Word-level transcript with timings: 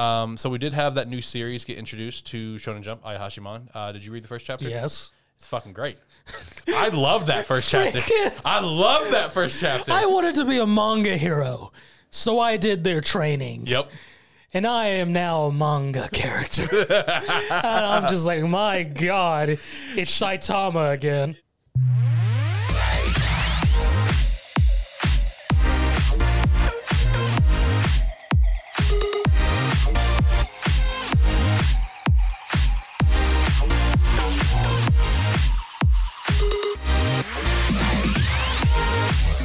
Um, 0.00 0.36
so 0.38 0.48
we 0.48 0.56
did 0.58 0.72
have 0.72 0.94
that 0.94 1.08
new 1.08 1.20
series 1.20 1.64
get 1.64 1.76
introduced 1.76 2.26
to 2.28 2.54
Shonen 2.54 2.80
Jump, 2.80 3.02
Ayashimon. 3.04 3.68
Uh, 3.74 3.92
did 3.92 4.02
you 4.04 4.12
read 4.12 4.24
the 4.24 4.28
first 4.28 4.46
chapter? 4.46 4.66
Yes. 4.68 5.12
It's 5.36 5.46
fucking 5.46 5.74
great. 5.74 5.98
I 6.68 6.88
love 6.88 7.26
that 7.26 7.44
first 7.46 7.70
chapter. 7.70 8.00
I 8.44 8.60
love 8.60 9.10
that 9.10 9.32
first 9.32 9.60
chapter. 9.60 9.92
I 9.92 10.06
wanted 10.06 10.34
to 10.36 10.44
be 10.44 10.58
a 10.58 10.66
manga 10.66 11.16
hero, 11.16 11.72
so 12.10 12.38
I 12.40 12.56
did 12.56 12.82
their 12.84 13.00
training. 13.00 13.66
yep. 13.66 13.90
and 14.54 14.66
I 14.66 14.86
am 14.86 15.12
now 15.12 15.44
a 15.44 15.52
manga 15.52 16.08
character. 16.12 16.62
and 16.90 17.86
I'm 17.86 18.08
just 18.08 18.24
like, 18.26 18.42
my 18.42 18.82
God, 18.84 19.50
it's 19.50 20.18
Saitama 20.18 20.92
again. 20.92 21.36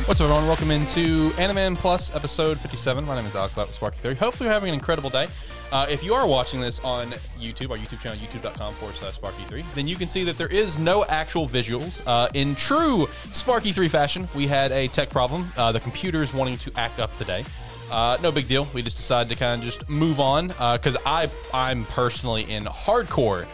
What's 0.07 0.21
up, 0.21 0.25
everyone? 0.25 0.45
Welcome 0.45 0.69
into 0.69 1.31
Animan 1.31 1.75
Plus 1.75 2.15
episode 2.15 2.59
57. 2.59 3.05
My 3.05 3.15
name 3.15 3.25
is 3.25 3.35
Alex 3.35 3.57
with 3.57 3.73
Sparky 3.73 3.97
Theory. 3.97 4.13
Hopefully, 4.13 4.45
you're 4.45 4.53
having 4.53 4.69
an 4.69 4.75
incredible 4.75 5.09
day. 5.09 5.27
Uh, 5.71 5.87
if 5.89 6.03
you 6.03 6.13
are 6.13 6.27
watching 6.27 6.61
this 6.61 6.79
on 6.81 7.07
YouTube, 7.39 7.71
our 7.71 7.77
YouTube 7.77 8.03
channel, 8.03 8.15
youtube.com 8.19 8.75
forward 8.75 8.95
slash 8.97 9.17
Sparky3, 9.19 9.65
then 9.73 9.87
you 9.87 9.95
can 9.95 10.07
see 10.07 10.23
that 10.23 10.37
there 10.37 10.47
is 10.49 10.77
no 10.77 11.05
actual 11.05 11.47
visuals. 11.47 12.03
Uh, 12.05 12.29
in 12.35 12.53
true 12.53 13.07
Sparky3 13.31 13.89
fashion, 13.89 14.27
we 14.35 14.45
had 14.45 14.71
a 14.73 14.87
tech 14.89 15.09
problem. 15.09 15.47
Uh, 15.57 15.71
the 15.71 15.79
computer 15.79 16.21
is 16.21 16.35
wanting 16.35 16.59
to 16.59 16.71
act 16.75 16.99
up 16.99 17.17
today. 17.17 17.43
Uh, 17.89 18.15
no 18.21 18.31
big 18.31 18.47
deal. 18.47 18.67
We 18.75 18.83
just 18.83 18.97
decided 18.97 19.27
to 19.29 19.35
kind 19.35 19.59
of 19.59 19.65
just 19.65 19.89
move 19.89 20.19
on 20.19 20.49
because 20.49 20.97
I 21.03 21.31
I'm 21.51 21.83
personally 21.85 22.43
in 22.43 22.65
hardcore 22.65 23.47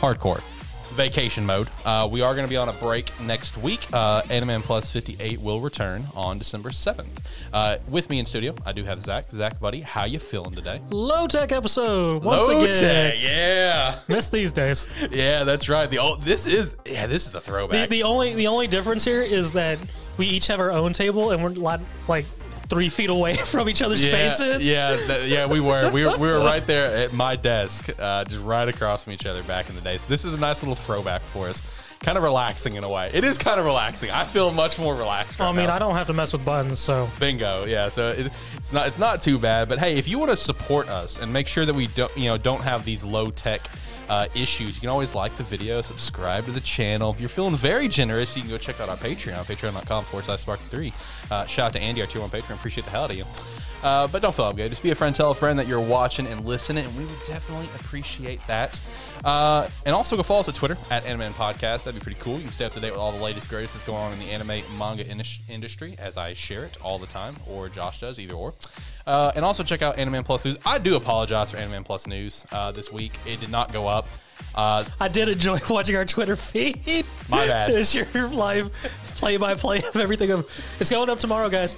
hardcore 0.00 0.42
vacation 0.90 1.44
mode. 1.46 1.68
Uh, 1.84 2.08
we 2.10 2.20
are 2.22 2.34
going 2.34 2.46
to 2.46 2.50
be 2.50 2.56
on 2.56 2.68
a 2.68 2.72
break 2.74 3.10
next 3.20 3.56
week. 3.58 3.86
Uh, 3.92 4.22
Animan 4.22 4.62
Plus 4.62 4.90
58 4.92 5.40
will 5.40 5.60
return 5.60 6.04
on 6.14 6.38
December 6.38 6.70
7th. 6.70 7.06
Uh, 7.52 7.76
with 7.88 8.08
me 8.10 8.18
in 8.18 8.26
studio, 8.26 8.54
I 8.66 8.72
do 8.72 8.84
have 8.84 9.00
Zach. 9.00 9.30
Zach, 9.30 9.58
buddy, 9.60 9.80
how 9.80 10.04
you 10.04 10.18
feeling 10.18 10.52
today? 10.52 10.80
Low 10.90 11.26
tech 11.26 11.52
episode 11.52 12.22
once 12.24 12.46
Low 12.46 12.60
again. 12.60 12.72
tech, 12.80 13.14
yeah, 13.20 13.98
Miss 14.08 14.28
these 14.28 14.52
days. 14.52 14.86
yeah, 15.10 15.44
that's 15.44 15.68
right. 15.68 15.88
The 15.90 15.98
old, 15.98 16.22
this 16.22 16.46
is 16.46 16.76
yeah, 16.86 17.06
this 17.06 17.26
is 17.26 17.34
a 17.34 17.40
throwback. 17.40 17.88
the 17.88 18.02
only 18.02 18.34
the 18.34 18.46
only 18.46 18.66
difference 18.66 19.04
here 19.04 19.22
is 19.22 19.52
that 19.54 19.78
we 20.18 20.26
each 20.26 20.46
have 20.48 20.60
our 20.60 20.70
own 20.70 20.92
table 20.92 21.30
and 21.30 21.42
we're 21.42 21.50
like 22.06 22.26
three 22.70 22.88
feet 22.88 23.10
away 23.10 23.34
from 23.44 23.68
each 23.68 23.82
other's 23.82 24.02
yeah, 24.04 24.12
faces. 24.12 24.66
yeah, 24.66 24.96
th- 24.96 25.30
yeah. 25.30 25.46
We 25.46 25.60
were, 25.60 25.90
we 25.90 26.06
were, 26.06 26.16
we 26.16 26.28
were 26.28 26.38
right 26.38 26.64
there 26.66 26.86
at 27.04 27.12
my 27.12 27.36
desk, 27.36 27.90
uh, 27.98 28.24
just 28.24 28.42
right 28.42 28.68
across 28.68 29.04
from 29.04 29.12
each 29.12 29.26
other 29.26 29.42
back 29.42 29.68
in 29.68 29.74
the 29.74 29.82
day. 29.82 29.98
So 29.98 30.06
this 30.08 30.24
is 30.24 30.32
a 30.32 30.38
nice 30.38 30.62
little 30.62 30.76
throwback 30.76 31.20
for 31.32 31.48
us. 31.48 31.68
Kind 31.98 32.16
of 32.16 32.24
relaxing 32.24 32.76
in 32.76 32.84
a 32.84 32.88
way. 32.88 33.10
It 33.12 33.24
is 33.24 33.36
kind 33.36 33.60
of 33.60 33.66
relaxing. 33.66 34.10
I 34.10 34.24
feel 34.24 34.50
much 34.52 34.78
more 34.78 34.94
relaxed. 34.94 35.38
I 35.38 35.52
mean, 35.52 35.66
now. 35.66 35.74
I 35.74 35.78
don't 35.78 35.94
have 35.94 36.06
to 36.06 36.14
mess 36.14 36.32
with 36.32 36.42
buttons, 36.46 36.78
so 36.78 37.10
Bingo. 37.18 37.66
Yeah. 37.66 37.90
So 37.90 38.08
it, 38.08 38.32
it's 38.56 38.72
not 38.72 38.86
it's 38.86 38.98
not 38.98 39.20
too 39.20 39.38
bad. 39.38 39.68
But 39.68 39.78
hey, 39.80 39.98
if 39.98 40.08
you 40.08 40.18
want 40.18 40.30
to 40.30 40.36
support 40.38 40.88
us 40.88 41.18
and 41.18 41.30
make 41.30 41.46
sure 41.46 41.66
that 41.66 41.74
we 41.74 41.88
don't 41.88 42.16
you 42.16 42.30
know 42.30 42.38
don't 42.38 42.62
have 42.62 42.86
these 42.86 43.04
low 43.04 43.30
tech 43.30 43.60
uh, 44.10 44.26
issues, 44.34 44.74
you 44.74 44.80
can 44.80 44.90
always 44.90 45.14
like 45.14 45.34
the 45.36 45.44
video, 45.44 45.80
subscribe 45.80 46.44
to 46.44 46.50
the 46.50 46.60
channel. 46.60 47.10
If 47.10 47.20
you're 47.20 47.28
feeling 47.28 47.54
very 47.54 47.86
generous, 47.86 48.36
you 48.36 48.42
can 48.42 48.50
go 48.50 48.58
check 48.58 48.80
out 48.80 48.88
our 48.88 48.96
Patreon, 48.96 49.44
patreon.com 49.44 50.04
forward 50.04 50.24
slash 50.24 50.44
spark3. 50.44 50.92
Uh, 51.30 51.44
shout 51.46 51.66
out 51.66 51.72
to 51.74 51.80
Andy, 51.80 52.00
our 52.00 52.08
tier 52.08 52.20
one 52.20 52.28
patron. 52.28 52.58
Appreciate 52.58 52.84
the 52.84 52.90
hell 52.90 53.04
out 53.04 53.12
of 53.12 53.16
you. 53.16 53.24
Uh, 53.82 54.06
but 54.08 54.20
don't 54.20 54.34
feel 54.34 54.44
obligated. 54.44 54.72
Just 54.72 54.82
be 54.82 54.90
a 54.90 54.94
friend, 54.94 55.14
tell 55.14 55.30
a 55.30 55.34
friend 55.34 55.58
that 55.58 55.66
you're 55.66 55.80
watching 55.80 56.26
and 56.26 56.44
listening, 56.44 56.84
and 56.84 56.98
we 56.98 57.04
would 57.04 57.24
definitely 57.24 57.66
appreciate 57.76 58.44
that. 58.46 58.78
Uh, 59.24 59.68
and 59.86 59.94
also 59.94 60.16
go 60.16 60.22
follow 60.22 60.40
us 60.40 60.48
at 60.48 60.54
Twitter 60.54 60.76
at 60.90 61.04
Anime 61.06 61.32
Podcast. 61.32 61.84
That'd 61.84 61.94
be 61.94 62.00
pretty 62.00 62.20
cool. 62.20 62.36
You 62.36 62.44
can 62.44 62.52
stay 62.52 62.64
up 62.64 62.72
to 62.72 62.80
date 62.80 62.90
with 62.90 63.00
all 63.00 63.12
the 63.12 63.22
latest 63.22 63.48
greatest 63.48 63.74
that's 63.74 63.84
going 63.86 63.98
on 63.98 64.12
in 64.12 64.18
the 64.18 64.26
anime 64.26 64.62
manga 64.78 65.06
indus- 65.06 65.40
industry 65.48 65.94
as 65.98 66.16
I 66.16 66.34
share 66.34 66.64
it 66.64 66.76
all 66.82 66.98
the 66.98 67.06
time, 67.06 67.36
or 67.48 67.68
Josh 67.68 68.00
does, 68.00 68.18
either 68.18 68.34
or. 68.34 68.54
Uh, 69.06 69.32
and 69.34 69.44
also 69.44 69.62
check 69.62 69.82
out 69.82 69.98
Anime 69.98 70.24
Plus 70.24 70.44
News. 70.44 70.58
I 70.64 70.78
do 70.78 70.96
apologize 70.96 71.50
for 71.50 71.56
Anime 71.56 71.84
Plus 71.84 72.06
News 72.06 72.46
uh, 72.52 72.70
this 72.72 72.92
week. 72.92 73.18
It 73.26 73.40
did 73.40 73.50
not 73.50 73.72
go 73.72 73.86
up. 73.86 74.06
Uh, 74.54 74.84
I 74.98 75.08
did 75.08 75.28
enjoy 75.28 75.58
watching 75.70 75.96
our 75.96 76.04
Twitter 76.04 76.36
feed. 76.36 77.04
My 77.28 77.46
bad. 77.46 77.70
it's 77.74 77.94
your 77.94 78.06
live 78.28 78.72
play 79.16 79.36
by 79.36 79.54
play 79.54 79.78
of 79.78 79.96
everything. 79.96 80.30
Of 80.30 80.48
it's 80.80 80.90
going 80.90 81.10
up 81.10 81.18
tomorrow, 81.18 81.48
guys. 81.48 81.76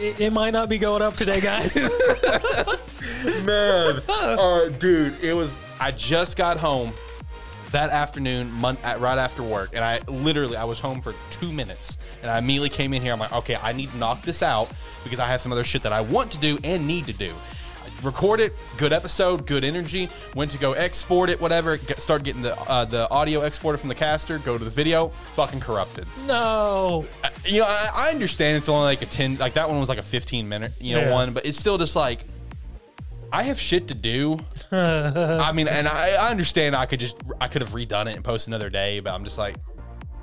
It, 0.00 0.20
it 0.20 0.32
might 0.32 0.52
not 0.52 0.68
be 0.68 0.78
going 0.78 1.02
up 1.02 1.16
today, 1.16 1.40
guys. 1.40 1.76
man, 3.44 4.00
uh, 4.08 4.68
dude, 4.78 5.22
it 5.22 5.34
was. 5.34 5.56
I 5.80 5.90
just 5.92 6.36
got 6.36 6.58
home 6.58 6.92
that 7.70 7.90
afternoon, 7.90 8.50
mon- 8.52 8.78
at, 8.82 9.00
right 9.00 9.18
after 9.18 9.42
work, 9.42 9.70
and 9.74 9.84
I 9.84 10.00
literally 10.08 10.56
I 10.56 10.64
was 10.64 10.78
home 10.80 11.00
for 11.00 11.14
two 11.30 11.52
minutes, 11.52 11.98
and 12.22 12.30
I 12.30 12.38
immediately 12.38 12.68
came 12.70 12.94
in 12.94 13.02
here. 13.02 13.12
I'm 13.12 13.18
like, 13.18 13.32
okay, 13.32 13.56
I 13.60 13.72
need 13.72 13.90
to 13.90 13.96
knock 13.96 14.22
this 14.22 14.42
out 14.42 14.70
because 15.02 15.18
I 15.18 15.26
have 15.26 15.40
some 15.40 15.52
other 15.52 15.64
shit 15.64 15.82
that 15.82 15.92
I 15.92 16.00
want 16.00 16.30
to 16.32 16.38
do 16.38 16.58
and 16.64 16.86
need 16.86 17.06
to 17.06 17.12
do. 17.12 17.32
I 18.02 18.04
Record 18.06 18.40
it, 18.40 18.52
good 18.76 18.92
episode, 18.92 19.46
good 19.46 19.64
energy. 19.64 20.08
Went 20.34 20.50
to 20.50 20.58
go 20.58 20.72
export 20.72 21.30
it, 21.30 21.40
whatever. 21.40 21.76
Get, 21.78 22.00
start 22.02 22.22
getting 22.22 22.42
the 22.42 22.54
uh, 22.70 22.84
the 22.84 23.08
audio 23.10 23.42
exported 23.42 23.78
from 23.78 23.88
the 23.88 23.94
caster. 23.94 24.38
Go 24.38 24.58
to 24.58 24.64
the 24.64 24.70
video, 24.70 25.08
fucking 25.34 25.60
corrupted. 25.60 26.06
no. 26.26 27.06
You 27.46 27.60
know, 27.60 27.66
I, 27.66 27.88
I 27.94 28.10
understand 28.10 28.56
it's 28.58 28.68
only 28.68 28.84
like 28.84 29.02
a 29.02 29.06
ten, 29.06 29.36
like 29.36 29.54
that 29.54 29.68
one 29.68 29.80
was 29.80 29.88
like 29.88 29.98
a 29.98 30.02
15 30.02 30.48
minute, 30.48 30.72
you 30.80 30.94
know, 30.94 31.02
Yeah. 31.02 31.12
one, 31.12 31.32
but 31.32 31.46
it's 31.46 31.58
still 31.58 31.78
just 31.78 31.94
like 31.96 32.24
I 33.32 33.42
have 33.44 33.58
shit 33.58 33.88
to 33.88 33.94
do. 33.94 34.38
I 34.72 35.50
mean, 35.52 35.66
and 35.68 35.88
I, 35.88 36.14
I 36.20 36.30
understand 36.30 36.76
I 36.76 36.86
could 36.86 37.00
just 37.00 37.16
I 37.40 37.48
could 37.48 37.62
have 37.62 37.72
redone 37.72 38.06
it 38.06 38.16
and 38.16 38.24
post 38.24 38.48
another 38.48 38.70
day, 38.70 39.00
but 39.00 39.12
I'm 39.12 39.24
just 39.24 39.38
like, 39.38 39.56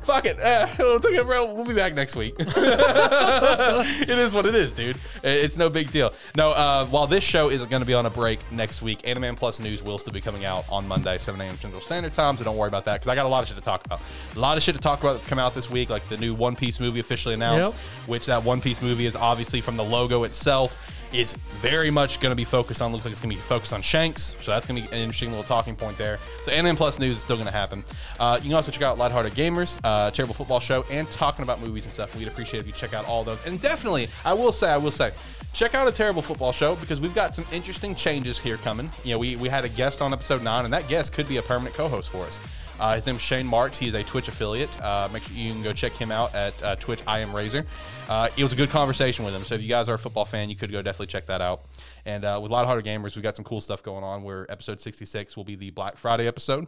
fuck 0.04 0.26
it, 0.26 0.38
eh, 0.40 0.68
we'll 0.80 1.00
take 1.00 1.16
it, 1.16 1.26
bro. 1.26 1.54
We'll 1.54 1.66
be 1.66 1.74
back 1.74 1.94
next 1.94 2.16
week. 2.16 2.36
it 2.40 4.10
is 4.10 4.34
what 4.34 4.46
it 4.46 4.56
is, 4.56 4.74
dude. 4.74 4.98
It's 5.24 5.58
no 5.58 5.70
big 5.70 5.92
deal. 5.92 6.14
No, 6.36 6.52
uh, 6.52 6.86
while 6.88 7.08
this 7.08 7.24
show 7.24 7.50
is 7.50 7.64
going 7.66 7.82
to 7.82 7.86
be 7.86 7.94
on 7.94 8.06
a 8.06 8.10
break 8.10 8.40
next 8.52 8.82
week, 8.82 9.02
Animan 9.04 9.36
Plus 9.36 9.60
News 9.60 9.84
will 9.84 9.98
still 9.98 10.14
be 10.14 10.22
coming 10.22 10.46
out 10.46 10.66
on 10.72 10.88
Monday, 10.88 11.18
7 11.18 11.40
a.m. 11.40 11.56
Central 11.56 11.82
Standard 11.82 12.14
Time. 12.14 12.38
So 12.38 12.44
don't 12.44 12.58
worry 12.58 12.68
about 12.68 12.86
that 12.86 12.94
because 12.96 13.08
I 13.08 13.16
got 13.16 13.26
a 13.26 13.30
lot 13.30 13.44
of 13.44 13.48
shit 13.48 13.58
to 13.58 13.64
talk 13.64 13.86
about. 13.86 14.02
A 14.36 14.40
lot 14.40 14.58
of 14.58 14.64
shit 14.64 14.76
to 14.76 14.82
talk 14.82 15.00
about 15.02 15.14
that's 15.14 15.28
come 15.28 15.40
out 15.40 15.56
this 15.56 15.70
week, 15.70 15.90
like 15.90 16.08
the 16.10 16.18
new 16.18 16.34
One 16.34 16.56
Piece 16.56 16.80
movie 16.80 17.00
officially 17.00 17.34
announced, 17.34 17.74
Yep. 17.74 18.08
which 18.08 18.26
that 18.28 18.44
One 18.44 18.62
Piece 18.62 18.82
movie 18.82 19.06
is 19.06 19.16
obviously 19.16 19.62
from 19.62 19.78
the 19.78 19.84
logo 19.84 20.24
itself 20.24 21.01
is 21.14 21.34
very 21.56 21.92
much 21.92 22.20
going 22.20 22.32
to 22.32 22.36
be 22.36 22.44
focused 22.44 22.82
on. 22.82 22.92
Looks 22.92 23.06
like 23.06 23.12
it's 23.12 23.22
going 23.22 23.32
to 23.32 23.36
be 23.36 23.42
focused 23.42 23.74
on 23.74 23.82
Shanks, 23.82 24.36
so 24.42 24.52
that's 24.52 24.68
going 24.68 24.82
to 24.82 24.88
be 24.88 24.96
an 24.96 25.02
interesting 25.02 25.30
little 25.30 25.44
talking 25.44 25.76
point 25.76 25.98
there. 25.98 26.20
So 26.44 26.52
Anime 26.52 26.76
Plus 26.76 27.00
news 27.00 27.18
is 27.18 27.24
still 27.24 27.36
going 27.36 27.48
to 27.48 27.54
happen. 27.54 27.84
Uh, 28.20 28.40
you 28.42 28.50
can 28.50 28.56
also 28.56 28.72
check 28.72 28.82
out 28.82 28.98
Lighthearted 28.98 29.34
Gamers, 29.34 29.80
uh, 29.84 30.12
Terrible 30.12 30.34
Football 30.34 30.60
Show, 30.60 30.86
and 30.90 31.10
talking 31.12 31.44
about 31.44 31.62
movies 31.62 31.84
and 31.84 31.94
stuff. 31.94 32.16
We'd 32.16 32.28
appreciate 32.28 32.60
if 32.62 32.68
you 32.68 32.74
check 32.74 32.94
out 32.94 33.06
all 33.08 33.24
those. 33.24 33.46
And 33.46 33.62
definitely, 33.62 34.10
I 34.26 34.34
will 34.34 34.52
say, 34.52 34.70
I 34.70 34.78
will 34.78 34.92
say. 34.92 35.12
Check 35.54 35.76
out 35.76 35.86
a 35.86 35.92
terrible 35.92 36.22
football 36.22 36.54
show 36.54 36.76
because 36.78 37.02
we've 37.02 37.14
got 37.14 37.36
some 37.36 37.46
interesting 37.52 37.94
changes 37.94 38.40
here 38.40 38.56
coming. 38.58 38.90
You 39.04 39.12
know, 39.12 39.20
we, 39.20 39.36
we 39.36 39.50
had 39.50 39.66
a 39.66 39.70
guest 39.70 40.02
on 40.02 40.14
episode 40.14 40.42
nine, 40.42 40.64
and 40.64 40.74
that 40.74 40.88
guest 40.88 41.12
could 41.12 41.28
be 41.28 41.38
a 41.38 41.42
permanent 41.42 41.76
co-host 41.76 42.10
for 42.10 42.24
us. 42.24 42.40
Uh, 42.82 42.96
his 42.96 43.06
name 43.06 43.16
is 43.16 43.22
Shane 43.22 43.46
Marks. 43.46 43.78
He 43.78 43.88
is 43.88 43.94
a 43.94 44.02
Twitch 44.02 44.28
affiliate. 44.28 44.82
Uh, 44.82 45.08
make 45.14 45.22
sure 45.22 45.38
you 45.38 45.54
can 45.54 45.62
go 45.62 45.72
check 45.72 45.92
him 45.92 46.12
out 46.12 46.34
at 46.34 46.64
uh, 46.64 46.76
Twitch. 46.78 47.04
I 47.06 47.20
am 47.20 47.32
Razor. 47.32 47.64
Uh, 48.10 48.28
it 48.36 48.42
was 48.42 48.54
a 48.54 48.56
good 48.56 48.72
conversation 48.72 49.24
with 49.24 49.36
him. 49.36 49.44
So 49.44 49.54
if 49.54 49.62
you 49.62 49.70
guys 49.70 49.88
are 49.88 49.94
a 49.94 50.00
football 50.00 50.26
fan, 50.26 50.50
you 50.50 50.56
could 50.56 50.72
go 50.72 50.82
definitely 50.82 51.06
check 51.06 51.28
that 51.28 51.42
out. 51.42 51.62
And 52.06 52.26
uh, 52.26 52.40
with 52.42 52.52
Lighthearted 52.52 52.84
Gamers, 52.84 53.16
we've 53.16 53.22
got 53.22 53.36
some 53.36 53.46
cool 53.46 53.62
stuff 53.62 53.84
going 53.84 54.04
on. 54.04 54.24
Where 54.24 54.52
episode 54.52 54.82
66 54.82 55.38
will 55.38 55.44
be 55.44 55.56
the 55.56 55.70
Black 55.70 55.96
Friday 55.96 56.26
episode. 56.26 56.66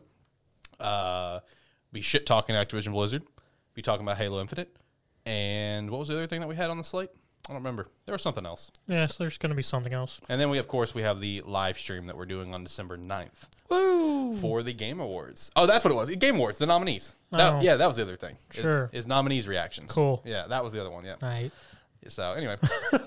Uh, 0.80 1.40
be 1.92 2.02
shit 2.02 2.28
talking 2.28 2.54
Activision 2.54 2.92
Blizzard. 2.92 3.24
Be 3.74 3.82
talking 3.82 4.06
about 4.06 4.18
Halo 4.18 4.40
Infinite. 4.40 4.78
And 5.26 5.90
what 5.90 5.98
was 5.98 6.10
the 6.10 6.14
other 6.14 6.28
thing 6.28 6.42
that 6.42 6.48
we 6.48 6.56
had 6.56 6.70
on 6.70 6.78
the 6.78 6.84
slate? 6.84 7.10
I 7.50 7.52
don't 7.54 7.58
remember. 7.62 7.88
There 8.06 8.14
was 8.14 8.22
something 8.22 8.46
else. 8.46 8.72
Yes, 8.88 9.18
there's 9.18 9.38
going 9.38 9.50
to 9.50 9.56
be 9.56 9.62
something 9.64 9.92
else. 9.94 10.22
And 10.30 10.40
then 10.40 10.50
we, 10.50 10.60
of 10.60 10.68
course, 10.70 10.96
we 10.96 11.02
have 11.02 11.20
the 11.20 11.42
live 11.46 11.78
stream 11.78 12.08
that 12.08 12.16
we're 12.18 12.26
doing 12.26 12.54
on 12.54 12.64
December 12.64 12.98
9th 12.98 13.48
Woo! 13.70 14.34
for 14.36 14.64
the 14.64 14.72
Game 14.74 15.02
Awards. 15.02 15.52
Oh, 15.56 15.66
that's 15.66 15.84
what 15.84 15.92
it 15.92 15.96
was. 15.98 16.10
Game 16.16 16.36
Awards, 16.36 16.58
the 16.58 16.66
nominees. 16.68 17.16
That, 17.32 17.54
Oh. 17.56 17.60
Yeah, 17.62 17.76
that 17.76 17.88
was 17.88 17.98
the 17.98 18.04
other 18.04 18.16
thing. 18.16 18.38
Is- 18.54 18.62
Sure. 18.62 18.90
Is, 18.94 19.08
nominees 19.08 19.48
reactions. 19.48 19.92
Cool. 19.92 20.22
Yeah, 20.26 20.48
that 20.48 20.64
was 20.64 20.72
the 20.72 20.80
other 20.80 20.90
one. 20.92 21.04
Yeah. 21.04 21.16
Right. 21.22 21.52
So 22.08 22.34
anyway, 22.34 22.58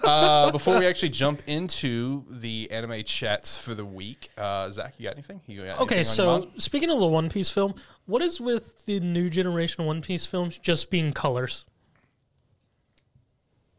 uh, 0.04 0.50
before 0.52 0.78
we 0.78 0.86
actually 0.86 1.10
jump 1.10 1.42
into 1.46 2.24
the 2.30 2.70
anime 2.70 3.04
chats 3.04 3.58
for 3.58 3.74
the 3.74 3.84
week, 3.84 4.30
uh, 4.38 4.70
Zach, 4.70 4.94
you 4.98 5.04
got 5.04 5.12
anything? 5.14 5.42
You 5.46 5.66
got 5.66 5.80
Okay, 5.80 5.96
anything 5.96 5.96
on 5.96 5.96
your 5.98 6.04
so 6.04 6.38
mind? 6.48 6.62
speaking 6.62 6.88
of 6.90 6.98
the 7.00 7.06
One 7.06 7.28
Piece 7.28 7.50
film, 7.50 7.74
what 8.06 8.22
is 8.22 8.40
with 8.40 8.84
the 8.86 8.98
new 9.00 9.28
generation 9.28 9.84
One 9.84 10.00
Piece 10.00 10.24
films 10.24 10.56
just 10.56 10.90
being 10.90 11.12
colors? 11.12 11.66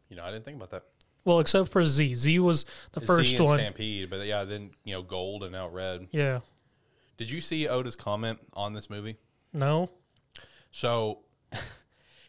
You 0.08 0.16
know, 0.16 0.24
I 0.24 0.30
didn't 0.30 0.44
think 0.44 0.56
about 0.56 0.70
that. 0.70 0.84
Well, 1.24 1.40
except 1.40 1.70
for 1.70 1.82
Z. 1.84 2.14
Z 2.14 2.38
was 2.38 2.64
the 2.92 3.00
first 3.00 3.30
Z 3.30 3.36
and 3.36 3.46
one. 3.46 3.58
Stampede, 3.58 4.08
but 4.10 4.26
yeah, 4.26 4.44
then 4.44 4.70
you 4.84 4.94
know, 4.94 5.02
gold 5.02 5.42
and 5.42 5.52
now 5.52 5.68
red. 5.68 6.08
Yeah. 6.10 6.40
Did 7.16 7.30
you 7.30 7.40
see 7.40 7.68
Oda's 7.68 7.96
comment 7.96 8.38
on 8.54 8.72
this 8.72 8.88
movie? 8.88 9.16
No. 9.52 9.88
So 10.70 11.20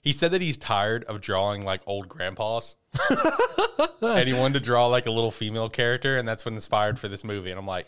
He 0.01 0.13
said 0.13 0.31
that 0.31 0.41
he's 0.41 0.57
tired 0.57 1.03
of 1.05 1.19
drawing 1.21 1.63
like 1.65 1.81
old 1.85 2.07
grandpas. 2.07 2.75
and 4.01 4.27
he 4.27 4.33
wanted 4.33 4.53
to 4.55 4.59
draw 4.61 4.87
like 4.87 5.05
a 5.05 5.11
little 5.11 5.31
female 5.31 5.69
character, 5.69 6.17
and 6.17 6.27
that's 6.27 6.45
what 6.45 6.53
inspired 6.53 6.97
for 6.97 7.07
this 7.07 7.23
movie. 7.23 7.51
And 7.51 7.59
I'm 7.59 7.67
like, 7.67 7.87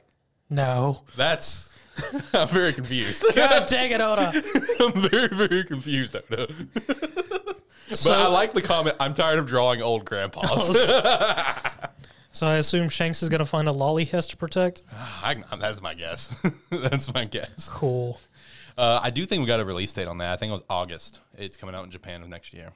No. 0.49 1.03
that's 1.15 1.73
I'm 2.33 2.47
very 2.47 2.73
confused. 2.73 3.25
God 3.35 3.65
dang 3.67 3.91
it, 3.91 4.01
Oda. 4.01 4.31
I'm 4.79 5.09
very, 5.09 5.27
very 5.29 5.63
confused, 5.63 6.15
Oda. 6.15 6.47
But 7.91 7.99
So, 7.99 8.11
I 8.11 8.27
like 8.27 8.53
the 8.53 8.61
comment. 8.61 8.95
I'm 8.99 9.13
tired 9.13 9.39
of 9.39 9.45
drawing 9.45 9.81
old 9.81 10.05
grandpas. 10.05 10.87
so 12.31 12.47
I 12.47 12.55
assume 12.55 12.89
Shanks 12.89 13.21
is 13.21 13.29
gonna 13.29 13.45
find 13.45 13.67
a 13.67 13.71
lolly 13.71 14.05
he 14.05 14.11
has 14.11 14.27
to 14.29 14.37
protect. 14.37 14.83
I, 14.91 15.35
that's 15.59 15.81
my 15.81 15.93
guess. 15.93 16.41
that's 16.69 17.13
my 17.13 17.25
guess. 17.25 17.69
Cool. 17.69 18.19
Uh, 18.77 18.99
I 19.03 19.09
do 19.09 19.25
think 19.25 19.41
we 19.41 19.47
got 19.47 19.59
a 19.59 19.65
release 19.65 19.93
date 19.93 20.07
on 20.07 20.17
that. 20.19 20.29
I 20.29 20.37
think 20.37 20.49
it 20.49 20.53
was 20.53 20.63
August. 20.69 21.19
It's 21.37 21.57
coming 21.57 21.75
out 21.75 21.83
in 21.83 21.91
Japan 21.91 22.21
of 22.23 22.29
next 22.29 22.53
year. 22.53 22.71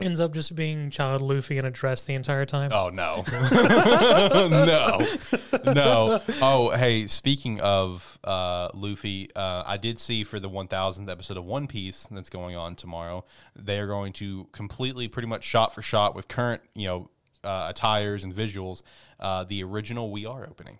Ends 0.00 0.20
up 0.20 0.32
just 0.32 0.54
being 0.54 0.90
child 0.90 1.20
Luffy 1.22 1.58
in 1.58 1.64
a 1.64 1.70
dress 1.70 2.02
the 2.02 2.14
entire 2.14 2.46
time. 2.46 2.70
Oh 2.72 2.88
no, 2.88 3.24
no, 4.48 5.72
no. 5.72 6.22
Oh 6.40 6.70
hey, 6.70 7.06
speaking 7.06 7.60
of 7.60 8.18
uh, 8.24 8.68
Luffy, 8.74 9.30
uh, 9.34 9.64
I 9.66 9.76
did 9.76 9.98
see 9.98 10.24
for 10.24 10.40
the 10.40 10.48
1000th 10.48 11.10
episode 11.10 11.36
of 11.36 11.44
One 11.44 11.66
Piece 11.66 12.06
that's 12.10 12.30
going 12.30 12.56
on 12.56 12.76
tomorrow. 12.76 13.24
They 13.56 13.78
are 13.78 13.86
going 13.86 14.12
to 14.14 14.48
completely, 14.52 15.08
pretty 15.08 15.28
much 15.28 15.44
shot 15.44 15.74
for 15.74 15.82
shot 15.82 16.14
with 16.14 16.28
current, 16.28 16.62
you 16.74 16.86
know, 16.86 17.10
uh, 17.44 17.66
attires 17.68 18.24
and 18.24 18.34
visuals, 18.34 18.82
uh, 19.18 19.44
the 19.44 19.62
original 19.62 20.10
We 20.10 20.26
Are 20.26 20.44
opening. 20.48 20.78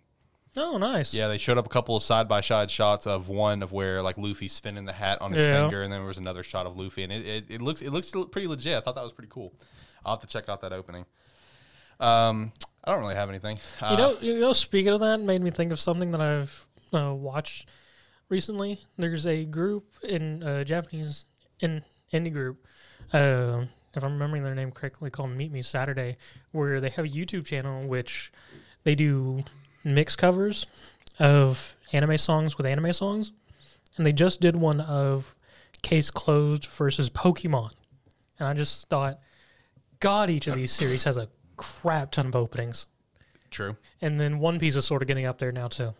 Oh, 0.56 0.78
nice. 0.78 1.14
Yeah, 1.14 1.28
they 1.28 1.38
showed 1.38 1.58
up 1.58 1.66
a 1.66 1.68
couple 1.68 1.94
of 1.96 2.02
side 2.02 2.26
by 2.28 2.40
side 2.40 2.70
shots 2.70 3.06
of 3.06 3.28
one 3.28 3.62
of 3.62 3.70
where 3.72 4.02
like 4.02 4.18
Luffy's 4.18 4.52
spinning 4.52 4.84
the 4.84 4.92
hat 4.92 5.20
on 5.20 5.32
his 5.32 5.44
Yeah. 5.44 5.62
finger, 5.62 5.82
and 5.82 5.92
then 5.92 6.00
there 6.00 6.08
was 6.08 6.18
another 6.18 6.42
shot 6.42 6.66
of 6.66 6.76
Luffy, 6.76 7.02
and 7.04 7.12
it, 7.12 7.26
it, 7.26 7.44
it 7.48 7.62
looks 7.62 7.82
it 7.82 7.90
looks 7.90 8.10
pretty 8.32 8.48
legit. 8.48 8.76
I 8.76 8.80
thought 8.80 8.96
that 8.96 9.04
was 9.04 9.12
pretty 9.12 9.30
cool. 9.30 9.52
I'll 10.04 10.14
have 10.14 10.20
to 10.20 10.26
check 10.26 10.48
out 10.48 10.60
that 10.62 10.72
opening. 10.72 11.04
Um, 12.00 12.52
I 12.82 12.92
don't 12.92 13.00
really 13.02 13.14
have 13.14 13.28
anything. 13.28 13.58
Uh, 13.80 13.88
You 13.92 13.96
know, 13.96 14.18
you 14.20 14.40
know. 14.40 14.52
Speaking 14.52 14.92
of 14.92 15.00
that, 15.00 15.20
made 15.20 15.42
me 15.42 15.50
think 15.50 15.70
of 15.70 15.78
something 15.78 16.10
that 16.12 16.20
I've 16.20 16.66
uh, 16.92 17.14
watched 17.14 17.68
recently. 18.28 18.80
There's 18.96 19.26
a 19.26 19.44
group 19.44 19.84
in 20.02 20.42
uh, 20.42 20.64
Japanese 20.64 21.26
in 21.60 21.84
indie 22.12 22.32
group, 22.32 22.66
uh, 23.12 23.64
if 23.94 24.02
I'm 24.02 24.14
remembering 24.14 24.42
their 24.42 24.54
name 24.54 24.72
correctly, 24.72 25.10
called 25.10 25.30
Meet 25.30 25.52
Me 25.52 25.62
Saturday, 25.62 26.16
where 26.52 26.80
they 26.80 26.88
have 26.90 27.04
a 27.04 27.08
YouTube 27.08 27.44
channel 27.44 27.86
which 27.86 28.32
they 28.82 28.94
do 28.94 29.44
mix 29.84 30.16
covers 30.16 30.66
of 31.18 31.76
anime 31.92 32.18
songs 32.18 32.56
with 32.56 32.66
anime 32.66 32.92
songs, 32.92 33.32
and 33.96 34.06
they 34.06 34.12
just 34.12 34.40
did 34.40 34.56
one 34.56 34.80
of 34.80 35.36
Case 35.82 36.10
Closed 36.10 36.66
versus 36.66 37.10
Pokemon, 37.10 37.70
and 38.38 38.48
I 38.48 38.54
just 38.54 38.88
thought, 38.88 39.18
God, 40.00 40.30
each 40.30 40.46
of 40.46 40.54
these 40.54 40.72
series 40.72 41.04
has 41.04 41.16
a 41.16 41.28
crap 41.56 42.10
ton 42.12 42.26
of 42.26 42.36
openings. 42.36 42.86
true. 43.50 43.76
And 44.00 44.18
then 44.20 44.38
One 44.38 44.58
Piece 44.58 44.76
is 44.76 44.84
sort 44.84 45.02
of 45.02 45.08
getting 45.08 45.26
up 45.26 45.38
there 45.38 45.52
now 45.52 45.68
too. 45.68 45.92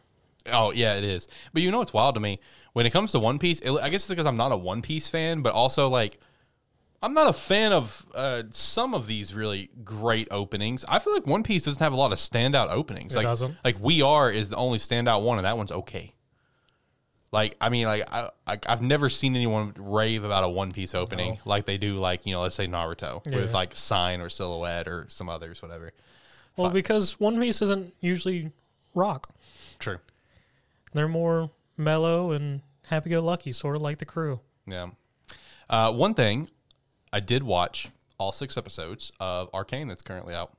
Oh 0.51 0.73
yeah, 0.73 0.95
it 0.95 1.05
is. 1.05 1.29
But 1.53 1.63
you 1.63 1.71
know 1.71 1.79
what's 1.79 1.93
wild 1.93 2.15
to 2.15 2.21
me 2.21 2.41
when 2.73 2.87
it 2.87 2.91
comes 2.91 3.13
to 3.13 3.19
One 3.19 3.39
Piece? 3.39 3.61
It, 3.61 3.71
I 3.73 3.91
guess 3.91 4.03
it's 4.03 4.09
because 4.09 4.25
I'm 4.27 4.39
not 4.39 4.53
a 4.53 4.57
One 4.57 4.81
Piece 4.81 5.09
fan, 5.09 5.43
but 5.43 5.53
also 5.53 5.89
like 5.89 6.19
I'm 7.03 7.15
not 7.15 7.29
a 7.29 7.33
fan 7.33 7.73
of 7.73 8.05
uh, 8.15 8.43
some 8.53 8.93
of 8.93 9.07
these 9.07 9.33
really 9.33 9.71
great 9.85 10.29
openings. 10.31 10.85
I 10.87 10.99
feel 10.99 11.15
like 11.15 11.27
One 11.27 11.43
Piece 11.43 11.65
doesn't 11.65 11.83
have 11.83 11.95
a 11.95 11.97
lot 11.97 12.13
of 12.13 12.19
standout 12.19 12.71
openings. 12.71 13.13
It 13.13 13.17
like, 13.17 13.25
doesn't. 13.25 13.57
Like 13.65 13.77
We 13.81 14.03
Are 14.03 14.31
is 14.31 14.51
the 14.51 14.57
only 14.57 14.79
standout 14.79 15.23
one, 15.23 15.39
and 15.39 15.47
that 15.47 15.57
one's 15.57 15.73
okay. 15.73 16.13
Like 17.33 17.57
I 17.61 17.69
mean, 17.69 17.87
like 17.87 18.05
I, 18.13 18.31
I 18.47 18.59
I've 18.67 18.83
never 18.83 19.09
seen 19.09 19.35
anyone 19.37 19.73
rave 19.79 20.25
about 20.25 20.45
a 20.45 20.49
One 20.49 20.73
Piece 20.73 20.95
opening 20.95 21.39
like 21.45 21.65
they 21.65 21.79
do. 21.79 21.97
Like 21.97 22.27
you 22.27 22.35
know, 22.35 22.43
let's 22.43 22.57
say 22.57 22.67
Naruto 22.67 23.25
with 23.25 23.55
like 23.55 23.75
Sign 23.75 24.21
or 24.21 24.29
Silhouette 24.29 24.89
or 24.89 25.07
some 25.09 25.29
others, 25.29 25.63
whatever. 25.63 25.93
Well, 26.57 26.67
Fine. 26.67 26.75
because 26.75 27.21
One 27.21 27.41
Piece 27.41 27.63
isn't 27.63 27.95
usually 28.01 28.51
rock. 28.95 29.31
True. 29.79 29.99
They're 30.93 31.09
more 31.09 31.51
mellow 31.77 32.33
and 32.33 32.63
happy-go-lucky, 32.87 33.53
sort 33.53 33.77
of 33.77 33.83
like 33.83 33.99
the 33.99 34.05
crew. 34.05 34.41
Yeah. 34.67 34.89
Uh, 35.69 35.93
one 35.93 36.15
thing, 36.15 36.49
I 37.13 37.21
did 37.21 37.43
watch 37.43 37.89
all 38.19 38.33
six 38.33 38.57
episodes 38.57 39.11
of 39.21 39.49
Arcane 39.55 39.89
that's 39.89 40.03
currently 40.03 40.35
out, 40.35 40.53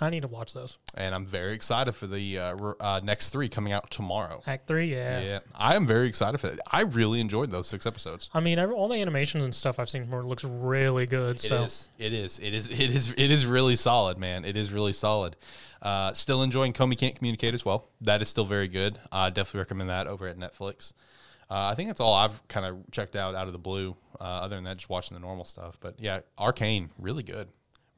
I 0.00 0.10
need 0.10 0.20
to 0.22 0.28
watch 0.28 0.52
those. 0.52 0.78
and 0.94 1.14
I'm 1.14 1.24
very 1.24 1.54
excited 1.54 1.94
for 1.94 2.06
the 2.06 2.38
uh, 2.38 2.56
r- 2.60 2.76
uh, 2.80 3.00
next 3.02 3.30
three 3.30 3.48
coming 3.48 3.72
out 3.72 3.90
tomorrow. 3.90 4.42
Act 4.46 4.66
three, 4.66 4.92
yeah. 4.92 5.20
Yeah, 5.20 5.38
I 5.54 5.74
am 5.74 5.86
very 5.86 6.06
excited 6.08 6.38
for 6.38 6.48
that. 6.48 6.60
I 6.70 6.82
really 6.82 7.20
enjoyed 7.20 7.50
those 7.50 7.66
six 7.66 7.86
episodes. 7.86 8.28
I 8.34 8.40
mean, 8.40 8.58
every, 8.58 8.74
all 8.74 8.88
the 8.88 9.00
animations 9.00 9.42
and 9.42 9.54
stuff 9.54 9.78
I've 9.78 9.88
seen 9.88 10.04
from 10.04 10.20
it 10.20 10.26
looks 10.26 10.44
really 10.44 11.06
good. 11.06 11.36
It 11.36 11.40
so 11.40 11.64
is. 11.64 11.88
It 11.98 12.12
is. 12.12 12.38
It 12.40 12.52
is. 12.52 12.70
It 12.70 12.90
is. 12.94 13.14
It 13.16 13.30
is 13.30 13.46
really 13.46 13.76
solid, 13.76 14.18
man. 14.18 14.44
It 14.44 14.56
is 14.56 14.70
really 14.70 14.92
solid. 14.92 15.36
Uh, 15.80 16.12
still 16.12 16.42
enjoying 16.42 16.72
Komi 16.72 16.98
Can't 16.98 17.14
Communicate 17.14 17.54
as 17.54 17.64
well. 17.64 17.88
That 18.02 18.20
is 18.20 18.28
still 18.28 18.44
very 18.44 18.68
good. 18.68 18.98
I 19.10 19.30
definitely 19.30 19.60
recommend 19.60 19.88
that 19.90 20.06
over 20.08 20.26
at 20.26 20.38
Netflix. 20.38 20.92
Uh, 21.48 21.68
I 21.70 21.74
think 21.74 21.88
that's 21.88 22.00
all 22.00 22.12
I've 22.14 22.46
kind 22.48 22.66
of 22.66 22.78
checked 22.90 23.14
out 23.16 23.34
out 23.34 23.46
of 23.46 23.52
the 23.52 23.58
blue. 23.58 23.96
Uh, 24.20 24.24
other 24.24 24.56
than 24.56 24.64
that, 24.64 24.78
just 24.78 24.88
watching 24.88 25.14
the 25.14 25.20
normal 25.20 25.44
stuff. 25.44 25.76
But 25.80 25.94
yeah, 25.98 26.20
Arcane, 26.38 26.90
really 26.98 27.22
good. 27.22 27.48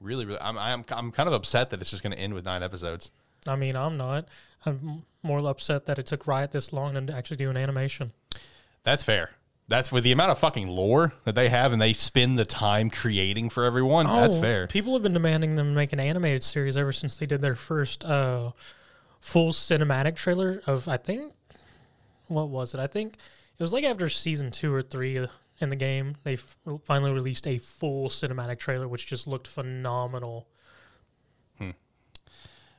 Really, 0.01 0.25
really. 0.27 0.41
I'm. 0.41 0.59
I'm. 0.59 0.85
I'm 0.91 1.11
kind 1.13 1.27
of 1.29 1.33
upset 1.33 1.71
that 1.71 1.81
it's 1.81 1.91
just 1.91 2.03
going 2.03 2.13
to 2.13 2.19
end 2.19 2.35
with 2.35 2.45
nine 2.45 2.63
episodes. 2.63 3.11
I 3.47 3.57
mean, 3.57 3.77
I'm 3.77 3.97
not. 3.97 4.29
I'm 4.67 5.05
more 5.23 5.39
upset 5.49 5.87
that 5.87 5.99
it 5.99 6.07
took 6.07 6.27
Riot 6.27 6.53
this 6.53 6.73
long 6.73 7.07
to 7.07 7.15
actually 7.15 7.37
do 7.39 7.49
an 7.51 7.57
animation. 7.57 8.13
That's 8.83 9.03
fair. 9.03 9.31
That's 9.69 9.93
with 9.93 10.03
the 10.05 10.13
amount 10.13 10.31
of 10.31 10.39
fucking 10.39 10.67
lore 10.69 11.13
that 11.25 11.35
they 11.35 11.49
have, 11.51 11.73
and 11.73 11.81
they 11.83 11.93
spend 11.93 12.39
the 12.39 12.45
time 12.47 12.91
creating 12.91 13.51
for 13.51 13.65
everyone. 13.65 14.07
that's 14.07 14.37
Oh, 14.37 14.41
fair. 14.41 14.67
People 14.67 14.95
have 14.95 15.03
been 15.03 15.13
demanding 15.13 15.57
them 15.57 15.75
make 15.75 15.93
an 15.93 16.01
animated 16.01 16.43
series 16.43 16.77
ever 16.77 16.93
since 16.93 17.17
they 17.19 17.27
did 17.27 17.43
their 17.43 17.55
first 17.55 18.03
uh, 18.05 18.53
full 19.21 19.53
cinematic 19.53 20.17
trailer 20.17 20.63
of 20.67 20.89
I 20.89 20.97
think 20.97 21.35
what 22.29 22.49
was 22.49 22.73
it? 22.75 22.81
I 22.81 22.87
think 22.87 23.15
it 23.59 23.63
was 23.63 23.73
like 23.73 23.85
after 23.85 24.09
season 24.09 24.51
two 24.51 24.73
or 24.73 24.83
three 24.83 25.27
in 25.61 25.71
the 25.71 25.77
game, 25.77 26.15
they 26.23 26.35
f- 26.35 26.57
finally 26.85 27.11
released 27.11 27.47
a 27.47 27.59
full 27.59 28.09
cinematic 28.09 28.59
trailer, 28.59 28.87
which 28.87 29.07
just 29.07 29.27
looked 29.27 29.49
phenomenal. 29.49 30.47
Hmm. 31.59 31.71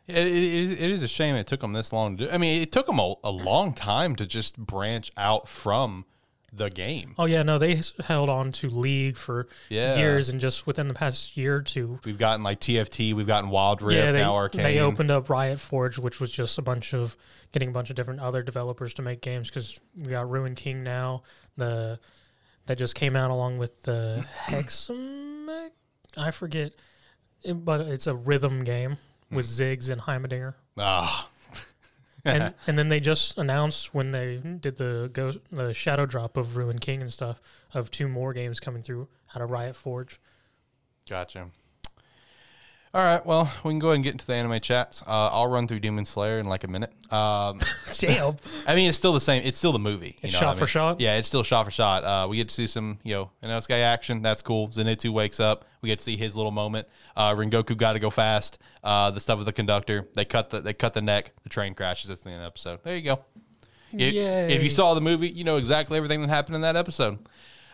It, 0.07 0.27
it, 0.27 0.71
it 0.71 0.91
is 0.91 1.03
a 1.03 1.07
shame 1.07 1.35
it 1.35 1.47
took 1.47 1.59
them 1.59 1.73
this 1.73 1.91
long 1.91 2.17
to 2.17 2.25
do. 2.25 2.31
I 2.31 2.37
mean, 2.37 2.61
it 2.61 2.71
took 2.71 2.87
them 2.87 2.99
a, 2.99 3.15
a 3.23 3.31
long 3.31 3.73
time 3.73 4.15
to 4.15 4.25
just 4.25 4.57
branch 4.57 5.11
out 5.17 5.49
from 5.49 6.05
the 6.51 6.69
game. 6.69 7.13
Oh 7.17 7.25
yeah, 7.25 7.43
no, 7.43 7.57
they 7.57 7.81
held 8.05 8.29
on 8.29 8.51
to 8.53 8.69
League 8.69 9.15
for 9.17 9.47
Yeah. 9.69 9.97
years, 9.97 10.29
and 10.29 10.39
just 10.39 10.65
within 10.67 10.87
the 10.87 10.93
past 10.93 11.37
year 11.37 11.57
or 11.57 11.61
two, 11.61 11.99
We've 12.05 12.17
gotten 12.17 12.43
like 12.43 12.59
TFT, 12.59 13.13
we've 13.13 13.27
gotten 13.27 13.49
Wild 13.49 13.81
Rift, 13.81 13.97
yeah, 13.97 14.11
they, 14.11 14.19
now 14.19 14.35
Arcane. 14.35 14.63
they 14.63 14.79
opened 14.79 15.11
up 15.11 15.29
Riot 15.29 15.59
Forge, 15.59 15.97
which 15.99 16.19
was 16.19 16.31
just 16.31 16.57
a 16.57 16.61
bunch 16.61 16.93
of 16.93 17.15
getting 17.51 17.69
a 17.69 17.71
bunch 17.71 17.89
of 17.89 17.95
different 17.95 18.19
other 18.19 18.41
developers 18.43 18.93
to 18.95 19.01
make 19.01 19.21
games 19.21 19.49
because 19.49 19.79
we 19.95 20.05
got 20.07 20.29
Ruined 20.29 20.57
King 20.57 20.83
now, 20.83 21.23
the 21.57 21.99
that 22.65 22.77
just 22.77 22.93
came 22.95 23.15
out 23.15 23.31
along 23.31 23.57
with 23.57 23.81
the 23.83 24.23
Hexamech. 24.45 25.69
I 26.17 26.31
forget, 26.31 26.73
but 27.53 27.81
it's 27.81 28.07
a 28.07 28.15
rhythm 28.15 28.63
game 28.63 28.97
with 29.31 29.45
Ziggs 29.45 29.89
and 29.89 30.01
Heimerdinger. 30.01 30.53
Ah, 30.77 31.29
and 32.25 32.53
and 32.67 32.77
then 32.77 32.89
they 32.89 32.99
just 32.99 33.37
announced 33.37 33.93
when 33.93 34.11
they 34.11 34.37
did 34.37 34.77
the 34.77 35.09
go 35.13 35.33
the 35.51 35.73
shadow 35.73 36.05
drop 36.05 36.37
of 36.37 36.57
Ruined 36.57 36.81
King 36.81 37.01
and 37.01 37.11
stuff 37.11 37.41
of 37.73 37.91
two 37.91 38.07
more 38.07 38.33
games 38.33 38.59
coming 38.59 38.81
through 38.83 39.07
out 39.35 39.41
of 39.41 39.49
Riot 39.51 39.75
Forge. 39.75 40.19
gotcha. 41.07 41.49
All 42.91 43.03
right, 43.03 43.23
well, 43.23 43.51
we 43.63 43.71
can 43.71 43.77
go 43.77 43.89
ahead 43.89 43.95
and 43.95 44.03
get 44.03 44.13
into 44.13 44.25
the 44.25 44.33
anime 44.33 44.59
chats. 44.61 45.03
Uh, 45.05 45.27
I'll 45.31 45.45
run 45.45 45.67
through 45.67 45.79
Demon 45.79 46.05
Slayer 46.05 46.39
in 46.39 46.47
like 46.47 46.63
a 46.63 46.67
minute. 46.67 46.91
Um, 47.13 47.59
Damn. 47.99 48.37
I 48.65 48.73
mean, 48.73 48.89
it's 48.89 48.97
still 48.97 49.13
the 49.13 49.19
same. 49.19 49.43
It's 49.45 49.59
still 49.59 49.71
the 49.71 49.77
movie. 49.77 50.17
You 50.23 50.27
It's 50.29 50.33
know 50.33 50.39
shot 50.39 50.49
I 50.49 50.53
for 50.55 50.61
mean? 50.61 50.67
shot? 50.69 50.99
Yeah, 50.99 51.17
it's 51.17 51.27
still 51.27 51.43
shot 51.43 51.65
for 51.65 51.71
shot. 51.71 52.03
Uh, 52.03 52.27
we 52.27 52.37
get 52.37 52.47
to 52.47 52.53
see 52.53 52.65
some, 52.65 52.97
you 53.03 53.13
know, 53.13 53.29
Inosuke 53.43 53.79
action. 53.79 54.23
That's 54.23 54.41
cool. 54.41 54.69
Zenitsu 54.69 55.11
wakes 55.11 55.39
up. 55.39 55.65
We 55.81 55.87
get 55.89 55.99
to 55.99 56.03
see 56.03 56.17
his 56.17 56.35
little 56.35 56.51
moment. 56.51 56.87
Uh, 57.15 57.35
Rengoku 57.35 57.77
got 57.77 57.93
to 57.93 57.99
go 57.99 58.09
fast. 58.09 58.57
Uh, 58.83 59.11
the 59.11 59.19
stuff 59.19 59.37
with 59.37 59.45
the 59.45 59.53
conductor. 59.53 60.07
They 60.15 60.25
cut 60.25 60.49
the 60.49 60.59
they 60.59 60.73
cut 60.73 60.93
the 60.95 61.01
neck. 61.03 61.33
The 61.43 61.49
train 61.49 61.75
crashes. 61.75 62.07
That's 62.07 62.21
the 62.23 62.31
end 62.31 62.37
of 62.37 62.41
the 62.41 62.47
episode. 62.47 62.79
There 62.83 62.95
you 62.95 63.03
go. 63.03 63.19
If, 63.91 64.13
Yay. 64.15 64.51
if 64.55 64.63
you 64.63 64.69
saw 64.69 64.95
the 64.95 65.01
movie, 65.01 65.29
you 65.29 65.43
know 65.43 65.57
exactly 65.57 65.97
everything 65.97 66.21
that 66.21 66.29
happened 66.29 66.55
in 66.55 66.61
that 66.61 66.75
episode. 66.75 67.19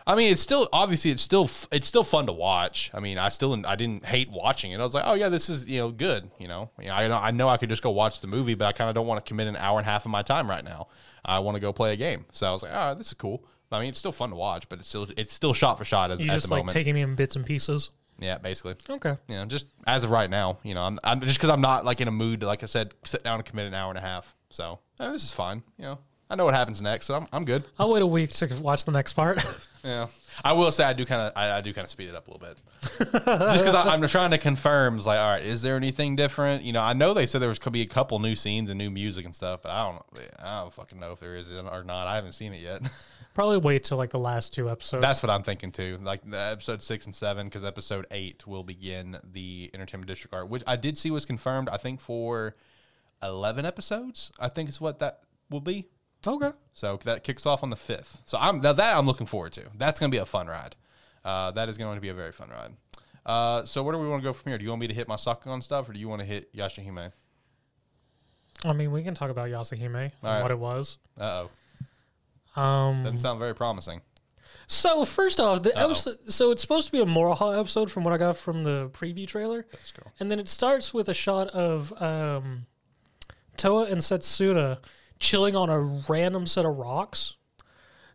I 0.08 0.14
mean, 0.14 0.30
it's 0.30 0.40
still 0.40 0.68
obviously 0.72 1.10
it's 1.10 1.22
still 1.22 1.50
it's 1.72 1.88
still 1.88 2.04
fun 2.04 2.26
to 2.26 2.32
watch. 2.32 2.90
I 2.94 3.00
mean, 3.00 3.18
I 3.18 3.28
still 3.28 3.66
I 3.66 3.74
didn't 3.74 4.04
hate 4.04 4.30
watching 4.30 4.70
it. 4.72 4.78
I 4.78 4.84
was 4.84 4.94
like, 4.94 5.02
oh 5.06 5.14
yeah, 5.14 5.28
this 5.28 5.48
is 5.48 5.68
you 5.68 5.80
know 5.80 5.90
good. 5.90 6.30
You 6.38 6.46
know, 6.48 6.70
I 6.78 7.08
know 7.08 7.16
I 7.16 7.30
know 7.32 7.48
I 7.48 7.56
could 7.56 7.68
just 7.68 7.82
go 7.82 7.90
watch 7.90 8.20
the 8.20 8.28
movie, 8.28 8.54
but 8.54 8.66
I 8.66 8.72
kind 8.72 8.88
of 8.88 8.94
don't 8.94 9.06
want 9.08 9.24
to 9.24 9.28
commit 9.28 9.48
an 9.48 9.56
hour 9.56 9.78
and 9.78 9.86
a 9.86 9.90
half 9.90 10.04
of 10.04 10.10
my 10.12 10.22
time 10.22 10.48
right 10.48 10.64
now. 10.64 10.88
I 11.24 11.40
want 11.40 11.56
to 11.56 11.60
go 11.60 11.72
play 11.72 11.92
a 11.92 11.96
game. 11.96 12.24
So 12.30 12.48
I 12.48 12.52
was 12.52 12.62
like, 12.62 12.70
oh, 12.72 12.94
this 12.94 13.08
is 13.08 13.14
cool. 13.14 13.44
I 13.72 13.80
mean, 13.80 13.88
it's 13.88 13.98
still 13.98 14.12
fun 14.12 14.30
to 14.30 14.36
watch, 14.36 14.68
but 14.68 14.78
it's 14.78 14.88
still 14.88 15.08
it's 15.16 15.32
still 15.32 15.52
shot 15.52 15.76
for 15.76 15.84
shot 15.84 16.12
as, 16.12 16.20
You 16.20 16.30
at 16.30 16.34
just 16.34 16.46
the 16.46 16.52
like 16.54 16.60
moment. 16.60 16.74
taking 16.74 16.96
in 16.96 17.16
bits 17.16 17.34
and 17.34 17.44
pieces. 17.44 17.90
yeah, 18.20 18.38
basically. 18.38 18.76
Okay. 18.88 19.16
You 19.28 19.34
know, 19.36 19.44
just 19.46 19.66
as 19.88 20.04
of 20.04 20.10
right 20.12 20.30
now, 20.30 20.58
you 20.62 20.74
know, 20.74 20.82
I'm, 20.84 21.00
I'm 21.02 21.20
just 21.20 21.36
because 21.38 21.50
I'm 21.50 21.60
not 21.60 21.84
like 21.84 22.00
in 22.00 22.06
a 22.06 22.12
mood 22.12 22.40
to, 22.42 22.46
like 22.46 22.62
I 22.62 22.66
said, 22.66 22.94
sit 23.04 23.24
down 23.24 23.40
and 23.40 23.44
commit 23.44 23.66
an 23.66 23.74
hour 23.74 23.90
and 23.90 23.98
a 23.98 24.02
half. 24.02 24.36
So 24.50 24.78
eh, 25.00 25.10
this 25.10 25.24
is 25.24 25.32
fine. 25.32 25.64
You 25.78 25.84
know, 25.84 25.98
I 26.28 26.34
know 26.34 26.44
what 26.44 26.54
happens 26.54 26.82
next, 26.82 27.06
so 27.06 27.14
I'm, 27.14 27.26
I'm 27.32 27.44
good. 27.44 27.64
I'll 27.78 27.92
wait 27.92 28.02
a 28.02 28.06
week 28.06 28.30
to 28.30 28.48
watch 28.60 28.84
the 28.84 28.92
next 28.92 29.12
part. 29.12 29.44
Yeah, 29.86 30.08
I 30.42 30.52
will 30.54 30.72
say 30.72 30.82
I 30.82 30.94
do 30.94 31.04
kind 31.04 31.22
of 31.22 31.32
I, 31.36 31.58
I 31.58 31.60
do 31.60 31.72
kind 31.72 31.84
of 31.84 31.90
speed 31.90 32.08
it 32.08 32.16
up 32.16 32.26
a 32.26 32.32
little 32.32 32.44
bit, 32.44 32.58
just 33.14 33.64
because 33.64 33.74
I'm 33.74 34.04
trying 34.08 34.32
to 34.32 34.38
confirm. 34.38 34.96
It's 34.96 35.06
like, 35.06 35.20
all 35.20 35.30
right, 35.30 35.44
is 35.44 35.62
there 35.62 35.76
anything 35.76 36.16
different? 36.16 36.64
You 36.64 36.72
know, 36.72 36.82
I 36.82 36.92
know 36.92 37.14
they 37.14 37.24
said 37.24 37.40
there 37.40 37.48
was 37.48 37.60
could 37.60 37.72
be 37.72 37.82
a 37.82 37.86
couple 37.86 38.18
new 38.18 38.34
scenes 38.34 38.68
and 38.68 38.78
new 38.78 38.90
music 38.90 39.24
and 39.24 39.32
stuff, 39.32 39.62
but 39.62 39.70
I 39.70 39.84
don't 39.84 40.02
I 40.42 40.62
don't 40.62 40.72
fucking 40.72 40.98
know 40.98 41.12
if 41.12 41.20
there 41.20 41.36
is 41.36 41.52
or 41.52 41.84
not. 41.84 42.08
I 42.08 42.16
haven't 42.16 42.32
seen 42.32 42.52
it 42.52 42.62
yet. 42.62 42.82
Probably 43.34 43.58
wait 43.58 43.84
till 43.84 43.96
like 43.96 44.10
the 44.10 44.18
last 44.18 44.52
two 44.52 44.68
episodes. 44.68 45.02
That's 45.02 45.22
what 45.22 45.30
I'm 45.30 45.44
thinking 45.44 45.70
too. 45.70 46.00
Like 46.02 46.28
the 46.28 46.36
episode 46.36 46.82
six 46.82 47.06
and 47.06 47.14
seven, 47.14 47.46
because 47.46 47.62
episode 47.62 48.06
eight 48.10 48.44
will 48.44 48.64
begin 48.64 49.18
the 49.22 49.70
Entertainment 49.72 50.08
District 50.08 50.34
arc, 50.34 50.50
which 50.50 50.64
I 50.66 50.74
did 50.74 50.98
see 50.98 51.12
was 51.12 51.24
confirmed. 51.24 51.68
I 51.68 51.76
think 51.76 52.00
for 52.00 52.56
eleven 53.22 53.64
episodes. 53.64 54.32
I 54.40 54.48
think 54.48 54.68
is 54.68 54.80
what 54.80 54.98
that 54.98 55.20
will 55.48 55.60
be. 55.60 55.86
Okay. 56.28 56.52
So 56.74 56.98
that 57.04 57.24
kicks 57.24 57.46
off 57.46 57.62
on 57.62 57.70
the 57.70 57.76
fifth. 57.76 58.20
So 58.26 58.38
I'm 58.40 58.60
that, 58.60 58.76
that 58.76 58.96
I'm 58.96 59.06
looking 59.06 59.26
forward 59.26 59.52
to. 59.54 59.62
That's 59.76 60.00
going 60.00 60.10
to 60.10 60.14
be 60.14 60.20
a 60.20 60.26
fun 60.26 60.46
ride. 60.48 60.76
Uh, 61.24 61.50
that 61.52 61.68
is 61.68 61.76
going 61.78 61.96
to 61.96 62.00
be 62.00 62.08
a 62.08 62.14
very 62.14 62.32
fun 62.32 62.50
ride. 62.50 62.72
Uh, 63.24 63.64
so 63.64 63.82
where 63.82 63.92
do 63.92 63.98
we 63.98 64.08
want 64.08 64.22
to 64.22 64.28
go 64.28 64.32
from 64.32 64.50
here? 64.50 64.58
Do 64.58 64.64
you 64.64 64.70
want 64.70 64.80
me 64.80 64.86
to 64.86 64.94
hit 64.94 65.08
my 65.08 65.16
Sakugan 65.16 65.62
stuff, 65.62 65.88
or 65.88 65.92
do 65.92 65.98
you 65.98 66.08
want 66.08 66.20
to 66.20 66.26
hit 66.26 66.54
Yashahime? 66.54 67.10
I 68.64 68.72
mean, 68.72 68.92
we 68.92 69.02
can 69.02 69.14
talk 69.14 69.30
about 69.30 69.48
Yashahime 69.48 69.94
and 69.96 70.12
right. 70.22 70.42
what 70.42 70.50
it 70.50 70.58
was. 70.58 70.98
Uh 71.20 71.46
oh, 72.56 72.60
Um, 72.60 73.02
doesn't 73.02 73.18
sound 73.18 73.38
very 73.38 73.54
promising. 73.54 74.00
so 74.66 75.04
first 75.04 75.40
off, 75.40 75.62
the 75.62 75.76
Uh-oh. 75.76 75.84
episode. 75.86 76.16
So 76.28 76.52
it's 76.52 76.62
supposed 76.62 76.86
to 76.86 76.92
be 76.92 77.00
a 77.00 77.04
Moroha 77.04 77.58
episode, 77.58 77.90
from 77.90 78.04
what 78.04 78.12
I 78.14 78.16
got 78.18 78.36
from 78.36 78.62
the 78.62 78.90
preview 78.92 79.26
trailer. 79.26 79.66
Let's 79.72 79.90
go. 79.92 80.10
And 80.20 80.30
then 80.30 80.38
it 80.38 80.48
starts 80.48 80.94
with 80.94 81.08
a 81.08 81.14
shot 81.14 81.48
of 81.48 81.92
um, 82.00 82.66
Towa 83.56 83.90
and 83.90 84.00
Setsuna 84.00 84.78
chilling 85.18 85.56
on 85.56 85.70
a 85.70 85.80
random 86.08 86.46
set 86.46 86.64
of 86.64 86.76
rocks. 86.76 87.36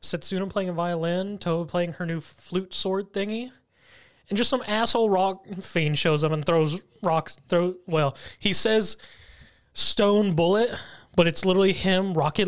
Setsuna 0.02 0.50
playing 0.50 0.70
a 0.70 0.74
violin, 0.74 1.38
Towa 1.38 1.68
playing 1.68 1.94
her 1.94 2.06
new 2.06 2.22
flute 2.22 2.74
sword 2.74 3.14
thingy. 3.14 3.52
And 4.30 4.38
just 4.38 4.50
some 4.50 4.64
asshole 4.66 5.10
rock 5.10 5.46
fiend 5.62 6.00
shows 6.00 6.24
up 6.24 6.32
and 6.32 6.46
throws 6.46 6.84
rocks. 7.04 7.38
Throw 7.50 7.76
well, 7.86 8.16
he 8.40 8.54
says 8.54 8.98
stone 9.74 10.36
bullet, 10.36 10.72
but 11.16 11.28
it's 11.28 11.46
literally 11.46 11.74
him 11.74 12.14
rocket 12.14 12.48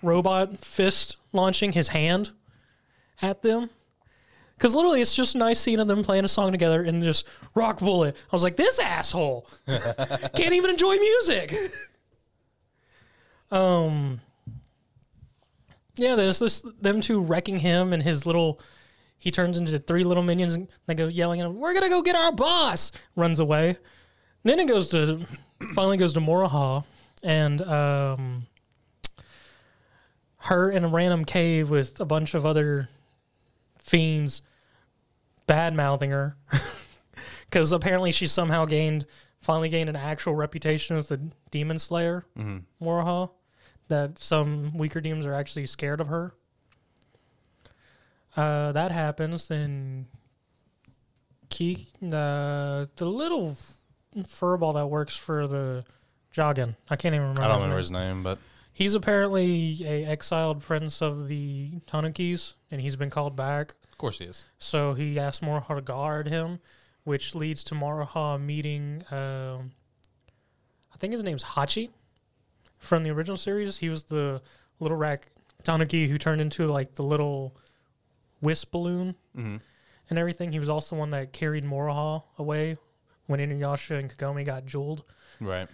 robot 0.00 0.64
fist 0.64 1.16
launching 1.32 1.72
his 1.72 1.88
hand 1.88 2.30
at 3.20 3.42
them. 3.42 3.70
Because 4.56 4.76
literally, 4.76 5.00
it's 5.00 5.14
just 5.14 5.34
a 5.34 5.38
nice 5.38 5.58
scene 5.58 5.80
of 5.80 5.88
them 5.88 6.04
playing 6.04 6.24
a 6.24 6.28
song 6.28 6.52
together 6.52 6.82
and 6.82 7.02
just 7.02 7.26
rock 7.54 7.80
bullet. 7.80 8.14
I 8.16 8.28
was 8.30 8.44
like, 8.44 8.54
this 8.54 8.78
asshole 8.78 9.48
can't 9.66 10.52
even 10.52 10.70
enjoy 10.70 10.96
music. 10.96 11.52
um, 13.52 14.20
yeah, 15.96 16.16
there's 16.16 16.38
this 16.38 16.64
them 16.80 17.00
two 17.00 17.20
wrecking 17.20 17.58
him 17.60 17.92
and 17.92 18.02
his 18.02 18.26
little. 18.26 18.60
He 19.18 19.30
turns 19.30 19.56
into 19.58 19.78
three 19.78 20.02
little 20.02 20.22
minions 20.24 20.54
and 20.54 20.66
they 20.86 20.94
go 20.94 21.06
yelling 21.06 21.40
at 21.40 21.46
him, 21.46 21.60
"We're 21.60 21.74
gonna 21.74 21.88
go 21.88 22.02
get 22.02 22.16
our 22.16 22.32
boss!" 22.32 22.90
Runs 23.14 23.38
away. 23.38 23.76
Then 24.42 24.58
it 24.58 24.66
goes 24.66 24.88
to 24.90 25.24
finally 25.74 25.96
goes 25.96 26.12
to 26.14 26.20
Moroha 26.20 26.84
and 27.22 27.62
um, 27.62 28.46
her 30.38 30.70
in 30.70 30.82
a 30.84 30.88
random 30.88 31.24
cave 31.24 31.70
with 31.70 32.00
a 32.00 32.04
bunch 32.04 32.34
of 32.34 32.44
other 32.44 32.88
fiends 33.78 34.42
bad 35.46 35.74
mouthing 35.74 36.10
her 36.10 36.36
because 37.44 37.72
apparently 37.72 38.10
she 38.12 38.26
somehow 38.26 38.64
gained 38.64 39.04
finally 39.40 39.68
gained 39.68 39.88
an 39.88 39.96
actual 39.96 40.34
reputation 40.34 40.96
as 40.96 41.08
the 41.08 41.20
demon 41.50 41.78
slayer 41.78 42.24
Mm-hmm. 42.36 42.84
Moroha 42.84 43.30
that 43.92 44.18
some 44.18 44.76
weaker 44.76 45.00
demons 45.00 45.26
are 45.26 45.34
actually 45.34 45.66
scared 45.66 46.00
of 46.00 46.08
her 46.08 46.34
uh, 48.36 48.72
that 48.72 48.90
happens 48.90 49.46
then 49.48 50.06
Ki, 51.50 51.86
uh, 52.02 52.86
the 52.96 53.04
little 53.04 53.56
furball 54.16 54.74
that 54.74 54.86
works 54.86 55.14
for 55.14 55.46
the 55.46 55.84
Joggin. 56.34 56.76
I 56.88 56.96
can't 56.96 57.14
even 57.14 57.28
remember. 57.28 57.42
I 57.42 57.48
don't 57.48 57.56
remember 57.58 57.78
his 57.78 57.90
name, 57.90 58.22
but 58.22 58.38
He's 58.74 58.94
apparently 58.94 59.80
a 59.84 60.06
exiled 60.06 60.62
prince 60.62 61.02
of 61.02 61.28
the 61.28 61.72
Tanukis, 61.86 62.54
and 62.70 62.80
he's 62.80 62.96
been 62.96 63.10
called 63.10 63.36
back. 63.36 63.74
of 63.90 63.98
course 63.98 64.18
he 64.18 64.24
is. 64.24 64.44
So 64.58 64.94
he 64.94 65.18
asked 65.18 65.42
Moroha 65.42 65.76
to 65.76 65.82
guard 65.82 66.26
him, 66.26 66.58
which 67.04 67.34
leads 67.34 67.62
to 67.64 67.74
Moroha 67.74 68.40
meeting. 68.40 69.04
Um, 69.10 69.72
I 70.94 70.96
think 70.98 71.12
his 71.12 71.22
name's 71.22 71.44
Hachi 71.44 71.90
from 72.82 73.02
the 73.04 73.10
original 73.10 73.36
series. 73.36 73.76
He 73.78 73.88
was 73.88 74.04
the 74.04 74.42
little 74.80 74.96
rat 74.96 75.24
Tanuki 75.62 76.08
who 76.08 76.18
turned 76.18 76.40
into 76.40 76.66
like 76.66 76.94
the 76.94 77.02
little 77.02 77.56
wisp 78.40 78.70
balloon 78.72 79.14
Mm-hmm. 79.36 79.56
and 80.10 80.18
everything. 80.18 80.52
He 80.52 80.58
was 80.58 80.68
also 80.68 80.96
the 80.96 81.00
one 81.00 81.10
that 81.10 81.32
carried 81.32 81.64
Moroha 81.64 82.22
away 82.38 82.76
when 83.26 83.40
Inuyasha 83.40 83.98
and 83.98 84.10
Kagome 84.14 84.44
got 84.44 84.66
jeweled. 84.66 85.04
Right. 85.40 85.68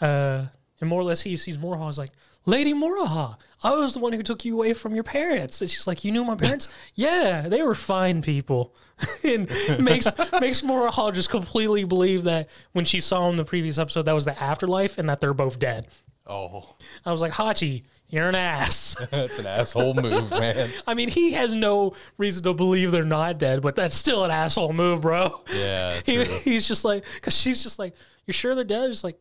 Uh, 0.00 0.46
and 0.80 0.88
more 0.88 1.00
or 1.00 1.04
less, 1.04 1.22
he 1.22 1.36
sees 1.36 1.58
Moroha 1.58 1.88
as 1.88 1.98
like, 1.98 2.10
Lady 2.46 2.72
Moroha, 2.74 3.36
I 3.62 3.70
was 3.74 3.94
the 3.94 4.00
one 4.00 4.12
who 4.12 4.22
took 4.22 4.44
you 4.44 4.54
away 4.56 4.72
from 4.72 4.94
your 4.94 5.04
parents. 5.04 5.60
And 5.60 5.70
she's 5.70 5.86
like, 5.86 6.04
You 6.04 6.10
knew 6.10 6.24
my 6.24 6.34
parents? 6.34 6.68
yeah, 6.94 7.48
they 7.48 7.62
were 7.62 7.74
fine 7.74 8.20
people. 8.22 8.74
and 9.24 9.48
makes 9.78 10.10
makes 10.40 10.60
Moroha 10.62 11.12
just 11.12 11.30
completely 11.30 11.84
believe 11.84 12.24
that 12.24 12.48
when 12.72 12.84
she 12.84 13.00
saw 13.00 13.26
him 13.26 13.32
in 13.32 13.36
the 13.36 13.44
previous 13.44 13.78
episode, 13.78 14.02
that 14.06 14.14
was 14.14 14.24
the 14.24 14.40
afterlife 14.42 14.98
and 14.98 15.08
that 15.08 15.20
they're 15.20 15.34
both 15.34 15.58
dead. 15.58 15.86
Oh, 16.26 16.74
I 17.04 17.10
was 17.10 17.20
like, 17.20 17.32
Hachi, 17.32 17.82
you're 18.08 18.28
an 18.28 18.34
ass. 18.34 18.96
that's 19.10 19.38
an 19.38 19.46
asshole 19.46 19.94
move, 19.94 20.30
man. 20.30 20.70
I 20.86 20.94
mean, 20.94 21.08
he 21.08 21.32
has 21.32 21.54
no 21.54 21.94
reason 22.18 22.42
to 22.44 22.54
believe 22.54 22.90
they're 22.90 23.04
not 23.04 23.38
dead, 23.38 23.62
but 23.62 23.74
that's 23.74 23.96
still 23.96 24.24
an 24.24 24.30
asshole 24.30 24.72
move, 24.72 25.00
bro. 25.00 25.40
Yeah, 25.52 26.00
He, 26.04 26.24
he's 26.24 26.68
just 26.68 26.84
like, 26.84 27.04
because 27.14 27.36
she's 27.36 27.62
just 27.62 27.78
like, 27.78 27.94
you're 28.26 28.34
sure 28.34 28.54
they're 28.54 28.64
dead? 28.64 28.86
He's 28.88 29.02
like, 29.02 29.18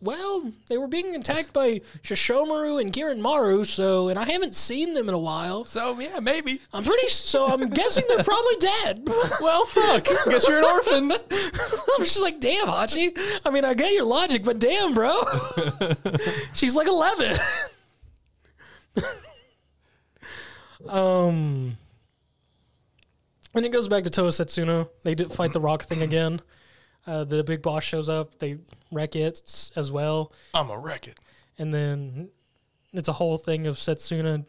well, 0.00 0.52
they 0.68 0.76
were 0.76 0.88
being 0.88 1.16
attacked 1.16 1.52
by 1.52 1.80
Shishomaru 2.02 2.80
and 2.80 2.92
Giranmaru, 2.92 3.64
so, 3.64 4.08
and 4.08 4.18
I 4.18 4.24
haven't 4.24 4.54
seen 4.54 4.92
them 4.94 5.08
in 5.08 5.14
a 5.14 5.18
while. 5.18 5.64
So 5.64 5.98
yeah, 5.98 6.20
maybe. 6.20 6.60
I'm 6.72 6.84
pretty, 6.84 7.08
so 7.08 7.46
I'm 7.46 7.68
guessing 7.70 8.04
they're 8.08 8.22
probably 8.24 8.56
dead. 8.56 9.08
Well, 9.40 9.64
fuck. 9.66 10.04
Guess 10.04 10.48
you're 10.48 10.58
an 10.58 10.64
orphan. 10.64 11.12
I'm 11.12 12.00
just 12.00 12.20
like, 12.20 12.40
damn, 12.40 12.66
Hachi. 12.66 13.16
I 13.44 13.50
mean, 13.50 13.64
I 13.64 13.74
get 13.74 13.92
your 13.92 14.04
logic, 14.04 14.44
but 14.44 14.58
damn, 14.58 14.94
bro. 14.94 15.14
She's 16.54 16.74
like 16.74 16.88
11. 16.88 17.38
um, 20.88 21.76
and 23.54 23.66
it 23.66 23.72
goes 23.72 23.88
back 23.88 24.04
to 24.04 24.10
Towa 24.10 24.28
Setsuna. 24.28 24.88
They 25.04 25.14
did 25.14 25.32
fight 25.32 25.52
the 25.52 25.60
rock 25.60 25.82
thing 25.84 26.02
again. 26.02 26.40
Uh, 27.06 27.24
the 27.24 27.44
big 27.44 27.62
boss 27.62 27.84
shows 27.84 28.08
up. 28.08 28.38
They 28.38 28.58
wreck 28.90 29.14
it 29.14 29.70
as 29.76 29.92
well. 29.92 30.32
I'm 30.54 30.70
a 30.70 30.78
wreck 30.78 31.06
it. 31.06 31.18
And 31.58 31.72
then 31.72 32.30
it's 32.92 33.08
a 33.08 33.12
whole 33.12 33.38
thing 33.38 33.66
of 33.66 33.76
Setsuna 33.76 34.44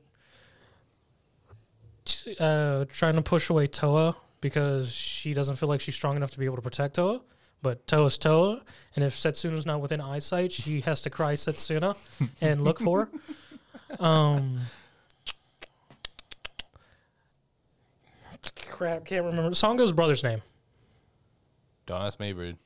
uh, 2.40 2.86
trying 2.92 3.16
to 3.16 3.22
push 3.22 3.50
away 3.50 3.68
Towa 3.68 4.16
because 4.42 4.92
she 4.92 5.34
doesn't 5.34 5.58
feel 5.58 5.70
like 5.70 5.82
she's 5.82 5.96
strong 5.96 6.16
enough 6.16 6.32
to 6.32 6.40
be 6.40 6.46
able 6.46 6.56
to 6.56 6.62
protect 6.62 6.96
Towa. 6.98 7.22
But 7.62 7.88
Towa's 7.88 8.18
Towa, 8.18 8.62
and 8.96 9.04
if 9.04 9.14
Setsuna's 9.14 9.66
not 9.66 9.82
within 9.82 10.00
eyesight, 10.00 10.52
she 10.52 10.82
has 10.82 11.02
to 11.02 11.10
cry 11.10 11.34
Setsuna 11.34 11.98
and 12.42 12.62
look 12.62 12.80
for 12.80 13.10
her. 13.90 14.06
Um, 14.06 14.60
crap, 18.68 19.06
can't 19.06 19.26
remember. 19.26 19.52
Sango's 19.52 19.92
brother's 19.92 20.24
name. 20.24 20.42
Don't 21.88 22.02
ask 22.02 22.20
me, 22.20 22.34
Brood. 22.34 22.58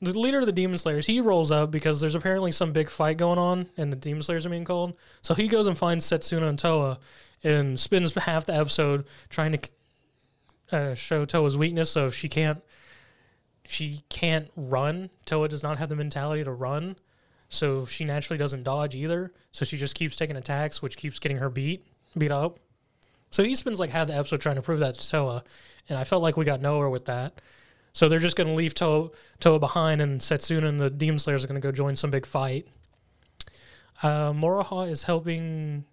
the 0.00 0.18
leader 0.18 0.38
of 0.38 0.46
the 0.46 0.52
demon 0.52 0.78
slayers 0.78 1.06
he 1.06 1.20
rolls 1.20 1.50
up 1.50 1.70
because 1.70 2.00
there's 2.00 2.14
apparently 2.14 2.52
some 2.52 2.72
big 2.72 2.88
fight 2.88 3.18
going 3.18 3.38
on 3.38 3.66
and 3.76 3.92
the 3.92 3.96
demon 3.96 4.22
slayers 4.22 4.46
are 4.46 4.50
being 4.50 4.64
called. 4.64 4.94
So 5.22 5.34
he 5.34 5.48
goes 5.48 5.66
and 5.66 5.76
finds 5.76 6.06
setsuna 6.06 6.48
and 6.48 6.58
towa 6.58 6.98
and 7.44 7.78
spends 7.78 8.14
half 8.14 8.46
the 8.46 8.54
episode 8.54 9.04
trying 9.28 9.58
to 9.58 9.60
uh, 10.70 10.94
show 10.94 11.26
towa's 11.26 11.58
weakness. 11.58 11.90
So 11.90 12.06
if 12.06 12.14
she 12.14 12.28
can't 12.28 12.62
she 13.64 14.02
can't 14.08 14.50
run 14.56 15.10
towa 15.26 15.48
does 15.48 15.64
not 15.64 15.78
have 15.78 15.88
the 15.88 15.96
mentality 15.96 16.44
to 16.44 16.52
run. 16.52 16.94
So 17.48 17.86
she 17.86 18.04
naturally 18.04 18.38
doesn't 18.38 18.62
dodge 18.62 18.94
either. 18.94 19.32
So 19.50 19.64
she 19.64 19.76
just 19.76 19.96
keeps 19.96 20.16
taking 20.16 20.36
attacks 20.36 20.80
which 20.80 20.96
keeps 20.96 21.18
getting 21.18 21.38
her 21.38 21.50
beat 21.50 21.84
beat 22.16 22.30
up. 22.30 22.60
So 23.30 23.42
he 23.42 23.56
spends 23.56 23.80
like 23.80 23.90
half 23.90 24.06
the 24.06 24.16
episode 24.16 24.40
trying 24.40 24.56
to 24.56 24.62
prove 24.62 24.78
that 24.78 24.94
to 24.94 25.00
towa 25.00 25.42
and 25.88 25.98
i 25.98 26.04
felt 26.04 26.22
like 26.22 26.36
we 26.36 26.44
got 26.44 26.60
nowhere 26.60 26.88
with 26.88 27.04
that 27.06 27.40
so 27.92 28.08
they're 28.08 28.18
just 28.18 28.36
going 28.36 28.48
to 28.48 28.54
leave 28.54 28.74
Towa, 28.74 29.10
Towa 29.40 29.60
behind, 29.60 30.00
and 30.00 30.20
Setsuna 30.20 30.66
and 30.66 30.80
the 30.80 30.88
Demon 30.90 31.18
Slayers 31.18 31.44
are 31.44 31.46
going 31.46 31.60
to 31.60 31.66
go 31.66 31.72
join 31.72 31.94
some 31.94 32.10
big 32.10 32.24
fight. 32.24 32.66
Uh, 34.02 34.32
Moroha 34.32 34.88
is 34.88 35.02
helping 35.02 35.84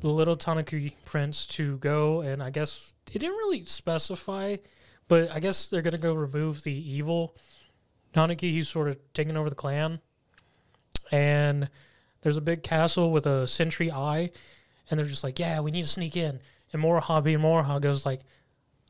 the 0.00 0.10
little 0.10 0.36
Tanuki 0.36 0.96
prince 1.04 1.46
to 1.48 1.76
go, 1.78 2.22
and 2.22 2.42
I 2.42 2.50
guess 2.50 2.94
it 3.12 3.18
didn't 3.18 3.36
really 3.36 3.62
specify, 3.64 4.56
but 5.06 5.30
I 5.30 5.38
guess 5.38 5.66
they're 5.66 5.82
going 5.82 5.92
to 5.92 5.98
go 5.98 6.14
remove 6.14 6.62
the 6.62 6.72
evil 6.72 7.36
Tanuki 8.14 8.54
who's 8.54 8.68
sort 8.68 8.88
of 8.88 8.98
taking 9.12 9.36
over 9.36 9.50
the 9.50 9.56
clan. 9.56 10.00
And 11.12 11.68
There's 12.22 12.38
a 12.38 12.42
big 12.42 12.62
castle 12.62 13.12
with 13.12 13.26
a 13.26 13.46
sentry 13.46 13.92
eye, 13.92 14.30
and 14.90 14.98
they're 14.98 15.06
just 15.06 15.22
like, 15.22 15.38
"Yeah, 15.38 15.60
we 15.60 15.70
need 15.70 15.82
to 15.82 15.88
sneak 15.88 16.16
in." 16.16 16.40
And 16.72 16.82
Moroha 16.82 17.22
being 17.22 17.38
Moroha 17.38 17.80
goes 17.80 18.04
like, 18.04 18.22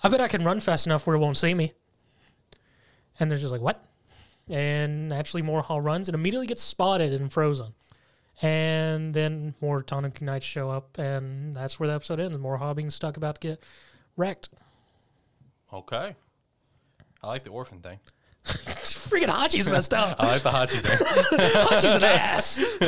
"I 0.06 0.08
bet 0.08 0.20
I 0.20 0.28
can 0.28 0.44
run 0.44 0.60
fast 0.60 0.86
enough 0.86 1.06
where 1.06 1.16
it 1.16 1.18
won't 1.18 1.36
see 1.36 1.54
me." 1.54 1.72
And 3.18 3.30
they're 3.30 3.38
just 3.38 3.52
like, 3.52 3.60
"What?" 3.60 3.84
And 4.48 5.08
naturally, 5.08 5.42
Moroha 5.42 5.82
runs 5.82 6.08
and 6.08 6.14
immediately 6.14 6.46
gets 6.46 6.62
spotted 6.62 7.12
and 7.12 7.32
frozen. 7.32 7.74
And 8.42 9.14
then 9.14 9.54
more 9.60 9.82
Tanuki 9.82 10.24
Knights 10.24 10.44
show 10.44 10.70
up, 10.70 10.98
and 10.98 11.54
that's 11.54 11.80
where 11.80 11.88
the 11.88 11.94
episode 11.94 12.20
ends. 12.20 12.36
Moroha 12.36 12.76
being 12.76 12.90
stuck 12.90 13.16
about 13.16 13.36
to 13.36 13.48
get 13.48 13.62
wrecked. 14.16 14.50
Okay. 15.72 16.14
I 17.22 17.26
like 17.26 17.44
the 17.44 17.50
orphan 17.50 17.80
thing. 17.80 17.98
Freaking 18.44 19.28
Hachi's 19.28 19.68
messed 19.68 19.94
up. 19.94 20.16
I 20.20 20.26
like 20.26 20.42
the 20.42 20.50
Hachi 20.50 20.80
thing. 20.80 20.98
Hachi's 21.64 21.92
an 21.92 22.04
ass. 22.04 22.58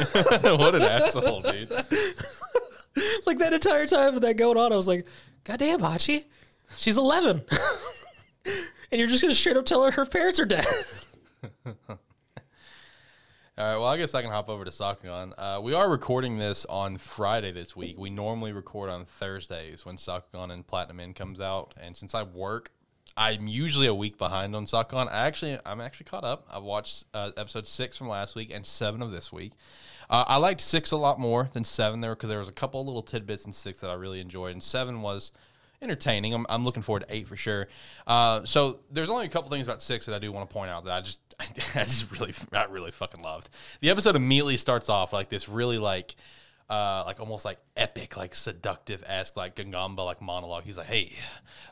what 0.42 0.74
an 0.74 0.82
asshole, 0.82 1.40
dude. 1.40 1.70
like 3.26 3.38
that 3.38 3.52
entire 3.52 3.86
time 3.86 4.14
of 4.14 4.20
that 4.20 4.36
going 4.36 4.56
on, 4.56 4.72
I 4.72 4.76
was 4.76 4.86
like, 4.86 5.08
God 5.44 5.58
damn, 5.58 5.80
Hachi, 5.80 6.24
she's 6.76 6.98
11. 6.98 7.44
and 8.90 8.98
you're 8.98 9.08
just 9.08 9.22
going 9.22 9.32
to 9.32 9.38
straight 9.38 9.56
up 9.56 9.66
tell 9.66 9.84
her 9.84 9.90
her 9.92 10.06
parents 10.06 10.38
are 10.38 10.46
dead. 10.46 10.66
All 13.58 13.64
right, 13.64 13.76
well, 13.76 13.86
I 13.86 13.96
guess 13.96 14.14
I 14.14 14.22
can 14.22 14.30
hop 14.30 14.48
over 14.48 14.64
to 14.64 14.70
Sakugan. 14.70 15.32
Uh, 15.36 15.60
we 15.60 15.74
are 15.74 15.90
recording 15.90 16.38
this 16.38 16.64
on 16.66 16.96
Friday 16.96 17.50
this 17.50 17.74
week. 17.74 17.98
We 17.98 18.08
normally 18.08 18.52
record 18.52 18.88
on 18.88 19.04
Thursdays 19.04 19.84
when 19.84 19.96
Sakugan 19.96 20.52
and 20.52 20.64
Platinum 20.64 21.00
End 21.00 21.16
comes 21.16 21.40
out, 21.40 21.74
and 21.76 21.96
since 21.96 22.14
I 22.14 22.22
work, 22.22 22.70
I'm 23.16 23.48
usually 23.48 23.88
a 23.88 23.94
week 23.94 24.16
behind 24.16 24.54
on 24.54 24.64
Sakugan. 24.66 25.10
I 25.10 25.26
actually, 25.26 25.58
I'm 25.66 25.80
actually 25.80 26.04
caught 26.04 26.22
up. 26.22 26.46
I've 26.48 26.62
watched 26.62 27.02
uh, 27.12 27.32
episode 27.36 27.66
six 27.66 27.96
from 27.96 28.08
last 28.08 28.36
week 28.36 28.52
and 28.54 28.64
seven 28.64 29.02
of 29.02 29.10
this 29.10 29.32
week. 29.32 29.54
Uh, 30.08 30.24
I 30.28 30.36
liked 30.36 30.60
six 30.60 30.92
a 30.92 30.96
lot 30.96 31.18
more 31.18 31.50
than 31.52 31.64
seven 31.64 32.00
there 32.00 32.14
because 32.14 32.28
there 32.28 32.38
was 32.38 32.48
a 32.48 32.52
couple 32.52 32.84
little 32.86 33.02
tidbits 33.02 33.44
in 33.44 33.52
six 33.52 33.80
that 33.80 33.90
I 33.90 33.94
really 33.94 34.20
enjoyed, 34.20 34.52
and 34.52 34.62
seven 34.62 35.02
was 35.02 35.32
entertaining. 35.82 36.34
I'm, 36.34 36.46
I'm 36.48 36.64
looking 36.64 36.82
forward 36.82 37.00
to 37.00 37.14
eight 37.14 37.28
for 37.28 37.36
sure. 37.36 37.68
Uh, 38.06 38.44
so 38.44 38.80
there's 38.90 39.10
only 39.10 39.26
a 39.26 39.28
couple 39.28 39.50
things 39.50 39.66
about 39.66 39.82
six 39.82 40.06
that 40.06 40.14
I 40.14 40.18
do 40.18 40.32
want 40.32 40.48
to 40.48 40.52
point 40.52 40.70
out 40.70 40.84
that 40.84 40.92
I 40.92 41.00
just 41.00 41.20
I 41.76 41.84
just 41.84 42.10
really 42.10 42.34
I 42.52 42.64
really 42.64 42.90
fucking 42.90 43.22
loved. 43.22 43.50
The 43.80 43.90
episode 43.90 44.16
immediately 44.16 44.56
starts 44.56 44.88
off 44.88 45.12
like 45.12 45.28
this 45.28 45.48
really 45.48 45.78
like 45.78 46.16
uh, 46.70 47.02
like 47.06 47.18
almost 47.18 47.44
like 47.44 47.58
epic, 47.76 48.16
like 48.16 48.34
seductive 48.34 49.02
esque, 49.06 49.36
like 49.36 49.56
Gagamba 49.56 50.04
like 50.04 50.20
monologue. 50.20 50.64
He's 50.64 50.76
like, 50.76 50.86
"Hey, 50.88 51.12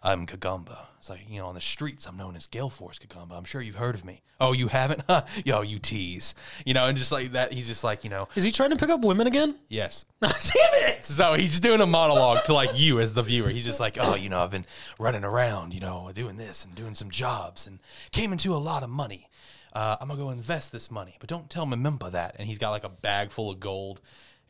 I'm 0.03 0.27
Gagamba." 0.27 0.79
It's 0.99 1.11
like 1.11 1.21
you 1.29 1.41
know, 1.41 1.47
on 1.47 1.55
the 1.55 1.61
streets, 1.61 2.07
I'm 2.07 2.17
known 2.17 2.35
as 2.37 2.47
Gale 2.47 2.71
Force 2.71 2.99
Gagamba. 2.99 3.33
I'm 3.37 3.45
sure 3.45 3.61
you've 3.61 3.75
heard 3.75 3.95
of 3.95 4.05
me. 4.05 4.23
Oh, 4.41 4.53
you 4.53 4.69
haven't? 4.69 5.03
Yo, 5.45 5.63
you 5.63 5.79
tease. 5.79 6.35
You 6.65 6.75
know, 6.75 6.87
and 6.87 6.97
just 6.97 7.13
like 7.13 7.33
that, 7.33 7.53
he's 7.53 7.67
just 7.67 7.85
like, 7.85 8.05
you 8.05 8.11
know, 8.11 8.29
Is 8.35 8.45
he 8.45 8.51
trying 8.53 8.71
to 8.71 8.77
pick 8.77 8.91
up 8.91 9.03
women 9.03 9.27
again? 9.27 9.55
yes, 9.69 10.05
Damn 10.21 10.33
it! 10.53 11.05
so 11.05 11.35
he's 11.35 11.59
doing 11.61 11.81
a 11.81 11.87
monologue 11.87 12.45
to 12.45 12.53
like 12.55 12.79
you 12.79 13.01
as 13.01 13.13
the 13.13 13.23
viewer. 13.23 13.49
He's 13.49 13.65
just 13.65 13.81
like, 13.81 13.97
oh, 14.01 14.15
you 14.15 14.29
know, 14.29 14.41
I've 14.41 14.51
been 14.51 14.67
running 14.99 15.25
around, 15.25 15.73
you 15.75 15.81
know, 15.81 16.11
doing 16.15 16.37
this 16.37 16.65
and 16.65 16.75
doing 16.75 16.95
some 16.95 17.11
jobs 17.11 17.67
and 17.67 17.79
came 18.13 18.33
into 18.33 18.55
a 18.55 18.57
lot 18.59 18.83
of 18.83 18.91
money. 18.91 19.29
Uh, 19.73 19.97
I'm 20.01 20.09
gonna 20.09 20.19
go 20.21 20.31
invest 20.31 20.73
this 20.73 20.91
money, 20.91 21.17
but 21.21 21.29
don't 21.29 21.51
tell 21.51 21.67
Mememba 21.67 22.13
that. 22.13 22.37
And 22.39 22.49
he's 22.49 22.59
got 22.59 22.71
like 22.71 22.85
a 22.85 22.89
bag 22.89 23.31
full 23.31 23.51
of 23.51 23.61
gold, 23.61 24.01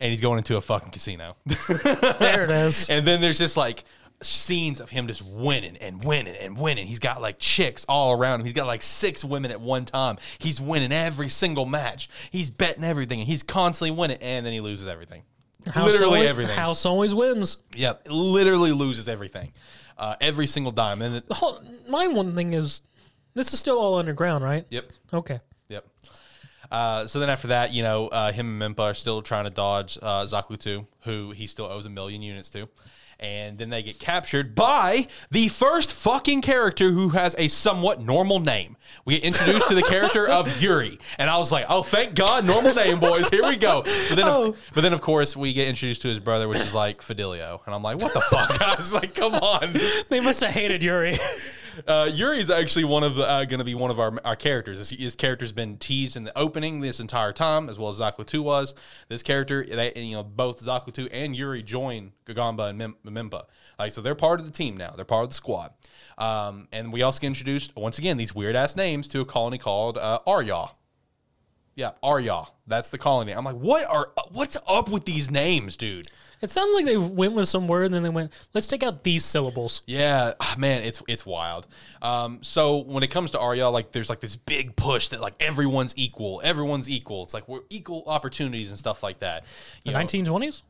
and 0.00 0.10
he's 0.10 0.20
going 0.20 0.38
into 0.38 0.56
a 0.56 0.60
fucking 0.60 0.90
casino. 0.90 1.36
There 2.18 2.44
it 2.44 2.50
is. 2.50 2.90
and 2.90 3.06
then 3.06 3.20
there's 3.20 3.38
just 3.38 3.56
like 3.56 3.84
scenes 4.22 4.80
of 4.80 4.88
him 4.88 5.06
just 5.06 5.20
winning 5.22 5.76
and 5.76 6.02
winning 6.02 6.36
and 6.36 6.56
winning. 6.56 6.86
He's 6.86 6.98
got 6.98 7.20
like 7.20 7.38
chicks 7.38 7.84
all 7.88 8.12
around 8.12 8.40
him. 8.40 8.46
He's 8.46 8.54
got 8.54 8.66
like 8.66 8.82
six 8.82 9.24
women 9.24 9.50
at 9.50 9.60
one 9.60 9.84
time. 9.84 10.16
He's 10.38 10.60
winning 10.60 10.92
every 10.92 11.28
single 11.28 11.66
match. 11.66 12.08
He's 12.30 12.48
betting 12.50 12.84
everything, 12.84 13.20
and 13.20 13.28
he's 13.28 13.42
constantly 13.42 13.96
winning, 13.96 14.18
and 14.20 14.44
then 14.46 14.52
he 14.52 14.60
loses 14.60 14.86
everything. 14.86 15.22
House 15.68 15.92
Literally 15.92 16.18
always, 16.18 16.28
everything. 16.30 16.56
House 16.56 16.86
always 16.86 17.14
wins. 17.14 17.58
Yep, 17.74 18.06
literally 18.08 18.70
loses 18.72 19.08
everything, 19.08 19.52
uh, 19.98 20.14
every 20.20 20.46
single 20.46 20.70
dime. 20.72 21.02
And 21.02 21.16
it, 21.16 21.26
The 21.26 21.34
whole, 21.34 21.60
my 21.88 22.06
one 22.06 22.34
thing 22.36 22.54
is, 22.54 22.82
this 23.34 23.52
is 23.52 23.58
still 23.58 23.78
all 23.78 23.96
underground, 23.96 24.44
right? 24.44 24.64
yep, 24.70 24.90
Okay. 25.12 25.40
Uh, 26.70 27.06
so 27.06 27.18
then 27.20 27.30
after 27.30 27.48
that, 27.48 27.72
you 27.72 27.82
know, 27.82 28.08
uh, 28.08 28.32
him 28.32 28.60
and 28.62 28.76
Mempa 28.76 28.80
are 28.80 28.94
still 28.94 29.22
trying 29.22 29.44
to 29.44 29.50
dodge 29.50 29.98
uh, 30.02 30.24
Zaklutu, 30.24 30.86
who 31.02 31.30
he 31.32 31.46
still 31.46 31.66
owes 31.66 31.86
a 31.86 31.90
million 31.90 32.22
units 32.22 32.48
to. 32.50 32.68
And 33.18 33.56
then 33.56 33.70
they 33.70 33.82
get 33.82 33.98
captured 33.98 34.54
by 34.54 35.06
the 35.30 35.48
first 35.48 35.90
fucking 35.90 36.42
character 36.42 36.90
who 36.90 37.08
has 37.10 37.34
a 37.38 37.48
somewhat 37.48 37.98
normal 38.02 38.40
name. 38.40 38.76
We 39.06 39.14
get 39.14 39.24
introduced 39.24 39.68
to 39.68 39.74
the 39.74 39.82
character 39.84 40.28
of 40.28 40.60
Yuri, 40.62 40.98
and 41.16 41.30
I 41.30 41.38
was 41.38 41.50
like, 41.50 41.64
"Oh, 41.70 41.82
thank 41.82 42.14
God, 42.14 42.44
normal 42.44 42.74
name, 42.74 43.00
boys. 43.00 43.30
Here 43.30 43.42
we 43.42 43.56
go." 43.56 43.84
But 43.84 44.16
then, 44.16 44.28
Oh. 44.28 44.48
of, 44.48 44.58
but 44.74 44.82
then, 44.82 44.92
of 44.92 45.00
course, 45.00 45.34
we 45.34 45.54
get 45.54 45.66
introduced 45.66 46.02
to 46.02 46.08
his 46.08 46.18
brother, 46.20 46.46
which 46.46 46.58
is 46.60 46.74
like 46.74 47.00
Fidelio, 47.00 47.62
and 47.64 47.74
I'm 47.74 47.82
like, 47.82 47.98
"What 48.02 48.12
the 48.12 48.20
fuck, 48.20 48.58
guys? 48.58 48.92
Like, 48.92 49.14
come 49.14 49.32
on." 49.36 49.74
They 50.10 50.20
must 50.20 50.40
have 50.42 50.50
hated 50.52 50.82
Yuri. 50.82 51.16
Uh, 51.86 52.08
Yuri's 52.12 52.50
actually 52.50 52.84
one 52.84 53.02
of 53.02 53.16
the 53.16 53.28
uh, 53.28 53.44
going 53.44 53.58
to 53.58 53.64
be 53.64 53.74
one 53.74 53.90
of 53.90 53.98
our, 53.98 54.18
our 54.24 54.36
characters. 54.36 54.78
His, 54.78 54.90
his 54.90 55.16
character's 55.16 55.52
been 55.52 55.76
teased 55.76 56.16
in 56.16 56.24
the 56.24 56.36
opening 56.38 56.80
this 56.80 57.00
entire 57.00 57.32
time, 57.32 57.68
as 57.68 57.78
well 57.78 57.88
as 57.88 58.00
Zaklatu 58.00 58.40
was. 58.40 58.74
This 59.08 59.22
character, 59.22 59.64
they, 59.64 59.92
you 59.96 60.16
know, 60.16 60.22
both 60.22 60.60
Zaklatu 60.60 61.08
and 61.12 61.34
Yuri 61.36 61.62
join 61.62 62.12
Gagamba 62.26 62.70
and 62.70 62.78
Mem- 62.78 62.96
Memba. 63.04 63.44
Like, 63.78 63.92
so 63.92 64.00
they're 64.00 64.14
part 64.14 64.40
of 64.40 64.46
the 64.46 64.52
team 64.52 64.76
now. 64.76 64.92
They're 64.96 65.04
part 65.04 65.24
of 65.24 65.30
the 65.30 65.34
squad. 65.34 65.72
Um, 66.18 66.68
and 66.72 66.92
we 66.92 67.02
also 67.02 67.26
introduced 67.26 67.76
once 67.76 67.98
again 67.98 68.16
these 68.16 68.34
weird 68.34 68.56
ass 68.56 68.76
names 68.76 69.08
to 69.08 69.20
a 69.20 69.24
colony 69.24 69.58
called 69.58 69.98
uh, 69.98 70.20
Arya. 70.26 70.70
Yeah, 71.74 71.90
Arya. 72.02 72.44
That's 72.66 72.88
the 72.90 72.98
colony. 72.98 73.32
I'm 73.32 73.44
like, 73.44 73.56
what 73.56 73.86
are 73.90 74.10
what's 74.32 74.56
up 74.66 74.88
with 74.88 75.04
these 75.04 75.30
names, 75.30 75.76
dude? 75.76 76.08
It 76.42 76.50
sounds 76.50 76.74
like 76.74 76.84
they 76.84 76.96
went 76.96 77.32
with 77.32 77.48
some 77.48 77.66
word 77.66 77.86
and 77.86 77.94
then 77.94 78.02
they 78.02 78.08
went, 78.08 78.32
let's 78.54 78.66
take 78.66 78.82
out 78.82 79.04
these 79.04 79.24
syllables. 79.24 79.82
Yeah, 79.86 80.34
ah, 80.38 80.54
man, 80.58 80.82
it's 80.82 81.02
it's 81.08 81.24
wild. 81.24 81.66
Um, 82.02 82.40
so 82.42 82.78
when 82.78 83.02
it 83.02 83.10
comes 83.10 83.30
to 83.32 83.40
Arya, 83.40 83.68
like 83.68 83.92
there's 83.92 84.10
like 84.10 84.20
this 84.20 84.36
big 84.36 84.76
push 84.76 85.08
that 85.08 85.20
like 85.20 85.34
everyone's 85.40 85.94
equal, 85.96 86.40
everyone's 86.44 86.90
equal. 86.90 87.24
It's 87.24 87.34
like 87.34 87.48
we're 87.48 87.62
equal 87.70 88.04
opportunities 88.06 88.70
and 88.70 88.78
stuff 88.78 89.02
like 89.02 89.20
that. 89.20 89.44
You 89.84 89.92
know, 89.92 89.98
1920s? 89.98 90.42
it's- 90.42 90.62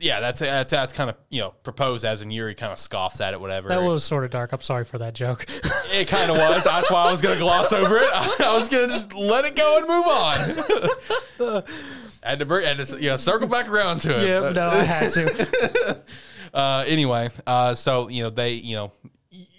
yeah, 0.00 0.20
that's 0.20 0.40
that's 0.40 0.70
that's 0.70 0.92
kind 0.92 1.10
of 1.10 1.16
you 1.30 1.40
know 1.40 1.54
proposed 1.62 2.04
as, 2.04 2.20
and 2.20 2.32
Yuri 2.32 2.54
kind 2.54 2.72
of 2.72 2.78
scoffs 2.78 3.20
at 3.20 3.34
it, 3.34 3.40
whatever. 3.40 3.68
That 3.68 3.82
was 3.82 4.04
sort 4.04 4.24
of 4.24 4.30
dark. 4.30 4.52
I'm 4.52 4.60
sorry 4.60 4.84
for 4.84 4.98
that 4.98 5.14
joke. 5.14 5.46
it 5.92 6.08
kind 6.08 6.30
of 6.30 6.36
was. 6.36 6.64
That's 6.64 6.90
why 6.90 7.04
I 7.04 7.10
was 7.10 7.20
gonna 7.22 7.38
gloss 7.38 7.72
over 7.72 7.98
it. 7.98 8.08
I 8.12 8.54
was 8.54 8.68
gonna 8.68 8.88
just 8.88 9.12
let 9.14 9.44
it 9.44 9.56
go 9.56 9.78
and 9.78 9.88
move 9.88 10.06
on. 11.56 11.62
had 12.22 12.38
to 12.38 12.46
bring, 12.46 12.66
had 12.66 12.84
to 12.84 12.96
you 13.00 13.10
know 13.10 13.16
circle 13.16 13.48
back 13.48 13.68
around 13.68 14.00
to 14.02 14.20
it. 14.20 14.28
yeah, 14.28 14.50
no, 14.50 14.68
I 14.68 14.84
had 14.84 15.10
to. 15.12 16.02
Uh, 16.54 16.84
anyway, 16.86 17.30
uh, 17.46 17.74
so 17.74 18.08
you 18.08 18.22
know 18.22 18.28
they, 18.28 18.52
you 18.52 18.76
know, 18.76 18.92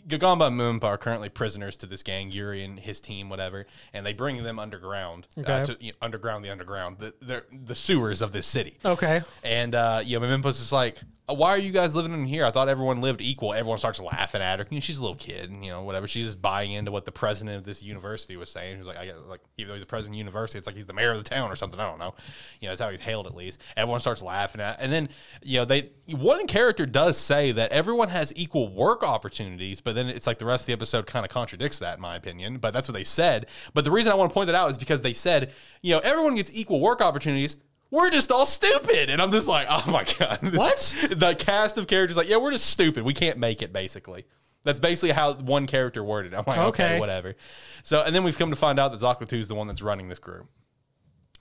Gagamba 0.08 0.48
and 0.48 0.84
are 0.84 0.98
currently 0.98 1.30
prisoners 1.30 1.78
to 1.78 1.86
this 1.86 2.04
gang, 2.04 2.30
Yuri 2.30 2.64
and 2.64 2.80
his 2.80 3.02
team, 3.02 3.30
whatever, 3.30 3.66
and 3.94 4.06
they 4.06 4.14
bring 4.14 4.44
them 4.44 4.60
underground, 4.60 5.28
uh, 5.38 5.66
to, 5.66 5.78
you 5.80 5.92
know, 5.92 5.98
underground, 6.02 6.44
the 6.44 6.50
underground, 6.50 6.98
the, 7.00 7.14
the 7.22 7.44
the 7.66 7.76
sewers 7.76 8.22
of 8.22 8.32
this 8.32 8.46
city. 8.46 8.78
Okay. 8.84 9.22
And 9.44 9.74
uh, 9.76 10.02
you 10.04 10.20
know, 10.20 10.28
Memphis 10.28 10.60
is 10.60 10.72
like, 10.72 11.00
"Uh, 11.23 11.23
Uh, 11.30 11.34
"Why 11.34 11.50
are 11.50 11.58
you 11.58 11.72
guys 11.72 11.96
living 11.96 12.14
in 12.14 12.26
here? 12.26 12.46
I 12.46 12.52
thought 12.52 12.68
everyone 12.70 13.02
lived 13.02 13.22
equal." 13.22 13.54
Everyone 13.54 13.78
starts 13.78 14.02
laughing 14.02 14.42
at 14.42 14.60
her. 14.60 14.82
She's 14.82 14.98
a 14.98 15.02
little 15.02 15.16
kid, 15.16 15.50
and, 15.50 15.64
you 15.64 15.72
know, 15.72 15.84
whatever. 15.84 16.08
She's 16.08 16.26
just 16.26 16.42
buying 16.42 16.72
into 16.72 16.92
what 16.92 17.06
the 17.06 17.12
president 17.12 17.58
of 17.58 17.64
this 17.64 17.82
university 17.82 18.36
was 18.36 18.50
saying. 18.50 18.78
He's 18.78 18.88
like, 18.88 18.98
"I 18.98 19.08
got 19.08 19.28
like, 19.28 19.42
even 19.58 19.70
though 19.70 19.76
he's 19.76 19.84
the 19.84 19.88
president 19.88 20.12
of 20.12 20.16
the 20.16 20.20
university, 20.20 20.58
it's 20.58 20.68
like 20.68 20.76
he's 20.76 20.86
the 20.86 20.94
mayor 20.94 21.12
of 21.12 21.18
the 21.18 21.30
town 21.30 21.50
or 21.50 21.56
something. 21.56 21.80
I 21.80 21.90
don't 21.90 22.00
know. 22.00 22.14
You 22.60 22.68
know, 22.68 22.72
that's 22.72 22.82
how 22.82 22.90
he's 22.90 23.00
hailed 23.00 23.28
at 23.28 23.36
least." 23.36 23.60
Everyone 23.78 24.00
starts 24.00 24.22
laughing 24.22 24.62
at, 24.62 24.82
and 24.82 24.92
then 24.92 25.10
you 25.42 25.60
know, 25.60 25.66
they 25.66 25.92
one 26.08 26.46
character 26.48 26.86
does 26.86 27.18
say 27.18 27.52
that 27.54 27.72
everyone 27.72 28.10
has 28.10 28.34
equal 28.36 28.74
work 28.74 29.04
opportunities, 29.04 29.80
but 29.82 29.96
then 29.96 30.08
it's 30.10 30.28
like 30.28 30.40
the 30.40 30.46
rest 30.46 30.64
of 30.64 30.68
the 30.68 30.74
episode 30.74 31.06
kind 31.06 31.26
of 31.26 31.32
contradicts 31.32 31.80
that, 31.80 31.96
in 31.96 32.02
my 32.02 32.16
opinion. 32.16 32.58
But 32.58 32.74
that's 32.74 32.88
what 32.88 32.94
they 32.94 33.04
said. 33.04 33.48
But 33.74 33.86
the 33.86 33.92
reason 33.92 34.12
I 34.12 34.16
want 34.16 34.30
to 34.30 34.34
point 34.34 34.48
that 34.48 34.56
out 34.56 34.70
is 34.72 34.78
because 34.78 35.02
they 35.02 35.14
said, 35.14 35.54
you 35.82 35.94
know, 35.94 36.00
everyone 36.00 36.36
gets 36.36 36.52
equal 36.54 36.80
work 36.80 37.02
opportunities 37.02 37.58
we're 37.94 38.10
just 38.10 38.32
all 38.32 38.46
stupid. 38.46 39.10
And 39.12 39.22
I'm 39.22 39.32
just 39.32 39.48
like, 39.48 39.68
oh 39.70 39.84
my 39.92 40.04
God. 40.20 40.40
This- 40.42 40.58
What? 40.58 41.18
The 41.20 41.36
cast 41.36 41.78
of 41.78 41.88
characters, 41.88 42.18
like, 42.18 42.28
yeah, 42.28 42.38
we're 42.38 42.52
just 42.52 42.66
stupid. 42.66 43.04
We 43.04 43.14
can't 43.14 43.38
make 43.38 43.62
it, 43.62 43.72
basically. 43.72 44.26
That's 44.64 44.80
basically 44.80 45.12
how 45.12 45.34
one 45.34 45.68
character 45.68 46.04
worded. 46.04 46.34
it. 46.34 46.38
I'm 46.38 46.44
like, 46.48 46.58
okay, 46.60 46.86
Okay. 46.86 47.00
whatever. 47.00 47.36
So, 47.84 48.02
and 48.02 48.16
then 48.16 48.24
we've 48.24 48.38
come 48.38 48.50
to 48.50 48.56
find 48.56 48.80
out 48.80 48.92
that 48.92 49.02
Zaklatu 49.02 49.34
is 49.38 49.48
the 49.48 49.56
one 49.56 49.68
that's 49.68 49.82
running 49.82 50.08
this 50.10 50.20
group. 50.20 50.48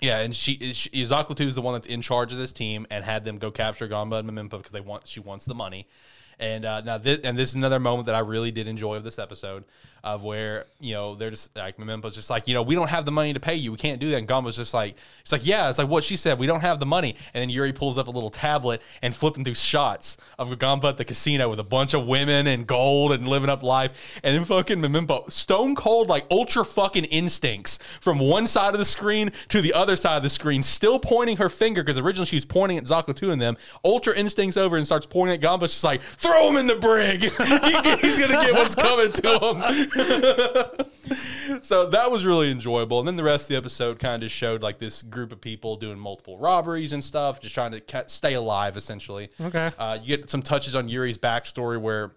Yeah, 0.00 0.18
and 0.18 0.34
she, 0.34 0.72
she 0.72 0.90
Zaklatu 0.90 1.42
is 1.46 1.54
the 1.54 1.62
one 1.62 1.74
that's 1.74 1.86
in 1.86 2.02
charge 2.02 2.32
of 2.32 2.38
this 2.38 2.52
team 2.52 2.86
and 2.90 3.04
had 3.04 3.24
them 3.24 3.38
go 3.38 3.50
capture 3.52 3.86
Gamba 3.86 4.16
and 4.16 4.28
Memimpa 4.28 4.50
because 4.58 4.72
they 4.72 4.80
want 4.80 5.06
she 5.06 5.20
wants 5.20 5.44
the 5.44 5.54
money. 5.54 5.86
And 6.40 6.64
uh, 6.64 6.80
now 6.80 6.98
this 6.98 7.20
and 7.20 7.38
this 7.38 7.50
is 7.50 7.54
another 7.54 7.78
moment 7.78 8.06
that 8.06 8.16
I 8.16 8.18
really 8.18 8.50
did 8.50 8.66
enjoy 8.66 8.96
of 8.96 9.04
this 9.04 9.20
episode. 9.20 9.62
Of 10.04 10.24
where 10.24 10.66
you 10.80 10.94
know 10.94 11.14
they're 11.14 11.30
just 11.30 11.56
like 11.56 11.76
Memempo's 11.76 12.14
just 12.14 12.28
like 12.28 12.48
you 12.48 12.54
know 12.54 12.62
we 12.62 12.74
don't 12.74 12.88
have 12.88 13.04
the 13.04 13.12
money 13.12 13.32
to 13.32 13.40
pay 13.40 13.54
you. 13.54 13.70
We 13.70 13.78
can't 13.78 14.00
do 14.00 14.10
that. 14.10 14.16
And 14.16 14.28
Gomba's 14.28 14.56
just 14.56 14.74
like 14.74 14.96
it's 15.20 15.30
like 15.30 15.46
yeah. 15.46 15.68
It's 15.68 15.78
like 15.78 15.88
what 15.88 16.02
she 16.02 16.16
said 16.16 16.38
we 16.38 16.46
don't 16.46 16.60
have 16.60 16.80
the 16.80 16.86
money. 16.86 17.16
And 17.34 17.42
then 17.42 17.50
Yuri 17.50 17.72
pulls 17.72 17.98
up 17.98 18.08
a 18.08 18.10
little 18.10 18.30
tablet 18.30 18.82
and 19.00 19.14
flipping 19.14 19.44
through 19.44 19.54
shots 19.54 20.16
of 20.38 20.56
Gamba 20.58 20.88
at 20.88 20.96
the 20.96 21.04
casino 21.04 21.48
with 21.48 21.60
a 21.60 21.64
bunch 21.64 21.94
of 21.94 22.06
women 22.06 22.46
and 22.48 22.66
gold 22.66 23.12
and 23.12 23.28
living 23.28 23.48
up 23.48 23.62
life. 23.62 24.20
And 24.24 24.34
then 24.34 24.44
fucking 24.44 24.78
Memempo 24.78 25.30
stone 25.30 25.74
cold 25.76 26.08
like 26.08 26.26
ultra 26.30 26.64
fucking 26.64 27.04
instincts 27.04 27.78
from 28.00 28.18
one 28.18 28.46
side 28.46 28.74
of 28.74 28.78
the 28.78 28.84
screen 28.84 29.30
to 29.48 29.60
the 29.60 29.72
other 29.72 29.94
side 29.94 30.16
of 30.16 30.22
the 30.24 30.30
screen 30.30 30.62
still 30.62 30.98
pointing 30.98 31.36
her 31.36 31.48
finger 31.48 31.82
because 31.82 31.98
originally 31.98 32.26
she 32.26 32.36
was 32.36 32.44
pointing 32.44 32.76
at 32.76 32.84
Zaklatu 32.84 33.30
and 33.32 33.40
them 33.40 33.56
ultra 33.84 34.14
instincts 34.16 34.56
over 34.56 34.76
and 34.76 34.84
starts 34.84 35.06
pointing 35.06 35.34
at 35.34 35.40
Gamba 35.40 35.68
she's 35.68 35.84
like 35.84 36.02
throw 36.02 36.48
him 36.48 36.56
in 36.56 36.66
the 36.66 36.74
brig. 36.74 37.22
He's 38.02 38.18
gonna 38.18 38.34
get 38.34 38.54
what's 38.54 38.74
coming 38.74 39.12
to 39.12 39.38
him 39.38 39.91
so 41.62 41.87
that 41.87 42.11
was 42.11 42.24
really 42.24 42.50
enjoyable. 42.50 42.98
And 42.98 43.09
then 43.09 43.16
the 43.16 43.24
rest 43.24 43.44
of 43.44 43.48
the 43.48 43.57
episode 43.57 43.98
kind 43.98 44.22
of 44.22 44.31
showed 44.31 44.62
like 44.62 44.78
this 44.78 45.02
group 45.02 45.33
of 45.33 45.40
people 45.40 45.76
doing 45.76 45.98
multiple 45.98 46.38
robberies 46.38 46.92
and 46.92 47.02
stuff, 47.02 47.40
just 47.40 47.55
trying 47.55 47.72
to 47.72 48.05
stay 48.09 48.35
alive, 48.35 48.76
essentially. 48.76 49.31
Okay. 49.40 49.70
Uh, 49.78 49.98
you 50.02 50.16
get 50.16 50.31
some 50.31 50.42
touches 50.42 50.74
on 50.74 50.88
Yuri's 50.88 51.18
backstory 51.18 51.81
where. 51.81 52.12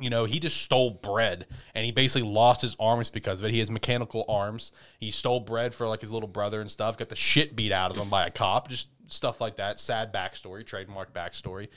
You 0.00 0.08
know, 0.08 0.24
he 0.24 0.40
just 0.40 0.62
stole 0.62 0.88
bread 1.02 1.44
and 1.74 1.84
he 1.84 1.92
basically 1.92 2.26
lost 2.26 2.62
his 2.62 2.74
arms 2.80 3.10
because 3.10 3.42
of 3.42 3.48
it. 3.48 3.50
He 3.50 3.58
has 3.58 3.70
mechanical 3.70 4.24
arms. 4.26 4.72
He 4.98 5.10
stole 5.10 5.38
bread 5.38 5.74
for 5.74 5.86
like 5.86 6.00
his 6.00 6.10
little 6.10 6.30
brother 6.30 6.62
and 6.62 6.70
stuff, 6.70 6.96
got 6.96 7.10
the 7.10 7.14
shit 7.14 7.54
beat 7.54 7.72
out 7.72 7.90
of 7.90 7.98
him 7.98 8.08
by 8.08 8.26
a 8.26 8.30
cop, 8.30 8.70
just 8.70 8.88
stuff 9.08 9.38
like 9.38 9.56
that. 9.56 9.78
Sad 9.78 10.10
backstory, 10.10 10.64
trademark 10.64 11.12
backstory. 11.12 11.68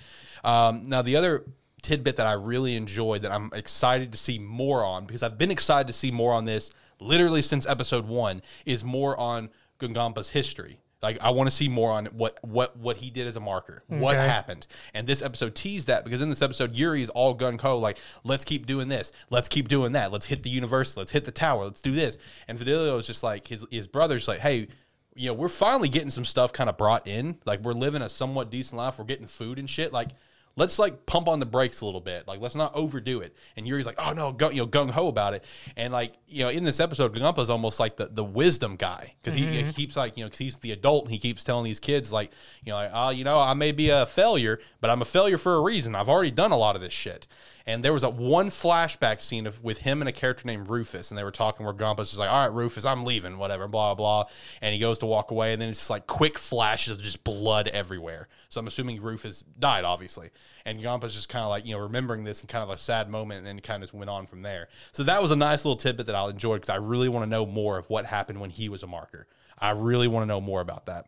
Um, 0.46 0.88
now, 0.88 1.02
the 1.02 1.18
other 1.18 1.44
tidbit 1.86 2.16
that 2.16 2.26
I 2.26 2.34
really 2.34 2.76
enjoyed 2.76 3.22
that 3.22 3.32
I'm 3.32 3.52
excited 3.54 4.12
to 4.12 4.18
see 4.18 4.40
more 4.40 4.84
on 4.84 5.06
because 5.06 5.22
I've 5.22 5.38
been 5.38 5.52
excited 5.52 5.86
to 5.88 5.94
see 5.94 6.10
more 6.10 6.34
on 6.34 6.46
this 6.46 6.72
literally 7.00 7.44
since 7.44 7.68
episode 7.68 8.08
one 8.08 8.42
is 8.66 8.84
more 8.84 9.16
on 9.20 9.50
Gungampa's 9.80 10.30
history. 10.30 10.80
Like 11.04 11.20
I 11.22 11.30
want 11.30 11.48
to 11.48 11.56
see 11.56 11.70
more 11.70 11.92
on 11.92 12.06
what 12.08 12.40
what 12.44 12.76
what 12.78 12.98
he 12.98 13.12
did 13.12 13.28
as 13.28 13.38
a 13.38 13.40
marker, 13.40 13.84
what 13.88 14.18
happened, 14.18 14.66
and 14.96 15.06
this 15.06 15.22
episode 15.22 15.54
teased 15.54 15.86
that 15.86 16.04
because 16.04 16.24
in 16.24 16.30
this 16.30 16.42
episode 16.42 16.76
Yuri 16.76 17.04
is 17.04 17.12
all 17.12 17.36
gun 17.36 17.60
ho 17.60 17.78
like 17.78 18.00
let's 18.24 18.44
keep 18.44 18.66
doing 18.66 18.88
this, 18.88 19.12
let's 19.30 19.48
keep 19.48 19.68
doing 19.68 19.92
that, 19.92 20.12
let's 20.12 20.26
hit 20.26 20.42
the 20.42 20.50
universe, 20.50 20.98
let's 20.98 21.12
hit 21.12 21.26
the 21.26 21.32
tower, 21.32 21.66
let's 21.66 21.82
do 21.82 21.92
this, 21.92 22.18
and 22.48 22.58
Fidelio 22.58 22.98
is 22.98 23.06
just 23.06 23.22
like 23.22 23.46
his 23.46 23.68
his 23.70 23.86
brother's 23.86 24.28
like 24.28 24.40
hey 24.40 24.68
you 25.16 25.28
know, 25.28 25.34
we're 25.34 25.48
finally 25.48 25.90
getting 25.90 26.12
some 26.12 26.26
stuff 26.26 26.52
kind 26.52 26.70
of 26.70 26.78
brought 26.78 27.08
in. 27.08 27.38
Like 27.46 27.62
we're 27.62 27.74
living 27.74 28.02
a 28.02 28.10
somewhat 28.10 28.52
decent 28.52 28.78
life. 28.78 29.00
We're 29.00 29.06
getting 29.06 29.28
food 29.28 29.58
and 29.58 29.70
shit. 29.70 29.94
Like 29.94 30.10
let's 30.58 30.80
like 30.80 31.06
pump 31.06 31.28
on 31.28 31.40
the 31.40 31.46
brakes 31.46 31.82
a 31.82 31.86
little 31.86 32.02
bit. 32.02 32.28
Like 32.28 32.40
let's 32.40 32.56
not 32.56 32.74
overdo 32.76 33.20
it. 33.20 33.36
And 33.58 33.68
Yuri's 33.68 33.86
like, 33.86 34.00
oh 34.00 34.14
no, 34.14 34.32
go, 34.32 34.50
you 34.50 34.62
know, 34.62 34.68
gung 34.68 34.90
ho 34.90 35.08
about 35.08 35.34
it. 35.34 35.44
And 35.76 35.92
like 35.92 36.14
you 36.28 36.44
know, 36.44 36.50
in 36.50 36.64
this 36.64 36.80
episode, 36.80 37.14
Gumpa's 37.14 37.50
almost 37.50 37.80
like 37.80 37.98
the, 37.98 38.08
the 38.08 38.24
wisdom 38.24 38.76
guy 38.76 39.16
because 39.22 39.38
he, 39.38 39.46
he 39.46 39.62
mm-hmm. 39.62 39.70
keeps 39.72 39.96
like 39.96 40.18
you 40.18 40.24
know, 40.24 40.28
because 40.28 40.40
he's 40.40 40.58
the 40.60 40.72
adult 40.72 41.06
and 41.06 41.12
he 41.12 41.20
keeps 41.20 41.44
telling 41.44 41.66
these 41.66 41.80
kids 41.80 42.12
like 42.12 42.32
you 42.64 42.72
know, 42.72 42.78
like 42.78 42.92
oh, 42.94 43.10
you 43.10 43.24
know, 43.24 43.40
I 43.40 43.54
may 43.54 43.72
be 43.72 43.90
a 43.90 44.06
failure, 44.06 44.60
but 44.82 44.90
I'm 44.90 45.02
a 45.02 45.06
failure 45.06 45.38
for 45.38 45.56
a 45.56 45.62
reason. 45.62 45.96
I've 45.96 46.10
already 46.10 46.32
done 46.32 46.52
a 46.52 46.58
lot 46.58 46.76
of 46.76 46.82
this 46.82 46.94
shit. 46.94 47.28
And 47.68 47.84
there 47.84 47.94
was 47.94 48.04
a 48.04 48.10
one 48.10 48.50
flashback 48.50 49.22
scene 49.22 49.48
of 49.48 49.64
with 49.64 49.80
him 49.80 50.02
and 50.02 50.08
a 50.08 50.12
character 50.12 50.46
named 50.46 50.70
Rufus, 50.70 51.10
and 51.10 51.18
they 51.18 51.24
were 51.24 51.32
talking 51.32 51.66
where 51.66 51.74
Gompus 51.74 52.14
is 52.14 52.20
like, 52.20 52.30
"All 52.30 52.48
right, 52.48 52.54
Rufus, 52.54 52.86
I'm 52.86 53.06
leaving, 53.06 53.40
whatever, 53.40 53.68
blah 53.68 53.96
blah," 53.96 54.26
and 54.62 54.74
he 54.74 54.80
goes 54.80 55.00
to 55.00 55.08
walk 55.08 55.32
away, 55.32 55.52
and 55.52 55.62
then 55.62 55.70
it's 55.70 55.80
just 55.80 55.90
like 55.90 56.06
quick 56.06 56.38
flashes 56.38 57.00
of 57.00 57.04
just 57.04 57.24
blood 57.24 57.68
everywhere. 57.70 58.28
So 58.50 58.60
I'm 58.60 58.68
assuming 58.68 59.02
Rufus 59.02 59.44
died, 59.58 59.84
obviously, 59.84 60.30
and 60.64 60.80
Gompus 60.80 61.14
just 61.14 61.30
kind 61.30 61.44
of 61.44 61.50
like 61.50 61.66
you 61.66 61.74
know 61.74 61.82
remembering 61.82 62.24
this 62.24 62.42
and 62.42 62.50
kind 62.50 62.64
of 62.64 62.70
a 62.70 62.78
sad 62.78 63.10
moment, 63.10 63.40
and 63.40 63.48
then 63.48 63.60
kind 63.62 63.84
of 63.84 63.92
went 63.94 64.12
on 64.12 64.28
from 64.28 64.44
there. 64.44 64.68
So 64.92 65.04
that 65.04 65.22
was 65.22 65.32
a 65.32 65.36
nice 65.36 65.66
little 65.66 65.78
tidbit 65.78 66.06
that 66.06 66.16
I 66.16 66.30
enjoyed 66.30 66.62
because 66.62 66.70
I 66.70 66.78
really 66.78 67.10
want 67.10 67.24
to 67.24 67.30
know 67.30 67.48
more 67.48 67.80
of 67.80 67.90
what 67.90 68.06
happened 68.06 68.40
when 68.40 68.52
he 68.52 68.70
was 68.70 68.84
a 68.84 68.88
marker. 68.88 69.28
I 69.58 69.72
really 69.72 70.08
want 70.08 70.24
to 70.24 70.28
know 70.28 70.42
more 70.42 70.62
about 70.62 70.86
that. 70.86 71.06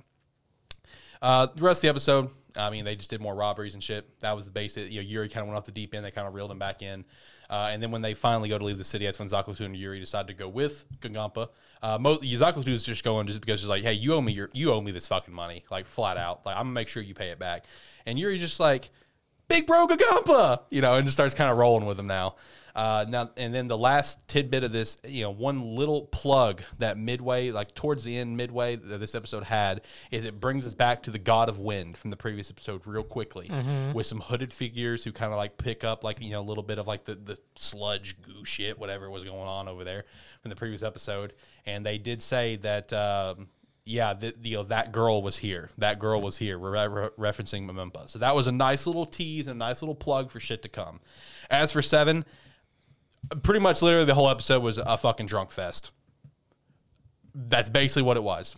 Uh, 1.21 1.47
the 1.47 1.61
rest 1.61 1.79
of 1.79 1.81
the 1.83 1.89
episode, 1.89 2.29
I 2.57 2.69
mean, 2.69 2.85
they 2.85 2.95
just 2.95 3.09
did 3.09 3.21
more 3.21 3.35
robberies 3.35 3.73
and 3.73 3.83
shit. 3.83 4.19
That 4.21 4.35
was 4.35 4.45
the 4.45 4.51
base. 4.51 4.75
You 4.75 5.01
know, 5.01 5.01
Yuri 5.01 5.29
kind 5.29 5.41
of 5.43 5.47
went 5.47 5.57
off 5.57 5.65
the 5.65 5.71
deep 5.71 5.93
end. 5.93 6.03
They 6.03 6.11
kind 6.11 6.27
of 6.27 6.33
reeled 6.33 6.51
him 6.51 6.59
back 6.59 6.81
in. 6.81 7.05
Uh, 7.49 7.69
and 7.71 7.81
then 7.81 7.91
when 7.91 8.01
they 8.01 8.13
finally 8.13 8.49
go 8.49 8.57
to 8.57 8.65
leave 8.65 8.77
the 8.77 8.83
city, 8.83 9.05
that's 9.05 9.19
when 9.19 9.29
Zaklatu 9.29 9.61
and 9.61 9.75
Yuri 9.75 9.99
decide 9.99 10.27
to 10.27 10.33
go 10.33 10.49
with 10.49 10.85
Gagampa. 10.99 11.49
Uh, 11.81 11.97
mo- 11.97 12.17
Zaklatu 12.17 12.67
is 12.67 12.83
just 12.83 13.03
going 13.03 13.27
just 13.27 13.39
because 13.39 13.61
he's 13.61 13.69
like, 13.69 13.83
hey, 13.83 13.93
you 13.93 14.13
owe 14.13 14.21
me 14.21 14.33
your, 14.33 14.49
you 14.53 14.71
owe 14.71 14.81
me 14.81 14.91
this 14.91 15.07
fucking 15.07 15.33
money, 15.33 15.63
like 15.71 15.85
flat 15.85 16.17
out. 16.17 16.45
Like 16.45 16.57
I'm 16.57 16.63
gonna 16.63 16.73
make 16.73 16.87
sure 16.87 17.01
you 17.01 17.13
pay 17.13 17.29
it 17.29 17.39
back. 17.39 17.65
And 18.05 18.19
Yuri's 18.19 18.41
just 18.41 18.59
like, 18.59 18.89
big 19.47 19.65
bro 19.65 19.87
Gagampa, 19.87 20.63
you 20.69 20.81
know, 20.81 20.95
and 20.95 21.05
just 21.05 21.15
starts 21.15 21.33
kind 21.33 21.51
of 21.51 21.57
rolling 21.57 21.85
with 21.85 21.99
him 21.99 22.07
now. 22.07 22.35
Uh, 22.77 23.05
now 23.09 23.27
and 23.37 23.55
then 23.55 23.67
the 23.67 23.77
last 23.77 24.27
tidbit 24.27 24.63
of 24.63 24.71
this, 24.71 24.99
you 25.03 25.23
know, 25.23 25.31
one 25.31 25.59
little 25.59 26.03
plug 26.05 26.61
that 26.77 26.95
midway, 26.95 27.49
like 27.49 27.73
towards 27.73 28.03
the 28.03 28.15
end, 28.15 28.37
midway 28.37 28.75
that 28.75 28.99
this 28.99 29.15
episode 29.15 29.43
had, 29.43 29.81
is 30.11 30.25
it 30.25 30.39
brings 30.39 30.67
us 30.67 30.75
back 30.75 31.01
to 31.01 31.09
the 31.09 31.17
God 31.17 31.49
of 31.49 31.57
Wind 31.57 31.97
from 31.97 32.11
the 32.11 32.17
previous 32.17 32.51
episode 32.51 32.85
real 32.85 33.01
quickly 33.03 33.49
with 33.93 34.05
some 34.05 34.19
hooded 34.19 34.53
figures 34.53 35.03
who 35.03 35.11
kind 35.11 35.31
of 35.33 35.37
like 35.37 35.57
pick 35.57 35.83
up 35.83 36.03
like 36.03 36.21
you 36.21 36.29
know 36.29 36.39
a 36.39 36.43
little 36.43 36.61
bit 36.61 36.77
of 36.77 36.85
like 36.85 37.03
the 37.03 37.15
the 37.15 37.39
sludge 37.55 38.21
goo 38.21 38.45
shit, 38.45 38.77
whatever 38.77 39.09
was 39.09 39.23
going 39.23 39.47
on 39.47 39.67
over 39.67 39.83
there 39.83 40.05
from 40.43 40.49
the 40.49 40.55
previous 40.55 40.83
episode, 40.83 41.33
and 41.65 41.83
they 41.83 41.97
did 41.97 42.21
say 42.21 42.57
that. 42.57 42.93
Um, 42.93 43.47
yeah, 43.89 44.13
the, 44.13 44.35
the, 44.37 44.49
you 44.49 44.57
know, 44.57 44.63
that 44.63 44.91
girl 44.91 45.21
was 45.21 45.37
here. 45.37 45.69
That 45.77 45.97
girl 45.97 46.19
was 46.19 46.37
here. 46.37 46.59
We're 46.59 46.71
re- 46.71 47.09
re- 47.17 47.31
referencing 47.31 47.65
Memempa. 47.65 48.09
So 48.09 48.19
that 48.19 48.35
was 48.35 48.45
a 48.47 48.51
nice 48.51 48.85
little 48.85 49.05
tease 49.05 49.47
and 49.47 49.55
a 49.55 49.65
nice 49.65 49.81
little 49.81 49.95
plug 49.95 50.29
for 50.29 50.41
shit 50.41 50.61
to 50.63 50.67
come. 50.67 50.99
As 51.49 51.71
for 51.71 51.81
seven, 51.81 52.25
pretty 53.43 53.59
much 53.59 53.81
literally 53.81 54.05
the 54.05 54.13
whole 54.13 54.29
episode 54.29 54.61
was 54.61 54.77
a 54.77 54.97
fucking 54.97 55.25
drunk 55.25 55.51
fest. 55.51 55.91
That's 57.33 57.69
basically 57.69 58.03
what 58.03 58.17
it 58.17 58.23
was. 58.23 58.55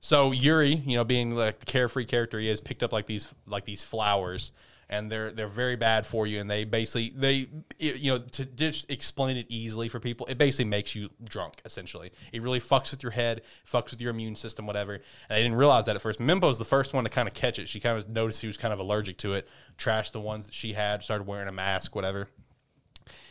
So 0.00 0.32
Yuri, 0.32 0.74
you 0.74 0.96
know, 0.96 1.04
being 1.04 1.34
like 1.34 1.58
the 1.58 1.66
carefree 1.66 2.04
character 2.04 2.38
he 2.38 2.48
is, 2.48 2.60
picked 2.60 2.82
up 2.82 2.92
like 2.92 3.06
these 3.06 3.32
like 3.46 3.64
these 3.64 3.82
flowers, 3.82 4.52
and 4.88 5.10
they're 5.10 5.32
they're 5.32 5.48
very 5.48 5.74
bad 5.74 6.06
for 6.06 6.26
you. 6.26 6.40
And 6.40 6.48
they 6.48 6.64
basically 6.64 7.12
they 7.16 7.48
you 7.78 8.12
know 8.12 8.18
to 8.18 8.44
just 8.44 8.90
explain 8.90 9.36
it 9.36 9.46
easily 9.48 9.88
for 9.88 9.98
people, 9.98 10.26
it 10.26 10.38
basically 10.38 10.66
makes 10.66 10.94
you 10.94 11.10
drunk. 11.24 11.60
Essentially, 11.64 12.12
it 12.32 12.42
really 12.42 12.60
fucks 12.60 12.92
with 12.92 13.02
your 13.02 13.12
head, 13.12 13.42
fucks 13.66 13.90
with 13.90 14.00
your 14.00 14.10
immune 14.10 14.36
system, 14.36 14.66
whatever. 14.66 14.94
And 14.94 15.02
I 15.30 15.38
didn't 15.38 15.56
realize 15.56 15.86
that 15.86 15.96
at 15.96 16.02
first. 16.02 16.20
Mimpo's 16.20 16.58
the 16.58 16.64
first 16.64 16.94
one 16.94 17.04
to 17.04 17.10
kind 17.10 17.26
of 17.26 17.34
catch 17.34 17.58
it. 17.58 17.68
She 17.68 17.80
kind 17.80 17.98
of 17.98 18.08
noticed 18.08 18.40
she 18.40 18.46
was 18.46 18.56
kind 18.56 18.72
of 18.72 18.78
allergic 18.78 19.18
to 19.18 19.34
it, 19.34 19.48
trashed 19.78 20.12
the 20.12 20.20
ones 20.20 20.46
that 20.46 20.54
she 20.54 20.74
had, 20.74 21.02
started 21.02 21.26
wearing 21.26 21.48
a 21.48 21.52
mask, 21.52 21.96
whatever. 21.96 22.28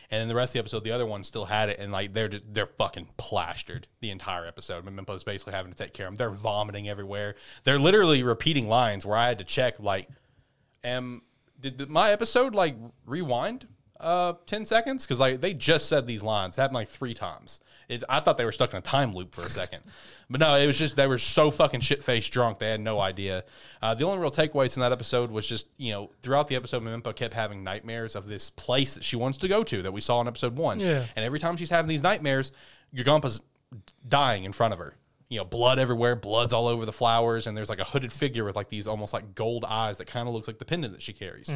And 0.10 0.22
then 0.22 0.28
the 0.30 0.36
rest 0.36 0.52
of 0.52 0.54
the 0.54 0.60
episode, 0.60 0.84
the 0.84 0.91
other 0.91 1.06
one 1.06 1.24
still 1.24 1.46
had 1.46 1.70
it, 1.70 1.80
and 1.80 1.91
like 1.91 2.13
they're 2.13 2.30
they're 2.50 2.67
fucking 2.67 3.10
plastered 3.17 3.88
the 4.00 4.10
entire 4.10 4.46
episode. 4.46 4.86
Mempo's 4.86 5.24
basically 5.24 5.54
having 5.54 5.72
to 5.72 5.78
take 5.78 5.93
care 5.93 6.08
of 6.08 6.12
them. 6.12 6.17
They're 6.17 6.38
vomiting 6.38 6.88
everywhere. 6.88 7.36
They're 7.65 7.80
literally 7.80 8.24
repeating 8.24 8.70
lines 8.70 9.06
where 9.06 9.17
I 9.17 9.28
had 9.28 9.39
to 9.39 9.43
check 9.43 9.80
like, 9.80 10.08
am 10.84 11.24
did 11.60 11.78
the, 11.78 11.88
my 11.88 12.12
episode 12.12 12.54
like 12.56 12.76
rewind 13.06 13.67
uh 14.00 14.34
10 14.46 14.65
seconds 14.65 15.06
because 15.06 15.20
like 15.20 15.41
they 15.41 15.56
just 15.56 15.89
said 15.89 16.06
these 16.06 16.22
lines 16.22 16.56
it 16.56 16.62
happened 16.62 16.76
like 16.76 16.88
three 16.88 17.15
times 17.15 17.60
it's 17.89 18.04
i 18.10 18.19
thought 18.19 18.38
they 18.38 18.45
were 18.45 18.52
stuck 18.52 18.71
in 18.73 18.78
a 18.78 18.82
time 18.82 19.13
loop 19.13 19.34
for 19.34 19.41
a 19.41 19.50
second. 19.50 19.82
But 20.30 20.41
no 20.41 20.56
it 20.56 20.67
was 20.67 20.78
just 20.78 20.95
they 20.97 21.08
were 21.08 21.17
so 21.17 21.50
fucking 21.52 21.80
shit-faced 21.80 22.34
drunk 22.34 22.60
they 22.60 22.69
had 22.69 22.82
no 22.82 23.00
idea. 23.00 23.45
Uh, 23.82 23.93
the 23.95 24.04
only 24.06 24.19
real 24.19 24.30
takeaways 24.32 24.76
in 24.76 24.82
that 24.82 24.91
episode 24.91 25.32
was 25.32 25.47
just 25.47 25.67
you 25.78 25.91
know 25.91 26.12
throughout 26.21 26.47
the 26.50 26.56
episode 26.56 26.84
memento 26.84 27.13
kept 27.13 27.34
having 27.34 27.63
nightmares 27.63 28.15
of 28.15 28.28
this 28.28 28.50
place 28.50 28.95
that 28.95 29.04
she 29.04 29.15
wants 29.15 29.38
to 29.38 29.47
go 29.47 29.63
to 29.63 29.82
that 29.84 29.91
we 29.93 30.02
saw 30.02 30.19
in 30.21 30.28
episode 30.28 30.58
one. 30.58 30.80
Yeah. 30.80 31.06
and 31.15 31.23
every 31.26 31.39
time 31.39 31.56
she's 31.58 31.69
having 31.69 31.88
these 31.88 32.04
nightmares 32.04 32.52
Gagampa's 32.95 33.41
dying 34.08 34.43
in 34.43 34.54
front 34.54 34.73
of 34.73 34.80
her. 34.80 34.95
You 35.30 35.39
know, 35.39 35.43
blood 35.45 35.78
everywhere, 35.78 36.15
blood's 36.15 36.54
all 36.54 36.67
over 36.67 36.86
the 36.86 36.93
flowers, 36.93 37.47
and 37.47 37.58
there's 37.58 37.67
like 37.69 37.80
a 37.80 37.84
hooded 37.84 38.13
figure 38.13 38.45
with 38.45 38.56
like 38.56 38.69
these 38.69 38.88
almost 38.88 39.12
like 39.12 39.36
gold 39.36 39.65
eyes 39.65 39.97
that 39.97 40.06
kind 40.08 40.26
of 40.26 40.34
looks 40.34 40.47
like 40.47 40.58
the 40.58 40.63
pendant 40.63 40.93
that 40.93 41.02
she 41.02 41.12
carries. 41.12 41.54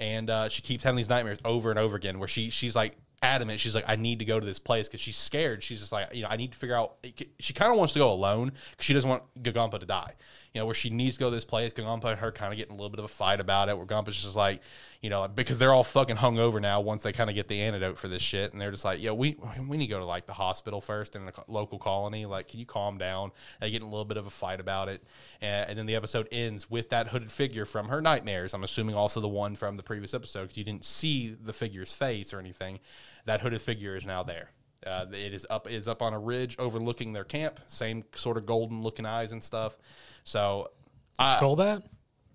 And 0.00 0.28
uh, 0.30 0.48
she 0.48 0.62
keeps 0.62 0.82
having 0.82 0.96
these 0.96 1.08
nightmares 1.08 1.38
over 1.44 1.70
and 1.70 1.78
over 1.78 1.96
again, 1.96 2.18
where 2.18 2.26
she 2.26 2.50
she's 2.50 2.74
like 2.74 2.96
adamant. 3.24 3.58
She's 3.58 3.74
like, 3.74 3.84
I 3.88 3.96
need 3.96 4.18
to 4.20 4.24
go 4.24 4.38
to 4.38 4.46
this 4.46 4.58
place 4.58 4.88
because 4.88 5.00
she's 5.00 5.16
scared. 5.16 5.62
She's 5.62 5.80
just 5.80 5.92
like, 5.92 6.14
you 6.14 6.22
know, 6.22 6.28
I 6.30 6.36
need 6.36 6.52
to 6.52 6.58
figure 6.58 6.76
out. 6.76 6.96
She 7.40 7.52
kind 7.52 7.72
of 7.72 7.78
wants 7.78 7.94
to 7.94 7.98
go 7.98 8.12
alone 8.12 8.52
because 8.70 8.84
she 8.84 8.94
doesn't 8.94 9.08
want 9.08 9.22
Gagampa 9.42 9.80
to 9.80 9.86
die. 9.86 10.12
You 10.52 10.60
know, 10.60 10.66
where 10.66 10.74
she 10.74 10.88
needs 10.88 11.16
to 11.16 11.20
go 11.20 11.30
to 11.30 11.34
this 11.34 11.44
place. 11.44 11.72
Gagampa 11.72 12.04
and 12.04 12.20
her 12.20 12.30
kind 12.30 12.52
of 12.52 12.58
getting 12.58 12.74
a 12.74 12.76
little 12.76 12.90
bit 12.90 13.00
of 13.00 13.06
a 13.06 13.08
fight 13.08 13.40
about 13.40 13.68
it. 13.68 13.76
Where 13.76 13.86
Gampa's 13.86 14.22
just 14.22 14.36
like, 14.36 14.60
you 15.00 15.10
know, 15.10 15.26
because 15.26 15.58
they're 15.58 15.72
all 15.72 15.84
fucking 15.84 16.16
hung 16.16 16.38
over 16.38 16.60
now 16.60 16.80
once 16.80 17.02
they 17.02 17.12
kind 17.12 17.28
of 17.28 17.34
get 17.34 17.48
the 17.48 17.60
antidote 17.60 17.98
for 17.98 18.08
this 18.08 18.22
shit, 18.22 18.52
and 18.52 18.60
they're 18.60 18.70
just 18.70 18.84
like, 18.84 19.02
yeah, 19.02 19.10
we 19.10 19.36
we 19.68 19.76
need 19.76 19.86
to 19.86 19.90
go 19.90 19.98
to 19.98 20.04
like 20.04 20.26
the 20.26 20.32
hospital 20.32 20.80
first 20.80 21.16
in 21.16 21.28
a 21.28 21.32
local 21.48 21.78
colony. 21.78 22.24
Like, 22.24 22.48
can 22.48 22.60
you 22.60 22.66
calm 22.66 22.98
down? 22.98 23.32
They 23.60 23.70
get 23.70 23.82
in 23.82 23.88
a 23.88 23.90
little 23.90 24.04
bit 24.04 24.16
of 24.16 24.26
a 24.26 24.30
fight 24.30 24.60
about 24.60 24.88
it, 24.88 25.02
and, 25.40 25.70
and 25.70 25.78
then 25.78 25.86
the 25.86 25.96
episode 25.96 26.28
ends 26.30 26.70
with 26.70 26.90
that 26.90 27.08
hooded 27.08 27.30
figure 27.30 27.64
from 27.64 27.88
her 27.88 28.00
nightmares. 28.00 28.54
I'm 28.54 28.64
assuming 28.64 28.94
also 28.94 29.20
the 29.20 29.28
one 29.28 29.56
from 29.56 29.76
the 29.76 29.82
previous 29.82 30.14
episode 30.14 30.42
because 30.42 30.56
you 30.56 30.64
didn't 30.64 30.84
see 30.84 31.36
the 31.38 31.52
figure's 31.52 31.92
face 31.92 32.32
or 32.32 32.38
anything. 32.38 32.78
That 33.26 33.40
hooded 33.40 33.60
figure 33.60 33.96
is 33.96 34.04
now 34.04 34.22
there. 34.22 34.50
Uh, 34.86 35.06
it 35.12 35.32
is 35.32 35.46
up 35.48 35.66
it 35.66 35.72
is 35.74 35.88
up 35.88 36.02
on 36.02 36.12
a 36.12 36.18
ridge 36.18 36.56
overlooking 36.58 37.12
their 37.12 37.24
camp. 37.24 37.60
Same 37.66 38.04
sort 38.14 38.36
of 38.36 38.44
golden 38.44 38.82
looking 38.82 39.06
eyes 39.06 39.32
and 39.32 39.42
stuff. 39.42 39.76
So. 40.24 40.70
I- 41.18 41.38
Golbat? 41.40 41.82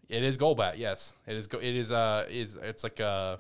it 0.09 0.23
is 0.23 0.37
Golbat, 0.37 0.77
yes. 0.77 1.13
it 1.27 1.35
is. 1.35 1.47
It 1.47 1.63
is. 1.63 1.91
Uh, 1.91 2.25
is 2.29 2.57
it's 2.61 2.83
like 2.83 2.99
a, 2.99 3.39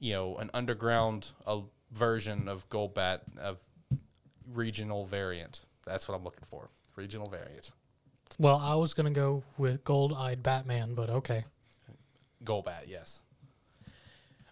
you 0.00 0.12
know, 0.12 0.36
an 0.38 0.50
underground, 0.52 1.30
a 1.46 1.60
version 1.92 2.48
of 2.48 2.68
Golbat 2.68 3.20
of 3.38 3.58
regional 4.52 5.06
variant. 5.06 5.60
That's 5.84 6.08
what 6.08 6.16
I'm 6.16 6.24
looking 6.24 6.44
for. 6.50 6.68
Regional 6.96 7.28
variant. 7.28 7.70
Well, 8.38 8.56
I 8.56 8.74
was 8.74 8.94
gonna 8.94 9.10
go 9.10 9.44
with 9.58 9.84
gold-eyed 9.84 10.42
Batman, 10.42 10.94
but 10.94 11.10
okay. 11.10 11.44
Golbat, 12.44 12.88
yes. 12.88 13.22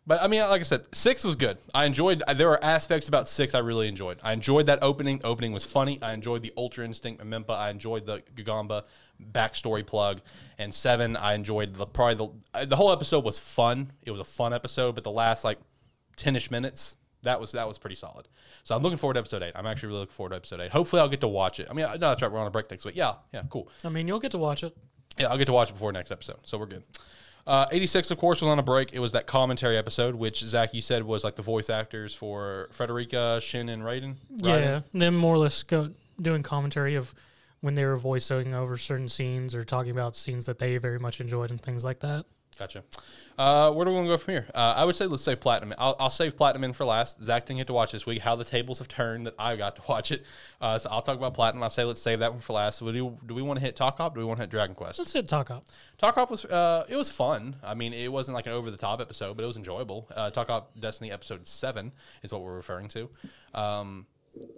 But 0.06 0.22
I 0.22 0.28
mean, 0.28 0.40
like 0.42 0.60
I 0.60 0.64
said, 0.64 0.84
six 0.92 1.24
was 1.24 1.36
good. 1.36 1.58
I 1.74 1.84
enjoyed. 1.84 2.22
Uh, 2.26 2.34
there 2.34 2.48
were 2.48 2.62
aspects 2.64 3.06
about 3.08 3.28
six 3.28 3.54
I 3.54 3.58
really 3.60 3.86
enjoyed. 3.86 4.18
I 4.22 4.32
enjoyed 4.32 4.66
that 4.66 4.82
opening. 4.82 5.18
The 5.18 5.26
opening 5.26 5.52
was 5.52 5.64
funny. 5.64 5.98
I 6.02 6.14
enjoyed 6.14 6.42
the 6.42 6.52
Ultra 6.56 6.84
Instinct 6.84 7.22
Mempa. 7.22 7.50
I 7.50 7.70
enjoyed 7.70 8.06
the 8.06 8.22
Gagamba 8.34 8.84
backstory 9.32 9.86
plug. 9.86 10.20
And 10.58 10.74
seven, 10.74 11.16
I 11.16 11.34
enjoyed 11.34 11.74
the 11.74 11.86
probably 11.86 12.14
the 12.14 12.58
uh, 12.58 12.64
the 12.64 12.76
whole 12.76 12.92
episode 12.92 13.24
was 13.24 13.38
fun. 13.38 13.92
It 14.02 14.10
was 14.10 14.20
a 14.20 14.24
fun 14.24 14.52
episode, 14.52 14.94
but 14.94 15.04
the 15.04 15.10
last 15.10 15.44
like 15.44 15.58
ten-ish 16.16 16.50
minutes 16.50 16.96
that 17.22 17.40
was 17.40 17.52
that 17.52 17.66
was 17.66 17.78
pretty 17.78 17.96
solid. 17.96 18.28
So 18.64 18.74
I'm 18.74 18.82
looking 18.82 18.98
forward 18.98 19.14
to 19.14 19.20
episode 19.20 19.42
eight. 19.42 19.52
I'm 19.54 19.66
actually 19.66 19.88
really 19.88 20.00
looking 20.00 20.14
forward 20.14 20.30
to 20.30 20.36
episode 20.36 20.60
eight. 20.60 20.70
Hopefully, 20.70 21.00
I'll 21.00 21.08
get 21.08 21.20
to 21.20 21.28
watch 21.28 21.60
it. 21.60 21.68
I 21.70 21.74
mean, 21.74 21.86
no, 21.86 21.98
that's 21.98 22.22
right. 22.22 22.30
We're 22.30 22.38
on 22.38 22.46
a 22.46 22.50
break 22.50 22.70
next 22.70 22.84
week. 22.84 22.96
Yeah, 22.96 23.14
yeah, 23.32 23.42
cool. 23.50 23.68
I 23.84 23.88
mean, 23.88 24.08
you'll 24.08 24.20
get 24.20 24.32
to 24.32 24.38
watch 24.38 24.64
it. 24.64 24.76
Yeah, 25.18 25.28
I'll 25.28 25.38
get 25.38 25.46
to 25.46 25.52
watch 25.52 25.70
it 25.70 25.74
before 25.74 25.92
next 25.92 26.10
episode, 26.10 26.38
so 26.44 26.56
we're 26.58 26.66
good. 26.66 26.82
Uh, 27.46 27.66
86, 27.72 28.10
of 28.10 28.18
course, 28.18 28.40
was 28.40 28.48
on 28.48 28.58
a 28.58 28.62
break. 28.62 28.92
It 28.92 28.98
was 28.98 29.12
that 29.12 29.26
commentary 29.26 29.76
episode, 29.76 30.14
which 30.14 30.40
Zach, 30.40 30.74
you 30.74 30.80
said 30.80 31.04
was 31.04 31.24
like 31.24 31.36
the 31.36 31.42
voice 31.42 31.70
actors 31.70 32.14
for 32.14 32.68
Frederica, 32.72 33.40
Shin, 33.42 33.68
and 33.68 33.82
Raiden. 33.82 34.16
Yeah, 34.36 34.80
them 34.92 35.16
more 35.16 35.34
or 35.34 35.38
less 35.38 35.62
go 35.62 35.90
doing 36.20 36.42
commentary 36.42 36.94
of 36.96 37.14
when 37.60 37.74
they 37.74 37.84
were 37.84 37.96
voicing 37.96 38.54
over 38.54 38.78
certain 38.78 39.08
scenes 39.08 39.54
or 39.54 39.64
talking 39.64 39.90
about 39.90 40.16
scenes 40.16 40.46
that 40.46 40.58
they 40.58 40.78
very 40.78 40.98
much 40.98 41.20
enjoyed 41.20 41.50
and 41.50 41.60
things 41.60 41.84
like 41.84 42.00
that. 42.00 42.24
Gotcha. 42.58 42.84
Uh, 43.40 43.72
where 43.72 43.86
do 43.86 43.90
we 43.90 43.96
want 43.96 44.06
to 44.06 44.12
go 44.12 44.18
from 44.18 44.32
here? 44.32 44.46
Uh, 44.54 44.74
I 44.76 44.84
would 44.84 44.94
say 44.94 45.06
let's 45.06 45.22
save 45.22 45.40
Platinum. 45.40 45.72
I'll, 45.78 45.96
I'll 45.98 46.10
save 46.10 46.36
Platinum 46.36 46.64
End 46.64 46.76
for 46.76 46.84
last. 46.84 47.22
Zach 47.22 47.46
didn't 47.46 47.56
get 47.56 47.68
to 47.68 47.72
watch 47.72 47.90
this 47.90 48.04
week. 48.04 48.20
How 48.20 48.36
the 48.36 48.44
tables 48.44 48.80
have 48.80 48.88
turned 48.88 49.24
that 49.24 49.34
I 49.38 49.56
got 49.56 49.76
to 49.76 49.82
watch 49.88 50.12
it. 50.12 50.24
Uh, 50.60 50.78
so 50.78 50.90
I'll 50.90 51.00
talk 51.00 51.16
about 51.16 51.32
Platinum. 51.32 51.62
I'll 51.62 51.70
say 51.70 51.84
let's 51.84 52.02
save 52.02 52.18
that 52.18 52.32
one 52.32 52.42
for 52.42 52.52
last. 52.52 52.80
So 52.80 52.92
do, 52.92 53.16
do 53.26 53.34
we 53.34 53.40
want 53.40 53.58
to 53.58 53.64
hit 53.64 53.76
Takt 53.76 53.98
Op? 53.98 54.14
Do 54.14 54.20
we 54.20 54.26
want 54.26 54.36
to 54.36 54.42
hit 54.42 54.50
Dragon 54.50 54.74
Quest? 54.74 54.98
Let's 54.98 55.14
hit 55.14 55.26
Takt 55.26 55.50
Op. 55.50 55.64
Takt 55.96 56.18
Op 56.18 56.30
was 56.30 56.44
uh, 56.44 56.84
it 56.86 56.96
was 56.96 57.10
fun. 57.10 57.56
I 57.64 57.72
mean, 57.72 57.94
it 57.94 58.12
wasn't 58.12 58.34
like 58.34 58.44
an 58.44 58.52
over 58.52 58.70
the 58.70 58.76
top 58.76 59.00
episode, 59.00 59.38
but 59.38 59.42
it 59.42 59.46
was 59.46 59.56
enjoyable. 59.56 60.06
Uh, 60.14 60.28
Takt 60.28 60.50
Op 60.50 60.78
Destiny 60.78 61.10
episode 61.10 61.46
seven 61.46 61.92
is 62.22 62.32
what 62.32 62.42
we're 62.42 62.56
referring 62.56 62.88
to. 62.88 63.08
Um, 63.54 64.06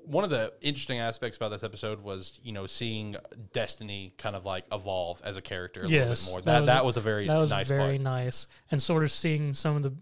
one 0.05 0.23
of 0.25 0.31
the 0.31 0.53
interesting 0.61 0.99
aspects 0.99 1.37
about 1.39 1.49
this 1.51 1.63
episode 1.63 2.03
was 2.03 2.39
you 2.43 2.53
know 2.53 2.67
seeing 2.67 3.17
Destiny 3.53 4.13
kind 4.19 4.37
of 4.37 4.45
like 4.45 4.65
evolve 4.71 5.21
as 5.25 5.37
a 5.37 5.43
character 5.43 5.85
a 5.85 5.89
Yes, 5.89 6.27
little 6.27 6.43
bit 6.43 6.47
more. 6.47 6.61
that 6.61 6.67
That 6.67 6.67
was 6.67 6.67
that 6.67 6.81
a- 6.81 6.85
was 6.85 6.97
a 6.97 7.01
very 7.01 7.27
That 7.27 7.39
was 7.39 7.51
nice 7.51 7.69
very 7.69 7.99
part. 7.99 8.01
nice, 8.01 8.47
and 8.71 8.83
sort 8.83 9.03
of 9.03 9.11
seeing 9.13 9.55
some 9.55 9.77
of 9.77 9.83
the 9.83 9.93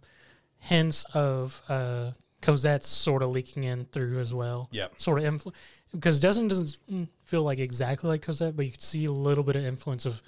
hints 0.58 1.04
of 1.14 1.62
uh, 1.68 2.10
Cosette's 2.42 2.88
sort 2.88 3.22
of 3.22 3.30
leaking 3.30 3.64
in 3.64 3.84
through 3.86 4.18
as 4.20 4.34
well. 4.34 4.68
Yeah, 4.72 4.88
Sort 4.98 5.22
of 5.22 5.32
influ- 5.34 5.52
because 5.92 6.20
Destiny 6.20 6.48
doesn't 6.48 6.78
feel 7.24 7.42
like 7.42 7.58
exactly 7.60 8.08
like 8.10 8.22
Cosette, 8.22 8.56
but 8.56 8.64
you 8.64 8.70
could 8.72 8.82
see 8.82 9.04
a 9.06 9.12
little 9.12 9.44
bit 9.44 9.56
of 9.56 9.64
influence 9.64 10.04
of 10.06 10.22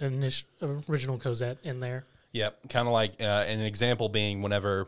initial, 0.00 0.46
original 0.88 1.18
Cosette 1.18 1.58
in 1.64 1.80
there. 1.80 2.04
Yep, 2.32 2.68
kind 2.68 2.86
of 2.86 2.92
like 2.92 3.20
uh, 3.20 3.44
an 3.48 3.60
example 3.60 4.08
being 4.08 4.42
whenever 4.42 4.86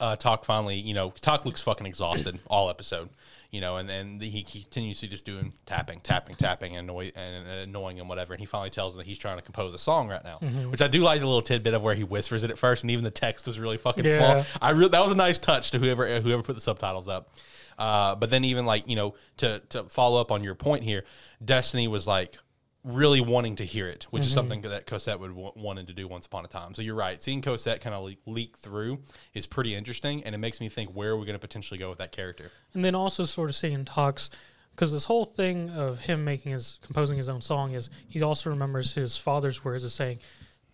uh, 0.00 0.16
Takt 0.16 0.44
finally, 0.44 0.76
you 0.76 0.94
know, 0.94 1.10
Takt 1.20 1.46
looks 1.46 1.62
fucking 1.62 1.86
exhausted 1.86 2.38
all 2.48 2.70
episode, 2.70 3.10
you 3.50 3.60
know, 3.60 3.76
and 3.76 3.88
then 3.88 4.18
he 4.20 4.42
continues 4.42 5.00
to 5.00 5.06
just 5.08 5.24
doing 5.24 5.52
tapping, 5.66 6.00
tapping, 6.00 6.34
tapping, 6.36 6.76
and, 6.76 6.88
annoy, 6.88 7.12
and, 7.14 7.46
and 7.46 7.48
annoying 7.68 7.98
him, 7.98 8.08
whatever. 8.08 8.32
And 8.32 8.40
he 8.40 8.46
finally 8.46 8.70
tells 8.70 8.94
him 8.94 8.98
that 8.98 9.06
he's 9.06 9.18
trying 9.18 9.36
to 9.38 9.42
compose 9.42 9.74
a 9.74 9.78
song 9.78 10.08
right 10.08 10.24
now, 10.24 10.38
which 10.70 10.80
I 10.82 10.88
do 10.88 11.00
like 11.02 11.20
the 11.20 11.26
little 11.26 11.42
tidbit 11.42 11.74
of 11.74 11.82
where 11.82 11.94
he 11.94 12.04
whispers 12.04 12.42
it 12.44 12.50
at 12.50 12.58
first, 12.58 12.82
and 12.84 12.90
even 12.90 13.04
the 13.04 13.10
text 13.10 13.46
is 13.48 13.58
really 13.58 13.76
fucking 13.76 14.04
Yeah. 14.04 14.42
small. 14.42 14.44
I 14.62 14.70
re- 14.70 14.88
that 14.88 15.00
was 15.00 15.12
a 15.12 15.16
nice 15.16 15.38
touch 15.38 15.70
to 15.72 15.78
whoever 15.78 16.20
whoever 16.20 16.42
put 16.42 16.54
the 16.54 16.60
subtitles 16.60 17.08
up. 17.08 17.30
Uh, 17.78 18.14
but 18.14 18.28
then 18.30 18.44
even 18.44 18.66
like 18.66 18.86
you 18.88 18.96
know 18.96 19.14
to 19.38 19.60
to 19.70 19.84
follow 19.84 20.20
up 20.20 20.30
on 20.30 20.44
your 20.44 20.54
point 20.54 20.82
here, 20.84 21.04
Destiny 21.44 21.88
was 21.88 22.06
like 22.06 22.36
really 22.82 23.20
wanting 23.20 23.56
to 23.56 23.64
hear 23.64 23.86
it, 23.86 24.06
which 24.10 24.22
is 24.22 24.28
mm-hmm. 24.28 24.34
something 24.34 24.62
that 24.62 24.86
Cosette 24.86 25.20
would 25.20 25.34
w- 25.34 25.52
wanted 25.56 25.86
to 25.88 25.92
do 25.92 26.08
once 26.08 26.26
upon 26.26 26.44
a 26.44 26.48
time. 26.48 26.74
So 26.74 26.82
you're 26.82 26.94
right. 26.94 27.20
Seeing 27.20 27.42
Cosette 27.42 27.80
kind 27.80 27.94
of 27.94 28.04
leak, 28.04 28.20
leak 28.26 28.58
through 28.58 29.00
is 29.34 29.46
pretty 29.46 29.74
interesting, 29.74 30.24
and 30.24 30.34
it 30.34 30.38
makes 30.38 30.60
me 30.60 30.68
think 30.68 30.90
where 30.90 31.10
are 31.10 31.16
we 31.16 31.26
going 31.26 31.34
to 31.34 31.40
potentially 31.40 31.78
go 31.78 31.90
with 31.90 31.98
that 31.98 32.12
character? 32.12 32.50
And 32.72 32.84
then 32.84 32.94
also 32.94 33.24
sort 33.24 33.50
of 33.50 33.56
seeing 33.56 33.84
Takt's 33.84 34.30
because 34.70 34.92
this 34.92 35.04
whole 35.04 35.24
thing 35.24 35.68
of 35.70 35.98
him 35.98 36.24
making 36.24 36.52
his 36.52 36.78
composing 36.80 37.18
his 37.18 37.28
own 37.28 37.42
song 37.42 37.72
is 37.72 37.90
he 38.08 38.22
also 38.22 38.48
remembers 38.48 38.94
his 38.94 39.16
father's 39.16 39.62
words 39.62 39.84
of 39.84 39.92
saying 39.92 40.20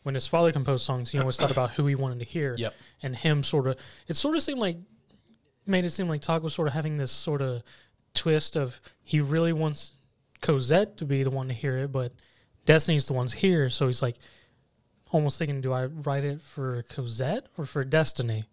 when 0.04 0.14
his 0.14 0.28
father 0.28 0.52
composed 0.52 0.84
songs 0.84 1.10
he 1.10 1.18
always 1.18 1.36
thought 1.36 1.50
about 1.50 1.72
who 1.72 1.86
he 1.86 1.96
wanted 1.96 2.20
to 2.20 2.24
hear 2.24 2.54
Yep. 2.56 2.74
and 3.02 3.16
him 3.16 3.42
sort 3.42 3.66
of 3.66 3.76
it 4.06 4.14
sort 4.14 4.36
of 4.36 4.42
seemed 4.42 4.60
like 4.60 4.76
made 5.66 5.84
it 5.84 5.90
seem 5.90 6.08
like 6.08 6.20
Takt 6.20 6.44
was 6.44 6.54
sort 6.54 6.68
of 6.68 6.74
having 6.74 6.98
this 6.98 7.10
sort 7.10 7.42
of 7.42 7.64
twist 8.14 8.56
of 8.56 8.80
he 9.02 9.20
really 9.20 9.52
wants 9.52 9.90
Cosette 10.40 10.96
to 10.98 11.04
be 11.04 11.22
the 11.22 11.30
one 11.30 11.48
to 11.48 11.54
hear 11.54 11.78
it 11.78 11.92
but 11.92 12.12
Destiny's 12.64 13.06
the 13.06 13.12
one's 13.12 13.32
here 13.32 13.70
so 13.70 13.86
he's 13.86 14.02
like 14.02 14.16
almost 15.10 15.38
thinking 15.38 15.60
do 15.60 15.72
I 15.72 15.86
write 15.86 16.24
it 16.24 16.42
for 16.42 16.82
Cosette 16.90 17.46
or 17.56 17.64
for 17.66 17.84
Destiny 17.84 18.44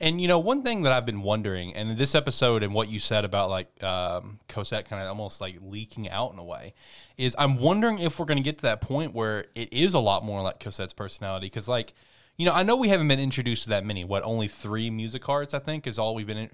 And 0.00 0.20
you 0.20 0.28
know, 0.28 0.38
one 0.38 0.62
thing 0.62 0.82
that 0.82 0.92
I've 0.92 1.06
been 1.06 1.22
wondering, 1.22 1.74
and 1.74 1.98
this 1.98 2.14
episode 2.14 2.62
and 2.62 2.72
what 2.72 2.88
you 2.88 3.00
said 3.00 3.24
about 3.24 3.50
like 3.50 3.82
um, 3.82 4.38
Cosette 4.48 4.88
kind 4.88 5.02
of 5.02 5.08
almost 5.08 5.40
like 5.40 5.56
leaking 5.60 6.08
out 6.08 6.32
in 6.32 6.38
a 6.38 6.44
way, 6.44 6.74
is 7.16 7.34
I'm 7.36 7.58
wondering 7.58 7.98
if 7.98 8.18
we're 8.18 8.26
going 8.26 8.38
to 8.38 8.44
get 8.44 8.58
to 8.58 8.62
that 8.62 8.80
point 8.80 9.12
where 9.12 9.46
it 9.56 9.72
is 9.72 9.94
a 9.94 9.98
lot 9.98 10.24
more 10.24 10.40
like 10.40 10.60
Cosette's 10.60 10.92
personality. 10.92 11.46
Because 11.46 11.66
like, 11.66 11.94
you 12.36 12.46
know, 12.46 12.52
I 12.52 12.62
know 12.62 12.76
we 12.76 12.88
haven't 12.88 13.08
been 13.08 13.18
introduced 13.18 13.64
to 13.64 13.70
that 13.70 13.84
many. 13.84 14.04
What 14.04 14.22
only 14.22 14.46
three 14.46 14.88
Musicarts 14.88 15.52
I 15.52 15.58
think 15.58 15.86
is 15.88 15.98
all 15.98 16.14
we've 16.14 16.26
been 16.26 16.38
in. 16.38 16.50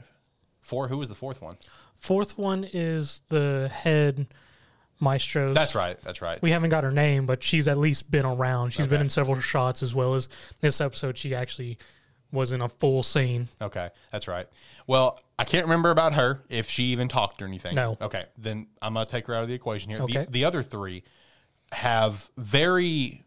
Four. 0.62 0.88
Who 0.88 0.96
was 0.96 1.10
the 1.10 1.14
fourth 1.14 1.42
one? 1.42 1.58
Fourth 1.98 2.36
one 2.38 2.68
is 2.72 3.22
the 3.28 3.70
head 3.72 4.26
maestros 5.00 5.54
That's 5.54 5.74
right. 5.74 6.00
That's 6.02 6.22
right. 6.22 6.40
we 6.42 6.50
haven't 6.50 6.70
got 6.70 6.84
her 6.84 6.92
name, 6.92 7.26
but 7.26 7.42
she's 7.42 7.68
at 7.68 7.76
least 7.78 8.10
been 8.10 8.24
around. 8.24 8.72
She's 8.72 8.86
been 8.86 9.00
in 9.00 9.08
several 9.08 9.40
shots 9.40 9.82
as 9.82 9.94
well 9.94 10.14
as 10.14 10.28
this 10.60 10.80
episode. 10.80 11.18
She 11.18 11.34
actually 11.34 11.78
was 12.32 12.52
in 12.52 12.60
a 12.60 12.68
full 12.68 13.02
scene. 13.02 13.48
Okay, 13.62 13.90
that's 14.10 14.28
right. 14.28 14.46
Well, 14.86 15.20
I 15.38 15.44
can't 15.44 15.66
remember 15.66 15.90
about 15.90 16.14
her 16.14 16.42
if 16.48 16.68
she 16.68 16.84
even 16.84 17.08
talked 17.08 17.40
or 17.40 17.46
anything. 17.46 17.74
No. 17.74 17.96
Okay, 18.00 18.24
then 18.36 18.66
I'm 18.82 18.94
gonna 18.94 19.06
take 19.06 19.26
her 19.28 19.34
out 19.34 19.42
of 19.42 19.48
the 19.48 19.54
equation 19.54 19.90
here. 19.90 20.00
Okay. 20.02 20.24
The, 20.24 20.30
the 20.30 20.44
other 20.44 20.62
three 20.62 21.04
have 21.72 22.28
very 22.36 23.24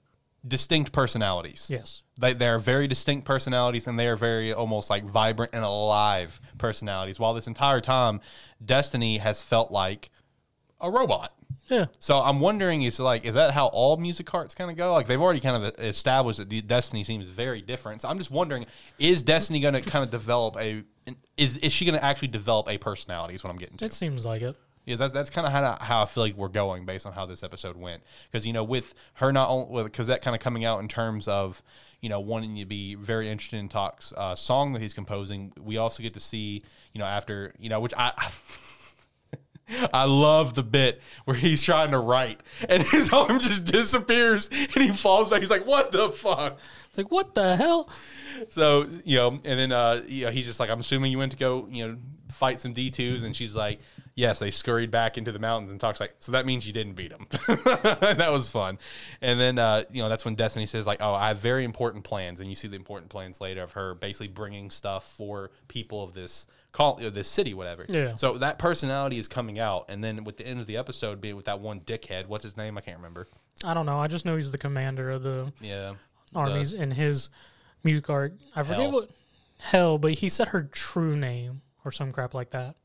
distinct 0.48 0.92
personalities. 0.92 1.68
Yes. 1.70 2.04
They 2.20 2.34
they 2.34 2.48
are 2.48 2.60
very 2.60 2.88
distinct 2.88 3.26
personalities, 3.26 3.88
and 3.88 3.98
they 4.00 4.08
are 4.08 4.16
very 4.16 4.54
almost 4.54 4.90
like 4.90 5.04
vibrant 5.04 5.54
and 5.54 5.64
alive 5.64 6.40
personalities. 6.58 7.20
While 7.20 7.34
this 7.34 7.48
entire 7.48 7.82
time, 7.82 8.22
Destiny 8.64 9.18
has 9.20 9.42
felt 9.42 9.72
like 9.72 10.10
a 10.80 10.90
robot. 10.90 11.34
Yeah. 11.70 11.88
So 12.00 12.22
I'm 12.22 12.40
wondering, 12.40 12.84
is 12.84 13.00
like, 13.00 13.26
is 13.26 13.34
that 13.34 13.52
how 13.52 13.68
all 13.68 13.98
Musicarts 13.98 14.56
kind 14.56 14.72
of 14.72 14.78
go? 14.78 14.94
Like 14.94 15.08
they've 15.08 15.22
already 15.22 15.40
kind 15.40 15.64
of 15.64 15.80
established 15.80 16.40
that 16.40 16.68
Destiny 16.68 17.04
seems 17.04 17.30
very 17.30 17.62
different. 17.62 18.02
So 18.02 18.10
I'm 18.10 18.18
just 18.18 18.32
wondering, 18.32 18.66
is 19.00 19.22
Destiny 19.24 19.60
going 19.60 19.74
to 19.74 19.82
kind 19.82 20.04
of 20.04 20.10
develop 20.10 20.56
a, 20.58 20.84
is 21.36 21.58
is 21.58 21.74
she 21.74 21.86
going 21.86 21.98
to 21.98 22.04
actually 22.04 22.30
develop 22.30 22.70
a 22.70 22.78
personality? 22.78 23.34
Is 23.34 23.44
what 23.44 23.50
I'm 23.50 23.58
getting 23.58 23.78
to. 23.78 23.86
It 23.86 23.94
seems 23.94 24.26
like 24.26 24.42
it. 24.42 24.58
Is 24.88 25.00
that's 25.00 25.13
that's 25.13 25.30
kind 25.30 25.45
of 25.45 25.52
how 25.52 25.78
how 25.82 26.02
I 26.02 26.06
feel 26.06 26.23
like 26.23 26.36
we're 26.36 26.47
going 26.47 26.86
based 26.86 27.06
on 27.06 27.12
how 27.12 27.26
this 27.26 27.43
episode 27.43 27.76
went. 27.76 28.04
Because 28.32 28.47
you 28.47 28.54
know, 28.54 28.63
with 28.63 28.93
her 29.15 29.34
not 29.34 29.50
only 29.50 29.69
with 29.69 29.91
Cosette 29.91 30.21
kind 30.21 30.34
of 30.34 30.41
coming 30.41 30.63
out 30.63 30.80
in 30.80 30.88
terms 30.88 31.28
of 31.28 31.62
you 32.02 32.08
know 32.08 32.21
wanting 32.21 32.56
to 32.56 32.65
be 32.65 32.95
very 32.95 33.30
interested 33.30 33.58
in 33.58 33.67
Takt's 33.67 34.13
uh, 34.15 34.34
song 34.34 34.71
that 34.73 34.82
he's 34.82 34.93
composing, 34.93 35.52
we 35.62 35.76
also 35.76 36.02
get 36.02 36.13
to 36.13 36.21
see 36.21 36.63
you 36.93 37.00
know 37.00 37.06
after 37.06 37.54
you 37.60 37.69
know 37.69 37.82
which 37.82 37.93
I. 37.97 38.13
I 39.93 40.04
love 40.06 40.54
the 40.54 40.63
bit 40.63 41.02
where 41.26 41.36
he's 41.36 41.62
trying 41.62 41.91
to 41.91 42.00
write 42.00 42.39
and 42.69 42.82
his 42.88 43.12
arm 43.12 43.39
just 43.39 43.65
disappears 43.65 44.47
and 44.47 44.82
he 44.82 44.93
falls 44.93 45.30
back. 45.30 45.41
He's 45.41 45.52
like, 45.52 45.67
"What 45.67 45.91
the 45.91 46.12
fuck?" 46.12 46.58
It's 46.98 47.06
like, 47.06 47.12
what 47.12 47.36
the 47.36 47.56
hell? 47.56 47.90
So 48.50 48.88
you 49.06 49.18
know, 49.18 49.28
and 49.28 49.60
then 49.60 49.72
uh, 49.72 50.02
you 50.08 50.26
know, 50.26 50.32
he's 50.32 50.48
just 50.48 50.60
like, 50.60 50.72
"I'm 50.72 50.80
assuming 50.80 51.12
you 51.12 51.20
went 51.20 51.32
to 51.34 51.38
go, 51.38 51.68
you 51.70 51.88
know, 51.88 51.98
fight 52.30 52.60
some 52.60 52.74
D2s," 52.74 53.24
and 53.24 53.36
she's 53.36 53.56
like, 53.56 53.80
"Yes." 54.16 54.40
They 54.40 54.50
scurried 54.50 54.90
back 54.90 55.18
into 55.18 55.32
the 55.32 55.38
mountains 55.40 55.72
and 55.72 55.80
Takt's 55.80 56.00
like, 56.00 56.16
"So 56.20 56.32
that 56.32 56.46
means 56.48 56.66
you 56.66 56.74
didn't 56.74 56.94
beat 56.94 57.12
them. 57.12 57.28
that 57.48 58.30
was 58.32 58.50
fun. 58.50 58.80
And 59.22 59.40
then 59.40 59.60
uh, 59.60 59.84
you 59.92 60.02
know, 60.02 60.10
that's 60.10 60.26
when 60.26 60.34
Destiny 60.36 60.66
says 60.66 60.88
like, 60.88 61.02
"Oh, 61.02 61.14
I 61.14 61.28
have 61.28 61.40
very 61.40 61.66
important 61.66 62.04
plans," 62.04 62.40
and 62.40 62.50
you 62.50 62.56
see 62.56 62.68
the 62.68 62.76
important 62.76 63.10
plans 63.10 63.40
later 63.40 63.62
of 63.62 63.74
her 63.74 63.94
basically 63.94 64.30
bringing 64.30 64.72
stuff 64.72 65.04
for 65.04 65.52
people 65.68 66.04
of 66.04 66.14
this 66.14 66.48
call 66.72 67.04
of 67.04 67.14
this 67.14 67.28
city, 67.28 67.54
whatever. 67.54 67.86
Yeah. 67.90 68.16
So 68.16 68.38
that 68.40 68.60
personality 68.60 69.20
is 69.20 69.28
coming 69.28 69.60
out, 69.60 69.86
and 69.90 70.04
then 70.04 70.24
with 70.24 70.38
the 70.38 70.48
end 70.48 70.60
of 70.60 70.68
the 70.68 70.78
episode 70.78 71.22
being 71.22 71.36
with 71.36 71.46
that 71.46 71.60
one 71.60 71.80
dickhead, 71.82 72.28
what's 72.28 72.44
his 72.44 72.58
name? 72.58 72.78
I 72.78 72.82
can't 72.82 72.98
remember. 72.98 73.28
I 73.64 73.74
don't 73.74 73.86
know. 73.88 73.98
I 73.98 74.08
just 74.08 74.26
know 74.26 74.36
he's 74.36 74.52
the 74.52 74.58
commander 74.58 75.10
of 75.10 75.24
the 75.24 75.52
Yeah. 75.60 75.96
Armies 76.36 76.74
in 76.74 76.92
his 76.92 77.30
Musicart. 77.86 78.34
I 78.56 78.63
forget 78.63 78.82
Hell. 78.82 78.92
what 78.92 79.10
hell, 79.60 79.98
but 79.98 80.13
he 80.13 80.30
said 80.30 80.50
her 80.50 80.63
true 80.63 81.16
name 81.16 81.62
or 81.86 81.92
some 81.92 82.12
crap 82.12 82.34
like 82.34 82.52
that. 82.52 82.76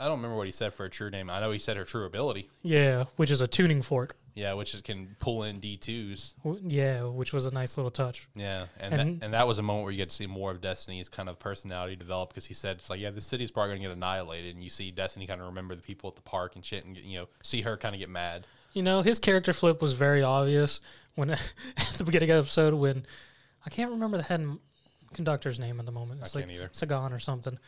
I 0.00 0.04
don't 0.04 0.18
remember 0.18 0.36
what 0.36 0.46
he 0.46 0.52
said 0.52 0.72
for 0.72 0.84
a 0.84 0.90
true 0.90 1.10
name. 1.10 1.28
I 1.28 1.40
know 1.40 1.50
he 1.50 1.58
said 1.58 1.76
her 1.76 1.84
true 1.84 2.04
ability. 2.06 2.48
Yeah, 2.62 3.06
which 3.16 3.30
is 3.32 3.40
a 3.40 3.48
tuning 3.48 3.82
fork. 3.82 4.16
Yeah, 4.34 4.52
which 4.52 4.72
is, 4.72 4.80
can 4.80 5.16
pull 5.18 5.42
in 5.42 5.56
D2s. 5.56 6.34
Yeah, 6.64 7.02
which 7.06 7.32
was 7.32 7.46
a 7.46 7.50
nice 7.50 7.76
little 7.76 7.90
touch. 7.90 8.28
Yeah, 8.36 8.66
and 8.78 8.94
And- 8.94 9.20
that, 9.20 9.24
and 9.24 9.34
that 9.34 9.48
was 9.48 9.58
a 9.58 9.62
moment 9.62 9.82
where 9.84 9.90
you 9.92 9.98
get 9.98 10.10
to 10.10 10.14
see 10.14 10.28
more 10.28 10.52
of 10.52 10.60
Destiny's 10.60 11.08
kind 11.08 11.28
of 11.28 11.40
personality 11.40 11.96
develop 11.96 12.28
because 12.28 12.46
he 12.46 12.54
said 12.54 12.76
it's 12.76 12.88
like, 12.88 13.00
yeah, 13.00 13.10
this 13.10 13.26
city's 13.26 13.50
probably 13.50 13.74
gonna 13.74 13.88
get 13.88 13.96
annihilated, 13.96 14.54
and 14.54 14.62
you 14.62 14.70
see 14.70 14.92
Destiny 14.92 15.26
kind 15.26 15.40
of 15.40 15.48
remember 15.48 15.74
the 15.74 15.82
people 15.82 16.08
at 16.08 16.14
the 16.14 16.22
park 16.22 16.54
and 16.54 16.64
shit, 16.64 16.84
and 16.84 16.96
you 16.96 17.18
know 17.18 17.26
see 17.42 17.62
her 17.62 17.76
kind 17.76 17.96
of 17.96 17.98
get 17.98 18.08
mad. 18.08 18.46
You 18.74 18.84
know, 18.84 19.02
his 19.02 19.18
character 19.18 19.52
flip 19.52 19.82
was 19.82 19.94
very 19.94 20.22
obvious 20.22 20.80
when 21.18 21.30
at 21.30 21.40
the 21.98 22.04
beginning 22.04 22.30
of 22.30 22.36
the 22.36 22.40
episode 22.42 22.74
when 22.74 23.04
I 23.66 23.70
can't 23.70 23.90
remember 23.90 24.16
the 24.16 24.22
head 24.22 24.40
conductor's 25.12 25.58
name 25.58 25.80
at 25.80 25.86
the 25.86 25.92
moment. 25.92 26.20
It's 26.20 26.32
can't 26.32 26.46
like 26.46 26.54
either. 26.54 26.70
Sagan 26.72 27.12
or 27.12 27.18
something, 27.18 27.58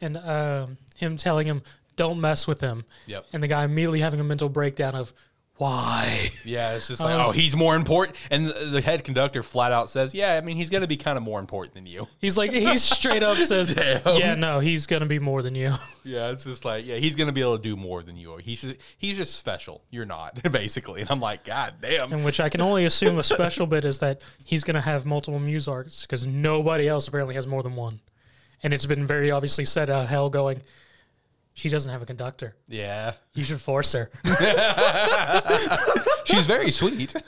and 0.00 0.16
um, 0.16 0.76
him 0.96 1.16
telling 1.16 1.46
him, 1.46 1.62
"Don't 1.94 2.20
mess 2.20 2.46
with 2.46 2.60
him," 2.60 2.84
Yep. 3.06 3.26
and 3.32 3.42
the 3.42 3.48
guy 3.48 3.64
immediately 3.64 4.00
having 4.00 4.20
a 4.20 4.24
mental 4.24 4.48
breakdown 4.48 4.94
of 4.94 5.14
why. 5.58 6.28
Yeah, 6.44 6.74
it's 6.76 6.88
just 6.88 7.00
like, 7.00 7.14
Oh. 7.14 7.26
oh, 7.28 7.30
he's 7.32 7.56
more 7.56 7.74
important, 7.76 8.16
and 8.30 8.46
the, 8.46 8.52
the 8.72 8.80
head 8.80 9.04
conductor 9.04 9.42
flat 9.42 9.72
out 9.72 9.88
says, 9.90 10.14
yeah, 10.14 10.34
I 10.34 10.40
mean, 10.40 10.56
he's 10.56 10.70
gonna 10.70 10.86
be 10.86 10.96
kind 10.96 11.16
of 11.16 11.24
more 11.24 11.40
important 11.40 11.74
than 11.74 11.86
you. 11.86 12.06
He's 12.20 12.36
like 12.38 12.52
he 12.52 12.76
straight 12.78 13.22
up 13.22 13.36
says, 13.38 13.74
Damn. 13.74 14.16
"Yeah, 14.18 14.34
no, 14.34 14.60
he's 14.60 14.86
gonna 14.86 15.06
be 15.06 15.18
more 15.18 15.42
than 15.42 15.54
you." 15.54 15.72
Yeah, 16.04 16.30
it's 16.30 16.44
just 16.44 16.64
like, 16.64 16.86
yeah, 16.86 16.96
he's 16.96 17.16
gonna 17.16 17.32
be 17.32 17.40
able 17.40 17.56
to 17.56 17.62
do 17.62 17.74
more 17.76 18.02
than 18.02 18.16
you 18.16 18.34
are. 18.34 18.38
He's 18.38 18.60
just, 18.60 18.76
he's 18.98 19.16
just 19.16 19.34
special. 19.36 19.82
You're 19.90 20.04
not, 20.06 20.40
basically. 20.52 21.00
And 21.00 21.10
I'm 21.10 21.20
like, 21.20 21.44
God 21.44 21.74
damn. 21.82 22.12
In 22.12 22.22
which 22.22 22.38
I 22.38 22.48
can 22.48 22.60
only 22.60 22.84
assume 22.84 23.18
a 23.18 23.22
special 23.24 23.66
bit 23.66 23.84
is 23.84 23.98
that 23.98 24.20
he's 24.44 24.62
gonna 24.62 24.80
have 24.80 25.04
multiple 25.06 25.40
Musicarts 25.40 26.02
because 26.02 26.26
nobody 26.26 26.86
else 26.86 27.08
apparently 27.08 27.34
has 27.34 27.46
more 27.46 27.62
than 27.62 27.74
one, 27.76 28.00
and 28.62 28.72
it's 28.72 28.86
been 28.86 29.06
very 29.06 29.30
obviously 29.30 29.64
said. 29.64 29.90
Uh, 29.90 30.06
Hell 30.06 30.30
going, 30.30 30.62
she 31.54 31.68
doesn't 31.68 31.90
have 31.90 32.02
a 32.02 32.06
conductor. 32.06 32.54
Yeah, 32.68 33.14
You 33.36 33.44
should 33.44 33.60
force 33.60 33.92
her. 33.92 34.10
she's 36.24 36.46
very 36.46 36.70
sweet. 36.70 37.12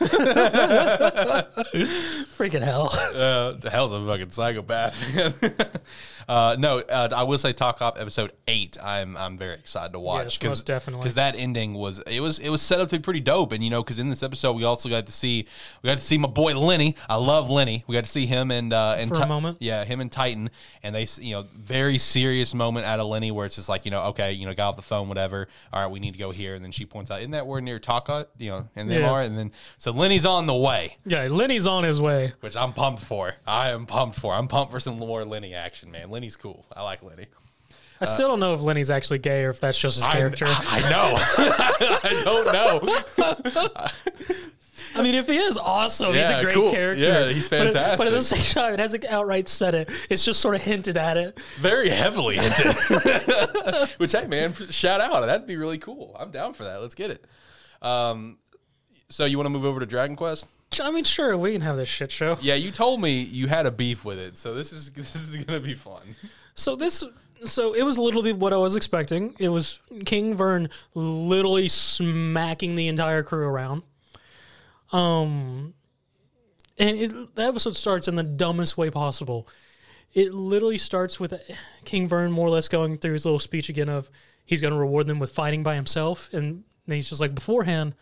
Freaking 2.36 2.62
hell. 2.62 2.88
uh, 2.92 3.52
the 3.52 3.68
hell's 3.70 3.92
a 3.92 4.04
fucking 4.06 4.30
psychopath. 4.30 4.96
uh, 6.28 6.56
no, 6.58 6.78
uh, 6.78 7.08
I 7.14 7.22
will 7.24 7.38
say 7.38 7.52
Takt 7.52 7.82
Op 7.82 7.98
episode 7.98 8.32
eight. 8.46 8.78
I'm 8.82 9.16
I'm 9.16 9.36
very 9.38 9.54
excited 9.54 9.92
to 9.92 9.98
watch 10.00 10.38
Yes, 10.42 10.50
most 10.50 10.66
definitely. 10.66 11.02
because 11.02 11.14
that 11.16 11.36
ending 11.36 11.74
was 11.74 11.98
it 12.06 12.20
was 12.20 12.38
it 12.38 12.48
was 12.48 12.62
set 12.62 12.80
up 12.80 12.88
to 12.90 12.96
be 12.98 13.02
pretty 13.02 13.20
dope. 13.20 13.52
And 13.52 13.62
you 13.62 13.70
know, 13.70 13.82
because 13.82 13.98
in 13.98 14.08
this 14.08 14.22
episode 14.22 14.52
we 14.54 14.64
also 14.64 14.88
got 14.88 15.06
to 15.06 15.12
see 15.12 15.46
we 15.82 15.88
got 15.88 15.98
to 15.98 16.04
see 16.04 16.18
my 16.18 16.28
boy 16.28 16.54
Lenny. 16.58 16.96
I 17.08 17.16
love 17.16 17.50
Lenny. 17.50 17.84
We 17.86 17.94
got 17.94 18.04
to 18.04 18.10
see 18.10 18.26
him 18.26 18.50
and 18.50 18.72
uh, 18.72 18.96
and 18.98 19.10
For 19.10 19.16
a 19.20 19.22
Ti- 19.24 19.28
moment. 19.28 19.58
yeah, 19.60 19.84
him 19.84 20.00
and 20.00 20.10
Titan, 20.10 20.50
and 20.82 20.94
they 20.94 21.06
you 21.20 21.34
know 21.34 21.44
very 21.54 21.98
serious 21.98 22.54
moment 22.54 22.86
out 22.86 23.00
of 23.00 23.06
Lenny 23.08 23.30
where 23.30 23.46
it's 23.46 23.56
just 23.56 23.68
like 23.68 23.84
you 23.84 23.90
know 23.90 24.02
okay 24.04 24.32
you 24.32 24.46
know 24.46 24.54
got 24.54 24.70
off 24.70 24.76
the 24.76 24.82
phone 24.82 25.08
whatever. 25.08 25.48
All 25.72 25.82
right, 25.82 25.90
we 25.90 25.97
need 26.00 26.12
to 26.12 26.18
go 26.18 26.30
here, 26.30 26.54
and 26.54 26.64
then 26.64 26.70
she 26.72 26.84
points 26.86 27.10
out, 27.10 27.20
isn't 27.20 27.30
that 27.32 27.46
where 27.46 27.60
near 27.60 27.78
Taka 27.78 28.26
you 28.38 28.50
know 28.50 28.68
and 28.76 28.90
they 28.90 29.00
Yeah. 29.00 29.10
are, 29.10 29.22
and 29.22 29.38
then 29.38 29.52
so 29.78 29.90
Lenny's 29.92 30.26
on 30.26 30.46
the 30.46 30.54
way 30.54 30.96
Yeah, 31.06 31.28
Lenny's 31.30 31.66
on 31.66 31.84
his 31.84 32.00
way. 32.00 32.32
which 32.40 32.56
I'm 32.56 32.72
pumped 32.72 33.02
for. 33.02 33.34
I 33.46 33.70
am 33.70 33.86
pumped 33.86 34.18
for. 34.18 34.34
I'm 34.34 34.48
pumped 34.48 34.72
for 34.72 34.80
some 34.80 34.98
more 34.98 35.24
Lenny 35.24 35.54
action, 35.54 35.90
man. 35.90 36.10
Lenny's 36.10 36.36
cool. 36.36 36.66
I 36.74 36.82
like 36.82 37.02
Lenny. 37.02 37.26
I 38.00 38.04
still 38.04 38.28
don't 38.28 38.38
know 38.38 38.54
if 38.54 38.60
Lenny's 38.62 38.90
actually 38.90 39.18
gay 39.18 39.42
or 39.42 39.50
if 39.50 39.58
that's 39.58 39.76
just 39.76 39.96
his 39.96 40.06
character. 40.06 40.46
I, 40.48 40.82
I 40.84 40.90
know. 40.90 41.14
I 42.04 42.22
don't 42.24 42.52
know. 42.52 43.86
I 44.94 45.02
mean, 45.02 45.14
if 45.14 45.26
he 45.26 45.36
is 45.36 45.56
awesome, 45.58 46.14
he's 46.14 46.28
a 46.28 46.42
great 46.42 46.54
cool. 46.54 46.70
character. 46.70 47.04
Yeah, 47.04 47.28
he's 47.30 47.46
it- 47.46 47.74
but 47.74 48.06
at 48.06 48.12
the 48.12 48.22
same 48.22 48.40
time, 48.40 48.74
it 48.74 48.80
hasn't 48.80 49.04
outright 49.06 49.48
said 49.48 49.74
it. 49.74 49.90
It's 50.10 50.24
just 50.24 50.40
sort 50.40 50.54
of 50.54 50.62
hinted 50.62 50.96
at 50.96 51.16
it. 51.16 51.38
Very 51.56 51.88
heavily 51.88 52.36
hinted. 52.36 52.74
which, 53.98 54.12
hey, 54.12 54.26
man, 54.26 54.54
shout 54.54 55.00
out. 55.00 55.26
That'd 55.26 55.46
be 55.46 55.56
really 55.56 55.78
cool. 55.78 56.16
I'm 56.18 56.30
down 56.30 56.54
for 56.54 56.64
that. 56.64 56.80
Let's 56.80 56.94
get 56.94 57.10
it. 57.10 57.24
Um, 57.82 58.38
so 59.08 59.24
you 59.24 59.38
want 59.38 59.46
to 59.46 59.50
move 59.50 59.64
over 59.64 59.80
to 59.80 59.86
Dragon 59.86 60.16
Quest? 60.16 60.46
I 60.82 60.90
mean, 60.90 61.04
sure, 61.04 61.36
we 61.36 61.52
can 61.52 61.62
have 61.62 61.76
this 61.76 61.88
shit 61.88 62.12
show. 62.12 62.36
Yeah, 62.40 62.54
you 62.54 62.70
told 62.70 63.00
me 63.00 63.22
you 63.22 63.46
had 63.46 63.66
a 63.66 63.70
beef 63.70 64.04
with 64.04 64.18
it, 64.18 64.36
so 64.36 64.54
this 64.54 64.72
is 64.72 64.90
this 64.92 65.14
is 65.14 65.36
gonna 65.44 65.60
be 65.60 65.74
fun. 65.74 66.02
So 66.54 66.76
this, 66.76 67.02
so 67.44 67.72
it 67.72 67.82
was 67.82 67.98
literally 67.98 68.32
what 68.32 68.52
I 68.52 68.56
was 68.56 68.76
expecting. 68.76 69.34
It 69.38 69.48
was 69.48 69.80
King 70.04 70.34
Vern 70.34 70.68
literally 70.94 71.68
smacking 71.68 72.74
the 72.74 72.88
entire 72.88 73.22
crew 73.22 73.46
around. 73.46 73.82
Um, 74.92 75.74
and 76.78 76.96
it, 76.96 77.34
the 77.34 77.42
episode 77.44 77.76
starts 77.76 78.08
in 78.08 78.14
the 78.14 78.22
dumbest 78.22 78.78
way 78.78 78.90
possible. 78.90 79.48
It 80.14 80.32
literally 80.32 80.78
starts 80.78 81.20
with 81.20 81.34
King 81.84 82.08
Vern 82.08 82.32
more 82.32 82.46
or 82.46 82.50
less 82.50 82.68
going 82.68 82.96
through 82.96 83.12
his 83.12 83.24
little 83.24 83.38
speech 83.38 83.68
again 83.68 83.88
of 83.88 84.10
he's 84.46 84.60
going 84.60 84.72
to 84.72 84.78
reward 84.78 85.06
them 85.06 85.18
with 85.18 85.32
fighting 85.32 85.62
by 85.62 85.74
himself, 85.74 86.30
and 86.32 86.64
he's 86.86 87.08
just 87.08 87.20
like 87.20 87.34
beforehand, 87.34 87.94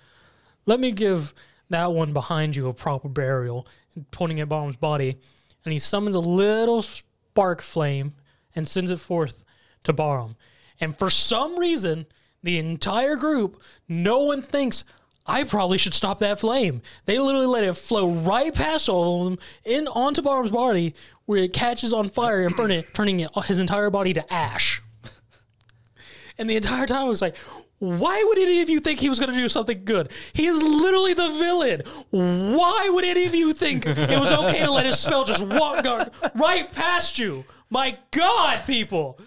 let 0.67 0.79
me 0.79 0.93
give 0.93 1.35
that 1.71 1.93
one 1.93 2.13
behind 2.13 2.55
you 2.55 2.69
a 2.69 2.75
proper 2.75 3.09
burial, 3.09 3.67
pointing 4.13 4.41
at 4.41 4.49
Bomb's 4.49 4.77
body, 4.77 5.17
and 5.65 5.73
he 5.73 5.79
summons 5.81 6.15
a 6.15 6.21
little 6.21 6.83
spark 6.83 7.61
flame 7.61 8.15
and 8.55 8.69
sends 8.69 8.91
it 8.91 9.01
forth 9.01 9.45
to 9.85 9.93
Barum. 9.93 10.37
And 10.81 10.97
for 10.97 11.11
some 11.11 11.59
reason, 11.59 12.07
the 12.43 12.59
entire 12.59 13.17
group, 13.17 13.61
no 13.89 14.21
one 14.21 14.43
thinks 14.43 14.85
I 15.27 15.45
probably 15.45 15.79
should 15.79 15.95
stop 15.95 16.19
that 16.19 16.39
flame. 16.39 16.83
They 17.05 17.19
literally 17.19 17.47
let 17.47 17.65
it 17.65 17.75
flow 17.75 18.11
right 18.11 18.55
past 18.55 18.89
all 18.89 19.23
of 19.23 19.25
them 19.31 19.39
in 19.65 19.89
onto 19.89 20.23
Barum's 20.23 20.53
body, 20.53 20.95
where 21.25 21.43
it 21.43 21.53
catches 21.53 21.93
on 21.93 22.09
fire 22.09 22.45
and 22.47 22.55
burn 22.55 22.71
it, 22.71 22.95
turning 22.95 23.21
it, 23.21 23.31
his 23.45 23.59
entire 23.59 23.91
body 23.91 24.13
to 24.13 24.33
ash. 24.33 24.81
And 26.39 26.49
the 26.49 26.57
entire 26.57 26.87
time 26.87 27.07
I 27.07 27.09
was 27.09 27.23
like, 27.23 27.37
why 27.79 28.23
would 28.27 28.39
any 28.39 28.61
of 28.61 28.71
you 28.71 28.81
think 28.81 29.01
he 29.01 29.09
was 29.09 29.19
going 29.19 29.33
to 29.33 29.37
do 29.37 29.49
something 29.49 29.85
good? 29.85 30.11
He 30.33 30.47
is 30.47 30.63
literally 30.63 31.13
the 31.13 31.29
villain. 31.29 31.83
Why 32.11 32.89
would 32.91 33.05
any 33.05 33.27
of 33.27 33.35
you 33.35 33.53
think 33.53 33.85
it 33.87 34.19
was 34.19 34.33
okay 34.33 34.61
to 34.61 34.71
let 34.71 34.87
his 34.87 34.99
spell 34.99 35.25
just 35.25 35.45
walk 35.45 35.85
right 36.35 36.71
past 36.73 37.19
you? 37.19 37.45
My 37.69 37.99
God, 38.13 38.65
people. 38.67 39.19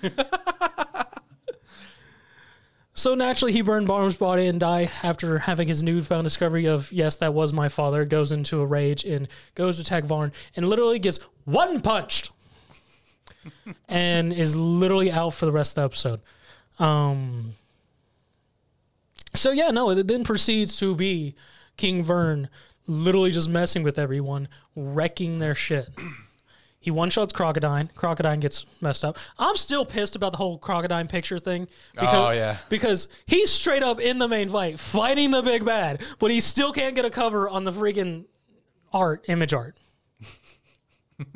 So 2.99 3.15
naturally, 3.15 3.53
he 3.53 3.61
burned 3.61 3.87
Barnum's 3.87 4.17
body 4.17 4.47
and 4.47 4.59
died 4.59 4.91
after 5.03 5.39
having 5.39 5.69
his 5.69 5.81
newfound 5.81 6.25
discovery 6.25 6.65
of, 6.65 6.91
yes, 6.91 7.15
that 7.17 7.33
was 7.33 7.53
my 7.53 7.69
father, 7.69 8.03
goes 8.03 8.33
into 8.33 8.59
a 8.59 8.65
rage 8.65 9.05
and 9.05 9.29
goes 9.55 9.77
to 9.77 9.83
attack 9.83 10.03
Varn 10.03 10.33
and 10.53 10.67
literally 10.67 10.99
gets 10.99 11.19
one 11.45 11.79
punched 11.79 12.31
and 13.87 14.33
is 14.33 14.53
literally 14.53 15.09
out 15.09 15.33
for 15.33 15.45
the 15.45 15.51
rest 15.53 15.77
of 15.77 15.81
the 15.81 15.85
episode. 15.85 16.21
Um, 16.77 17.53
so 19.33 19.51
yeah, 19.51 19.71
no, 19.71 19.91
it 19.91 20.05
then 20.05 20.25
proceeds 20.25 20.77
to 20.79 20.93
be 20.93 21.35
King 21.77 22.03
Vern 22.03 22.49
literally 22.85 23.31
just 23.31 23.47
messing 23.47 23.81
with 23.81 23.97
everyone, 23.97 24.49
wrecking 24.75 25.39
their 25.39 25.55
shit. 25.55 25.87
He 26.81 26.91
one 26.91 27.09
shots 27.09 27.33
Crocodile. 27.33 27.89
Crocodile 27.95 28.37
gets 28.37 28.65
messed 28.79 29.03
up. 29.03 29.17
I'm 29.37 29.55
still 29.57 29.85
pissed 29.85 30.15
about 30.15 30.31
the 30.31 30.37
whole 30.37 30.57
Crocodile 30.57 31.05
picture 31.07 31.37
thing. 31.37 31.67
Oh, 31.97 32.01
because, 32.01 32.13
Oh, 32.15 32.29
yeah. 32.31 32.57
Because 32.69 33.07
he's 33.25 33.51
straight 33.51 33.83
up 33.83 33.99
in 33.99 34.17
the 34.17 34.27
main 34.29 34.47
fight, 34.47 34.79
fighting 34.79 35.31
the 35.31 35.41
big 35.41 35.65
bad, 35.65 36.01
but 36.19 36.31
he 36.31 36.39
still 36.39 36.71
can't 36.71 36.95
get 36.95 37.03
a 37.03 37.09
cover 37.09 37.49
on 37.49 37.65
the 37.65 37.71
friggin' 37.71 38.25
art, 38.93 39.25
image 39.27 39.53
art. 39.53 39.75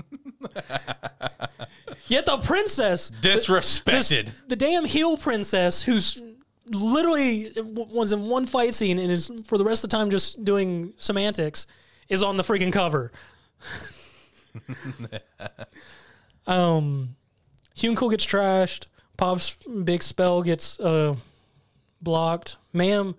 Yet 2.07 2.25
the 2.25 2.37
princess 2.37 3.11
Disrespected. 3.21 4.29
the 4.47 4.55
damn 4.55 4.85
heel 4.85 5.17
princess 5.17 5.81
who's 5.81 6.21
literally 6.67 7.51
was 7.57 8.11
in 8.11 8.27
one 8.27 8.45
fight 8.45 8.73
scene 8.73 8.97
and 8.99 9.11
is 9.11 9.31
for 9.45 9.57
the 9.57 9.63
rest 9.65 9.83
of 9.83 9.89
the 9.89 9.97
time 9.97 10.09
just 10.09 10.43
doing 10.43 10.93
semantics 10.97 11.65
is 12.09 12.21
on 12.23 12.37
the 12.37 12.43
freaking 12.43 12.71
cover. 12.73 13.11
um, 16.47 17.15
Hyunckel 17.75 18.11
gets 18.11 18.25
trashed. 18.25 18.87
Pop's 19.17 19.55
big 19.83 20.03
spell 20.03 20.41
gets 20.41 20.79
uh, 20.79 21.15
blocked. 22.01 22.57
Maam 22.73 23.15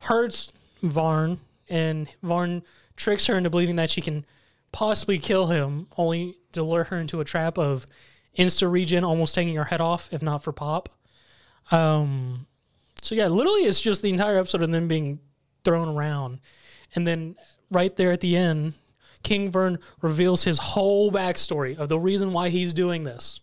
hurts 0.00 0.52
Varn, 0.82 1.40
and 1.68 2.08
Varn 2.22 2.62
tricks 2.96 3.26
her 3.26 3.36
into 3.36 3.50
believing 3.50 3.76
that 3.76 3.90
she 3.90 4.00
can 4.00 4.24
possibly 4.72 5.18
kill 5.18 5.46
him, 5.46 5.86
only 5.96 6.38
to 6.52 6.62
lure 6.62 6.84
her 6.84 6.98
into 6.98 7.20
a 7.20 7.24
trap 7.24 7.58
of 7.58 7.86
insta 8.36 8.70
regen, 8.70 9.04
almost 9.04 9.34
taking 9.34 9.54
her 9.56 9.64
head 9.64 9.80
off, 9.80 10.08
if 10.12 10.22
not 10.22 10.42
for 10.42 10.52
Pop. 10.52 10.88
Um, 11.70 12.46
so 13.00 13.14
yeah, 13.14 13.28
literally, 13.28 13.62
it's 13.62 13.80
just 13.80 14.02
the 14.02 14.10
entire 14.10 14.38
episode 14.38 14.62
of 14.62 14.70
them 14.70 14.88
being 14.88 15.20
thrown 15.64 15.88
around, 15.88 16.40
and 16.94 17.06
then 17.06 17.36
right 17.70 17.94
there 17.96 18.12
at 18.12 18.20
the 18.20 18.36
end, 18.36 18.74
King 19.22 19.50
Vern 19.50 19.78
reveals 20.00 20.44
his 20.44 20.58
whole 20.58 21.10
backstory 21.12 21.76
of 21.76 21.88
the 21.88 21.98
reason 21.98 22.32
why 22.32 22.48
he's 22.48 22.72
doing 22.72 23.04
this, 23.04 23.40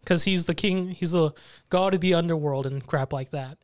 because 0.00 0.24
he's 0.24 0.46
the 0.46 0.54
king, 0.54 0.88
he's 0.90 1.12
the 1.12 1.32
god 1.68 1.94
of 1.94 2.00
the 2.00 2.14
underworld 2.14 2.66
and 2.66 2.86
crap 2.86 3.12
like 3.12 3.30
that. 3.30 3.58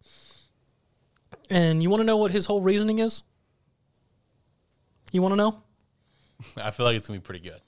And 1.50 1.82
you 1.82 1.90
want 1.90 2.00
to 2.00 2.04
know 2.04 2.16
what 2.16 2.30
his 2.30 2.46
whole 2.46 2.60
reasoning 2.62 3.00
is? 3.00 3.22
You 5.12 5.22
want 5.22 5.32
to 5.32 5.36
know? 5.36 5.62
I 6.56 6.70
feel 6.70 6.86
like 6.86 6.96
it's 6.96 7.06
gonna 7.08 7.20
be 7.20 7.24
pretty 7.24 7.40
good. 7.48 7.60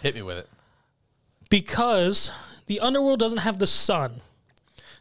Hit 0.00 0.14
me 0.14 0.22
with 0.22 0.36
it. 0.38 0.48
because 1.48 2.30
the 2.66 2.80
underworld 2.80 3.18
doesn't 3.20 3.38
have 3.38 3.58
the 3.58 3.66
sun. 3.66 4.20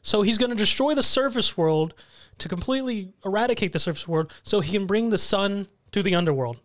So 0.01 0.21
he's 0.21 0.37
going 0.37 0.49
to 0.49 0.55
destroy 0.55 0.93
the 0.93 1.03
surface 1.03 1.57
world 1.57 1.93
to 2.37 2.47
completely 2.49 3.13
eradicate 3.25 3.73
the 3.73 3.79
surface 3.79 4.07
world 4.07 4.33
so 4.43 4.59
he 4.59 4.71
can 4.71 4.85
bring 4.85 5.09
the 5.09 5.17
sun 5.17 5.67
to 5.93 6.03
the 6.03 6.13
underworld. 6.15 6.59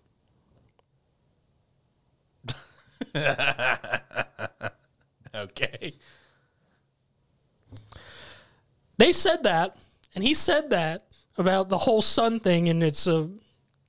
Okay. 5.34 5.94
They 8.96 9.12
said 9.12 9.44
that, 9.44 9.76
and 10.14 10.24
he 10.24 10.34
said 10.34 10.70
that 10.70 11.02
about 11.36 11.68
the 11.68 11.78
whole 11.78 12.02
sun 12.02 12.40
thing, 12.40 12.68
and 12.68 12.82
it's 12.82 13.06
a 13.06 13.30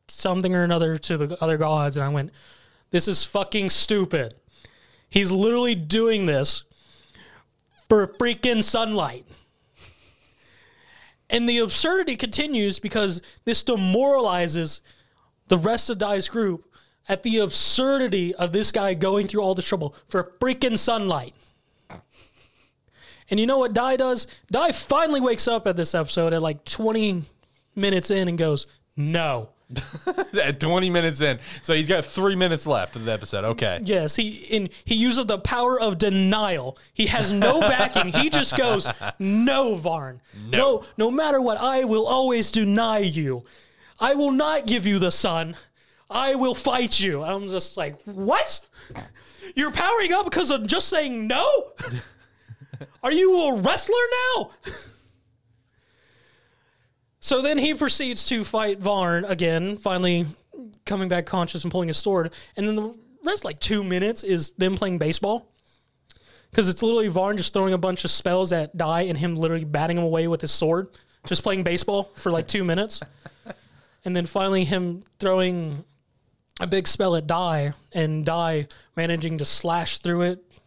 something 0.07 0.53
or 0.53 0.63
another 0.63 0.97
to 0.97 1.17
the 1.17 1.43
other 1.43 1.57
gods. 1.57 1.97
And 1.97 2.05
I 2.05 2.09
went, 2.09 2.31
"This 2.91 3.07
is 3.07 3.23
fucking 3.23 3.69
stupid." 3.69 4.35
He's 5.09 5.31
literally 5.31 5.73
doing 5.73 6.27
this 6.27 6.63
for 7.87 8.05
freaking 8.05 8.63
sunlight. 8.63 9.25
And 11.31 11.49
the 11.49 11.59
absurdity 11.59 12.15
continues 12.15 12.77
because 12.79 13.21
this 13.45 13.63
demoralizes 13.63 14.81
the 15.49 15.57
rest 15.57 15.89
of 15.89 15.97
Dai's 15.97 16.29
group 16.29 16.65
at 17.07 17.23
the 17.23 17.39
absurdity 17.39 18.33
of 18.35 18.51
this 18.53 18.71
guy 18.71 18.93
going 18.93 19.27
through 19.27 19.41
all 19.41 19.55
the 19.55 19.61
trouble 19.61 19.95
for 20.07 20.31
freaking 20.39 20.77
sunlight. 20.77 21.33
And 23.31 23.39
you 23.39 23.45
know 23.45 23.59
what 23.59 23.73
Dai 23.73 23.95
does? 23.95 24.27
Dai 24.51 24.71
finally 24.71 25.21
wakes 25.21 25.47
up 25.47 25.67
at 25.67 25.75
this 25.75 25.93
episode 25.93 26.33
at 26.33 26.41
like 26.41 26.65
20 26.65 27.23
minutes 27.75 28.09
in 28.09 28.27
and 28.27 28.37
goes, 28.37 28.65
No. 28.95 29.49
At 30.41 30.59
20 30.59 30.89
minutes 30.89 31.21
in. 31.21 31.37
So 31.61 31.75
he's 31.75 31.87
got 31.87 32.03
three 32.03 32.35
minutes 32.35 32.65
left 32.65 32.95
of 32.95 33.05
the 33.05 33.13
episode. 33.13 33.43
Okay. 33.45 33.79
Yes, 33.83 34.15
he 34.15 34.29
in 34.49 34.71
he 34.83 34.95
uses 34.95 35.27
the 35.27 35.37
power 35.37 35.79
of 35.79 35.99
denial. 35.99 36.75
He 36.91 37.05
has 37.05 37.31
no 37.31 37.59
backing. 37.61 38.07
he 38.11 38.31
just 38.31 38.57
goes, 38.57 38.87
"No, 39.19 39.75
Varn. 39.75 40.21
No. 40.47 40.85
no, 40.97 41.11
matter 41.11 41.39
what, 41.39 41.59
I 41.59 41.83
will 41.83 42.07
always 42.07 42.49
deny 42.49 42.97
you. 42.97 43.43
I 43.99 44.15
will 44.15 44.31
not 44.31 44.65
give 44.65 44.85
you 44.85 44.99
the 44.99 45.11
sun. 45.11 45.55
I 46.09 46.35
will 46.35 46.55
fight 46.55 46.99
you." 46.99 47.23
I'm 47.23 47.47
just 47.47 47.77
like, 47.77 47.95
"What? 48.03 48.61
You're 49.55 49.71
powering 49.71 50.13
up 50.13 50.25
because 50.25 50.51
of 50.51 50.67
just 50.67 50.89
saying 50.89 51.27
no? 51.27 51.73
Are 53.03 53.11
you 53.11 53.41
a 53.41 53.61
wrestler 53.61 54.05
now?" 54.35 54.51
So 57.21 57.41
then 57.41 57.57
he 57.57 57.73
proceeds 57.73 58.25
to 58.27 58.43
fight 58.43 58.79
Varn 58.79 59.25
again, 59.25 59.75
finally 59.75 60.25
coming 60.85 61.09
back 61.09 61.25
conscious 61.25 61.63
and 61.63 61.71
pulling 61.71 61.87
his 61.87 61.97
sword. 61.97 62.33
And 62.55 62.67
then 62.67 62.75
the 62.75 62.97
rest, 63.25 63.43
like 63.43 63.59
two 63.59 63.83
minutes, 63.83 64.23
is 64.23 64.53
them 64.53 64.75
playing 64.75 64.97
baseball. 64.97 65.51
Because 66.49 66.67
it's 66.67 66.81
literally 66.81 67.07
Varn 67.07 67.37
just 67.37 67.53
throwing 67.53 67.73
a 67.73 67.77
bunch 67.77 68.03
of 68.03 68.11
spells 68.11 68.51
at 68.51 68.75
Dai 68.75 69.01
and 69.03 69.17
him 69.17 69.35
literally 69.35 69.65
batting 69.65 69.97
him 69.97 70.03
away 70.03 70.27
with 70.27 70.41
his 70.41 70.51
sword, 70.51 70.87
just 71.27 71.43
playing 71.43 71.63
baseball 71.63 72.11
for 72.15 72.31
like 72.31 72.47
two 72.47 72.63
minutes. 72.63 73.01
And 74.05 74.15
then 74.15 74.25
finally 74.25 74.63
him 74.63 75.03
throwing 75.19 75.83
a 76.59 76.67
big 76.67 76.87
spell 76.87 77.15
at 77.15 77.27
Dai 77.27 77.73
and 77.91 78.25
Dai 78.25 78.67
managing 78.95 79.37
to 79.37 79.45
slash 79.45 79.99
through 79.99 80.21
it, 80.23 80.59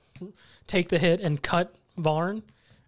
take 0.66 0.88
the 0.88 0.98
hit, 0.98 1.20
and 1.20 1.42
cut 1.42 1.74
Varn. 1.96 2.42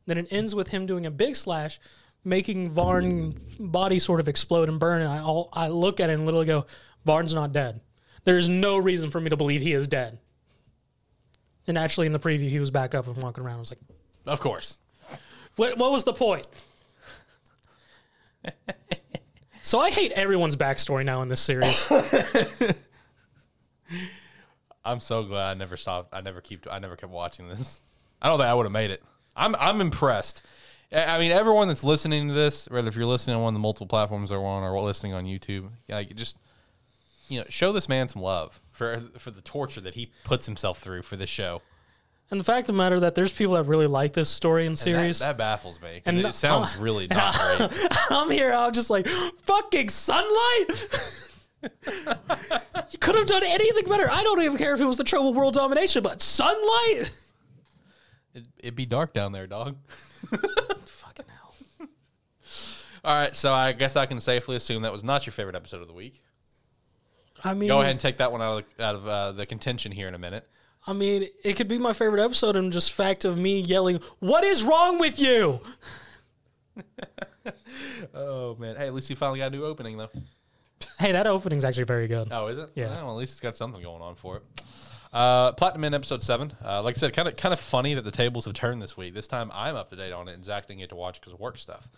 Then 0.07 0.19
it 0.19 0.29
ends 0.31 0.55
with 0.55 0.69
him 0.69 0.87
doing 0.87 1.07
a 1.07 1.11
big 1.11 1.37
slash, 1.37 1.79
making 2.25 2.71
Varn's 2.71 3.57
body 3.57 3.99
sort 3.99 4.21
of 4.21 4.29
explode 4.29 4.69
and 4.69 4.79
burn. 4.79 5.03
And 5.03 5.11
I, 5.11 5.21
all, 5.21 5.49
I 5.53 5.69
look 5.69 6.01
at 6.01 6.11
it 6.11 6.15
and 6.15 6.27
literally 6.27 6.47
go, 6.47 6.67
Varn's 7.05 7.35
not 7.35 7.53
dead. 7.53 7.81
There's 8.25 8.49
no 8.49 8.79
reason 8.79 9.11
for 9.11 9.21
me 9.21 9.31
to 9.31 9.37
believe 9.37 9.61
he 9.61 9.75
is 9.75 9.87
dead. 9.87 10.19
And 11.67 11.79
actually, 11.79 12.07
in 12.07 12.13
the 12.13 12.21
preview, 12.21 12.49
he 12.51 12.61
was 12.61 12.71
back 12.71 12.95
up 12.95 13.07
and 13.07 13.17
walking 13.23 13.45
around. 13.45 13.57
I 13.57 13.61
was 13.61 13.71
like, 13.71 13.81
Of 14.27 14.41
course. 14.41 14.79
what, 15.57 15.79
what 15.79 15.91
was 15.93 16.05
the 16.05 16.13
point? 16.13 16.47
so 19.65 19.81
I 19.81 19.91
hate 19.91 20.13
everyone's 20.13 20.57
backstory 20.57 21.07
now 21.07 21.23
in 21.23 21.29
this 21.29 21.41
series. 21.41 21.91
I'm 24.85 25.01
so 25.01 25.23
glad 25.23 25.53
I 25.53 25.55
never 25.55 25.79
stopped. 25.79 26.15
I 26.15 26.21
never 26.21 26.43
keep. 26.43 26.67
I 26.71 26.79
never 26.79 26.97
kept 26.97 27.11
watching 27.11 27.49
this. 27.49 27.81
I 28.21 28.29
don't 28.29 28.39
think 28.39 28.49
I 28.49 28.53
would 28.55 28.67
have 28.67 28.73
made 28.73 28.91
it. 28.91 29.03
I'm. 29.35 29.55
I'm 29.57 29.81
impressed. 29.81 30.43
I 30.93 31.17
I 31.17 31.19
mean, 31.19 31.33
everyone 31.33 31.69
that's 31.69 31.83
listening 31.83 32.29
to 32.29 32.35
this, 32.35 32.69
whether 32.71 32.89
if 32.89 32.95
you're 32.95 33.07
listening 33.07 33.37
on 33.37 33.43
one 33.43 33.55
of 33.55 33.59
the 33.59 33.63
multiple 33.63 33.87
platforms 33.87 34.29
they're 34.29 34.39
on 34.39 34.63
or 34.63 34.79
listening 34.83 35.15
on 35.15 35.25
YouTube, 35.25 35.71
like 35.89 36.15
just 36.15 36.37
you 37.29 37.41
know, 37.41 37.47
show 37.49 37.73
this 37.73 37.89
man 37.89 38.07
some 38.07 38.21
love 38.21 38.61
for 38.71 39.03
for 39.19 39.31
the 39.31 39.41
torture 39.41 39.81
that 39.81 39.95
he 39.95 40.13
puts 40.25 40.45
himself 40.45 40.79
through 40.79 41.03
for 41.03 41.17
this 41.17 41.31
show. 41.31 41.63
And 42.31 42.41
the 42.41 42.45
fact 42.45 42.69
of 42.69 42.75
the 42.75 42.79
matter 42.79 43.01
that 43.01 43.15
there's 43.15 43.33
people 43.33 43.55
that 43.55 43.65
really 43.65 43.87
like 43.87 44.13
this 44.13 44.29
story 44.29 44.67
and 44.67 44.79
series. 44.79 45.19
That, 45.19 45.27
that 45.27 45.39
baffles 45.39 45.81
me. 45.81 46.03
And 46.07 46.19
it 46.19 46.35
sounds 46.35 46.77
really 46.79 47.07
not 47.07 47.39
great. 47.39 47.71
I'm 48.11 48.31
here. 48.31 48.53
I'm 48.53 48.73
just 48.73 48.91
like 48.91 49.07
fucking 49.07 49.91
sunlight. 49.91 50.67
you 51.63 52.99
could 52.99 53.15
have 53.15 53.27
done 53.27 53.43
anything 53.45 53.85
better. 53.89 54.11
I 54.11 54.23
don't 54.23 54.43
even 54.43 54.57
care 54.57 54.75
if 54.75 54.81
it 54.81 54.85
was 54.85 54.97
the 54.97 55.05
trouble 55.05 55.35
world 55.35 55.55
domination, 55.55 56.03
but 56.03 56.21
sunlight. 56.21 57.13
It, 58.35 58.47
it'd 58.59 58.77
be 58.77 58.87
dark 58.87 59.13
down 59.13 59.33
there, 59.33 59.47
dog. 59.47 59.77
Fucking 60.87 61.27
hell. 61.29 61.89
All 63.05 63.15
right, 63.15 63.37
so 63.37 63.53
I 63.53 63.73
guess 63.73 63.97
I 63.97 64.07
can 64.07 64.19
safely 64.19 64.57
assume 64.57 64.83
that 64.83 64.93
was 64.93 65.05
not 65.05 65.27
your 65.27 65.33
favorite 65.33 65.57
episode 65.57 65.83
of 65.83 65.89
the 65.89 65.95
week. 65.95 66.23
I 67.45 67.53
mean, 67.53 67.69
Go 67.69 67.81
ahead 67.81 67.91
and 67.91 68.01
take 68.01 68.17
that 68.17 68.33
one 68.33 68.41
out 68.41 68.59
of 68.59 68.65
the, 68.77 68.85
out 68.85 68.95
of 68.95 69.07
uh, 69.07 69.33
the 69.33 69.45
contention 69.45 69.93
here 69.93 70.09
in 70.09 70.15
a 70.15 70.19
minute. 70.19 70.49
I 70.87 70.93
mean, 70.93 71.29
it 71.43 71.55
could 71.57 71.69
be 71.69 71.79
my 71.79 71.93
favorite 71.93 72.23
episode, 72.23 72.57
and 72.57 72.73
just 72.73 72.93
fact 72.93 73.25
of 73.25 73.39
me 73.39 73.61
yelling, 73.61 74.01
"What 74.19 74.45
is 74.45 74.63
wrong 74.63 74.99
with 74.99 75.19
you?" 75.19 75.61
Oh 78.15 78.57
man, 78.59 78.77
hey, 78.77 78.87
at 78.87 78.95
least 78.95 79.11
you 79.11 79.17
finally 79.17 79.39
got 79.41 79.53
a 79.53 79.57
new 79.57 79.65
opening 79.65 79.97
though. 79.97 80.11
Hey, 80.99 81.13
that 81.13 81.27
opening's 81.27 81.65
actually 81.65 81.85
very 81.85 82.07
good. 82.07 82.29
Oh, 82.31 82.47
is 82.47 82.59
it? 82.59 82.71
Yeah. 82.75 82.89
Well, 83.03 83.11
at 83.11 83.17
least 83.17 83.33
it's 83.33 83.41
got 83.41 83.57
something 83.57 83.83
going 83.83 84.01
on 84.01 84.15
for 84.15 84.39
it. 84.39 84.43
Uh, 85.13 85.53
Platinum 85.53 85.85
End 85.85 85.95
episode 85.95 86.23
seven. 86.23 86.53
Uh, 86.65 86.83
like 86.83 86.97
I 86.97 86.99
said, 86.99 87.13
kind 87.13 87.29
of 87.29 87.37
kind 87.37 87.53
of 87.53 87.61
funny 87.61 87.95
that 87.95 88.03
the 88.03 88.11
tables 88.11 88.45
have 88.47 88.55
turned 88.55 88.81
this 88.81 88.97
week. 88.97 89.15
This 89.15 89.29
time 89.29 89.51
I'm 89.53 89.77
up 89.77 89.91
to 89.91 89.97
date 89.97 90.13
on 90.13 90.29
it, 90.29 90.35
and 90.35 90.45
Zach 90.45 90.67
didn't 90.67 90.81
get 90.81 90.91
to 90.91 90.97
watch 90.97 91.21
because 91.21 91.33
of 91.33 91.41
work 91.41 91.59
stuff. 91.59 91.89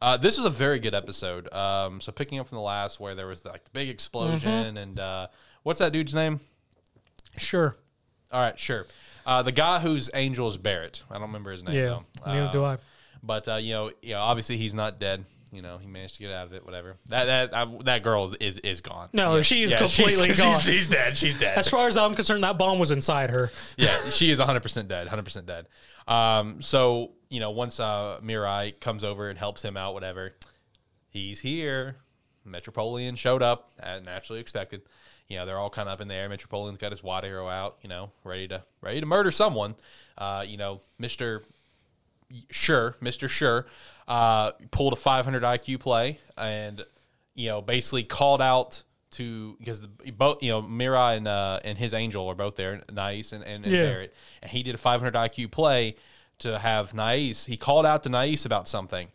Uh, 0.00 0.16
this 0.16 0.38
is 0.38 0.44
a 0.44 0.50
very 0.50 0.78
good 0.78 0.94
episode. 0.94 1.52
Um, 1.52 2.00
so 2.00 2.12
picking 2.12 2.38
up 2.38 2.48
from 2.48 2.56
the 2.56 2.62
last 2.62 3.00
where 3.00 3.14
there 3.14 3.26
was 3.26 3.44
like 3.44 3.64
the 3.64 3.70
big 3.70 3.88
explosion 3.88 4.76
and 4.76 4.98
uh, 5.00 5.28
what's 5.62 5.78
that 5.78 5.92
dude's 5.92 6.14
name? 6.14 6.40
Sure. 7.38 7.76
All 8.32 8.40
right, 8.40 8.58
sure. 8.58 8.86
Uh, 9.24 9.42
the 9.42 9.52
guy 9.52 9.80
whose 9.80 10.10
angel 10.14 10.48
is 10.48 10.56
Barrett. 10.56 11.02
I 11.10 11.14
don't 11.14 11.22
remember 11.22 11.50
his 11.52 11.62
name 11.64 11.74
Yeah. 11.74 11.86
though. 11.86 12.04
Neither 12.26 12.52
do 12.52 12.64
Uh, 12.64 12.72
I. 12.74 12.78
But 13.22 13.48
uh, 13.48 13.56
you 13.56 13.72
know, 13.74 13.90
you 14.02 14.14
know, 14.14 14.20
obviously 14.20 14.56
he's 14.56 14.74
not 14.74 15.00
dead. 15.00 15.24
You 15.52 15.62
know, 15.62 15.78
he 15.78 15.86
managed 15.86 16.14
to 16.16 16.20
get 16.20 16.30
out 16.32 16.46
of 16.46 16.52
it. 16.52 16.64
Whatever. 16.64 16.96
That 17.06 17.24
that 17.24 17.54
I, 17.56 17.66
that 17.84 18.02
girl 18.02 18.34
is 18.40 18.58
is 18.58 18.80
gone. 18.80 19.08
No, 19.12 19.42
she 19.42 19.62
is 19.62 19.72
Yeah, 19.72 19.78
completely 19.78 20.26
she's, 20.26 20.38
gone. 20.38 20.54
She's, 20.54 20.62
she's 20.64 20.86
dead. 20.88 21.16
She's 21.16 21.38
dead. 21.38 21.56
As 21.58 21.68
far 21.68 21.88
as 21.88 21.96
I'm 21.96 22.14
concerned, 22.14 22.44
that 22.44 22.58
bomb 22.58 22.78
was 22.78 22.90
inside 22.90 23.30
her. 23.30 23.50
yeah, 23.76 23.96
she 24.10 24.30
is 24.30 24.38
100% 24.38 24.88
dead. 24.88 25.08
100% 25.08 25.46
dead. 25.46 25.66
Um, 26.06 26.62
so, 26.62 27.12
you 27.30 27.40
know, 27.40 27.50
once 27.52 27.80
uh, 27.80 28.20
Mirai 28.22 28.78
comes 28.80 29.02
over 29.02 29.28
and 29.30 29.38
helps 29.38 29.62
him 29.64 29.76
out, 29.76 29.94
whatever, 29.94 30.34
he's 31.08 31.40
here. 31.40 31.96
Metropoliman 32.44 33.16
showed 33.16 33.42
up, 33.42 33.70
as 33.80 34.04
naturally 34.04 34.40
expected. 34.40 34.82
You 35.28 35.38
know, 35.38 35.46
they're 35.46 35.58
all 35.58 35.70
kind 35.70 35.88
of 35.88 35.94
up 35.94 36.00
in 36.00 36.08
there. 36.08 36.28
Metropoliman's 36.28 36.78
got 36.78 36.92
his 36.92 37.02
wide 37.02 37.24
arrow 37.24 37.48
out, 37.48 37.78
you 37.82 37.88
know, 37.88 38.10
ready 38.22 38.46
to 38.48 38.62
ready 38.80 39.00
to 39.00 39.06
murder 39.06 39.30
someone. 39.30 39.74
Uh, 40.16 40.44
you 40.46 40.56
know, 40.56 40.80
Mister 40.98 41.42
Sure, 42.50 42.96
Mister 43.00 43.28
Sure, 43.28 43.66
uh, 44.08 44.52
pulled 44.70 44.92
a 44.92 44.96
500 44.96 45.42
IQ 45.42 45.80
play 45.80 46.18
and 46.36 46.84
you 47.34 47.48
know 47.48 47.60
basically 47.62 48.02
called 48.02 48.42
out 48.42 48.82
to 49.12 49.56
because 49.58 49.80
the, 49.80 49.88
both 50.12 50.42
you 50.42 50.50
know 50.50 50.62
Mirai 50.62 51.16
and 51.16 51.28
uh, 51.28 51.60
and 51.64 51.78
his 51.78 51.94
angel 51.94 52.28
are 52.28 52.34
both 52.34 52.56
there, 52.56 52.82
Nice 52.92 53.32
and, 53.32 53.44
and, 53.44 53.64
and 53.64 53.74
Yeah. 53.74 53.82
Barrett, 53.82 54.14
and 54.42 54.50
he 54.50 54.62
did 54.62 54.74
a 54.74 54.78
500 54.78 55.14
IQ 55.14 55.50
play 55.50 55.96
to 56.40 56.58
have 56.58 56.94
Nice. 56.94 57.46
He 57.46 57.56
called 57.56 57.86
out 57.86 58.02
to 58.02 58.08
Nice 58.08 58.44
about 58.44 58.68
something, 58.68 59.08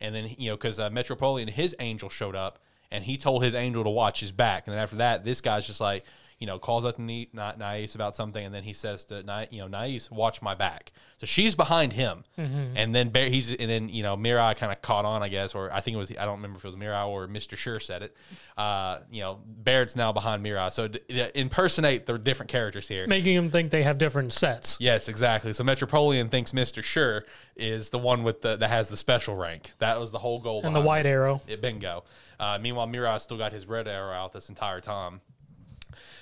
and 0.00 0.14
then 0.14 0.34
you 0.38 0.50
know 0.50 0.56
because 0.56 0.78
uh, 0.78 0.90
Metropoliman 0.90 1.48
his 1.48 1.74
angel 1.80 2.08
showed 2.08 2.36
up 2.36 2.58
and 2.90 3.04
he 3.04 3.16
told 3.16 3.42
his 3.42 3.54
angel 3.54 3.84
to 3.84 3.90
watch 3.90 4.20
his 4.20 4.32
back, 4.32 4.66
and 4.66 4.74
then 4.74 4.82
after 4.82 4.96
that 4.96 5.24
this 5.24 5.40
guy's 5.40 5.66
just 5.66 5.80
like 5.80 6.04
you 6.38 6.46
know 6.46 6.58
calls 6.58 6.84
out 6.84 6.96
to 6.96 7.02
Ni- 7.02 7.28
Na- 7.32 7.54
Nice 7.58 7.94
about 7.94 8.14
something, 8.14 8.44
and 8.44 8.54
then 8.54 8.62
he 8.62 8.72
says 8.72 9.04
to 9.06 9.22
Ni- 9.22 9.48
you 9.50 9.60
know 9.60 9.68
Nice 9.68 10.10
watch 10.10 10.40
my 10.42 10.54
back. 10.54 10.92
So 11.16 11.26
she's 11.26 11.56
behind 11.56 11.92
him, 11.94 12.22
and 12.36 12.94
then 12.94 13.08
Bar- 13.10 13.24
he's 13.24 13.52
and 13.52 13.68
then 13.68 13.88
you 13.88 14.02
know 14.04 14.16
Mirai 14.16 14.56
kind 14.56 14.70
of 14.70 14.80
caught 14.80 15.04
on, 15.04 15.22
I 15.22 15.28
guess, 15.28 15.54
or 15.54 15.72
I 15.72 15.80
think 15.80 15.96
it 15.96 15.98
was 15.98 16.10
I 16.12 16.24
don't 16.24 16.36
remember 16.36 16.58
if 16.58 16.64
it 16.64 16.68
was 16.68 16.76
Mirai 16.76 17.08
or 17.08 17.26
Mister 17.26 17.56
Sure 17.56 17.80
said 17.80 18.02
it. 18.02 18.16
Uh, 18.56 18.98
you 19.10 19.20
know 19.20 19.40
Barrett's 19.44 19.96
now 19.96 20.12
behind 20.12 20.44
Mirai, 20.44 20.70
so 20.70 20.86
d- 20.88 21.00
d- 21.08 21.30
impersonate 21.34 22.06
the 22.06 22.18
different 22.18 22.50
characters 22.50 22.86
here. 22.86 23.06
making 23.08 23.34
them 23.34 23.50
think 23.50 23.70
they 23.70 23.82
have 23.82 23.98
different 23.98 24.32
sets. 24.32 24.76
Yes, 24.80 25.08
exactly. 25.08 25.52
So 25.52 25.64
Metropoliman 25.64 26.28
thinks 26.30 26.52
Mister 26.54 26.82
Sure 26.82 27.24
is 27.56 27.90
the 27.90 27.98
one 27.98 28.22
with 28.22 28.40
the 28.42 28.56
that 28.56 28.70
has 28.70 28.88
the 28.88 28.96
special 28.96 29.34
rank. 29.34 29.72
That 29.78 29.98
was 29.98 30.12
the 30.12 30.18
whole 30.20 30.38
goal. 30.40 30.60
And 30.62 30.76
the 30.76 30.80
white 30.80 31.02
this. 31.02 31.10
arrow. 31.10 31.42
It 31.48 31.60
bingo. 31.60 32.04
Uh, 32.38 32.56
meanwhile, 32.62 32.86
Mirai 32.86 33.20
still 33.20 33.36
got 33.38 33.52
his 33.52 33.66
red 33.66 33.88
arrow 33.88 34.12
out 34.12 34.32
this 34.32 34.48
entire 34.48 34.80
time. 34.80 35.20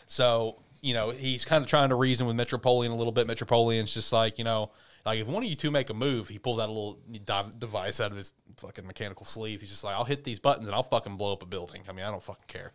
So 0.07 0.63
you 0.81 0.95
know 0.95 1.11
he's 1.11 1.45
kind 1.45 1.63
of 1.65 1.69
trying 1.69 1.89
to 1.89 1.95
reason 1.95 2.27
with 2.27 2.37
Metropoliman 2.37 2.93
a 2.93 2.97
little 2.97 3.13
bit. 3.13 3.27
Metropoliman's 3.27 3.93
just 3.93 4.13
like 4.13 4.39
you 4.39 4.45
know 4.45 4.71
Like 5.07 5.21
if 5.21 5.29
one 5.29 5.43
of 5.45 5.49
you 5.49 5.55
two 5.55 5.71
make 5.71 5.89
a 5.89 5.95
move, 5.95 6.29
he 6.29 6.39
pulls 6.39 6.59
out 6.59 6.69
a 6.69 6.73
little 6.73 6.99
device 7.59 8.01
out 8.01 8.11
of 8.11 8.17
his 8.17 8.33
fucking 8.57 8.85
mechanical 8.85 9.25
sleeve. 9.25 9.61
He's 9.61 9.71
just 9.71 9.85
like, 9.85 9.95
I'll 9.95 10.05
hit 10.05 10.25
these 10.25 10.41
buttons 10.41 10.67
and 10.67 10.75
I'll 10.75 10.83
fucking 10.83 11.17
blow 11.17 11.33
up 11.33 11.43
a 11.43 11.47
building. 11.47 11.83
I 11.89 11.93
mean, 11.93 12.05
I 12.05 12.11
don't 12.11 12.23
fucking 12.23 12.47
care, 12.49 12.73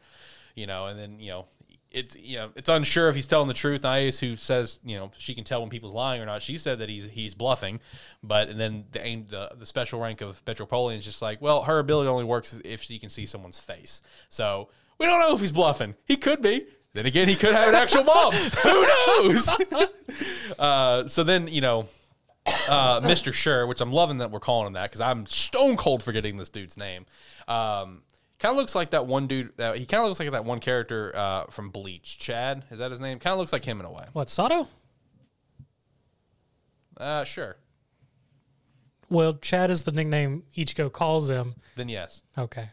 you 0.56 0.66
know. 0.66 0.86
And 0.86 0.98
then 0.98 1.20
you 1.20 1.30
know, 1.32 1.48
it's 1.92 2.16
you 2.16 2.38
know, 2.38 2.52
it's 2.56 2.70
unsure 2.70 3.10
if 3.10 3.16
he's 3.16 3.28
telling 3.28 3.50
the 3.50 3.54
truth. 3.54 3.84
Ice, 3.84 4.18
who 4.22 4.38
says 4.38 4.80
you 4.86 4.98
know 4.98 5.12
she 5.18 5.36
can 5.36 5.44
tell 5.44 5.60
when 5.60 5.70
people's 5.70 5.94
lying 5.94 6.22
or 6.22 6.26
not. 6.26 6.42
She 6.42 6.58
said 6.58 6.80
that 6.80 6.88
he's 6.88 7.04
he's 7.12 7.36
bluffing, 7.36 7.82
but 8.24 8.48
and 8.48 8.58
then 8.58 8.86
the 8.94 9.06
aim 9.06 9.28
the, 9.30 9.52
the 9.60 9.66
special 9.66 10.00
rank 10.00 10.22
of 10.22 10.42
Metropoliman 10.48 11.00
is 11.00 11.04
just 11.06 11.22
like, 11.22 11.42
well, 11.42 11.64
her 11.64 11.80
ability 11.80 12.08
only 12.08 12.24
works 12.24 12.56
if 12.64 12.82
she 12.82 12.98
can 12.98 13.10
see 13.10 13.26
someone's 13.26 13.60
face. 13.60 14.02
So 14.30 14.70
we 14.98 15.06
don't 15.06 15.20
know 15.20 15.34
if 15.36 15.42
he's 15.42 15.52
bluffing. 15.52 15.96
He 16.06 16.16
could 16.16 16.42
be. 16.42 16.66
Then 16.94 17.06
again, 17.06 17.28
he 17.28 17.36
could 17.36 17.54
have 17.54 17.70
an 17.70 17.76
actual 17.76 18.04
bomb. 18.04 18.34
Who 18.34 18.86
knows? 18.88 19.50
uh, 20.60 21.08
so 21.08 21.24
then 21.24 21.48
you 21.48 21.62
know. 21.62 21.88
Uh, 22.68 23.00
Mr. 23.02 23.32
Sure, 23.32 23.68
which 23.68 23.82
I'm 23.82 23.92
loving 23.92 24.18
that 24.18 24.32
we're 24.32 24.39
calling 24.39 24.66
him 24.66 24.74
that 24.74 24.89
because 24.89 25.00
I'm 25.00 25.28
stone 25.28 25.78
cold 25.78 26.02
forgetting 26.02 26.38
this 26.38 26.50
dude's 26.50 26.76
name. 26.76 27.06
Um, 27.48 28.02
kind 28.39 28.52
of 28.52 28.58
looks 28.58 28.74
like 28.74 28.89
that 28.89 29.06
one 29.06 29.28
dude. 29.28 29.56
That 29.58 29.78
he 29.78 29.86
kind 29.86 30.02
of 30.02 30.08
looks 30.08 30.20
like 30.20 30.32
that 30.32 30.44
one 30.44 30.60
character 30.60 31.16
uh, 31.16 31.46
from 31.46 31.70
Bleach. 31.70 32.18
Chad 32.18 32.66
is 32.72 32.80
that 32.80 32.89
his 32.89 33.00
name? 33.00 33.20
Kind 33.20 33.34
of 33.34 33.38
looks 33.39 33.54
like 33.54 33.64
him 33.64 33.80
in 33.80 33.86
a 33.86 33.92
way. 33.92 34.06
What 34.14 34.30
Sado? 34.32 34.68
Uh, 36.98 37.24
sure. 37.24 37.58
Well, 39.10 39.36
Chad 39.36 39.70
is 39.70 39.84
the 39.84 39.92
nickname 39.92 40.44
Ichigo 40.58 40.92
calls 40.92 41.30
him. 41.30 41.54
Then 41.76 41.89
yes. 41.89 42.24
Okay. 42.38 42.70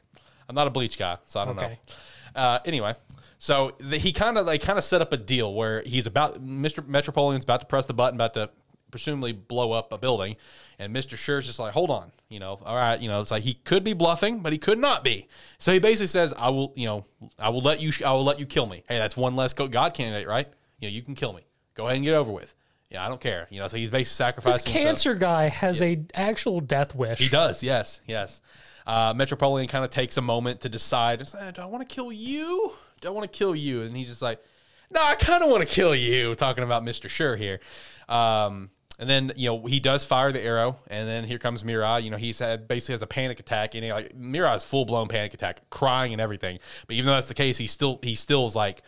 I'm 0.48 0.54
not 0.54 0.66
a 0.66 0.70
Bleach 0.70 0.98
guy, 0.98 1.18
so 1.26 1.40
I 1.40 1.44
don't 1.44 1.58
Okay. 1.58 1.68
know. 1.72 1.94
Uh, 2.38 2.60
anyway, 2.64 2.94
so 3.38 3.74
the, 3.78 3.98
he 3.98 4.12
kind 4.12 4.38
of 4.38 4.46
like 4.46 4.62
kind 4.62 4.78
of 4.78 4.84
set 4.84 5.00
up 5.02 5.12
a 5.12 5.16
deal 5.16 5.52
where 5.54 5.82
he's 5.82 6.06
about 6.06 6.44
Mr. 6.44 6.86
Metropoliman's 6.86 7.44
about 7.44 7.60
to 7.60 7.66
press 7.66 7.86
the 7.86 7.94
button, 7.94 8.16
about 8.16 8.34
to 8.34 8.50
presumably 8.90 9.32
blow 9.32 9.72
up 9.72 9.92
a 9.92 9.98
building, 9.98 10.36
and 10.78 10.94
Mr. 10.94 11.16
Sure's 11.16 11.46
just 11.46 11.58
like, 11.58 11.72
hold 11.72 11.90
on, 11.90 12.10
you 12.28 12.40
know, 12.40 12.58
all 12.64 12.76
right, 12.76 13.00
you 13.00 13.08
know, 13.08 13.20
it's 13.20 13.30
like 13.30 13.42
he 13.42 13.54
could 13.54 13.84
be 13.84 13.92
bluffing, 13.92 14.40
but 14.40 14.52
he 14.52 14.58
could 14.58 14.78
not 14.78 15.04
be. 15.04 15.28
So 15.58 15.72
he 15.72 15.78
basically 15.78 16.06
says, 16.06 16.32
I 16.36 16.48
will, 16.50 16.72
you 16.74 16.86
know, 16.86 17.04
I 17.38 17.50
will 17.50 17.60
let 17.60 17.82
you, 17.82 17.92
I 18.04 18.12
will 18.12 18.24
let 18.24 18.40
you 18.40 18.46
kill 18.46 18.66
me. 18.66 18.84
Hey, 18.88 18.98
that's 18.98 19.16
one 19.16 19.36
less 19.36 19.52
God 19.52 19.92
candidate, 19.94 20.26
right? 20.26 20.48
You 20.80 20.88
know, 20.88 20.92
you 20.94 21.02
can 21.02 21.14
kill 21.14 21.32
me. 21.32 21.42
Go 21.74 21.84
ahead 21.84 21.96
and 21.96 22.04
get 22.04 22.14
over 22.14 22.32
with. 22.32 22.54
Yeah, 22.90 23.04
I 23.04 23.08
don't 23.08 23.20
care. 23.20 23.46
You 23.50 23.60
know, 23.60 23.68
so 23.68 23.76
he's 23.76 23.90
basically 23.90 24.00
This 24.04 24.10
sacrificing. 24.12 24.72
himself. 24.72 24.86
cancer 24.86 25.14
guy 25.14 25.48
has 25.48 25.82
a 25.82 26.00
actual 26.14 26.60
death 26.60 26.94
wish. 26.94 27.18
He 27.18 27.28
does, 27.28 27.62
yes, 27.62 28.00
yes. 28.06 28.40
Uh, 28.88 29.14
Metropoliman 29.14 29.68
kind 29.68 29.84
of 29.84 29.90
takes 29.90 30.16
a 30.16 30.22
moment 30.22 30.60
to 30.62 30.68
decide, 30.68 31.20
"Is 31.20 31.32
that- 31.32 31.54
do 31.54 31.62
I 31.62 31.66
want 31.66 31.88
to 31.88 31.94
kill 31.94 32.10
you? 32.10 32.72
Do 33.00 33.08
I 33.08 33.10
want 33.12 33.30
to 33.30 33.38
kill 33.38 33.54
you? 33.54 33.82
And 33.82 33.96
he's 33.96 34.08
just 34.08 34.22
like, 34.22 34.42
no, 34.90 35.00
I 35.02 35.14
kind 35.14 35.44
of 35.44 35.50
want 35.50 35.66
to 35.66 35.72
kill 35.72 35.94
you, 35.94 36.34
talking 36.34 36.64
about 36.64 36.82
Mr. 36.82 37.08
Sure 37.08 37.36
here. 37.36 37.60
Um, 38.08 38.70
and 38.98 39.08
then, 39.08 39.32
you 39.36 39.48
know, 39.48 39.66
he 39.66 39.78
does 39.78 40.04
fire 40.04 40.32
the 40.32 40.40
arrow, 40.40 40.80
and 40.88 41.06
then 41.06 41.24
here 41.24 41.38
comes 41.38 41.62
Mirai. 41.62 42.02
You 42.02 42.10
know, 42.10 42.16
he's 42.16 42.38
had 42.38 42.66
basically 42.66 42.94
has 42.94 43.02
a 43.02 43.06
panic 43.06 43.38
attack, 43.38 43.74
and 43.74 43.84
he, 43.84 43.92
like 43.92 44.18
Mirai's 44.18 44.64
full 44.64 44.86
blown 44.86 45.06
panic 45.06 45.34
attack, 45.34 45.68
crying 45.70 46.12
and 46.12 46.20
everything. 46.20 46.58
But 46.86 46.96
even 46.96 47.06
though 47.06 47.14
that's 47.14 47.28
the 47.28 47.34
case, 47.34 47.58
he 47.58 47.66
still 47.66 48.00
he 48.02 48.14
still 48.14 48.46
is 48.46 48.56
like 48.56 48.82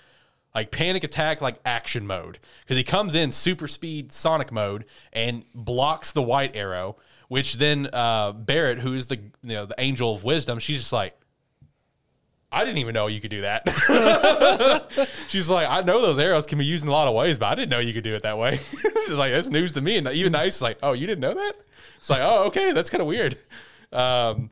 like 0.53 0.73
panic 0.73 1.05
attack 1.05 1.41
like 1.41 1.61
action 1.65 2.07
mode 2.09 2.41
because 2.63 2.77
he 2.77 2.83
comes 2.83 3.15
in 3.15 3.31
super 3.31 3.69
speed 3.69 4.11
sonic 4.11 4.51
mode 4.51 4.85
and 5.13 5.45
blocks 5.55 6.11
the 6.11 6.23
white 6.23 6.57
arrow 6.57 6.97
which 7.31 7.55
then 7.55 7.89
uh 7.93 8.33
barrett 8.33 8.79
who 8.79 8.93
is 8.95 9.07
the 9.07 9.17
you 9.17 9.55
know 9.55 9.65
the 9.67 9.75
angel 9.79 10.13
of 10.13 10.25
wisdom 10.25 10.59
she's 10.59 10.79
just 10.79 10.93
like 10.93 11.19
i 12.53 12.65
didn't 12.65 12.79
even 12.79 12.93
know 12.93 13.07
you 13.07 13.21
could 13.21 13.31
do 13.31 13.41
that 13.43 13.67
she's 15.29 15.49
like 15.49 15.69
i 15.69 15.81
know 15.81 16.03
those 16.03 16.19
arrows 16.19 16.47
can 16.47 16.59
be 16.59 16.65
used 16.65 16.85
in 16.85 16.89
a 16.89 16.93
lot 16.93 17.09
of 17.09 17.15
ways 17.15 17.39
but 17.39 17.47
i 17.47 17.55
didn't 17.55 17.71
know 17.71 17.79
you 17.79 17.93
could 17.93 18.05
do 18.05 18.15
it 18.15 18.23
that 18.23 18.37
way 18.37 18.55
it's 18.55 19.11
like 19.11 19.33
that's 19.33 19.49
news 19.49 19.73
to 19.73 19.81
me 19.81 19.97
and 19.97 20.09
even 20.09 20.33
nice 20.33 20.57
is 20.57 20.63
like 20.63 20.79
oh 20.83 20.93
you 20.93 21.07
didn't 21.07 21.21
know 21.21 21.35
that 21.35 21.55
it's 21.99 22.11
like 22.11 22.21
oh 22.23 22.45
okay 22.45 22.73
that's 22.73 22.91
kind 22.91 23.01
of 23.01 23.07
weird 23.07 23.37
um 23.93 24.51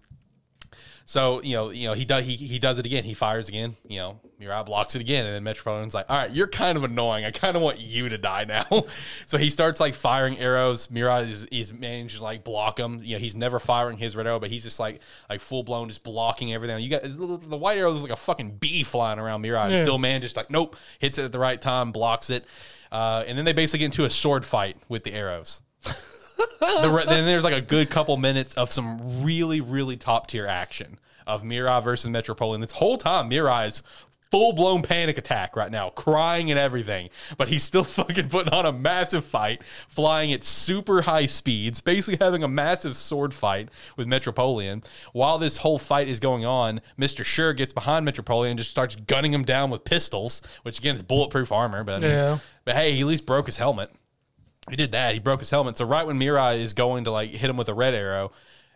so 1.08 1.40
you 1.42 1.54
know, 1.54 1.70
you 1.70 1.88
know, 1.88 1.94
he 1.94 2.04
does 2.04 2.26
he 2.26 2.36
he 2.36 2.58
does 2.58 2.78
it 2.78 2.84
again. 2.84 3.02
He 3.02 3.14
fires 3.14 3.48
again. 3.48 3.74
You 3.88 3.98
know, 4.00 4.20
Mirai 4.40 4.64
blocks 4.64 4.94
it 4.94 5.00
again, 5.00 5.26
and 5.26 5.34
then 5.34 5.42
Metropoliman's 5.42 5.94
like, 5.94 6.06
"All 6.08 6.16
right, 6.16 6.30
you're 6.30 6.46
kind 6.46 6.76
of 6.78 6.84
annoying. 6.84 7.24
I 7.24 7.32
kind 7.32 7.56
of 7.56 7.62
want 7.62 7.80
you 7.80 8.08
to 8.08 8.18
die 8.18 8.44
now." 8.44 8.84
so 9.26 9.36
he 9.36 9.50
starts 9.50 9.80
like 9.80 9.94
firing 9.94 10.38
arrows. 10.38 10.86
Mirai 10.88 11.28
is, 11.28 11.42
is 11.44 11.72
managed 11.72 12.18
to 12.18 12.22
like 12.22 12.44
block 12.44 12.78
him. 12.78 13.00
You 13.02 13.14
know, 13.16 13.18
he's 13.20 13.34
never 13.34 13.58
firing 13.58 13.98
his 13.98 14.14
red 14.14 14.26
arrow, 14.28 14.38
but 14.38 14.48
he's 14.50 14.62
just 14.62 14.78
like 14.78 15.00
like 15.28 15.40
full 15.40 15.64
blown, 15.64 15.88
just 15.88 16.04
blocking 16.04 16.54
everything. 16.54 16.78
You 16.80 16.90
got 16.90 17.02
the 17.02 17.56
white 17.56 17.78
arrow 17.78 17.92
is 17.92 18.02
like 18.02 18.12
a 18.12 18.16
fucking 18.16 18.58
bee 18.58 18.84
flying 18.84 19.18
around 19.18 19.42
Mirai. 19.42 19.64
And 19.64 19.74
Yeah. 19.74 19.82
still 19.82 19.98
manages 19.98 20.36
like, 20.36 20.50
nope, 20.50 20.76
hits 21.00 21.18
it 21.18 21.24
at 21.24 21.32
the 21.32 21.40
right 21.40 21.60
time, 21.60 21.90
blocks 21.90 22.30
it, 22.30 22.44
uh, 22.92 23.24
and 23.26 23.36
then 23.36 23.44
they 23.44 23.52
basically 23.52 23.80
get 23.80 23.86
into 23.86 24.04
a 24.04 24.10
sword 24.10 24.44
fight 24.44 24.76
with 24.88 25.02
the 25.02 25.14
arrows 25.14 25.60
the, 26.60 26.90
re- 26.90 27.04
then 27.06 27.24
there's 27.26 27.44
like 27.44 27.54
a 27.54 27.60
good 27.60 27.90
couple 27.90 28.16
minutes 28.16 28.54
of 28.54 28.70
some 28.70 29.22
really, 29.22 29.60
really 29.60 29.96
top 29.96 30.28
tier 30.28 30.46
action 30.46 30.98
of 31.26 31.42
Mirai 31.42 31.82
versus 31.82 32.08
Metropoliman. 32.08 32.60
This 32.62 32.72
whole 32.72 32.96
time, 32.96 33.28
Mirai 33.28 33.66
is 33.66 33.82
full 34.30 34.52
blown 34.52 34.82
panic 34.82 35.16
attack 35.18 35.56
right 35.56 35.70
now, 35.70 35.90
crying 35.90 36.50
and 36.50 36.58
everything, 36.58 37.08
but 37.36 37.48
he's 37.48 37.62
still 37.64 37.84
fucking 37.98 38.28
putting 38.28 38.52
on 38.52 38.66
a 38.66 38.72
massive 38.72 39.24
fight, 39.24 39.62
flying 39.64 40.32
at 40.32 40.44
super 40.44 41.02
high 41.02 41.26
speeds, 41.26 41.80
basically 41.80 42.18
having 42.24 42.42
a 42.42 42.48
massive 42.48 42.96
sword 42.96 43.32
fight 43.32 43.68
with 43.96 44.06
Metropoliman. 44.06 44.84
While 45.12 45.38
this 45.38 45.58
whole 45.58 45.78
fight 45.78 46.08
is 46.08 46.20
going 46.20 46.44
on, 46.44 46.80
Mr. 46.98 47.24
Sure 47.24 47.52
gets 47.52 47.72
behind 47.72 48.04
Metropoliman 48.06 48.50
and 48.50 48.58
just 48.58 48.70
starts 48.70 48.96
gunning 48.96 49.32
him 49.32 49.44
down 49.44 49.70
with 49.70 49.84
pistols, 49.84 50.42
which 50.62 50.78
again 50.78 50.94
is 50.94 51.02
bulletproof 51.02 51.50
armor, 51.52 51.84
but 51.84 51.96
I 51.96 51.98
mean, 52.00 52.10
Yeah. 52.10 52.38
but 52.64 52.74
hey, 52.76 52.92
he 52.94 53.00
at 53.00 53.06
least 53.06 53.26
broke 53.26 53.46
his 53.46 53.56
helmet. 53.56 53.90
He 54.68 54.76
did 54.76 54.92
that. 54.92 55.14
He 55.14 55.20
broke 55.20 55.40
his 55.40 55.48
helmet. 55.50 55.78
So 55.78 55.86
right 55.86 56.06
when 56.06 56.20
Mirai 56.20 56.58
is 56.60 56.74
going 56.74 57.04
to 57.04 57.10
like 57.10 57.30
hit 57.30 57.48
him 57.48 57.56
with 57.56 57.68
a 57.70 57.74
red 57.74 57.94
arrow, 57.94 58.32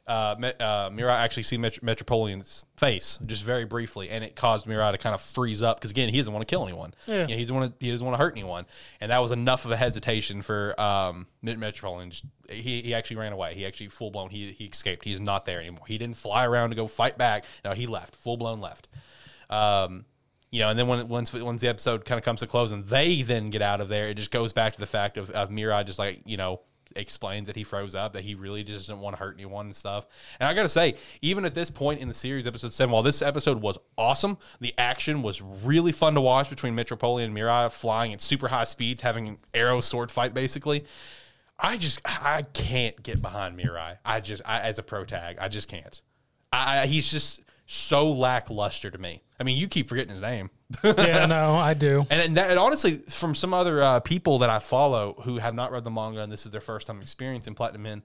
uh, 0.06 0.34
uh, 0.40 0.90
Mirai 0.90 1.16
actually 1.18 1.44
see 1.44 1.56
Met- 1.56 1.82
Metropoliman's 1.82 2.64
face 2.76 3.20
just 3.24 3.44
very 3.44 3.64
briefly, 3.64 4.10
and 4.10 4.24
it 4.24 4.34
caused 4.34 4.66
Mirai 4.66 4.92
to 4.92 4.98
kind 4.98 5.14
of 5.14 5.20
freeze 5.20 5.62
up 5.62 5.78
because 5.78 5.92
again 5.92 6.08
he 6.08 6.18
doesn't 6.18 6.32
want 6.32 6.46
to 6.46 6.52
kill 6.52 6.64
anyone. 6.64 6.92
Yeah. 7.06 7.22
You 7.22 7.28
know, 7.28 7.34
he 7.34 7.40
doesn't 7.42 7.56
want 7.56 7.80
to. 7.80 7.84
He 7.84 7.90
doesn't 7.92 8.04
want 8.04 8.18
to 8.18 8.22
hurt 8.22 8.34
anyone, 8.34 8.66
and 9.00 9.12
that 9.12 9.20
was 9.20 9.30
enough 9.30 9.64
of 9.64 9.70
a 9.70 9.76
hesitation 9.76 10.42
for 10.42 10.78
um, 10.80 11.28
Met- 11.40 11.58
Metropoliman. 11.58 12.10
Just, 12.10 12.24
he 12.48 12.82
he 12.82 12.94
actually 12.94 13.16
ran 13.16 13.32
away. 13.32 13.54
He 13.54 13.64
actually 13.64 13.88
full 13.88 14.10
blown. 14.10 14.30
He 14.30 14.50
he 14.50 14.64
escaped. 14.64 15.04
He's 15.04 15.20
not 15.20 15.44
there 15.44 15.60
anymore. 15.60 15.84
He 15.86 15.98
didn't 15.98 16.16
fly 16.16 16.46
around 16.46 16.70
to 16.70 16.76
go 16.76 16.88
fight 16.88 17.16
back. 17.16 17.44
No, 17.64 17.72
he 17.72 17.86
left. 17.86 18.16
Full 18.16 18.36
blown 18.36 18.60
left. 18.60 18.88
Um, 19.50 20.04
you 20.50 20.60
know, 20.60 20.68
and 20.68 20.78
then 20.78 20.88
when 20.88 21.06
once 21.08 21.32
once 21.32 21.60
the 21.60 21.68
episode 21.68 22.04
kind 22.04 22.18
of 22.18 22.24
comes 22.24 22.40
to 22.40 22.46
close 22.46 22.72
and 22.72 22.86
they 22.86 23.22
then 23.22 23.50
get 23.50 23.62
out 23.62 23.80
of 23.80 23.88
there, 23.88 24.08
it 24.08 24.14
just 24.14 24.30
goes 24.32 24.52
back 24.52 24.74
to 24.74 24.80
the 24.80 24.86
fact 24.86 25.16
of, 25.16 25.30
of 25.30 25.48
Mirai 25.48 25.86
just 25.86 25.98
like 25.98 26.22
you 26.26 26.36
know 26.36 26.60
explains 26.96 27.46
that 27.46 27.56
he 27.56 27.64
froze 27.64 27.94
up, 27.94 28.12
that 28.12 28.24
he 28.24 28.34
really 28.34 28.64
just 28.64 28.88
doesn't 28.88 29.00
want 29.00 29.16
to 29.16 29.22
hurt 29.22 29.36
anyone 29.36 29.66
and 29.66 29.76
stuff. 29.76 30.06
And 30.40 30.48
I 30.48 30.54
gotta 30.54 30.68
say, 30.68 30.96
even 31.20 31.44
at 31.44 31.54
this 31.54 31.70
point 31.70 32.00
in 32.00 32.08
the 32.08 32.14
series, 32.14 32.46
episode 32.46 32.72
seven, 32.72 32.92
while 32.92 33.02
this 33.02 33.22
episode 33.22 33.60
was 33.60 33.78
awesome, 33.96 34.38
the 34.60 34.74
action 34.78 35.22
was 35.22 35.40
really 35.40 35.92
fun 35.92 36.14
to 36.14 36.20
watch 36.20 36.50
between 36.50 36.74
Metropoliman 36.74 37.26
and 37.26 37.36
Mirai 37.36 37.72
flying 37.72 38.12
at 38.12 38.20
super 38.20 38.48
high 38.48 38.64
speeds, 38.64 39.02
having 39.02 39.28
an 39.28 39.38
arrow 39.54 39.80
sword 39.80 40.10
fight 40.10 40.34
basically. 40.34 40.84
I 41.58 41.76
just 41.76 42.00
I 42.04 42.42
can't 42.52 43.02
get 43.02 43.22
behind 43.22 43.58
Mirai. 43.58 43.98
I 44.04 44.20
just 44.20 44.42
I, 44.44 44.60
as 44.60 44.78
a 44.78 44.82
pro 44.82 45.04
tag, 45.04 45.36
I 45.40 45.48
just 45.48 45.68
can't. 45.68 46.00
I 46.52 46.86
he's 46.86 47.10
just 47.10 47.40
so 47.72 48.12
lackluster 48.12 48.90
to 48.90 48.98
me. 48.98 49.22
I 49.40 49.44
mean, 49.44 49.56
you 49.56 49.66
keep 49.66 49.88
forgetting 49.88 50.10
his 50.10 50.20
name. 50.20 50.50
yeah, 50.84 51.24
no, 51.24 51.54
I 51.54 51.72
do. 51.72 52.06
And, 52.10 52.20
and, 52.20 52.36
that, 52.36 52.50
and 52.50 52.58
honestly, 52.58 52.98
from 53.08 53.34
some 53.34 53.54
other 53.54 53.82
uh, 53.82 54.00
people 54.00 54.38
that 54.40 54.50
I 54.50 54.58
follow 54.58 55.14
who 55.22 55.38
have 55.38 55.54
not 55.54 55.72
read 55.72 55.82
the 55.82 55.90
manga 55.90 56.20
and 56.20 56.30
this 56.30 56.44
is 56.44 56.52
their 56.52 56.60
first 56.60 56.86
time 56.86 57.00
experiencing 57.00 57.54
Platinum 57.54 57.86
End, 57.86 58.02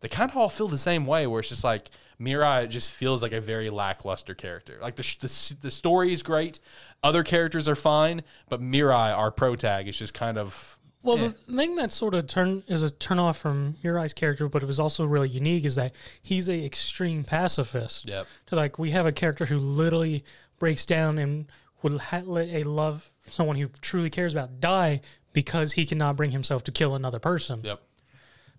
they 0.00 0.08
kind 0.08 0.30
of 0.30 0.36
all 0.38 0.48
feel 0.48 0.68
the 0.68 0.78
same 0.78 1.04
way. 1.04 1.26
Where 1.26 1.40
it's 1.40 1.50
just 1.50 1.64
like 1.64 1.90
Mirai 2.18 2.68
just 2.70 2.92
feels 2.92 3.20
like 3.20 3.32
a 3.32 3.42
very 3.42 3.68
lackluster 3.68 4.34
character. 4.34 4.78
Like 4.80 4.96
the 4.96 5.02
the, 5.20 5.56
the 5.60 5.70
story 5.70 6.14
is 6.14 6.22
great, 6.22 6.58
other 7.02 7.22
characters 7.22 7.68
are 7.68 7.76
fine, 7.76 8.22
but 8.48 8.62
Mirai, 8.62 9.14
our 9.14 9.30
pro 9.30 9.54
tag, 9.54 9.86
is 9.86 9.98
just 9.98 10.14
kind 10.14 10.38
of 10.38 10.78
Well, 11.02 11.16
the 11.16 11.30
thing 11.30 11.76
that 11.76 11.92
sort 11.92 12.12
of 12.14 12.26
turn 12.26 12.62
is 12.66 12.82
a 12.82 12.90
turn 12.90 13.18
off 13.18 13.38
from 13.38 13.76
Urai's 13.82 14.12
character, 14.12 14.48
but 14.48 14.62
it 14.62 14.66
was 14.66 14.78
also 14.78 15.06
really 15.06 15.30
unique, 15.30 15.64
is 15.64 15.76
that 15.76 15.92
he's 16.20 16.48
a 16.48 16.64
extreme 16.64 17.24
pacifist. 17.24 18.06
Yep. 18.06 18.26
To 18.46 18.56
like, 18.56 18.78
we 18.78 18.90
have 18.90 19.06
a 19.06 19.12
character 19.12 19.46
who 19.46 19.58
literally 19.58 20.24
breaks 20.58 20.84
down 20.84 21.16
and 21.16 21.46
would 21.82 21.98
ha- 21.98 22.22
let 22.24 22.48
a 22.48 22.64
love 22.64 23.10
someone 23.24 23.56
who 23.56 23.68
truly 23.80 24.10
cares 24.10 24.34
about 24.34 24.60
die 24.60 25.00
because 25.32 25.72
he 25.72 25.86
cannot 25.86 26.16
bring 26.16 26.32
himself 26.32 26.64
to 26.64 26.72
kill 26.72 26.94
another 26.94 27.18
person. 27.18 27.60
yep. 27.64 27.80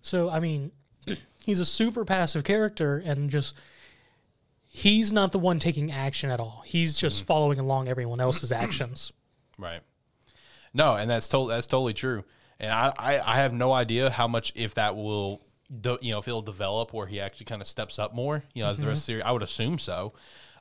So 0.02 0.28
I 0.28 0.40
mean, 0.40 0.72
he's 1.44 1.60
a 1.60 1.64
super 1.64 2.04
passive 2.04 2.42
character, 2.42 2.98
and 2.98 3.30
just 3.30 3.54
he's 4.66 5.12
not 5.12 5.30
the 5.30 5.38
one 5.38 5.60
taking 5.60 5.92
action 5.92 6.30
at 6.30 6.40
all. 6.40 6.62
He's 6.66 6.96
just 6.96 7.18
mm-hmm. 7.18 7.26
following 7.26 7.58
along 7.60 7.86
everyone 7.86 8.20
else's 8.20 8.50
actions. 8.50 9.12
Right. 9.58 9.80
No, 10.74 10.94
and 10.96 11.10
that's 11.10 11.28
totally 11.28 11.54
that's 11.54 11.66
totally 11.66 11.94
true. 11.94 12.24
And 12.58 12.70
I, 12.70 12.92
I, 12.96 13.20
I 13.20 13.36
have 13.38 13.52
no 13.52 13.72
idea 13.72 14.08
how 14.08 14.28
much 14.28 14.52
if 14.54 14.74
that 14.74 14.94
will, 14.94 15.42
de- 15.80 15.98
you 16.00 16.12
know, 16.12 16.20
if 16.20 16.28
it'll 16.28 16.42
develop 16.42 16.92
where 16.92 17.06
he 17.06 17.20
actually 17.20 17.46
kind 17.46 17.60
of 17.60 17.66
steps 17.66 17.98
up 17.98 18.14
more, 18.14 18.44
you 18.54 18.62
know, 18.62 18.70
as 18.70 18.78
the 18.78 18.86
rest 18.86 19.00
of 19.00 19.02
the 19.02 19.06
series. 19.06 19.24
I 19.24 19.32
would 19.32 19.42
assume 19.42 19.78
so. 19.78 20.12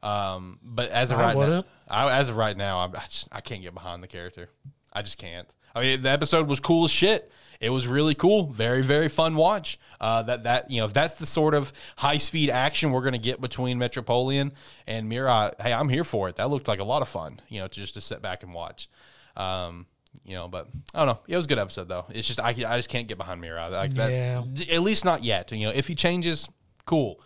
Um, 0.04 0.60
but 0.64 0.90
as 0.90 1.12
of 1.12 1.20
I 1.20 1.22
right 1.22 1.34
now, 1.34 1.40
wouldn't. 1.40 1.68
I, 1.88 2.18
as 2.18 2.30
of 2.30 2.36
right 2.36 2.58
now, 2.58 2.80
I, 2.80 2.86
I, 2.86 3.06
just, 3.06 3.28
I 3.32 3.42
can't 3.42 3.62
get 3.62 3.74
behind 3.74 4.02
the 4.02 4.08
character. 4.08 4.50
I 4.92 5.04
just 5.04 5.18
can't. 5.20 5.48
I 5.76 5.82
mean, 5.82 6.02
the 6.02 6.10
episode 6.10 6.48
was 6.48 6.60
cool 6.60 6.86
as 6.86 6.92
shit. 6.92 7.32
It 7.62 7.70
was 7.70 7.88
really 7.88 8.16
cool, 8.16 8.48
very 8.48 8.82
very 8.82 9.08
fun 9.08 9.36
watch. 9.36 9.80
Uh, 10.00 10.24
that 10.24 10.44
that 10.46 10.72
you 10.72 10.80
know, 10.80 10.86
if 10.88 10.94
that's 10.94 11.16
the 11.16 11.28
sort 11.28 11.54
of 11.54 11.72
high 11.96 12.18
speed 12.18 12.50
action 12.50 12.92
we're 12.92 13.04
gonna 13.04 13.20
get 13.20 13.40
between 13.40 13.78
Metropoliman 13.78 14.54
and 14.88 15.10
Mirai, 15.10 15.54
hey, 15.62 15.72
I'm 15.72 15.88
here 15.88 16.04
for 16.04 16.28
it. 16.28 16.38
That 16.38 16.50
looked 16.50 16.68
like 16.68 16.80
a 16.80 16.84
lot 16.84 17.04
of 17.04 17.08
fun. 17.08 17.40
You 17.50 17.60
know, 17.60 17.68
to 17.68 17.80
just 17.80 17.94
to 17.94 18.02
sit 18.02 18.24
back 18.24 18.42
and 18.42 18.52
watch. 18.52 18.90
Um, 19.38 19.86
you 20.24 20.36
know, 20.36 20.48
but 20.48 20.68
I 20.94 21.00
don't 21.00 21.08
know. 21.08 21.20
It 21.28 21.36
was 21.36 21.46
a 21.46 21.48
good 21.48 21.60
episode 21.60 21.88
though. 21.88 22.06
It's 22.10 22.28
just 22.28 22.40
I, 22.40 22.50
I 22.50 22.78
just 22.78 22.90
can't 22.90 23.08
get 23.08 23.18
behind 23.18 23.42
Mirai 23.42 23.72
like 23.72 23.94
that. 23.96 24.12
Yeah. 24.12 24.44
At 24.74 24.82
least 24.82 25.06
not 25.06 25.24
yet. 25.24 25.52
You 25.52 25.68
know, 25.68 25.74
if 25.74 25.88
he 25.88 25.96
changes, 25.96 26.48
cool. 26.86 27.22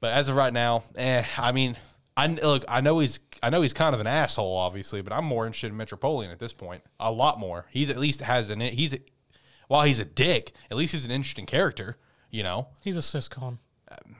But 0.00 0.14
as 0.14 0.28
of 0.28 0.36
right 0.36 0.52
now, 0.52 0.82
eh, 0.96 1.24
I 1.38 1.52
mean, 1.52 1.76
I 2.16 2.26
look, 2.26 2.64
I 2.68 2.80
know 2.80 2.98
he's, 2.98 3.20
I 3.42 3.50
know 3.50 3.62
he's 3.62 3.72
kind 3.72 3.94
of 3.94 4.00
an 4.00 4.06
asshole, 4.06 4.56
obviously, 4.56 5.00
but 5.00 5.12
I'm 5.12 5.24
more 5.24 5.46
interested 5.46 5.68
in 5.70 5.76
Metropoliman 5.76 6.30
at 6.30 6.38
this 6.38 6.52
point, 6.52 6.82
a 7.00 7.10
lot 7.10 7.38
more. 7.38 7.66
He's 7.70 7.88
at 7.88 7.96
least 7.96 8.20
has 8.20 8.50
an, 8.50 8.60
he's, 8.60 8.96
while 9.68 9.82
he's 9.82 10.00
a 10.00 10.04
dick, 10.04 10.52
at 10.70 10.76
least 10.76 10.92
he's 10.92 11.04
an 11.04 11.10
interesting 11.10 11.46
character. 11.46 11.96
You 12.30 12.42
know, 12.42 12.68
He's 12.82 12.96
a 12.96 13.00
siscon. 13.00 13.58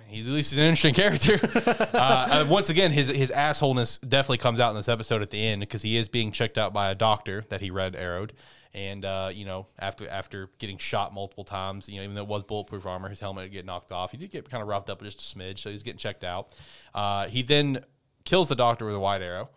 He's 0.08 0.28
at 0.28 0.34
least 0.34 0.52
an 0.52 0.60
interesting 0.60 0.94
character. 0.94 1.40
uh, 1.94 1.96
uh, 1.96 2.46
once 2.48 2.70
again, 2.70 2.92
his 2.92 3.08
his 3.08 3.30
assholeness 3.30 3.98
definitely 4.00 4.38
comes 4.38 4.60
out 4.60 4.70
in 4.70 4.76
this 4.76 4.88
episode 4.88 5.22
at 5.22 5.30
the 5.30 5.44
end 5.44 5.60
because 5.60 5.82
he 5.82 5.96
is 5.96 6.08
being 6.08 6.32
checked 6.32 6.58
out 6.58 6.72
by 6.72 6.90
a 6.90 6.94
doctor 6.94 7.44
that 7.48 7.60
he 7.60 7.70
red 7.70 7.96
arrowed, 7.96 8.32
and 8.74 9.04
uh, 9.04 9.30
you 9.32 9.44
know 9.44 9.66
after 9.78 10.08
after 10.08 10.50
getting 10.58 10.78
shot 10.78 11.12
multiple 11.12 11.44
times, 11.44 11.88
you 11.88 11.96
know 11.96 12.02
even 12.02 12.14
though 12.14 12.22
it 12.22 12.28
was 12.28 12.42
bulletproof 12.42 12.86
armor, 12.86 13.08
his 13.08 13.20
helmet 13.20 13.44
would 13.44 13.52
get 13.52 13.64
knocked 13.64 13.92
off. 13.92 14.12
He 14.12 14.16
did 14.16 14.30
get 14.30 14.48
kind 14.48 14.62
of 14.62 14.68
roughed 14.68 14.90
up 14.90 15.02
just 15.02 15.20
a 15.20 15.38
smidge, 15.38 15.58
so 15.58 15.70
he's 15.70 15.82
getting 15.82 15.98
checked 15.98 16.24
out. 16.24 16.50
Uh, 16.94 17.26
he 17.28 17.42
then 17.42 17.84
kills 18.24 18.48
the 18.48 18.56
doctor 18.56 18.84
with 18.84 18.94
a 18.94 19.00
white 19.00 19.22
arrow, 19.22 19.48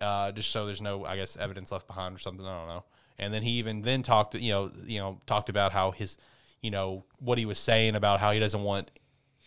uh, 0.00 0.32
just 0.32 0.50
so 0.50 0.66
there's 0.66 0.82
no 0.82 1.04
I 1.04 1.16
guess 1.16 1.36
evidence 1.36 1.72
left 1.72 1.86
behind 1.86 2.14
or 2.14 2.18
something. 2.18 2.44
I 2.44 2.58
don't 2.58 2.68
know. 2.68 2.84
And 3.18 3.32
then 3.32 3.42
he 3.42 3.52
even 3.52 3.82
then 3.82 4.02
talked 4.02 4.34
you 4.34 4.52
know 4.52 4.72
you 4.84 4.98
know 4.98 5.20
talked 5.26 5.48
about 5.48 5.72
how 5.72 5.92
his 5.92 6.16
you 6.60 6.70
know 6.70 7.04
what 7.18 7.38
he 7.38 7.44
was 7.44 7.58
saying 7.58 7.94
about 7.94 8.20
how 8.20 8.32
he 8.32 8.40
doesn't 8.40 8.62
want 8.62 8.90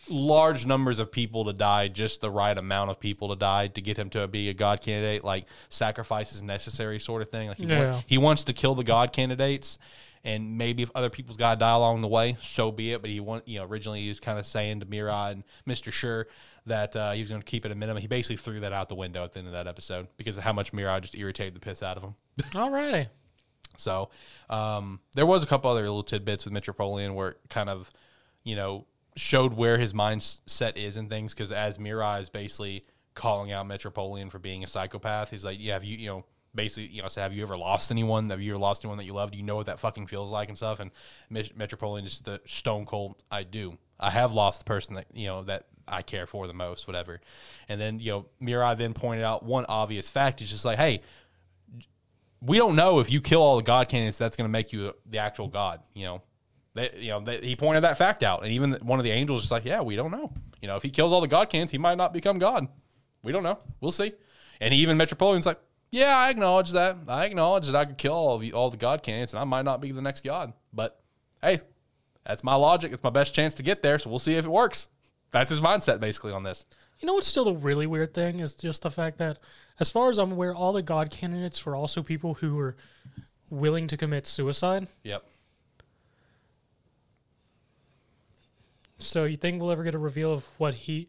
large 0.08 0.66
numbers 0.66 0.98
of 0.98 1.10
people 1.10 1.44
to 1.46 1.52
die, 1.52 1.88
just 1.88 2.20
the 2.20 2.30
right 2.30 2.56
amount 2.56 2.90
of 2.90 3.00
people 3.00 3.28
to 3.30 3.36
die 3.36 3.68
to 3.68 3.80
get 3.80 3.96
him 3.96 4.10
to 4.10 4.28
be 4.28 4.48
a 4.48 4.54
god 4.54 4.80
candidate, 4.80 5.24
like 5.24 5.46
sacrifice 5.68 6.32
is 6.32 6.42
necessary 6.42 6.98
sort 6.98 7.22
of 7.22 7.30
thing. 7.30 7.48
Like 7.48 7.56
he, 7.58 7.64
Yeah. 7.66 7.92
want- 7.92 8.04
he 8.06 8.18
wants 8.18 8.44
to 8.44 8.52
kill 8.52 8.74
the 8.74 8.84
god 8.84 9.12
candidates, 9.12 9.78
and 10.24 10.58
maybe 10.58 10.82
if 10.82 10.90
other 10.94 11.08
people's 11.10 11.36
got 11.36 11.54
to 11.54 11.60
die 11.60 11.74
along 11.74 12.00
the 12.02 12.08
way, 12.08 12.36
so 12.42 12.70
be 12.72 12.92
it. 12.92 13.00
But 13.00 13.10
he 13.10 13.20
want 13.20 13.46
you 13.48 13.58
know 13.58 13.64
originally 13.64 14.00
he 14.00 14.08
was 14.08 14.20
kind 14.20 14.38
of 14.38 14.46
saying 14.46 14.80
to 14.80 14.86
Mirai 14.86 15.32
and 15.32 15.44
Mister 15.66 15.90
Sure 15.90 16.26
that 16.66 16.96
uh, 16.96 17.12
he 17.12 17.20
was 17.20 17.28
going 17.28 17.40
to 17.40 17.44
keep 17.46 17.64
it 17.64 17.70
a 17.70 17.74
minimum. 17.76 18.00
He 18.00 18.08
basically 18.08 18.36
threw 18.36 18.58
that 18.60 18.72
out 18.72 18.88
the 18.88 18.96
window 18.96 19.22
at 19.22 19.32
the 19.32 19.38
end 19.38 19.46
of 19.46 19.54
that 19.54 19.68
episode 19.68 20.08
because 20.16 20.36
of 20.36 20.42
how 20.42 20.52
much 20.52 20.72
Mirai 20.72 21.00
just 21.00 21.14
irritated 21.14 21.54
the 21.54 21.60
piss 21.60 21.80
out 21.82 21.96
of 21.96 22.02
him. 22.02 22.14
Alrighty. 22.50 23.06
So 23.76 24.10
um, 24.50 24.98
there 25.14 25.26
was 25.26 25.44
a 25.44 25.46
couple 25.46 25.70
other 25.70 25.82
little 25.82 26.02
tidbits 26.02 26.44
with 26.44 26.52
Metropoliman 26.52 27.14
where 27.14 27.28
it 27.30 27.38
kind 27.48 27.68
of, 27.70 27.90
you 28.42 28.56
know, 28.56 28.84
showed 29.16 29.54
where 29.54 29.78
his 29.78 29.92
mindset 29.92 30.76
is 30.76 30.96
and 30.96 31.08
things. 31.08 31.34
Because 31.34 31.52
as 31.52 31.78
Mirai 31.78 32.20
is 32.22 32.28
basically 32.28 32.84
calling 33.14 33.52
out 33.52 33.66
Metropoliman 33.66 34.30
for 34.30 34.38
being 34.38 34.62
a 34.62 34.66
psychopath, 34.66 35.30
he's 35.30 35.44
like, 35.44 35.58
"Yeah, 35.60 35.74
have 35.74 35.84
you, 35.84 35.96
you 35.98 36.08
know." 36.08 36.24
Basically, 36.54 36.86
you 36.86 37.02
know, 37.02 37.08
say, 37.08 37.20
have 37.20 37.34
you 37.34 37.42
ever 37.42 37.58
lost 37.58 37.90
anyone? 37.90 38.30
Have 38.30 38.40
you 38.40 38.52
ever 38.52 38.58
lost 38.58 38.82
anyone 38.82 38.96
that 38.96 39.04
you 39.04 39.12
loved? 39.12 39.32
Do 39.32 39.38
you 39.38 39.44
know 39.44 39.56
what 39.56 39.66
that 39.66 39.78
fucking 39.78 40.06
feels 40.06 40.30
like 40.30 40.48
and 40.48 40.56
stuff? 40.56 40.80
And 40.80 40.90
Met- 41.28 41.54
Metropoliman 41.54 42.04
just 42.04 42.24
the 42.24 42.40
stone 42.46 42.86
cold. 42.86 43.22
I 43.30 43.42
do. 43.42 43.76
I 44.00 44.08
have 44.08 44.32
lost 44.32 44.60
the 44.60 44.64
person 44.64 44.94
that 44.94 45.04
you 45.12 45.26
know 45.26 45.42
that 45.44 45.66
I 45.86 46.00
care 46.00 46.26
for 46.26 46.46
the 46.46 46.54
most, 46.54 46.86
whatever. 46.86 47.20
And 47.68 47.78
then 47.78 48.00
you 48.00 48.10
know, 48.10 48.26
Mirai 48.40 48.78
then 48.78 48.94
pointed 48.94 49.22
out 49.22 49.44
one 49.44 49.66
obvious 49.68 50.08
fact. 50.08 50.40
He's 50.40 50.50
just 50.50 50.64
like, 50.64 50.78
hey, 50.78 51.02
we 52.40 52.56
don't 52.56 52.76
know 52.76 53.00
if 53.00 53.10
you 53.10 53.20
kill 53.20 53.42
all 53.42 53.56
the 53.56 53.62
god 53.62 53.88
candidates 53.88 54.18
that's 54.18 54.36
going 54.36 54.48
to 54.48 54.52
make 54.52 54.72
you 54.72 54.92
the 55.06 55.18
actual 55.18 55.48
god 55.48 55.80
you 55.94 56.04
know 56.04 56.22
they, 56.76 56.90
you 56.98 57.08
know 57.08 57.20
they, 57.20 57.38
he 57.38 57.56
pointed 57.56 57.82
that 57.82 57.98
fact 57.98 58.22
out. 58.22 58.42
And 58.42 58.52
even 58.52 58.74
one 58.82 58.98
of 59.00 59.04
the 59.04 59.10
angels 59.10 59.44
is 59.44 59.50
like 59.50 59.64
yeah 59.64 59.80
we 59.80 59.96
don't 59.96 60.10
know. 60.10 60.32
You 60.60 60.68
know 60.68 60.76
if 60.76 60.82
he 60.82 60.90
kills 60.90 61.12
all 61.12 61.20
the 61.20 61.28
god 61.28 61.48
candidates 61.50 61.72
he 61.72 61.78
might 61.78 61.96
not 61.96 62.12
become 62.12 62.38
god. 62.38 62.68
We 63.22 63.32
don't 63.32 63.42
know. 63.42 63.58
We'll 63.80 63.92
see. 63.92 64.12
And 64.60 64.72
even 64.72 64.96
metropoliman's 64.96 65.46
like 65.46 65.58
yeah 65.90 66.16
i 66.16 66.30
acknowledge 66.30 66.70
that. 66.72 66.96
I 67.08 67.24
acknowledge 67.24 67.66
that 67.66 67.74
i 67.74 67.84
could 67.84 67.98
kill 67.98 68.12
all 68.12 68.36
of 68.36 68.44
you, 68.44 68.52
all 68.52 68.70
the 68.70 68.76
god 68.76 69.02
candidates 69.02 69.32
and 69.32 69.40
i 69.40 69.44
might 69.44 69.64
not 69.64 69.80
be 69.80 69.90
the 69.90 70.02
next 70.02 70.22
god. 70.22 70.52
But 70.72 71.00
hey 71.42 71.60
that's 72.24 72.44
my 72.44 72.54
logic. 72.54 72.92
It's 72.92 73.02
my 73.02 73.10
best 73.10 73.34
chance 73.34 73.54
to 73.54 73.62
get 73.62 73.82
there 73.82 73.98
so 73.98 74.10
we'll 74.10 74.18
see 74.18 74.34
if 74.34 74.44
it 74.44 74.50
works. 74.50 74.88
That's 75.30 75.50
his 75.50 75.60
mindset 75.60 75.98
basically 75.98 76.32
on 76.32 76.42
this. 76.42 76.66
You 77.00 77.06
know 77.06 77.14
what's 77.14 77.26
still 77.26 77.44
the 77.44 77.54
really 77.54 77.86
weird 77.86 78.14
thing 78.14 78.40
is 78.40 78.54
just 78.54 78.82
the 78.82 78.90
fact 78.90 79.18
that, 79.18 79.36
as 79.78 79.90
far 79.90 80.08
as 80.08 80.16
I'm 80.16 80.32
aware, 80.32 80.54
all 80.54 80.72
the 80.72 80.82
God 80.82 81.10
candidates 81.10 81.66
were 81.66 81.76
also 81.76 82.02
people 82.02 82.34
who 82.34 82.54
were 82.54 82.74
willing 83.50 83.86
to 83.88 83.98
commit 83.98 84.26
suicide. 84.26 84.86
yep 85.02 85.22
So 88.98 89.24
you 89.24 89.36
think 89.36 89.60
we'll 89.60 89.70
ever 89.70 89.84
get 89.84 89.94
a 89.94 89.98
reveal 89.98 90.32
of 90.32 90.46
what 90.58 90.74
he, 90.74 91.08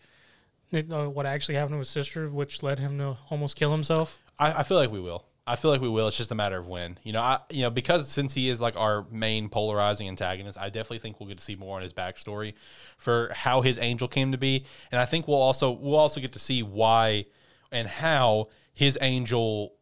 uh, 0.73 1.05
what 1.05 1.25
actually 1.25 1.55
happened 1.55 1.75
to 1.75 1.79
his 1.79 1.89
sister, 1.89 2.29
which 2.29 2.61
led 2.63 2.79
him 2.79 2.97
to 2.97 3.17
almost 3.29 3.55
kill 3.55 3.71
himself? 3.71 4.19
I, 4.37 4.59
I 4.59 4.63
feel 4.63 4.77
like 4.77 4.91
we 4.91 4.99
will. 4.99 5.25
I 5.47 5.55
feel 5.55 5.71
like 5.71 5.79
we 5.79 5.87
will. 5.87 6.09
It's 6.09 6.17
just 6.17 6.31
a 6.31 6.35
matter 6.35 6.57
of 6.57 6.67
when. 6.67 6.99
You 7.03 7.13
know, 7.13 7.21
I 7.21 7.39
you 7.49 7.61
know 7.61 7.69
because 7.69 8.09
since 8.09 8.33
he 8.33 8.49
is 8.49 8.59
like 8.59 8.75
our 8.75 9.05
main 9.09 9.47
polarizing 9.47 10.09
antagonist, 10.09 10.59
I 10.59 10.65
definitely 10.65 10.99
think 10.99 11.19
we'll 11.19 11.29
get 11.29 11.37
to 11.37 11.43
see 11.43 11.55
more 11.55 11.77
on 11.77 11.83
his 11.83 11.93
backstory 11.93 12.53
for 12.97 13.31
how 13.33 13.61
his 13.61 13.79
angel 13.79 14.09
came 14.09 14.33
to 14.33 14.37
be, 14.37 14.65
and 14.91 14.99
I 14.99 15.05
think 15.05 15.25
we'll 15.25 15.41
also 15.41 15.71
we'll 15.71 15.95
also 15.95 16.19
get 16.19 16.33
to 16.33 16.39
see 16.39 16.63
why 16.63 17.27
and 17.71 17.87
how 17.87 18.47
his 18.73 18.97
angel 18.99 19.76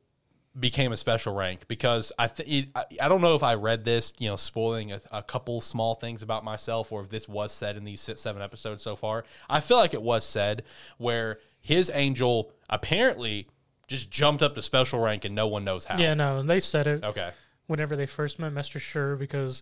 became 0.57 0.91
a 0.91 0.97
special 0.97 1.33
rank 1.35 1.67
because 1.67 2.11
I 2.17 2.27
think 2.27 2.69
I, 2.75 2.85
I 3.01 3.09
don't 3.09 3.21
know 3.21 3.35
if 3.35 3.43
I 3.43 3.55
read 3.55 3.83
this, 3.83 4.13
you 4.19 4.29
know, 4.29 4.35
spoiling 4.37 4.91
a, 4.93 5.01
a 5.11 5.21
couple 5.21 5.59
small 5.61 5.95
things 5.95 6.21
about 6.21 6.43
myself 6.43 6.91
or 6.91 7.01
if 7.01 7.09
this 7.09 7.27
was 7.27 7.51
said 7.51 7.75
in 7.75 7.83
these 7.83 7.99
six, 7.99 8.21
seven 8.21 8.41
episodes 8.41 8.81
so 8.81 8.95
far. 8.95 9.25
I 9.49 9.59
feel 9.59 9.77
like 9.77 9.93
it 9.93 10.01
was 10.01 10.25
said 10.25 10.63
where 10.97 11.39
his 11.59 11.91
angel 11.93 12.51
apparently 12.69 13.47
just 13.87 14.09
jumped 14.09 14.41
up 14.41 14.55
to 14.55 14.61
special 14.61 14.99
rank 14.99 15.25
and 15.25 15.35
no 15.35 15.47
one 15.47 15.63
knows 15.63 15.85
how. 15.85 15.97
Yeah, 15.99 16.13
no, 16.13 16.41
they 16.41 16.59
said 16.59 16.87
it 16.87 17.03
Okay. 17.03 17.31
whenever 17.67 17.95
they 17.95 18.05
first 18.05 18.39
met 18.39 18.53
Mr. 18.53 18.79
Sure 18.79 19.15
because 19.15 19.61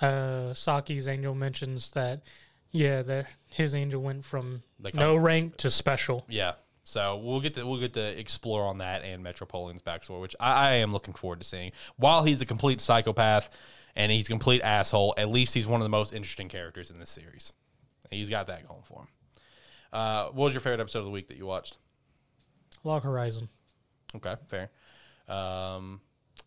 uh, 0.00 0.52
Saki's 0.54 1.08
angel 1.08 1.34
mentions 1.34 1.90
that, 1.92 2.22
yeah, 2.70 3.02
that 3.02 3.26
his 3.48 3.74
angel 3.74 4.00
went 4.02 4.24
from 4.24 4.62
Like, 4.80 4.94
no 4.94 5.16
um, 5.16 5.22
rank 5.22 5.56
to 5.58 5.70
special. 5.70 6.24
Yeah. 6.28 6.52
So 6.84 7.16
we'll 7.18 7.40
get 7.40 7.54
to 7.54 7.66
we'll 7.66 7.78
get 7.80 7.94
to 7.94 8.18
explore 8.18 8.64
on 8.64 8.78
that 8.78 9.02
and 9.04 9.22
Metropoliman's 9.22 9.82
backstory, 9.82 10.20
which 10.20 10.34
I, 10.40 10.68
I 10.68 10.72
am 10.76 10.92
looking 10.92 11.14
forward 11.14 11.40
to 11.40 11.46
seeing. 11.46 11.72
While 11.96 12.24
he's 12.24 12.42
a 12.42 12.46
complete 12.46 12.80
psychopath 12.80 13.50
and 13.94 14.10
he's 14.10 14.26
a 14.26 14.30
complete 14.30 14.62
asshole, 14.62 15.14
at 15.16 15.30
least 15.30 15.54
he's 15.54 15.66
one 15.66 15.80
of 15.80 15.84
the 15.84 15.90
most 15.90 16.12
interesting 16.12 16.48
characters 16.48 16.90
in 16.90 16.98
this 16.98 17.10
series. 17.10 17.52
He's 18.10 18.28
got 18.28 18.48
that 18.48 18.66
going 18.66 18.82
for 18.82 19.00
him. 19.02 19.08
Uh, 19.92 20.24
what 20.26 20.44
was 20.46 20.54
your 20.54 20.60
favorite 20.60 20.80
episode 20.80 21.00
of 21.00 21.04
the 21.04 21.10
week 21.10 21.28
that 21.28 21.36
you 21.36 21.46
watched? 21.46 21.76
Log 22.84 23.02
Horizon. 23.04 23.48
Okay, 24.16 24.34
fair. 24.48 24.70
Um, 25.28 26.00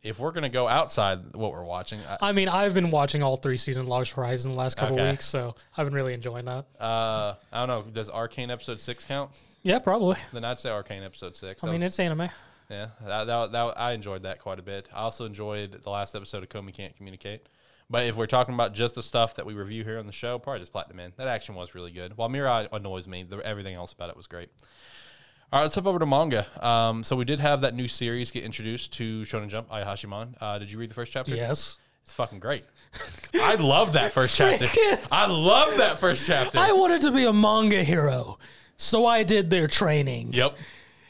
if 0.04 0.20
we're 0.20 0.32
gonna 0.32 0.50
go 0.50 0.68
outside 0.68 1.36
what 1.36 1.52
we're 1.52 1.64
watching, 1.64 2.00
I, 2.08 2.30
I 2.30 2.32
mean, 2.34 2.50
I've 2.50 2.74
been 2.74 2.92
watching 2.92 3.24
all 3.24 3.38
three 3.38 3.58
seasons 3.58 3.84
of 3.84 3.88
Logs 3.88 4.12
Horizon 4.12 4.52
the 4.52 4.58
last 4.58 4.76
couple 4.78 4.96
Okay. 4.96 5.12
weeks, 5.12 5.26
so 5.26 5.56
I've 5.78 5.86
been 5.86 5.94
really 5.96 6.14
enjoying 6.14 6.46
that. 6.46 6.66
uh, 6.80 7.36
I 7.54 7.66
don't 7.66 7.68
know. 7.86 7.92
Does 7.92 8.10
Arcane 8.10 8.52
episode 8.52 8.80
six 8.80 9.06
count? 9.06 9.32
Yeah, 9.66 9.80
probably. 9.80 10.16
Then 10.32 10.46
I'd 10.46 10.60
say 10.60 10.70
Arcane 10.70 11.02
episode 11.04 11.36
six. 11.36 11.64
I 11.64 11.68
That 11.68 11.72
mean, 11.74 11.82
was- 11.82 11.88
it's 11.88 12.00
anime. 12.00 12.30
Yeah, 12.70 12.88
that, 13.06 13.26
that, 13.26 13.52
that, 13.52 13.80
I 13.80 13.92
enjoyed 13.94 14.24
that 14.24 14.40
quite 14.40 14.58
a 14.60 14.62
bit. 14.64 14.88
I 14.94 15.02
also 15.02 15.26
enjoyed 15.26 15.72
the 15.84 15.90
last 15.90 16.16
episode 16.16 16.42
of 16.44 16.50
Komi 16.50 16.74
Can't 16.74 16.96
Communicate. 16.96 17.48
But 17.90 18.06
if 18.06 18.16
we're 18.16 18.26
talking 18.26 18.54
about 18.56 18.74
just 18.74 18.96
the 18.96 19.04
stuff 19.04 19.36
that 19.36 19.46
we 19.46 19.54
review 19.54 19.84
here 19.84 20.00
on 20.00 20.08
the 20.08 20.12
show, 20.12 20.40
probably 20.40 20.60
just 20.62 20.72
Platinum 20.72 21.00
End. 21.00 21.14
That 21.18 21.28
action 21.28 21.54
was 21.54 21.76
really 21.76 21.92
good. 21.92 22.18
While 22.18 22.30
Mirai 22.30 22.68
annoys 22.72 23.08
me, 23.08 23.22
the, 23.24 23.38
everything 23.38 23.76
else 23.76 23.94
about 23.94 24.10
it 24.10 24.18
was 24.18 24.26
great. 24.26 24.50
All 25.54 25.60
right, 25.60 25.64
let's 25.64 25.76
hop 25.76 25.86
over 25.86 26.00
to 26.00 26.06
manga. 26.08 26.48
Um, 26.60 27.04
so 27.04 27.16
we 27.16 27.26
did 27.26 27.40
have 27.40 27.62
that 27.62 27.76
new 27.76 27.88
series 27.88 28.32
get 28.32 28.44
introduced 28.44 28.94
to 28.94 29.22
Shonen 29.22 29.50
Jump, 29.50 29.70
Ayashimon. 29.70 30.34
Uh, 30.42 30.58
did 30.58 30.72
you 30.72 30.80
read 30.80 30.90
the 30.90 30.96
first 30.96 31.12
chapter? 31.14 31.36
Yes. 31.36 31.78
It's 32.02 32.14
fucking 32.14 32.40
great. 32.40 32.66
I 33.36 33.56
love 33.56 33.94
that 33.94 34.12
first 34.12 34.36
chapter. 34.38 34.68
I 35.12 35.28
love 35.28 35.78
that 35.78 36.00
first 36.00 36.26
chapter. 36.26 36.58
I 36.58 36.72
wanted 36.72 37.02
to 37.02 37.12
be 37.12 37.26
a 37.26 37.34
manga 37.34 37.84
hero, 37.84 38.40
so 38.78 39.06
I 39.06 39.24
did 39.24 39.50
their 39.50 39.68
training. 39.68 40.34
yep. 40.34 40.58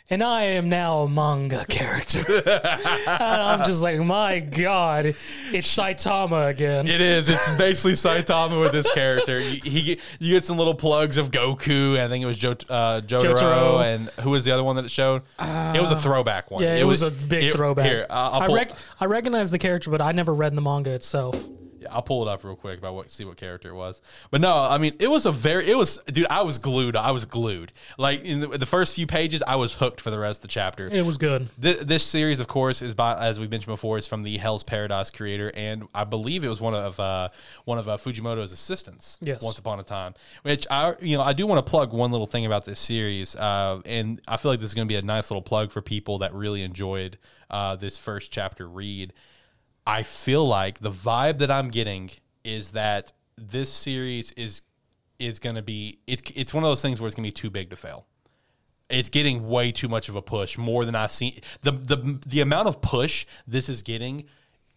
and 0.10 0.24
I 0.24 0.44
am 0.44 0.70
now 0.70 1.00
a 1.00 1.10
manga 1.10 1.66
character. 1.66 2.20
and 2.46 3.42
I'm 3.42 3.66
just 3.66 3.82
like, 3.82 4.00
my 4.00 4.40
God, 4.40 5.06
it's 5.08 5.76
Saitama 5.76 6.50
again. 6.50 6.88
It 6.88 7.02
is. 7.02 7.28
It's 7.28 7.56
basically 7.56 7.94
Saitama 7.94 8.62
with 8.62 8.72
this 8.72 8.90
character. 8.92 9.40
You, 9.40 9.62
he 9.64 10.00
you 10.20 10.36
get 10.36 10.44
some 10.44 10.58
little 10.58 10.76
plugs 10.76 11.18
of 11.18 11.32
Goku. 11.32 12.00
I 12.00 12.08
think 12.08 12.22
it 12.22 12.28
was 12.28 12.38
jo, 12.38 12.52
uh, 12.70 13.02
Jotaro, 13.02 13.36
Jotaro. 13.36 13.84
and 13.84 14.10
who 14.22 14.30
was 14.30 14.46
the 14.46 14.52
other 14.52 14.64
one 14.64 14.76
that 14.76 14.86
it 14.86 14.92
showed? 14.92 15.24
it 15.40 15.82
was 15.82 15.92
a 15.92 15.98
throwback 15.98 16.52
one. 16.52 16.62
yeah, 16.62 16.76
it, 16.76 16.84
was, 16.84 17.02
a 17.02 17.10
big 17.10 17.46
it- 17.46 17.56
throwback. 17.56 17.86
Here, 17.86 18.06
uh, 18.10 18.48
I 18.48 18.54
rec- 18.54 18.74
I 19.00 19.06
recognize 19.06 19.50
the 19.50 19.60
character, 19.60 19.90
but 19.90 20.02
I 20.02 20.12
never 20.12 20.34
read 20.34 20.54
the 20.54 20.62
manga 20.62 20.92
itself. 20.92 21.44
Yeah, 21.86 21.94
I'll 21.94 22.02
pull 22.02 22.28
it 22.28 22.32
up 22.32 22.44
real 22.44 22.56
quick 22.56 22.78
about 22.78 22.96
what 22.96 23.12
see 23.12 23.26
what 23.26 23.38
character 23.38 23.70
it 23.70 23.76
was. 23.76 24.02
But 24.32 24.42
no, 24.42 24.54
I 24.54 24.78
mean 24.78 24.94
it 25.00 25.10
was 25.10 25.26
a 25.26 25.32
very 25.32 25.70
it 25.70 25.78
was 25.78 26.00
dude. 26.08 26.28
I 26.30 26.42
was 26.42 26.58
glued. 26.58 26.96
I 26.96 27.12
was 27.12 27.26
glued. 27.26 27.72
Like 27.98 28.24
in 28.24 28.42
the, 28.42 28.48
the 28.48 28.66
first 28.66 28.96
few 28.96 29.08
pages, 29.08 29.44
I 29.48 29.56
was 29.56 29.74
hooked 29.74 30.02
for 30.02 30.12
the 30.12 30.20
rest 30.20 30.40
of 30.40 30.42
the 30.44 30.48
chapter. 30.50 30.88
It 30.88 31.06
was 31.06 31.18
good. 31.18 31.50
This, 31.58 31.84
this 31.84 32.04
series, 32.04 32.40
of 32.40 32.48
course, 32.48 32.82
is 32.82 32.94
by 32.94 33.16
as 33.16 33.40
we've 33.40 33.52
mentioned 33.52 33.74
before, 33.74 33.98
is 33.98 34.08
from 34.08 34.24
the 34.24 34.38
Hell's 34.38 34.64
Paradise 34.64 35.10
creator, 35.10 35.52
and 35.56 35.88
I 35.94 36.04
believe 36.04 36.44
it 36.44 36.50
was 36.50 36.62
one 36.62 36.74
of 36.74 37.00
uh, 37.00 37.30
one 37.66 37.78
of 37.78 37.88
uh, 37.88 37.98
Fujimoto's 37.98 38.52
assistants. 38.52 39.18
Yes. 39.22 39.42
Once 39.42 39.60
upon 39.60 39.80
a 39.80 39.84
time, 39.84 40.14
which 40.44 40.66
I 40.70 40.96
you 41.00 41.18
know 41.18 41.24
I 41.24 41.34
do 41.34 41.46
want 41.48 41.66
to 41.66 41.70
plug 41.70 41.94
one 41.94 42.12
little 42.12 42.28
thing 42.28 42.46
about 42.46 42.66
this 42.66 42.80
series, 42.80 43.36
uh, 43.36 43.82
and 43.86 44.22
I 44.28 44.38
feel 44.38 44.52
like 44.52 44.60
this 44.60 44.70
is 44.70 44.74
going 44.74 44.88
to 44.88 44.92
be 44.92 44.98
a 44.98 45.02
nice 45.02 45.30
little 45.30 45.42
plug 45.42 45.72
for 45.72 45.82
people 45.82 46.20
that 46.20 46.34
really 46.34 46.64
enjoyed 46.64 47.18
uh, 47.50 47.76
this 47.76 47.98
first 47.98 48.32
chapter 48.32 48.68
read. 48.68 49.14
I 49.86 50.04
feel 50.04 50.46
like 50.46 50.80
the 50.80 50.92
vibe 50.92 51.40
that 51.40 51.52
I'm 51.52 51.70
getting 51.70 52.12
is 52.44 52.72
that 52.72 53.14
this 53.38 53.72
series 53.72 54.32
is 54.34 54.62
is 55.20 55.40
going 55.40 55.56
to 55.56 55.62
be 55.62 56.00
it's 56.08 56.22
it's 56.36 56.54
one 56.54 56.64
of 56.64 56.70
those 56.70 56.82
things 56.82 57.00
where 57.00 57.08
it's 57.08 57.16
going 57.16 57.24
to 57.24 57.28
be 57.28 57.32
too 57.32 57.50
big 57.50 57.70
to 57.70 57.76
fail 57.76 58.06
it's 58.90 59.10
getting 59.10 59.48
way 59.48 59.72
too 59.72 59.88
much 59.88 60.10
of 60.10 60.16
a 60.16 60.22
push 60.22 60.58
more 60.58 60.86
than 60.86 60.96
I've 60.96 61.12
seen. 61.12 61.40
The 61.62 61.72
the 61.72 62.20
the 62.26 62.42
amount 62.42 62.68
of 62.68 62.82
push 62.82 63.26
this 63.48 63.70
is 63.70 63.82
getting 63.82 64.26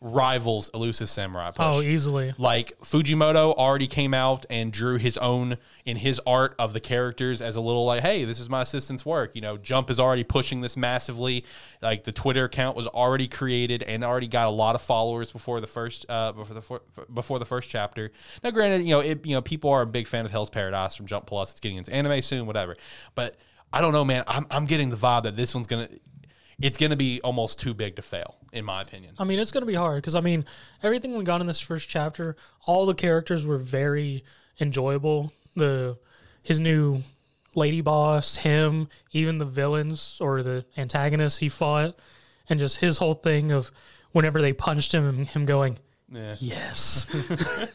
rivals 0.01 0.71
Elusive 0.75 1.09
Samurai 1.09 1.51
push. 1.51 1.77
Oh, 1.77 1.83
easily. 1.83 2.33
Like 2.39 2.79
Fujimoto 2.81 3.53
already 3.55 3.89
came 3.89 4.15
out 4.15 4.47
and 4.49 4.73
drew 4.73 4.97
his 4.97 5.19
own 5.19 5.59
in 5.85 5.97
his 5.97 6.21
art 6.27 6.55
of 6.59 6.73
the 6.73 6.81
characters 6.81 7.43
as 7.43 7.57
a 7.57 7.61
little 7.61 7.85
like, 7.85 8.03
hey, 8.03 8.25
this 8.25 8.39
is 8.39 8.49
my 8.49 8.63
assistant's 8.63 9.05
work. 9.05 9.35
You 9.35 9.41
know, 9.41 9.57
Jump 9.57 9.91
is 9.91 9.99
already 9.99 10.23
pushing 10.23 10.61
this 10.61 10.77
massively. 10.77 11.45
Like 11.83 12.05
the 12.05 12.13
Twitter 12.13 12.45
account 12.45 12.77
was 12.77 12.87
already 12.87 13.27
created 13.27 13.83
and 13.83 14.05
already 14.05 14.29
got 14.29 14.47
a 14.47 14.51
lot 14.51 14.75
of 14.75 14.83
followers 14.83 15.33
before 15.33 15.61
the 15.61 15.67
first 15.67 16.07
uh, 16.09 16.33
before 16.33 16.55
the 16.55 17.05
before 17.13 17.39
the 17.39 17.47
first 17.47 17.69
chapter. 17.69 18.13
Now, 18.45 18.51
granted, 18.51 18.85
you 18.85 18.95
know, 18.95 19.01
it 19.01 19.27
you 19.27 19.35
know 19.35 19.43
people 19.43 19.71
are 19.71 19.83
a 19.83 19.87
big 19.87 20.07
fan 20.07 20.25
of 20.25 20.31
Hell's 20.31 20.51
Paradise 20.51 20.95
from 20.95 21.07
Jump 21.07 21.27
Plus. 21.27 21.51
It's 21.51 21.61
getting 21.61 21.79
into 21.79 21.93
anime 21.93 22.23
soon, 22.23 22.47
whatever. 22.47 22.77
But 23.15 23.37
I 23.73 23.81
don't 23.81 23.93
know, 23.93 24.05
man. 24.05 24.25
I'm 24.29 24.47
I'm 24.51 24.67
getting 24.67 24.91
the 24.91 24.97
vibe 24.97 25.25
that 25.25 25.37
this 25.37 25.55
one's 25.55 25.67
gonna. 25.67 25.89
It's 26.61 26.77
going 26.77 26.91
to 26.91 26.97
be 26.97 27.21
almost 27.23 27.61
too 27.61 27.73
big 27.73 27.97
to 27.97 28.03
fail, 28.03 28.37
in 28.53 28.65
my 28.65 28.83
opinion. 28.83 29.15
I 29.19 29.25
mean, 29.25 29.39
it's 29.39 29.53
going 29.53 29.63
to 29.63 29.67
be 29.67 29.75
hard 29.75 29.99
because 30.03 30.15
I 30.15 30.21
mean, 30.21 30.45
everything 30.83 31.17
we 31.17 31.23
got 31.25 31.41
in 31.41 31.47
this 31.47 31.61
first 31.61 31.89
chapter, 31.89 32.37
all 32.67 32.85
the 32.85 32.95
characters 32.95 33.47
were 33.47 33.59
very 33.59 34.25
enjoyable. 34.61 35.33
The 35.55 35.99
his 36.43 36.59
new 36.59 37.03
lady 37.55 37.81
boss, 37.81 38.37
him, 38.37 38.89
even 39.13 39.39
the 39.39 39.45
villains 39.45 40.19
or 40.21 40.43
the 40.43 40.65
antagonists 40.77 41.39
he 41.39 41.49
fought, 41.49 41.97
and 42.49 42.59
just 42.59 42.79
his 42.79 42.99
whole 42.99 43.15
thing 43.15 43.51
of 43.53 43.71
whenever 44.13 44.41
they 44.41 44.53
punched 44.53 44.93
him, 44.93 45.07
and 45.07 45.27
him 45.29 45.45
going, 45.45 45.79
Yeah. 46.11 46.37
"Yes, 46.41 47.07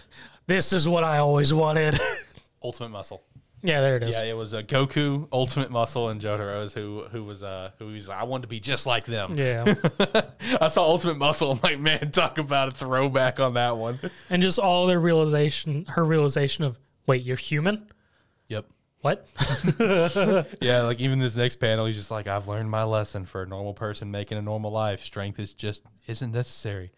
this 0.46 0.72
is 0.72 0.86
what 0.86 1.04
I 1.04 1.18
always 1.18 1.54
wanted." 1.54 1.98
Ultimate 2.62 2.90
Muscle. 2.90 3.22
Yeah, 3.62 3.80
there 3.80 3.96
it 3.96 4.02
is. 4.02 4.14
Yeah, 4.16 4.24
it 4.24 4.36
was 4.36 4.54
uh, 4.54 4.62
Goku, 4.62 5.28
Ultimate 5.32 5.70
Muscle, 5.70 6.08
and 6.08 6.20
Jotaro's 6.20 6.72
who 6.74 7.04
who 7.10 7.24
was 7.24 7.42
uh 7.42 7.70
who 7.78 7.86
was 7.88 8.08
I 8.08 8.24
wanted 8.24 8.42
to 8.42 8.48
be 8.48 8.60
just 8.60 8.86
like 8.86 9.04
them. 9.04 9.36
Yeah. 9.36 9.74
I 10.60 10.68
saw 10.68 10.82
Ultimate 10.84 11.18
Muscle. 11.18 11.52
I'm 11.52 11.60
like, 11.62 11.78
man, 11.78 12.10
talk 12.10 12.38
about 12.38 12.68
a 12.68 12.72
throwback 12.72 13.40
on 13.40 13.54
that 13.54 13.76
one. 13.76 13.98
and 14.30 14.42
just 14.42 14.58
all 14.58 14.86
their 14.86 15.00
realization, 15.00 15.84
her 15.88 16.04
realization 16.04 16.64
of, 16.64 16.78
wait, 17.06 17.22
you're 17.22 17.36
human? 17.36 17.88
Yep. 18.48 18.66
What? 19.02 19.26
Yeah, 20.60 20.82
like 20.82 21.00
even 21.00 21.18
this 21.18 21.34
next 21.36 21.56
panel, 21.56 21.86
he's 21.86 21.96
just 21.96 22.10
like, 22.10 22.28
I've 22.28 22.48
learned 22.48 22.70
my 22.70 22.84
lesson 22.84 23.24
for 23.24 23.42
a 23.42 23.46
normal 23.46 23.72
person 23.72 24.10
making 24.10 24.36
a 24.38 24.42
normal 24.42 24.70
life. 24.70 25.02
Strength 25.02 25.40
is 25.40 25.54
just 25.54 25.82
isn't 26.06 26.32
necessary. 26.32 26.92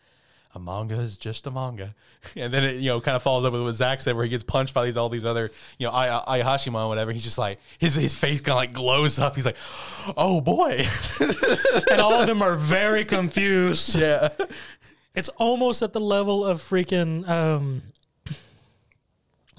A 0.54 0.58
manga 0.60 0.96
is 1.00 1.16
just 1.16 1.46
a 1.46 1.50
manga, 1.50 1.94
and 2.36 2.52
then 2.52 2.62
it 2.62 2.76
you 2.76 2.88
know 2.90 3.00
kind 3.00 3.16
of 3.16 3.22
follows 3.22 3.44
up 3.46 3.52
with 3.54 3.62
what 3.62 3.74
Zach 3.74 4.00
said, 4.02 4.14
where 4.14 4.24
he 4.24 4.28
gets 4.30 4.42
punched 4.44 4.74
by 4.74 4.84
these 4.84 4.96
all 4.98 5.08
these 5.08 5.24
other 5.24 5.50
you 5.78 5.86
know 5.86 5.92
Ay- 5.92 6.40
Ayahashima 6.42 6.78
and 6.78 6.88
whatever. 6.88 7.10
He's 7.10 7.24
just 7.24 7.38
like 7.38 7.58
his 7.78 7.94
his 7.94 8.14
face 8.14 8.40
kind 8.42 8.50
of 8.52 8.56
like 8.56 8.72
glows 8.74 9.18
up. 9.18 9.34
He's 9.34 9.46
like, 9.46 9.56
oh 10.16 10.40
boy, 10.42 10.84
and 11.90 12.00
all 12.00 12.12
of 12.20 12.26
them 12.26 12.42
are 12.42 12.54
very 12.56 13.04
confused. 13.06 13.94
yeah. 13.98 14.28
It's 15.14 15.28
almost 15.30 15.82
at 15.82 15.92
the 15.94 16.00
level 16.00 16.44
of 16.44 16.60
freaking 16.60 17.26
um 17.28 17.82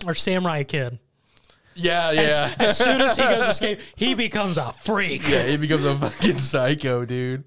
our 0.06 0.16
samurai 0.16 0.64
kid. 0.64 1.00
Yeah, 1.76 2.10
As, 2.12 2.39
yeah. 2.39 2.56
as 2.60 2.78
soon 2.78 3.02
as 3.02 3.16
he 3.18 3.24
goes 3.24 3.46
to 3.46 3.50
escape, 3.50 3.80
he 3.96 4.14
becomes 4.14 4.60
a 4.60 4.72
freak. 4.72 5.28
yeah, 5.28 5.44
he 5.48 5.58
becomes 5.58 5.86
a 5.86 5.98
fucking 5.98 6.38
psycho, 6.38 7.04
dude. 7.04 7.44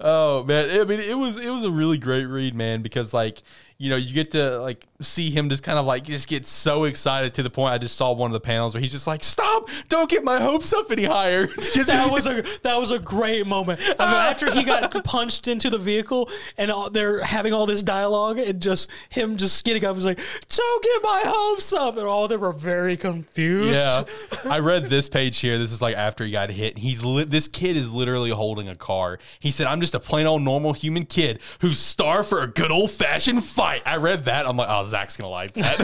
Oh 0.00 0.42
man, 0.44 0.80
I 0.80 0.84
mean, 0.84 1.00
it 1.00 1.16
was 1.16 1.36
it 1.36 1.50
was 1.50 1.64
a 1.64 1.70
really 1.70 1.98
great 1.98 2.24
read, 2.24 2.54
man, 2.54 2.82
because 2.82 3.12
like 3.12 3.42
you 3.78 3.90
know 3.90 3.96
you 3.96 4.14
get 4.14 4.30
to 4.32 4.60
like 4.60 4.86
see 5.02 5.30
him 5.30 5.48
just 5.48 5.62
kind 5.62 5.78
of 5.78 5.86
like 5.86 6.04
just 6.04 6.28
get 6.28 6.46
so 6.46 6.84
excited 6.84 7.34
to 7.34 7.42
the 7.42 7.50
point. 7.50 7.72
I 7.72 7.78
just 7.78 7.96
saw 7.96 8.12
one 8.12 8.30
of 8.30 8.32
the 8.32 8.40
panels 8.40 8.74
where 8.74 8.80
he's 8.80 8.92
just 8.92 9.06
like, 9.06 9.24
"Stop! 9.24 9.68
Don't 9.88 10.08
get 10.08 10.24
my 10.24 10.40
hopes 10.40 10.72
up 10.72 10.90
any 10.90 11.04
higher." 11.04 11.48
That 11.92 12.10
was 12.10 12.26
a 12.26 12.42
that 12.62 12.78
was 12.78 12.90
a 12.90 12.98
great 12.98 13.46
moment. 13.46 13.80
I 13.80 13.90
mean, 13.90 13.96
ah. 13.98 14.30
after 14.30 14.52
he 14.52 14.62
got 14.62 14.92
punched 15.04 15.48
into 15.48 15.68
the 15.68 15.78
vehicle 15.78 16.30
and 16.56 16.70
all, 16.70 16.90
they're 16.90 17.22
having 17.22 17.52
all 17.52 17.66
this 17.66 17.82
dialogue 17.82 18.38
and 18.38 18.60
just 18.60 18.88
him 19.08 19.36
just 19.36 19.64
getting 19.64 19.84
up, 19.84 19.96
he's 19.96 20.04
like, 20.04 20.20
"Don't 20.48 20.82
get 20.82 21.02
my 21.02 21.22
hopes 21.26 21.72
up," 21.72 21.96
and 21.96 22.06
all 22.06 22.24
of 22.24 22.30
them 22.30 22.40
were 22.40 22.52
very 22.52 22.96
confused. 22.96 23.78
Yeah, 23.78 24.04
I 24.50 24.60
read 24.60 24.90
this 24.90 25.08
page 25.08 25.38
here. 25.38 25.58
This 25.58 25.72
is 25.72 25.82
like 25.82 25.96
after 25.96 26.24
he 26.24 26.30
got 26.30 26.50
hit. 26.50 26.78
He's 26.78 27.04
li- 27.04 27.24
this 27.24 27.48
kid 27.48 27.76
is 27.76 27.90
literally 27.90 28.30
holding 28.30 28.68
a 28.68 28.76
car. 28.76 29.18
He 29.40 29.50
said, 29.50 29.66
"I'm 29.66 29.80
just 29.80 29.94
a 29.94 30.00
plain 30.00 30.26
old 30.26 30.42
normal 30.42 30.72
human 30.72 31.04
kid 31.04 31.40
who's 31.60 31.78
starved 31.78 32.28
for 32.28 32.42
a 32.42 32.46
good 32.46 32.70
old 32.70 32.90
fashioned 32.90 33.44
fight." 33.44 33.82
I 33.84 33.96
read 33.96 34.24
that. 34.24 34.46
I'm 34.46 34.56
like, 34.56 34.68
"Oh, 34.70 34.82
Zach's 34.92 35.16
gonna 35.16 35.28
like 35.30 35.52
that." 35.54 35.80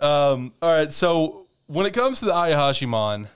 um. 0.00 0.52
All 0.60 0.68
right. 0.68 0.92
So 0.92 1.46
when 1.66 1.86
it 1.86 1.92
comes 1.94 2.18
to 2.20 2.26
the 2.26 2.32
Ayashimon, 2.32 3.28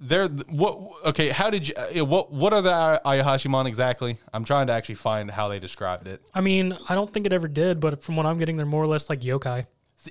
they're 0.00 0.28
what? 0.28 0.78
Okay. 1.06 1.28
How 1.30 1.50
did 1.50 1.68
you? 1.68 1.74
uh, 1.76 2.04
What? 2.04 2.32
What 2.32 2.52
are 2.52 2.62
the 2.62 3.00
Ayashimon 3.04 3.66
exactly? 3.66 4.16
I'm 4.34 4.44
trying 4.44 4.66
to 4.68 4.72
actually 4.72 4.96
find 4.96 5.30
how 5.30 5.48
they 5.48 5.58
described 5.60 6.06
it. 6.06 6.20
I 6.34 6.40
mean, 6.40 6.76
I 6.88 6.94
don't 6.94 7.12
think 7.12 7.26
it 7.26 7.32
ever 7.32 7.48
did, 7.48 7.80
but 7.80 8.02
from 8.02 8.16
what 8.16 8.26
I'm 8.26 8.38
getting, 8.38 8.56
they're 8.56 8.66
more 8.66 8.82
or 8.82 8.86
less 8.88 9.08
like 9.08 9.20
yokai. 9.20 9.66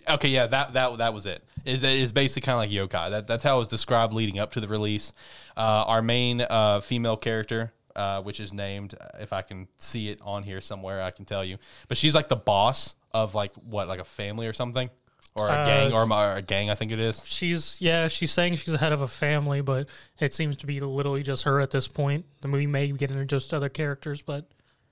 Okay, 0.07 0.28
yeah, 0.30 0.45
that 0.45 0.74
that 0.74 0.97
that 0.99 1.14
was 1.14 1.26
it. 1.26 1.43
Is 1.66 1.82
is 1.84 2.12
basically 2.12 2.45
kind 2.45 2.55
of 2.55 2.60
like 2.60 2.89
yokai. 2.91 3.10
That 3.10 3.26
that's 3.28 3.43
how 3.43 3.55
it 3.55 3.60
was 3.60 3.68
described 3.68 4.14
leading 4.14 4.38
up 4.39 4.51
to 4.53 4.60
the 4.62 4.68
release. 4.68 5.14
Uh, 5.57 5.84
our 5.88 6.01
main 6.03 6.41
uh, 6.41 6.80
female 6.82 7.18
character, 7.18 7.74
uh, 8.00 8.22
which 8.22 8.39
is 8.39 8.54
named, 8.54 8.95
uh, 9.00 9.08
if 9.20 9.34
I 9.34 9.41
can 9.41 9.68
see 9.78 10.10
it 10.10 10.20
on 10.22 10.43
here 10.43 10.62
somewhere, 10.62 11.02
I 11.02 11.12
can 11.12 11.26
tell 11.26 11.43
you. 11.43 11.58
But 11.88 11.97
she's 11.97 12.16
like 12.16 12.30
the 12.30 12.36
boss 12.38 12.95
of 13.14 13.36
like 13.36 13.54
what, 13.56 13.88
like 13.88 14.00
a 14.00 14.06
family 14.06 14.47
or 14.47 14.54
something, 14.54 14.89
or 15.36 15.47
a 15.47 15.52
Uh, 15.52 15.66
gang, 15.66 15.93
or 15.93 16.04
a, 16.04 16.36
a 16.38 16.41
gang, 16.41 16.70
I 16.70 16.76
think 16.76 16.91
it 16.91 17.00
is. 17.00 17.22
She's 17.26 17.82
yeah, 17.82 18.08
she's 18.08 18.32
saying 18.32 18.56
she's 18.56 18.72
the 18.72 18.78
head 18.78 18.93
of 18.93 19.02
a 19.02 19.08
family, 19.08 19.62
but 19.62 19.88
it 20.20 20.34
seems 20.34 20.56
to 20.58 20.66
be 20.66 20.80
literally 20.80 21.24
just 21.24 21.43
her 21.43 21.60
at 21.60 21.72
this 21.72 21.88
point. 21.88 22.26
The 22.41 22.47
movie 22.47 22.68
may 22.68 22.88
get 22.91 23.12
into 23.12 23.26
just 23.26 23.54
other 23.54 23.70
characters, 23.70 24.22
but 24.22 24.45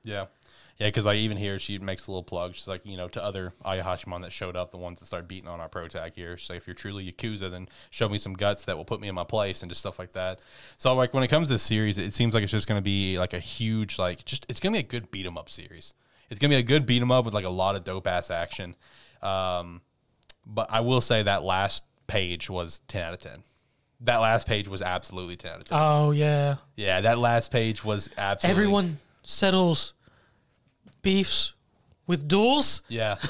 Yeah. 0.03 0.25
Yeah, 0.77 0.89
because 0.89 1.05
like 1.05 1.17
even 1.17 1.37
here, 1.37 1.57
she 1.57 1.79
makes 1.79 2.05
a 2.05 2.11
little 2.11 2.23
plug. 2.23 2.53
She's 2.53 2.67
like, 2.67 2.85
you 2.85 2.97
know, 2.97 3.07
to 3.09 3.23
other 3.23 3.53
Ayashimon 3.65 4.21
that 4.21 4.31
showed 4.31 4.55
up, 4.55 4.69
the 4.69 4.77
ones 4.77 4.99
that 4.99 5.05
started 5.05 5.27
beating 5.27 5.49
on 5.49 5.59
our 5.59 5.67
pro 5.69 5.87
tag 5.87 6.13
here. 6.13 6.37
She's 6.37 6.49
like, 6.51 6.57
if 6.57 6.67
you're 6.67 6.75
truly 6.75 7.11
Yakuza, 7.11 7.49
then 7.49 7.67
show 7.89 8.07
me 8.07 8.19
some 8.19 8.33
guts 8.33 8.65
that 8.65 8.77
will 8.77 8.85
put 8.85 9.01
me 9.01 9.07
in 9.07 9.15
my 9.15 9.23
place 9.23 9.63
and 9.63 9.71
just 9.71 9.79
stuff 9.81 9.97
like 9.97 10.13
that. 10.13 10.39
So 10.77 10.93
like 10.93 11.15
when 11.15 11.23
it 11.23 11.29
comes 11.29 11.47
to 11.47 11.55
this 11.55 11.63
series, 11.63 11.97
it 11.97 12.13
seems 12.13 12.35
like 12.35 12.43
it's 12.43 12.51
just 12.51 12.67
going 12.67 12.77
to 12.77 12.83
be 12.83 13.17
like 13.17 13.33
a 13.33 13.39
huge 13.39 13.97
like 13.97 14.23
just 14.25 14.45
it's 14.49 14.59
going 14.59 14.71
to 14.71 14.77
be 14.79 14.85
a 14.85 14.87
good 14.87 15.09
beat 15.09 15.25
'em 15.25 15.35
up 15.37 15.49
series. 15.49 15.95
It's 16.29 16.39
going 16.39 16.51
to 16.51 16.55
be 16.55 16.59
a 16.59 16.63
good 16.63 16.85
beat 16.85 17.01
'em 17.01 17.11
up 17.11 17.25
with 17.25 17.33
like 17.33 17.45
a 17.45 17.49
lot 17.49 17.75
of 17.75 17.83
dope 17.83 18.05
ass 18.05 18.29
action. 18.29 18.75
Um, 19.23 19.81
but 20.45 20.67
I 20.69 20.81
will 20.81 21.01
say 21.01 21.23
that 21.23 21.43
last 21.43 21.83
page 22.05 22.49
was 22.51 22.81
ten 22.87 23.03
out 23.03 23.13
of 23.13 23.19
ten. 23.19 23.43
That 24.01 24.17
last 24.17 24.45
page 24.45 24.67
was 24.67 24.83
absolutely 24.83 25.37
ten 25.37 25.53
out 25.53 25.57
of 25.57 25.63
ten. 25.65 25.77
oh 25.81 26.11
yeah, 26.11 26.57
yeah, 26.75 27.01
that 27.01 27.17
last 27.17 27.49
page 27.49 27.83
was 27.83 28.11
absolutely 28.15 28.51
everyone 28.61 28.99
settles 29.23 29.93
beefs 31.07 31.53
with 32.05 32.27
duels. 32.27 32.81
Yeah. 32.89 33.15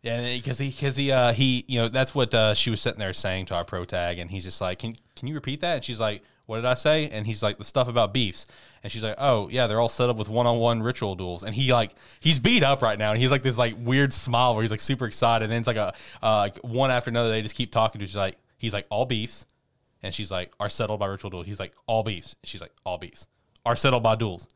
Yeah, 0.00 0.36
because 0.36 0.60
he, 0.60 0.68
because 0.70 0.94
he, 0.94 1.10
uh, 1.10 1.32
he, 1.32 1.64
you 1.66 1.80
know, 1.80 1.88
that's 1.88 2.14
what 2.14 2.32
uh, 2.32 2.54
she 2.54 2.70
was 2.70 2.80
sitting 2.80 3.00
there 3.00 3.12
saying 3.12 3.46
to 3.46 3.54
our 3.56 3.64
pro 3.64 3.84
tag, 3.84 4.20
and 4.20 4.30
he's 4.30 4.44
just 4.44 4.60
like, 4.60 4.78
"Can, 4.78 4.96
can 5.16 5.26
you 5.26 5.34
repeat 5.34 5.60
that?" 5.62 5.74
And 5.74 5.84
she's 5.84 5.98
like, 5.98 6.22
"What 6.46 6.56
did 6.56 6.66
I 6.66 6.74
say?" 6.74 7.08
And 7.08 7.26
he's 7.26 7.42
like, 7.42 7.58
"The 7.58 7.64
stuff 7.64 7.88
about 7.88 8.14
beefs." 8.14 8.46
And 8.84 8.92
she's 8.92 9.02
like, 9.02 9.16
"Oh, 9.18 9.48
yeah, 9.48 9.66
they're 9.66 9.80
all 9.80 9.88
set 9.88 10.08
up 10.08 10.16
with 10.16 10.28
one-on-one 10.28 10.84
ritual 10.84 11.16
duels." 11.16 11.42
And 11.42 11.52
he 11.52 11.72
like, 11.72 11.96
he's 12.20 12.38
beat 12.38 12.62
up 12.62 12.80
right 12.80 12.96
now, 12.96 13.10
and 13.10 13.20
he's 13.20 13.32
like 13.32 13.42
this 13.42 13.58
like 13.58 13.74
weird 13.76 14.14
smile 14.14 14.54
where 14.54 14.62
he's 14.62 14.70
like 14.70 14.80
super 14.80 15.04
excited, 15.04 15.42
and 15.46 15.52
then 15.52 15.58
it's 15.58 15.66
like 15.66 15.76
a 15.76 15.92
uh, 16.22 16.36
like 16.36 16.58
one 16.58 16.92
after 16.92 17.10
another. 17.10 17.30
They 17.30 17.42
just 17.42 17.56
keep 17.56 17.72
talking 17.72 17.98
to. 17.98 18.06
She's 18.06 18.14
like, 18.14 18.36
he's 18.56 18.72
like, 18.72 18.86
"All 18.90 19.04
beefs," 19.04 19.46
and 20.04 20.14
she's 20.14 20.30
like, 20.30 20.52
"Are 20.60 20.68
settled 20.68 21.00
by 21.00 21.06
ritual 21.06 21.30
duels." 21.30 21.46
He's 21.46 21.58
like, 21.58 21.74
"All 21.88 22.04
beefs." 22.04 22.36
She's 22.44 22.60
like, 22.60 22.72
"All 22.86 22.98
beefs 22.98 23.26
are 23.66 23.74
settled 23.74 24.04
by 24.04 24.14
duels." 24.14 24.48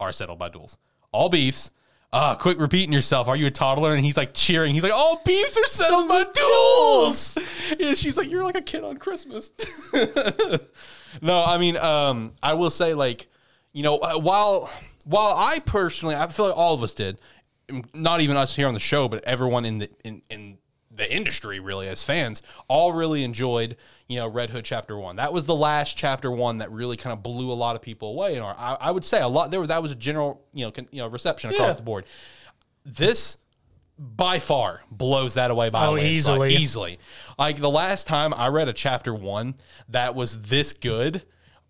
Are 0.00 0.12
settled 0.12 0.38
by 0.38 0.48
duels. 0.48 0.78
All 1.12 1.28
beefs 1.28 1.70
ah, 2.16 2.34
quit 2.34 2.58
repeating 2.58 2.92
yourself. 2.92 3.28
Are 3.28 3.36
you 3.36 3.46
a 3.46 3.50
toddler? 3.50 3.94
And 3.94 4.04
he's 4.04 4.16
like 4.16 4.32
cheering. 4.32 4.74
He's 4.74 4.82
like, 4.82 4.92
all 4.92 5.20
beefs 5.24 5.56
are 5.56 5.66
settled 5.66 6.08
by 6.08 6.24
duels. 6.24 7.38
And 7.80 7.98
she's 7.98 8.16
like, 8.16 8.30
you're 8.30 8.44
like 8.44 8.54
a 8.54 8.62
kid 8.62 8.84
on 8.84 8.96
Christmas. 8.96 9.50
no, 11.20 11.42
I 11.44 11.58
mean, 11.58 11.76
um, 11.76 12.32
I 12.40 12.54
will 12.54 12.70
say, 12.70 12.94
like, 12.94 13.26
you 13.72 13.82
know, 13.82 13.96
uh, 13.96 14.18
while 14.18 14.70
while 15.04 15.34
I 15.36 15.58
personally, 15.58 16.14
I 16.14 16.28
feel 16.28 16.46
like 16.46 16.56
all 16.56 16.74
of 16.74 16.82
us 16.84 16.94
did, 16.94 17.18
not 17.92 18.20
even 18.20 18.36
us 18.36 18.54
here 18.54 18.68
on 18.68 18.74
the 18.74 18.78
show, 18.78 19.08
but 19.08 19.24
everyone 19.24 19.64
in 19.64 19.78
the 19.78 19.90
in, 20.04 20.22
in 20.30 20.58
the 20.96 21.14
industry 21.14 21.60
really 21.60 21.88
as 21.88 22.02
fans 22.02 22.42
all 22.68 22.92
really 22.92 23.22
enjoyed 23.22 23.76
you 24.08 24.16
know 24.16 24.26
red 24.28 24.50
hood 24.50 24.64
chapter 24.64 24.96
one. 24.98 25.16
That 25.16 25.32
was 25.32 25.44
the 25.44 25.54
last 25.54 25.96
chapter 25.96 26.30
one 26.30 26.58
that 26.58 26.70
really 26.72 26.96
kind 26.96 27.12
of 27.12 27.22
blew 27.22 27.52
a 27.52 27.54
lot 27.54 27.76
of 27.76 27.82
people 27.82 28.08
away 28.10 28.36
and 28.36 28.44
I, 28.44 28.76
I 28.80 28.90
would 28.90 29.04
say 29.04 29.20
a 29.20 29.28
lot 29.28 29.50
there 29.50 29.66
that 29.66 29.82
was 29.82 29.92
a 29.92 29.96
general 29.96 30.42
you 30.52 30.64
know 30.64 30.70
con, 30.70 30.88
you 30.90 31.02
know 31.02 31.08
reception 31.08 31.50
across 31.50 31.72
Yeah. 31.72 31.76
the 31.76 31.82
board. 31.82 32.04
This 32.84 33.38
by 33.98 34.38
far 34.38 34.82
blows 34.90 35.34
that 35.34 35.50
away 35.50 35.70
by 35.70 35.86
a 35.86 35.90
Oh, 35.90 35.96
easily. 35.96 36.54
easily. 36.54 36.98
Like 37.38 37.58
the 37.60 37.70
last 37.70 38.06
time 38.06 38.34
i 38.34 38.48
read 38.48 38.68
a 38.68 38.72
chapter 38.72 39.14
one 39.14 39.54
that 39.88 40.14
was 40.14 40.42
this 40.42 40.72
good 40.74 41.22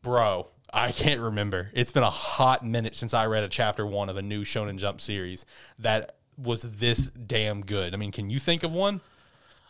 bro 0.02 0.48
i 0.72 0.92
can't 0.92 1.20
remember. 1.20 1.70
It's 1.72 1.92
been 1.92 2.02
a 2.02 2.10
hot 2.10 2.64
minute 2.64 2.94
since 2.96 3.14
i 3.14 3.26
read 3.26 3.44
a 3.44 3.48
chapter 3.48 3.86
one 3.86 4.08
of 4.08 4.16
a 4.16 4.22
new 4.22 4.44
shonen 4.44 4.76
jump 4.76 5.00
series 5.00 5.46
that 5.78 6.16
was 6.36 6.62
this 6.62 7.10
damn 7.10 7.62
good. 7.64 7.94
I 7.94 7.96
mean 7.96 8.12
can 8.12 8.28
you 8.28 8.38
think 8.38 8.62
of 8.62 8.72
one 8.72 9.00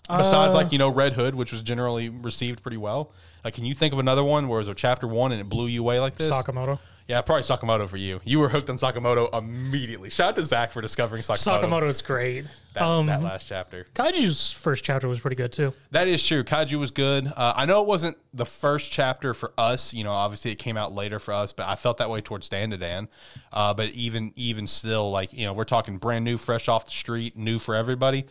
besides 0.08 0.54
Uh, 0.54 0.58
like 0.58 0.72
you 0.72 0.78
know 0.78 0.88
red 0.88 1.12
hood 1.14 1.34
which 1.34 1.52
was 1.52 1.62
generally 1.62 2.08
received 2.08 2.62
pretty 2.62 2.76
well 2.76 3.10
like 3.44 3.54
can 3.54 3.64
you 3.64 3.74
think 3.74 3.92
of 3.92 3.98
another 3.98 4.24
one 4.24 4.48
where 4.48 4.58
it 4.58 4.62
was 4.62 4.68
a 4.68 4.74
chapter 4.74 5.06
one 5.06 5.32
and 5.32 5.40
it 5.40 5.48
blew 5.48 5.66
you 5.66 5.80
away 5.80 5.98
like 6.00 6.16
this 6.16 6.30
Sakamoto. 6.30 6.78
yeah 7.08 7.20
probably 7.22 7.42
sakamoto 7.42 7.88
for 7.88 7.96
you 7.96 8.20
you 8.24 8.38
were 8.38 8.48
hooked 8.48 8.70
on 8.70 8.76
sakamoto 8.76 9.28
immediately 9.36 10.10
shout 10.10 10.28
out 10.30 10.36
to 10.36 10.44
zach 10.44 10.70
for 10.72 10.80
discovering 10.80 11.22
sakamoto, 11.22 11.62
Sakamoto 11.62 11.88
is 11.88 12.02
great. 12.02 12.44
that, 12.74 12.82
um, 12.82 13.06
that 13.06 13.22
last 13.22 13.48
chapter 13.48 13.86
Kaiju's 13.94 14.52
first 14.52 14.84
chapter 14.84 15.08
was 15.08 15.18
pretty 15.20 15.36
good 15.36 15.50
too. 15.52 15.72
that 15.92 16.06
is 16.08 16.24
true. 16.26 16.44
Kaiju 16.44 16.78
was 16.78 16.90
good. 16.90 17.26
Uh, 17.26 17.54
I 17.56 17.64
know 17.64 17.80
it 17.80 17.88
wasn't 17.88 18.16
the 18.34 18.44
first 18.44 18.92
chapter 18.92 19.32
for 19.32 19.52
us. 19.56 19.94
You 19.94 20.04
know, 20.04 20.10
obviously 20.12 20.50
it 20.52 20.56
came 20.56 20.76
out 20.76 20.92
later 20.92 21.18
for 21.18 21.32
us, 21.32 21.52
but 21.52 21.66
I 21.66 21.74
felt 21.76 21.96
that 21.98 22.10
way 22.10 22.20
towards 22.20 22.50
Dandadan. 22.50 23.08
Uh, 23.50 23.72
but 23.72 23.88
even 23.90 24.32
even 24.36 24.66
still, 24.66 25.10
like 25.10 25.32
you 25.32 25.46
know, 25.46 25.54
we're 25.54 25.64
talking 25.64 25.96
brand 25.96 26.24
new, 26.26 26.36
fresh 26.36 26.68
off 26.68 26.84
the 26.84 26.90
street, 26.90 27.34
new 27.34 27.58
for 27.58 27.74
everybody. 27.74 28.26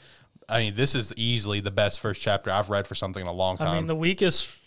I 0.47 0.59
mean, 0.59 0.75
this 0.75 0.95
is 0.95 1.13
easily 1.15 1.59
the 1.59 1.71
best 1.71 1.99
first 1.99 2.21
chapter 2.21 2.51
I've 2.51 2.69
read 2.69 2.87
for 2.87 2.95
something 2.95 3.21
in 3.21 3.27
a 3.27 3.31
long 3.33 3.57
time. 3.57 3.67
I 3.67 3.75
mean, 3.75 3.87
the 3.87 3.95
weakest 3.95 4.59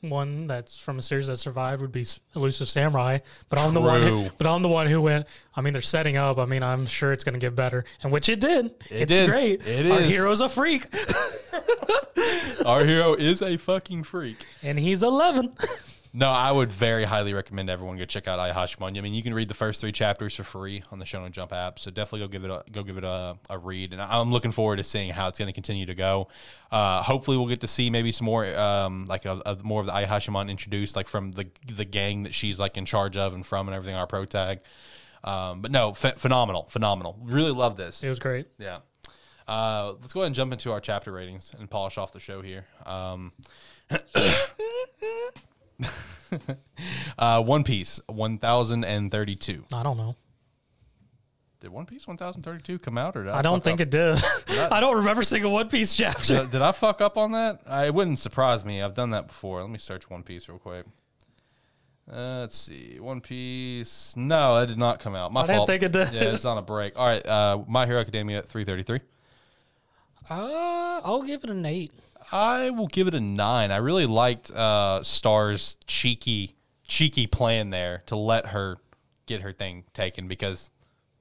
one 0.00 0.46
that's 0.46 0.78
from 0.78 0.98
a 0.98 1.02
series 1.02 1.28
that 1.28 1.36
survived 1.38 1.80
would 1.80 1.92
be 1.92 2.04
Elusive 2.36 2.68
Samurai, 2.68 3.18
but 3.48 3.58
I'm 3.58 3.72
the 3.72 3.80
one. 3.80 4.02
Who, 4.02 4.28
but 4.36 4.46
I'm 4.46 4.62
the 4.62 4.68
one 4.68 4.86
who 4.86 5.00
went. 5.00 5.26
I 5.56 5.62
mean, 5.62 5.72
they're 5.72 5.80
setting 5.82 6.16
up. 6.16 6.38
I 6.38 6.44
mean, 6.44 6.62
I'm 6.62 6.84
sure 6.84 7.12
it's 7.12 7.24
going 7.24 7.32
to 7.32 7.38
get 7.38 7.56
better, 7.56 7.84
and 8.02 8.12
which 8.12 8.28
it 8.28 8.40
did. 8.40 8.74
it's 8.90 9.16
did. 9.16 9.30
great. 9.30 9.66
It 9.66 9.90
Our 9.90 10.00
is. 10.00 10.08
hero's 10.08 10.40
a 10.42 10.48
freak, 10.48 10.86
Our 12.66 12.84
hero 12.84 13.14
is 13.14 13.42
a 13.42 13.56
fucking 13.56 14.04
freak. 14.04 14.44
and 14.62 14.78
he's 14.78 15.02
11. 15.02 15.54
No, 16.16 16.30
I 16.30 16.52
would 16.52 16.70
very 16.70 17.02
highly 17.02 17.34
recommend 17.34 17.68
everyone 17.68 17.98
go 17.98 18.04
check 18.04 18.28
out 18.28 18.38
Ayashimon. 18.38 18.96
I 18.96 19.00
mean, 19.00 19.14
you 19.14 19.22
can 19.24 19.34
read 19.34 19.48
the 19.48 19.54
first 19.54 19.80
three 19.80 19.90
chapters 19.90 20.32
for 20.36 20.44
free 20.44 20.84
on 20.92 21.00
the 21.00 21.04
Shonen 21.04 21.32
Jump 21.32 21.52
app, 21.52 21.80
so 21.80 21.90
definitely 21.90 22.20
go 22.20 22.28
give 22.28 22.44
it 22.44 22.50
a 22.52 22.62
go 22.70 22.84
give 22.84 22.96
it 22.98 23.02
a, 23.02 23.36
a 23.50 23.58
read. 23.58 23.92
And 23.92 24.00
I'm 24.00 24.30
looking 24.30 24.52
forward 24.52 24.76
to 24.76 24.84
seeing 24.84 25.10
how 25.10 25.26
it's 25.26 25.40
going 25.40 25.48
to 25.48 25.52
continue 25.52 25.86
to 25.86 25.94
go. 25.96 26.28
Uh, 26.70 27.02
hopefully, 27.02 27.36
we'll 27.36 27.48
get 27.48 27.62
to 27.62 27.66
see 27.66 27.90
maybe 27.90 28.12
some 28.12 28.26
more 28.26 28.46
um, 28.56 29.06
like 29.06 29.24
a, 29.24 29.42
a- 29.44 29.56
more 29.64 29.80
of 29.80 29.86
the 29.86 29.92
Ayashimon 29.92 30.48
introduced, 30.50 30.94
like 30.94 31.08
from 31.08 31.32
the 31.32 31.48
the 31.66 31.84
gang 31.84 32.22
that 32.22 32.32
she's 32.32 32.60
like 32.60 32.76
in 32.76 32.84
charge 32.84 33.16
of 33.16 33.34
and 33.34 33.44
from 33.44 33.66
and 33.66 33.74
everything. 33.74 33.96
Our 33.96 34.06
pro 34.06 34.24
tag, 34.24 34.60
um, 35.24 35.62
but 35.62 35.72
no, 35.72 35.94
ph- 35.94 36.14
phenomenal, 36.18 36.66
phenomenal. 36.68 37.18
Really 37.24 37.50
love 37.50 37.76
this. 37.76 38.04
It 38.04 38.08
was 38.08 38.20
great. 38.20 38.46
Yeah. 38.58 38.78
Uh, 39.48 39.94
let's 40.00 40.12
go 40.12 40.20
ahead 40.20 40.28
and 40.28 40.34
jump 40.36 40.52
into 40.52 40.70
our 40.70 40.80
chapter 40.80 41.10
ratings 41.10 41.52
and 41.58 41.68
polish 41.68 41.98
off 41.98 42.12
the 42.12 42.20
show 42.20 42.40
here. 42.40 42.66
Um, 42.86 43.32
uh, 47.18 47.42
One 47.42 47.64
Piece, 47.64 48.00
1032. 48.06 49.64
I 49.72 49.82
don't 49.82 49.96
know. 49.96 50.16
Did 51.60 51.70
One 51.70 51.86
Piece 51.86 52.06
1032 52.06 52.78
come 52.78 52.98
out? 52.98 53.16
or 53.16 53.24
did 53.24 53.30
I, 53.32 53.38
I 53.38 53.42
don't 53.42 53.64
think 53.64 53.80
up? 53.80 53.86
it 53.86 53.90
did. 53.90 54.22
I 54.70 54.80
don't 54.80 54.96
remember 54.96 55.22
seeing 55.22 55.44
a 55.44 55.48
One 55.48 55.68
Piece 55.68 55.94
chapter. 55.94 56.40
Did, 56.40 56.50
did 56.50 56.62
I 56.62 56.72
fuck 56.72 57.00
up 57.00 57.16
on 57.16 57.32
that? 57.32 57.60
I, 57.66 57.86
it 57.86 57.94
wouldn't 57.94 58.18
surprise 58.18 58.64
me. 58.64 58.82
I've 58.82 58.94
done 58.94 59.10
that 59.10 59.28
before. 59.28 59.62
Let 59.62 59.70
me 59.70 59.78
search 59.78 60.10
One 60.10 60.22
Piece 60.22 60.48
real 60.48 60.58
quick. 60.58 60.84
Uh, 62.12 62.40
let's 62.40 62.56
see. 62.58 62.98
One 63.00 63.22
Piece. 63.22 64.14
No, 64.14 64.60
that 64.60 64.66
did 64.68 64.76
not 64.78 65.00
come 65.00 65.14
out. 65.14 65.32
My 65.32 65.40
I 65.40 65.46
didn't 65.46 65.56
fault. 65.60 65.68
think 65.68 65.82
it 65.84 65.92
did. 65.92 66.12
Yeah, 66.12 66.34
it's 66.34 66.44
on 66.44 66.58
a 66.58 66.62
break. 66.62 66.98
All 66.98 67.06
right. 67.06 67.26
Uh, 67.26 67.62
My 67.66 67.86
Hero 67.86 67.98
Academia 67.98 68.38
at 68.38 68.48
333. 68.50 69.00
Uh, 70.28 71.00
I'll 71.02 71.22
give 71.22 71.44
it 71.44 71.50
an 71.50 71.64
eight. 71.64 71.92
I 72.32 72.70
will 72.70 72.86
give 72.86 73.06
it 73.06 73.14
a 73.14 73.20
nine. 73.20 73.70
I 73.70 73.78
really 73.78 74.06
liked 74.06 74.50
uh, 74.50 75.02
Star's 75.02 75.76
cheeky, 75.86 76.54
cheeky 76.86 77.26
plan 77.26 77.70
there 77.70 78.02
to 78.06 78.16
let 78.16 78.46
her 78.46 78.78
get 79.26 79.42
her 79.42 79.52
thing 79.52 79.84
taken 79.94 80.28
because, 80.28 80.70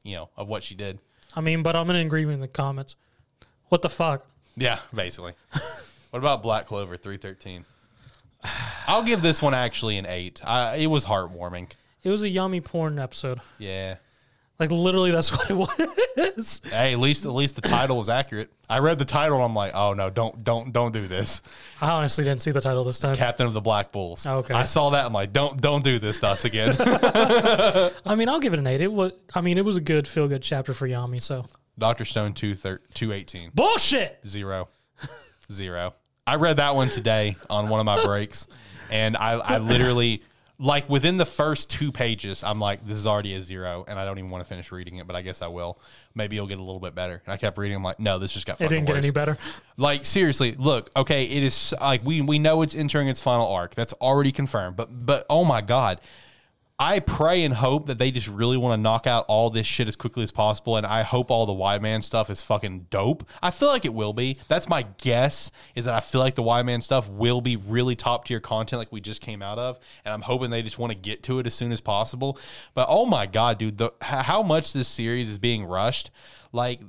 you 0.03 0.15
know, 0.15 0.29
of 0.35 0.47
what 0.47 0.63
she 0.63 0.75
did. 0.75 0.99
I 1.35 1.41
mean, 1.41 1.63
but 1.63 1.75
I'm 1.75 1.89
in 1.89 1.95
agreement 1.95 2.35
in 2.35 2.41
the 2.41 2.47
comments. 2.47 2.95
What 3.69 3.81
the 3.81 3.89
fuck? 3.89 4.25
Yeah, 4.55 4.79
basically. 4.93 5.33
what 6.11 6.19
about 6.19 6.43
Black 6.43 6.67
Clover 6.67 6.95
three 6.95 7.17
thirteen? 7.17 7.65
I'll 8.87 9.03
give 9.03 9.21
this 9.21 9.41
one 9.41 9.53
actually 9.53 9.97
an 9.97 10.05
eight. 10.05 10.41
I, 10.45 10.75
it 10.75 10.87
was 10.87 11.05
heartwarming. 11.05 11.71
It 12.03 12.09
was 12.09 12.21
a 12.21 12.29
yummy 12.29 12.61
porn 12.61 12.99
episode. 12.99 13.39
Yeah. 13.57 13.95
Like 14.64 14.72
literally, 14.72 15.11
that's 15.11 15.30
what 15.38 15.49
it 15.51 15.55
was. 15.57 16.61
Hey, 16.64 16.93
at 16.93 16.99
least 16.99 17.26
at 17.26 17.34
least 17.34 17.57
the 17.57 17.61
title 17.61 17.97
was 17.97 18.07
accurate. 18.07 18.49
I 18.70 18.80
read 18.80 18.97
the 18.97 19.03
title 19.03 19.36
and 19.36 19.43
I'm 19.43 19.53
like, 19.53 19.74
oh 19.76 19.93
no, 19.93 20.09
don't 20.09 20.41
don't 20.41 20.72
don't 20.72 20.93
do 20.93 21.05
this. 21.05 21.41
I 21.82 21.89
honestly 21.89 22.24
didn't 22.24 22.39
see 22.39 22.51
the 22.51 22.61
title 22.61 22.86
this 22.86 22.97
time. 22.97 23.18
Captain 23.18 23.45
of 23.45 23.51
the 23.53 23.59
Black 23.59 23.91
Bulls. 23.91 24.26
Oh, 24.26 24.38
okay. 24.38 24.53
I 24.53 24.64
saw 24.64 24.91
that. 24.91 25.05
I'm 25.05 25.11
like, 25.11 25.34
don't 25.34 25.59
don't 25.59 25.84
do 25.84 25.99
this 25.99 26.22
to 26.22 26.30
us 26.30 26.45
again. 26.45 26.74
I 26.80 28.16
mean, 28.16 28.30
I'll 28.30 28.39
give 28.39 28.53
it 28.53 28.59
an 28.59 28.66
eight. 28.68 28.80
It 28.80 28.89
was. 28.91 29.11
I 29.36 29.41
mean, 29.41 29.57
it 29.57 29.66
was 29.66 29.76
a 29.76 29.82
good 29.82 30.07
feel 30.07 30.30
good 30.30 30.41
chapter 30.41 30.74
for 30.74 30.88
Yami. 30.88 31.22
So 31.22 31.45
Doctor 31.78 32.05
Stone 32.05 32.32
two 32.32 32.55
thir- 32.55 32.80
two 32.93 33.11
eighteen. 33.11 33.51
bullshit. 33.53 34.20
Zero. 34.26 34.70
Zero. 35.51 35.93
I 36.26 36.36
read 36.36 36.55
that 36.55 36.74
one 36.74 36.89
today 36.89 37.36
on 37.49 37.68
one 37.68 37.82
of 37.82 37.86
my 37.86 38.01
breaks, 38.01 38.47
and 38.89 39.18
I, 39.18 39.34
I 39.34 39.57
literally, 39.57 40.24
like, 40.59 40.89
within 40.89 41.17
the 41.17 41.25
first 41.25 41.69
two 41.69 41.91
pages, 41.91 42.43
I'm 42.43 42.59
like, 42.59 42.85
this 42.85 42.97
is 42.97 43.07
already 43.07 43.33
a 43.35 43.41
zero, 43.41 43.85
and 43.87 43.99
I 43.99 44.05
don't 44.05 44.17
even 44.19 44.29
want 44.29 44.43
to 44.43 44.47
finish 44.47 44.71
reading 44.71 44.97
it, 44.97 45.07
but 45.07 45.15
I 45.15 45.21
guess 45.21 45.41
I 45.41 45.47
will. 45.47 45.79
Maybe 46.15 46.35
it'll 46.35 46.47
get 46.47 46.59
a 46.59 46.63
little 46.63 46.79
bit 46.79 46.93
better. 46.95 47.21
And 47.25 47.33
I 47.33 47.37
kept 47.37 47.57
reading, 47.57 47.75
I'm 47.75 47.83
like, 47.83 47.99
no, 47.99 48.19
this 48.19 48.33
just 48.33 48.45
got 48.45 48.61
It 48.61 48.69
didn't 48.69 48.85
get 48.85 48.95
worse. 48.95 49.03
any 49.03 49.11
better. 49.11 49.37
Like 49.77 50.05
seriously, 50.05 50.55
look, 50.57 50.91
okay, 50.95 51.25
it 51.25 51.43
is 51.43 51.73
like 51.81 52.05
we 52.05 52.21
we 52.21 52.37
know 52.39 52.61
it's 52.61 52.75
entering 52.75 53.07
its 53.07 53.19
final 53.19 53.47
arc. 53.47 53.73
That's 53.73 53.93
already 53.93 54.31
confirmed. 54.31 54.75
But 54.75 55.05
but 55.05 55.25
oh 55.29 55.43
my 55.43 55.61
god. 55.61 55.99
I 56.80 56.99
pray 56.99 57.43
and 57.43 57.53
hope 57.53 57.86
that 57.86 57.99
they 57.99 58.09
just 58.09 58.28
really 58.28 58.57
want 58.57 58.78
to 58.78 58.82
knock 58.82 59.05
out 59.05 59.26
all 59.28 59.51
this 59.51 59.67
shit 59.67 59.88
as 59.88 59.95
quickly 59.95 60.24
as 60.24 60.32
possible, 60.32 60.76
and 60.76 60.88
I 60.88 61.03
hope 61.03 61.30
all 61.30 61.45
the 61.45 61.53
Y 61.53 61.78
Man 61.78 62.01
stuff 62.01 62.32
is 62.32 62.41
fucking 62.41 62.88
dope. 62.89 63.28
I 63.43 63.51
feel 63.51 63.67
like 63.67 63.86
it 63.86 63.93
will 63.93 64.11
be. 64.11 64.39
That's 64.47 64.67
my 64.67 64.82
guess. 64.97 65.51
Is 65.76 65.86
that 65.86 65.93
I 65.93 65.99
feel 65.99 66.19
like 66.19 66.34
the 66.34 66.41
Y 66.43 66.63
Man 66.63 66.82
stuff 66.82 67.07
will 67.09 67.41
be 67.41 67.57
really 67.57 67.95
top 67.95 68.26
tier 68.26 68.39
content, 68.39 68.80
like 68.80 68.91
we 68.91 69.01
just 69.01 69.21
came 69.21 69.43
out 69.43 69.59
of, 69.59 69.80
and 70.03 70.13
I'm 70.13 70.21
hoping 70.24 70.49
they 70.49 70.63
just 70.63 70.80
want 70.80 70.91
to 70.91 70.97
get 70.97 71.21
to 71.24 71.38
it 71.39 71.45
as 71.45 71.53
soon 71.53 71.71
as 71.71 71.80
possible. 71.80 72.39
But 72.74 72.88
oh 72.89 73.05
my 73.05 73.28
god, 73.28 73.59
dude, 73.59 73.78
the 73.78 73.91
how 74.01 74.41
much 74.41 74.74
this 74.74 74.88
series 74.88 75.30
is 75.30 75.38
being 75.38 75.65
rushed, 75.65 76.09
like 76.51 76.82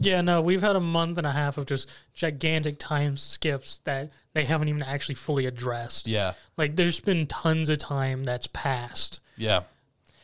Yeah, 0.00 0.20
no, 0.22 0.40
we've 0.40 0.62
had 0.62 0.74
a 0.74 0.80
month 0.80 1.18
and 1.18 1.26
a 1.26 1.32
half 1.32 1.58
of 1.58 1.66
just 1.66 1.88
gigantic 2.14 2.78
time 2.78 3.16
skips 3.16 3.78
that 3.84 4.10
they 4.38 4.44
haven't 4.44 4.68
even 4.68 4.82
actually 4.82 5.16
fully 5.16 5.46
addressed. 5.46 6.06
yeah, 6.06 6.34
Like, 6.56 6.76
there's 6.76 7.00
been 7.00 7.26
tons 7.26 7.68
of 7.68 7.78
time 7.78 8.24
that's 8.24 8.46
passed. 8.48 9.20
yeah. 9.36 9.62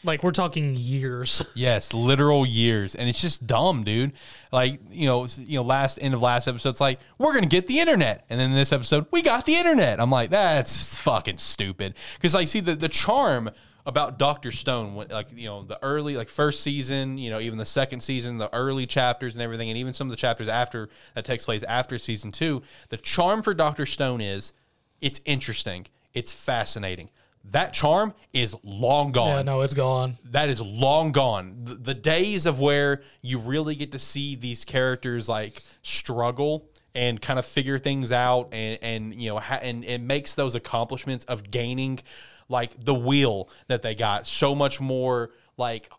Like, 0.07 0.23
we're 0.23 0.33
talking 0.33 0.77
years. 0.77 1.45
Yes, 1.55 1.95
literal 1.95 2.45
years, 2.45 2.95
and 2.95 3.09
it's 3.09 3.21
just 3.23 3.47
dumb, 3.47 3.85
dude. 3.85 4.13
Like 4.53 4.79
you 4.91 5.07
know, 5.07 5.27
you 5.39 5.57
know, 5.57 5.63
last 5.63 5.99
end 6.01 6.13
of 6.13 6.21
last 6.21 6.47
episode, 6.47 6.69
it's 6.69 6.81
like 6.81 7.01
we're 7.19 7.33
gonna 7.33 7.47
get 7.47 7.67
the 7.69 7.81
internet, 7.81 8.27
and 8.29 8.39
then 8.39 8.53
this 8.53 8.71
episode, 8.71 9.07
we 9.13 9.23
got 9.23 9.47
the 9.47 9.55
internet. 9.57 10.01
I'm 10.01 10.11
like, 10.11 10.29
that's 10.29 10.99
fucking 11.01 11.39
stupid. 11.39 11.95
Because 12.17 12.35
like, 12.35 12.49
see 12.49 12.61
the 12.61 12.75
the 12.75 12.89
charm 12.91 13.51
about 13.87 14.19
Doctor 14.19 14.51
Stone, 14.51 14.95
like 15.11 15.29
you 15.35 15.47
know, 15.47 15.63
the 15.63 15.79
early 15.83 16.17
like 16.17 16.29
first 16.29 16.63
season, 16.63 17.19
you 17.19 17.31
know, 17.31 17.39
even 17.41 17.59
the 17.59 17.67
second 17.67 18.01
season, 18.01 18.39
the 18.39 18.53
early 18.55 18.87
chapters 18.87 19.35
and 19.35 19.43
everything, 19.43 19.69
and 19.69 19.77
even 19.77 19.93
some 19.93 20.07
of 20.07 20.11
the 20.11 20.17
chapters 20.17 20.49
after 20.49 20.89
that 21.15 21.25
takes 21.25 21.45
place 21.45 21.63
after 21.65 21.99
season 21.99 22.33
two. 22.33 22.63
The 22.89 22.97
charm 22.97 23.43
for 23.43 23.53
Doctor 23.53 23.85
Stone 23.85 24.21
is 24.21 24.53
it's 25.01 25.21
interesting, 25.25 25.87
it's 26.15 26.33
fascinating. 26.33 27.11
That 27.51 27.75
charm 27.75 28.15
is 28.33 28.57
long 28.63 29.13
gone 29.13 29.29
yeah, 29.29 29.43
no, 29.43 29.61
it's 29.61 29.75
gone. 29.75 30.17
that 30.31 30.49
is 30.49 30.63
long 30.63 31.13
gone. 31.13 31.65
The, 31.65 31.75
the 31.75 31.95
days 31.95 32.47
of 32.47 32.59
where 32.59 33.03
you 33.21 33.39
really 33.39 33.75
get 33.75 33.93
to 33.93 33.99
see 33.99 34.35
these 34.35 34.65
characters 34.65 35.29
like 35.29 35.63
struggle 35.83 36.71
and 36.95 37.21
kind 37.21 37.39
of 37.39 37.45
figure 37.45 37.79
things 37.79 38.13
out, 38.13 38.49
and 38.53 38.79
and 38.81 39.15
you 39.15 39.29
know, 39.29 39.39
ha- 39.39 39.61
and 39.61 39.85
it 39.85 40.01
makes 40.01 40.35
those 40.35 40.55
accomplishments 40.55 41.27
of 41.27 41.51
gaining 41.51 42.01
like 42.49 42.85
the 42.85 42.95
wheel 42.95 43.49
that 43.69 43.83
they 43.83 43.95
got 43.95 44.27
so 44.27 44.55
much 44.55 44.81
more 44.81 45.31
like 45.57 45.91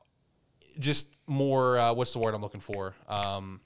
just 0.79 1.07
more. 1.27 1.77
Uh, 1.77 1.93
what's 1.93 2.13
the 2.13 2.19
word 2.19 2.33
I'm 2.33 2.41
looking 2.41 2.61
for? 2.61 2.95
Um, 3.07 3.61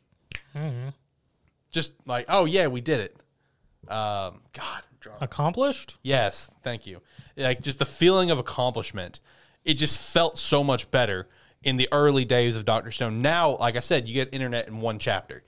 Just 1.71 1.91
like, 2.05 2.25
oh 2.29 2.45
yeah, 2.45 2.67
we 2.67 2.81
did 2.81 2.99
it. 2.99 3.15
Um, 3.87 4.41
God. 4.53 4.83
Accomplished? 5.21 5.97
Yes, 6.03 6.51
thank 6.63 6.85
you. 6.85 7.01
Like 7.37 7.61
just 7.61 7.79
the 7.79 7.85
feeling 7.85 8.31
of 8.31 8.39
accomplishment. 8.39 9.19
It 9.63 9.75
just 9.75 10.13
felt 10.13 10.37
so 10.37 10.63
much 10.63 10.91
better 10.91 11.27
in 11.63 11.77
the 11.77 11.87
early 11.91 12.25
days 12.25 12.55
of 12.55 12.65
Doctor 12.65 12.91
Stone. 12.91 13.21
Now, 13.21 13.57
like 13.57 13.75
I 13.75 13.79
said, 13.81 14.07
you 14.07 14.13
get 14.13 14.33
internet 14.33 14.67
in 14.67 14.79
one 14.81 14.99
chapter. 14.99 15.43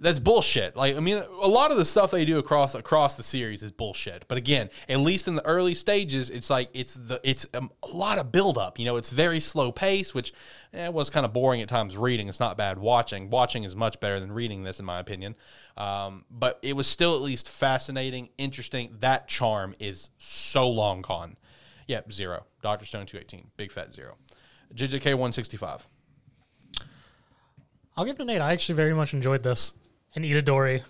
That's 0.00 0.20
bullshit. 0.20 0.76
Like 0.76 0.96
I 0.96 1.00
mean, 1.00 1.22
a 1.42 1.48
lot 1.48 1.72
of 1.72 1.76
the 1.76 1.84
stuff 1.84 2.12
they 2.12 2.24
do 2.24 2.38
across 2.38 2.74
across 2.74 3.16
the 3.16 3.24
series 3.24 3.62
is 3.62 3.72
bullshit. 3.72 4.26
But 4.28 4.38
again, 4.38 4.70
at 4.88 5.00
least 5.00 5.26
in 5.26 5.34
the 5.34 5.44
early 5.44 5.74
stages, 5.74 6.30
it's 6.30 6.50
like 6.50 6.70
it's 6.72 6.94
the 6.94 7.20
it's 7.24 7.46
um, 7.54 7.72
a 7.82 7.88
lot 7.88 8.18
of 8.18 8.30
buildup. 8.30 8.78
You 8.78 8.84
know, 8.84 8.96
it's 8.96 9.10
very 9.10 9.40
slow 9.40 9.72
pace, 9.72 10.14
which 10.14 10.32
eh, 10.72 10.88
was 10.88 11.10
kind 11.10 11.26
of 11.26 11.32
boring 11.32 11.62
at 11.62 11.68
times. 11.68 11.96
Reading, 11.96 12.28
it's 12.28 12.38
not 12.38 12.56
bad. 12.56 12.78
Watching, 12.78 13.28
watching 13.28 13.64
is 13.64 13.74
much 13.74 13.98
better 13.98 14.20
than 14.20 14.30
reading 14.30 14.62
this, 14.62 14.78
in 14.78 14.86
my 14.86 15.00
opinion. 15.00 15.34
Um, 15.76 16.24
but 16.30 16.60
it 16.62 16.76
was 16.76 16.86
still 16.86 17.16
at 17.16 17.22
least 17.22 17.48
fascinating, 17.48 18.28
interesting. 18.38 18.96
That 19.00 19.26
charm 19.26 19.74
is 19.80 20.10
so 20.18 20.68
long 20.68 21.02
gone. 21.02 21.36
Yep, 21.88 22.12
zero. 22.12 22.46
Doctor 22.62 22.86
Stone 22.86 23.06
two 23.06 23.18
eighteen, 23.18 23.50
big 23.56 23.72
fat 23.72 23.92
zero. 23.92 24.14
JJK 24.74 25.16
one 25.16 25.32
sixty 25.32 25.56
five. 25.56 25.88
I'll 27.96 28.04
give 28.04 28.14
it 28.14 28.22
an 28.22 28.30
eight. 28.30 28.40
I 28.40 28.52
actually 28.52 28.76
very 28.76 28.94
much 28.94 29.12
enjoyed 29.12 29.42
this. 29.42 29.72
And 30.14 30.24
Itadori. 30.24 30.82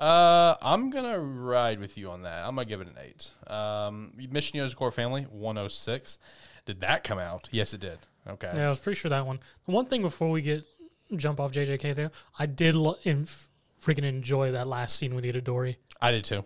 Uh, 0.00 0.56
I'm 0.60 0.90
gonna 0.90 1.18
ride 1.18 1.78
with 1.78 1.96
you 1.96 2.10
on 2.10 2.22
that. 2.22 2.44
I'm 2.44 2.54
gonna 2.56 2.64
give 2.64 2.80
it 2.80 2.88
an 2.88 2.96
eight. 3.00 3.30
Um, 3.46 4.12
Mission 4.30 4.58
Yozakura 4.58 4.92
Family 4.92 5.22
106. 5.30 6.18
Did 6.66 6.80
that 6.80 7.04
come 7.04 7.18
out? 7.18 7.48
Yes, 7.52 7.74
it 7.74 7.80
did. 7.80 7.98
Okay. 8.28 8.50
Yeah, 8.54 8.66
I 8.66 8.68
was 8.68 8.78
pretty 8.78 8.98
sure 8.98 9.10
that 9.10 9.26
one. 9.26 9.38
The 9.66 9.72
one 9.72 9.86
thing 9.86 10.02
before 10.02 10.30
we 10.30 10.42
get 10.42 10.64
jump 11.16 11.38
off 11.38 11.52
JJK 11.52 11.94
though, 11.94 12.10
I 12.38 12.46
did 12.46 12.74
lo- 12.74 12.96
in, 13.04 13.24
freaking 13.24 14.04
enjoy 14.04 14.50
that 14.52 14.66
last 14.66 14.96
scene 14.96 15.14
with 15.14 15.24
Itadori. 15.24 15.76
I 16.00 16.10
did 16.10 16.24
too. 16.24 16.44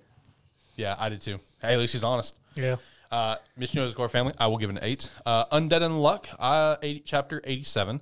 Yeah, 0.77 0.97
I 0.99 1.09
did 1.09 1.21
too. 1.21 1.41
Hey, 1.61 1.73
at 1.75 1.79
least 1.79 1.93
he's 1.93 2.05
honest. 2.05 2.37
Yeah. 2.55 2.77
Uh, 3.11 3.37
Mission 3.57 3.91
Core 3.93 4.09
Family. 4.09 4.35
I 4.39 4.47
will 4.49 4.59
give 4.59 4.69
it 4.71 4.77
an 4.77 4.83
eight. 4.83 5.09
Uh, 5.25 5.47
Undead 5.47 5.81
Unluck. 5.81 6.27
Uh, 6.39 6.77
80, 6.83 7.01
chapter 7.01 7.41
87. 7.45 8.01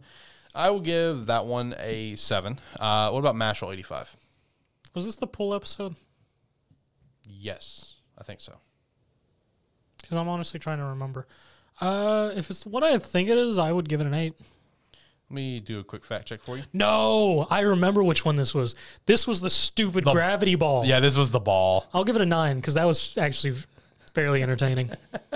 I 0.57 0.71
will 0.71 0.81
give 0.81 1.27
that 1.27 1.45
one 1.47 1.75
a 1.79 2.17
seven. 2.17 2.59
Uh, 2.81 3.11
what 3.11 3.19
about 3.21 3.35
Mashle 3.37 3.73
85? 3.73 4.17
Was 4.95 5.05
this 5.05 5.17
the 5.17 5.27
pool 5.27 5.55
episode? 5.55 5.95
Yes, 7.29 7.95
I 8.19 8.23
think 8.25 8.41
so. 8.41 8.55
Because 10.01 10.17
I'm 10.17 10.29
honestly 10.29 10.59
trying 10.59 10.79
to 10.79 10.85
remember. 10.85 11.27
Uh, 11.81 12.31
if 12.35 12.49
it's 12.51 12.65
what 12.65 12.83
I 12.83 12.97
think 12.99 13.29
it 13.29 13.37
is, 13.37 13.59
I 13.59 13.71
would 13.73 13.89
give 13.89 14.01
it 14.01 14.07
an 14.07 14.15
eight. 14.15 14.35
Let 15.29 15.35
me 15.35 15.59
do 15.61 15.81
a 15.81 15.85
quick 15.85 16.05
fact 16.05 16.27
check 16.29 16.41
for 16.41 16.57
you. 16.57 16.63
No, 16.73 17.47
I 17.51 17.61
remember 17.61 18.03
which 18.03 18.25
one 18.25 18.37
this 18.37 18.55
was. 18.55 18.77
This 19.07 19.27
was 19.27 19.41
the 19.41 19.51
stupid 19.51 20.05
The- 20.05 20.13
gravity 20.13 20.55
ball. 20.55 20.87
Yeah, 20.87 21.01
this 21.01 21.17
was 21.17 21.31
the 21.33 21.41
ball. 21.41 21.87
I'll 21.93 22.05
give 22.05 22.15
it 22.17 22.23
a 22.23 22.27
nine 22.27 22.57
because 22.57 22.75
that 22.75 22.87
was 22.87 23.19
actually 23.19 23.55
fairly 24.15 24.43
entertaining. 24.43 24.93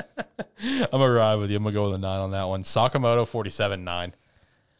I'm 0.62 0.86
gonna 0.92 1.10
ride 1.10 1.34
with 1.36 1.50
you. 1.50 1.56
I'm 1.56 1.64
gonna 1.64 1.74
go 1.74 1.84
with 1.86 1.94
a 1.94 1.98
nine 1.98 2.20
on 2.20 2.30
that 2.30 2.44
one. 2.44 2.62
Sakamoto 2.62 3.26
47 3.26 3.82
nine. 3.82 4.14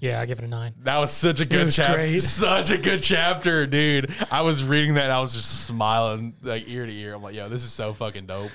Yeah, 0.01 0.21
I 0.21 0.27
give 0.27 0.39
it 0.39 0.45
a 0.45 0.49
nine. 0.49 0.75
That 0.83 0.99
was 0.99 1.11
such 1.13 1.41
a 1.41 1.45
good 1.45 1.71
chapter. 1.71 2.19
Such 2.19 2.71
a 2.71 2.79
good 2.79 3.03
chapter, 3.03 3.67
dude. 3.67 4.13
I 4.31 4.43
was 4.43 4.65
reading 4.65 4.95
that 4.95 5.05
and 5.05 5.13
I 5.13 5.21
was 5.21 5.33
just 5.33 5.67
smiling 5.67 6.35
like 6.43 6.69
ear 6.69 6.87
to 6.87 6.93
ear. 6.93 7.15
I'm 7.15 7.23
like, 7.23 7.35
yo, 7.35 7.49
this 7.49 7.63
is 7.63 7.73
so 7.73 7.93
fucking 7.93 8.27
dope. 8.27 8.51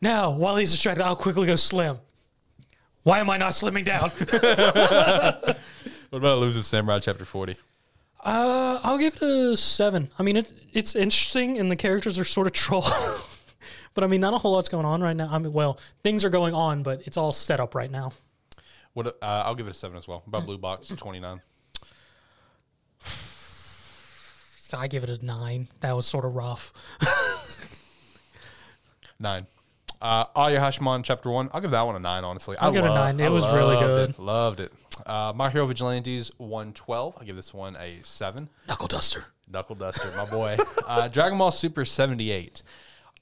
Now, 0.00 0.30
while 0.30 0.56
he's 0.56 0.70
distracted, 0.70 1.04
I'll 1.04 1.16
quickly 1.16 1.46
go 1.46 1.56
slim. 1.56 1.98
Why 3.02 3.18
am 3.18 3.30
I 3.30 3.38
not 3.38 3.52
slimming 3.52 3.84
down? 3.84 4.12
What 6.10 6.18
about 6.18 6.38
Losing 6.40 6.62
Samurai 6.62 6.98
chapter 6.98 7.24
40? 7.24 7.56
uh, 8.24 8.80
I'll 8.82 8.98
give 8.98 9.14
it 9.14 9.22
a 9.22 9.56
seven. 9.56 10.10
I 10.18 10.24
mean, 10.24 10.36
it's 10.36 10.52
it's 10.72 10.96
interesting, 10.96 11.56
and 11.56 11.70
the 11.70 11.76
characters 11.76 12.18
are 12.18 12.24
sort 12.24 12.48
of 12.48 12.52
troll. 12.52 12.84
but 13.94 14.02
I 14.02 14.08
mean, 14.08 14.20
not 14.20 14.34
a 14.34 14.38
whole 14.38 14.52
lot's 14.52 14.68
going 14.68 14.84
on 14.84 15.00
right 15.02 15.16
now. 15.16 15.28
I 15.30 15.38
mean, 15.38 15.52
well, 15.52 15.78
things 16.02 16.24
are 16.24 16.28
going 16.28 16.52
on, 16.52 16.82
but 16.82 17.02
it's 17.06 17.16
all 17.16 17.32
set 17.32 17.60
up 17.60 17.76
right 17.76 17.90
now. 17.90 18.12
What 18.94 19.06
uh, 19.06 19.12
I'll 19.22 19.54
give 19.54 19.66
it 19.66 19.70
a 19.70 19.74
seven 19.74 19.96
as 19.96 20.08
well. 20.08 20.22
About 20.26 20.46
Blue 20.46 20.58
Box 20.58 20.88
29? 20.88 21.40
I 24.72 24.86
give 24.86 25.04
it 25.04 25.10
a 25.10 25.24
nine. 25.24 25.68
That 25.80 25.96
was 25.96 26.06
sort 26.06 26.24
of 26.24 26.34
rough. 26.36 26.72
Nine. 29.18 29.46
Uh, 30.00 30.24
Ayashimon 30.34 31.04
chapter 31.04 31.28
one. 31.30 31.50
I'll 31.52 31.60
give 31.60 31.72
that 31.72 31.82
one 31.82 31.94
a 31.94 31.98
nine. 31.98 32.24
Honestly, 32.24 32.56
I'll 32.58 32.72
give 32.72 32.84
it 32.84 32.90
a 32.90 32.94
nine. 32.94 33.20
It 33.20 33.26
I 33.26 33.28
was 33.28 33.44
really 33.52 33.74
loved 33.74 33.80
good. 33.86 34.10
It. 34.10 34.18
Loved 34.18 34.60
it. 34.60 34.72
Uh, 35.04 35.32
My 35.36 35.50
Hero 35.50 35.66
Vigilantes 35.66 36.30
112. 36.38 37.16
I'll 37.18 37.26
give 37.26 37.36
this 37.36 37.52
one 37.52 37.76
a 37.76 38.00
seven. 38.02 38.48
Knuckle 38.66 38.88
duster. 38.88 39.26
Knuckle 39.46 39.74
Duster, 39.74 40.10
my 40.16 40.24
boy. 40.24 40.56
uh, 40.86 41.08
Dragon 41.08 41.36
Ball 41.36 41.50
Super 41.50 41.84
78. 41.84 42.62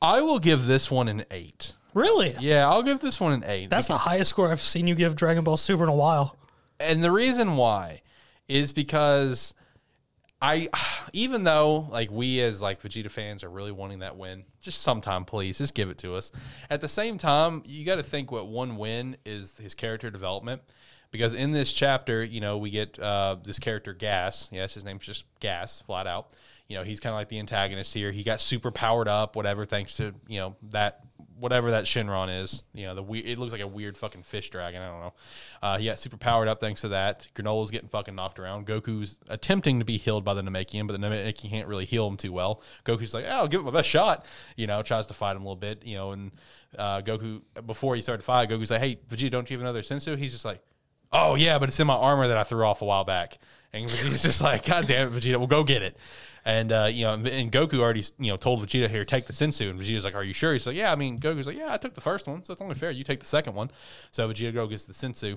I 0.01 0.21
will 0.21 0.39
give 0.39 0.67
this 0.67 0.91
one 0.91 1.09
an 1.09 1.25
eight. 1.31 1.73
Really? 1.95 2.35
Yeah, 2.39 2.69
I'll 2.69 2.83
give 2.83 3.01
this 3.01 3.19
one 3.21 3.33
an 3.33 3.45
eight. 3.47 3.71
That's 3.71 3.89
the 3.89 3.99
highest 3.99 4.31
score 4.31 4.51
I've 4.51 4.61
seen 4.61 4.87
you 4.87 4.95
give 4.95 5.17
Dragon 5.17 5.45
Ball 5.45 5.57
Super 5.57 5.83
in 5.83 5.89
a 5.89 5.95
while. 5.95 6.37
and 6.81 7.03
the 7.03 7.11
reason 7.11 7.57
why 7.57 8.03
is 8.49 8.73
because 8.73 9.55
I, 10.41 10.69
even 11.13 11.45
though 11.45 11.87
like 11.91 12.11
we 12.11 12.41
as 12.41 12.61
like 12.63 12.83
Vegeta 12.83 13.11
fans 13.11 13.43
are 13.43 13.51
really 13.51 13.73
wanting 13.73 14.01
that 14.01 14.17
win, 14.17 14.45
just 14.61 14.83
sometime 14.83 15.25
please, 15.25 15.59
just 15.59 15.75
give 15.75 15.91
it 15.91 15.99
to 15.99 16.15
us. 16.15 16.31
At 16.71 16.81
the 16.81 16.89
same 16.89 17.19
time, 17.19 17.63
you 17.65 17.85
got 17.85 17.97
to 17.97 18.03
think 18.03 18.31
what 18.31 18.47
one 18.49 18.77
win 18.77 19.17
is 19.25 19.57
his 19.59 19.75
character 19.75 20.11
development. 20.11 20.63
Because 21.11 21.33
in 21.33 21.53
this 21.53 21.73
chapter, 21.73 22.23
you 22.23 22.41
know, 22.43 22.59
we 22.59 22.69
get 22.69 22.99
uh, 22.99 23.37
this 23.43 23.59
character 23.59 23.95
Gas. 23.95 24.51
Yes, 24.53 24.75
his 24.75 24.85
name's 24.85 25.07
just 25.07 25.25
Gas, 25.41 25.81
flat 25.81 26.07
out. 26.07 26.29
You 26.69 26.77
know, 26.77 26.85
he's 26.85 27.01
kind 27.01 27.15
of 27.15 27.17
like 27.17 27.31
the 27.31 27.39
antagonist 27.39 27.95
here. 27.95 28.13
He 28.13 28.23
got 28.23 28.43
super 28.43 28.71
powered 28.71 29.09
up, 29.09 29.35
whatever, 29.35 29.65
thanks 29.65 29.97
to 29.97 30.15
you 30.27 30.39
know 30.39 30.57
that 30.71 31.01
whatever 31.39 31.71
that 31.73 31.85
Shenron 31.85 32.43
is. 32.43 32.63
You 32.75 32.87
know, 32.87 32.95
the 32.95 33.03
we- 33.03 33.21
it 33.21 33.39
looks 33.39 33.53
like 33.53 33.61
a 33.61 33.67
weird 33.67 33.97
fucking 33.97 34.23
fish 34.23 34.51
dragon. 34.51 34.83
I 34.83 34.89
don't 34.89 35.01
know. 35.01 35.15
Uh, 35.63 35.79
he 35.79 35.87
got 35.87 35.99
super 35.99 36.17
powered 36.17 36.49
up 36.49 36.61
thanks 36.61 36.81
to 36.83 36.89
that. 36.89 37.29
Granolah's 37.35 37.71
getting 37.71 37.89
fucking 37.89 38.15
knocked 38.15 38.39
around. 38.39 38.67
Goku's 38.67 39.19
attempting 39.29 39.79
to 39.79 39.85
be 39.85 39.97
healed 39.97 40.25
by 40.25 40.35
the 40.35 40.43
Namekian, 40.43 40.87
but 40.87 40.99
the 40.99 41.07
Namekian 41.07 41.51
can't 41.51 41.69
really 41.69 41.85
heal 41.85 42.07
him 42.09 42.17
too 42.17 42.33
well. 42.33 42.63
Goku's 42.85 43.15
like, 43.15 43.25
oh, 43.27 43.31
I'll 43.31 43.49
give 43.49 43.61
it 43.61 43.65
my 43.65 43.71
best 43.71 43.89
shot. 43.89 44.25
You 44.57 44.67
know, 44.67 44.83
tries 44.83 45.07
to 45.09 45.15
fight 45.15 45.37
him 45.37 45.43
a 45.43 45.45
little 45.45 45.57
bit. 45.57 45.85
You 45.85 45.97
know, 45.97 46.13
and 46.13 46.33
uh, 46.77 47.01
Goku 47.03 47.43
before 47.67 47.95
he 47.97 48.03
started 48.03 48.23
fight, 48.23 48.49
Goku's 48.49 48.71
like, 48.71 48.81
hey, 48.81 48.99
Vegeta, 49.09 49.31
don't 49.31 49.49
you 49.51 49.57
have 49.57 49.63
another 49.63 49.83
senzu? 49.83 50.17
He's 50.19 50.33
just 50.33 50.45
like, 50.45 50.61
oh 51.13 51.35
yeah, 51.35 51.59
but 51.59 51.69
it's 51.69 51.81
in 51.81 51.87
my 51.87 51.95
armor 51.95 52.29
that 52.29 52.37
I 52.37 52.43
threw 52.45 52.65
off 52.65 52.83
a 52.83 52.85
while 52.85 53.05
back. 53.05 53.39
And 53.73 53.85
Vegeta's 53.87 54.23
just 54.25 54.43
like, 54.43 54.67
God 54.67 54.87
damn 54.87 55.09
it, 55.09 55.19
Vegeta, 55.21 55.39
we'll 55.39 55.47
go 55.47 55.65
get 55.65 55.83
it. 55.83 55.97
And 56.49 56.73
uh, 56.73 56.89
you 56.91 57.05
know, 57.05 57.13
and 57.13 57.53
Goku 57.53 57.79
already 57.79 58.03
you 58.19 58.31
know 58.31 58.39
told 58.39 58.67
Vegeta 58.67 58.89
here, 58.89 59.05
take 59.05 59.27
the 59.27 59.35
senzu. 59.35 59.69
And 59.69 59.79
Vegeta's 59.79 60.03
like, 60.03 60.15
Are 60.15 60.25
you 60.25 60.33
sure? 60.33 60.55
He's 60.55 60.67
like, 60.67 60.77
Yeah. 60.77 60.91
I 60.91 60.97
mean, 60.97 61.21
Goku's 61.21 61.47
like, 61.47 61.59
Yeah, 61.59 61.75
I 61.75 61.77
took 61.77 61.93
the 61.93 62.01
first 62.01 62.27
one, 62.27 62.43
so 62.43 62.55
it's 62.55 62.63
only 62.63 62.75
fair. 62.75 62.91
You 62.91 63.05
take 63.05 63.21
the 63.21 63.27
second 63.27 63.55
one. 63.55 63.71
So 64.13 64.27
Vegeta 64.27 64.55
go 64.55 64.67
gets 64.67 64.87
the 64.87 64.95
senzu. 64.95 65.37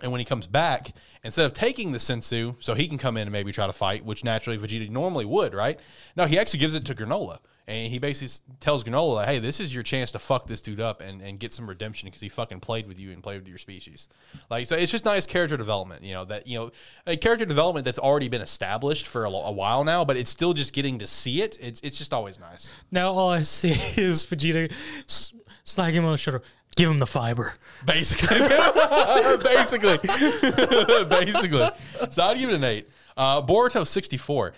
And 0.00 0.12
when 0.12 0.20
he 0.20 0.24
comes 0.24 0.46
back, 0.46 0.92
instead 1.24 1.46
of 1.46 1.52
taking 1.52 1.90
the 1.90 1.98
senzu 1.98 2.54
so 2.60 2.74
he 2.74 2.86
can 2.86 2.96
come 2.96 3.16
in 3.16 3.22
and 3.22 3.32
maybe 3.32 3.50
try 3.50 3.66
to 3.66 3.72
fight, 3.72 4.04
which 4.04 4.22
naturally 4.22 4.56
Vegeta 4.56 4.88
normally 4.88 5.24
would, 5.24 5.52
right? 5.52 5.80
No, 6.16 6.26
he 6.26 6.38
actually 6.38 6.60
gives 6.60 6.76
it 6.76 6.84
to 6.84 6.94
Granolah. 6.94 7.38
And 7.66 7.92
he 7.92 8.00
basically 8.00 8.32
tells 8.58 8.82
Granolah, 8.82 9.14
like, 9.16 9.28
hey, 9.28 9.38
this 9.38 9.60
is 9.60 9.72
your 9.72 9.84
chance 9.84 10.10
to 10.12 10.18
fuck 10.18 10.46
this 10.46 10.60
dude 10.60 10.80
up 10.80 11.00
and, 11.00 11.22
and 11.22 11.38
get 11.38 11.52
some 11.52 11.68
redemption 11.68 12.08
because 12.08 12.20
he 12.20 12.28
fucking 12.28 12.58
played 12.58 12.88
with 12.88 12.98
you 12.98 13.12
and 13.12 13.22
played 13.22 13.38
with 13.38 13.46
your 13.46 13.58
species. 13.58 14.08
Like, 14.50 14.66
so 14.66 14.76
it's 14.76 14.90
just 14.90 15.04
nice 15.04 15.24
character 15.24 15.56
development, 15.56 16.02
you 16.02 16.12
know, 16.12 16.24
that, 16.24 16.48
you 16.48 16.58
know, 16.58 16.70
a 17.06 17.16
character 17.16 17.44
development 17.44 17.84
that's 17.84 17.98
already 17.98 18.28
been 18.28 18.40
established 18.40 19.06
for 19.06 19.24
a, 19.24 19.30
a 19.30 19.52
while 19.52 19.84
now, 19.84 20.04
but 20.04 20.16
it's 20.16 20.30
still 20.30 20.52
just 20.52 20.72
getting 20.72 20.98
to 20.98 21.06
see 21.06 21.42
it. 21.42 21.56
It's, 21.60 21.80
it's 21.82 21.96
just 21.96 22.12
always 22.12 22.40
nice. 22.40 22.72
Now 22.90 23.12
all 23.12 23.30
I 23.30 23.42
see 23.42 23.70
is 24.00 24.26
Vegeta 24.26 24.72
s- 25.06 25.32
snagging 25.64 25.92
him 25.94 26.06
on 26.06 26.12
the 26.12 26.18
shoulder. 26.18 26.42
Give 26.76 26.90
him 26.90 26.98
the 26.98 27.06
fiber. 27.06 27.54
Basically, 27.84 28.38
basically, 29.42 29.98
basically. 31.08 31.70
So 32.10 32.22
I'd 32.22 32.38
give 32.38 32.50
it 32.50 32.54
an 32.54 32.64
eight. 32.64 32.88
Uh, 33.16 33.42
Boruto 33.42 33.86
sixty 33.86 34.16
four. 34.16 34.54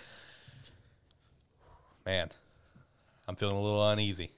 Man, 2.05 2.29
I'm 3.33 3.37
feeling 3.37 3.55
a 3.55 3.61
little 3.61 3.89
uneasy. 3.89 4.31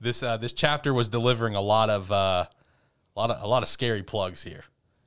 This 0.00 0.22
uh, 0.22 0.36
this 0.36 0.52
chapter 0.52 0.94
was 0.94 1.08
delivering 1.08 1.56
a 1.56 1.60
lot 1.60 1.90
of 1.90 2.12
uh, 2.12 2.46
a 2.46 3.18
lot 3.18 3.32
of 3.32 3.42
a 3.42 3.48
lot 3.48 3.64
of 3.64 3.68
scary 3.68 4.04
plugs 4.04 4.44
here. 4.44 4.62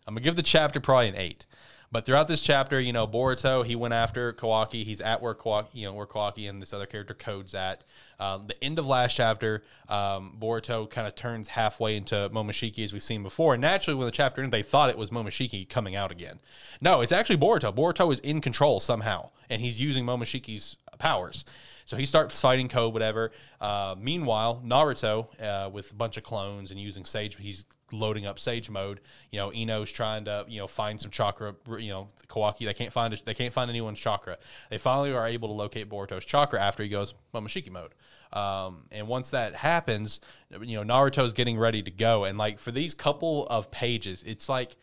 I'm 0.06 0.16
gonna 0.16 0.22
give 0.26 0.36
the 0.36 0.44
chapter 0.44 0.82
probably 0.82 1.08
an 1.08 1.16
eight. 1.16 1.46
But 1.94 2.06
throughout 2.06 2.28
this 2.28 2.42
chapter, 2.42 2.78
you 2.80 2.92
know, 2.92 3.08
Boruto, 3.08 3.66
he 3.66 3.78
went 3.78 3.94
after 3.94 4.34
Kawaki. 4.34 4.84
He's 4.84 5.00
at 5.00 5.22
where 5.22 5.34
Kawaki, 5.34 5.76
you 5.76 5.86
know, 5.86 5.94
where 5.94 6.06
Kawaki 6.06 6.50
and 6.50 6.62
this 6.62 6.74
other 6.74 6.86
character 6.86 7.14
Code's 7.14 7.54
at. 7.54 7.86
Um, 8.20 8.48
the 8.48 8.62
end 8.62 8.80
of 8.80 8.86
last 8.86 9.16
chapter, 9.16 9.64
um, 9.88 10.36
Boruto 10.38 10.90
kind 10.90 11.08
of 11.08 11.16
turns 11.16 11.50
halfway 11.50 11.96
into 11.96 12.30
Momoshiki 12.34 12.84
as 12.84 12.92
we've 12.92 13.02
seen 13.04 13.24
before. 13.24 13.54
And 13.54 13.62
naturally, 13.62 13.98
when 13.98 14.06
the 14.06 14.12
chapter 14.12 14.42
ended, 14.42 14.52
they 14.52 14.64
thought 14.64 14.90
it 14.90 14.98
was 14.98 15.10
Momoshiki 15.10 15.68
coming 15.70 15.96
out 15.96 16.12
again. 16.12 16.40
No, 16.82 17.00
it's 17.00 17.14
actually 17.14 17.38
Boruto. 17.38 17.74
Boruto 17.74 18.12
is 18.12 18.20
in 18.20 18.42
control 18.42 18.82
somehow, 18.82 19.30
and 19.50 19.62
he's 19.62 19.80
using 19.80 20.06
Momoshiki's 20.06 20.76
powers. 21.00 21.46
So 21.92 21.98
he 21.98 22.06
starts 22.06 22.40
fighting 22.40 22.70
Code, 22.70 22.94
whatever. 22.94 23.34
Uh, 23.60 23.96
meanwhile, 24.00 24.64
Naruto, 24.66 25.28
uh, 25.42 25.70
with 25.70 25.92
a 25.92 25.94
bunch 25.94 26.16
of 26.16 26.24
clones 26.24 26.72
and 26.72 26.80
using 26.80 27.04
Sage, 27.04 27.36
he's 27.36 27.66
loading 27.92 28.26
up 28.26 28.40
Sage 28.40 28.70
mode. 28.70 29.02
You 29.30 29.40
know, 29.40 29.52
Ino's 29.52 29.92
trying 29.92 30.24
to 30.24 30.46
you 30.48 30.60
know 30.60 30.68
find 30.68 31.02
some 31.02 31.12
chakra. 31.12 31.54
You 31.68 31.90
know, 31.90 32.08
Kawaki 32.30 32.60
they 32.60 32.74
can't 32.74 32.94
find 32.94 33.14
they 33.26 33.34
can't 33.34 33.54
find 33.54 33.70
anyone's 33.70 34.00
chakra. 34.00 34.38
They 34.70 34.78
finally 34.78 35.12
are 35.12 35.28
able 35.28 35.50
to 35.50 35.54
locate 35.54 35.90
Boruto's 35.90 36.24
chakra 36.24 36.62
after 36.62 36.82
he 36.82 36.88
goes 36.88 37.14
Momoshiki 37.34 37.70
mode. 37.70 37.94
Um, 38.32 38.86
and 38.90 39.10
once 39.10 39.32
that 39.32 39.56
happens, 39.56 40.22
you 40.62 40.82
know 40.82 40.86
Naruto's 40.86 41.34
getting 41.34 41.58
ready 41.58 41.84
to 41.84 41.92
go. 41.92 42.24
And 42.24 42.38
like 42.38 42.60
for 42.60 42.72
these 42.72 42.94
couple 42.94 43.48
of 43.48 43.70
pages, 43.70 44.24
it's 44.26 44.48
like 44.48 44.78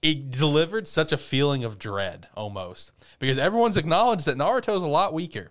it 0.00 0.30
delivered 0.30 0.88
such 0.88 1.12
a 1.12 1.18
feeling 1.18 1.62
of 1.62 1.78
dread 1.78 2.28
almost 2.34 2.92
because 3.18 3.38
everyone's 3.38 3.76
acknowledged 3.76 4.24
that 4.24 4.38
Naruto's 4.38 4.82
a 4.82 4.86
lot 4.86 5.12
weaker, 5.12 5.50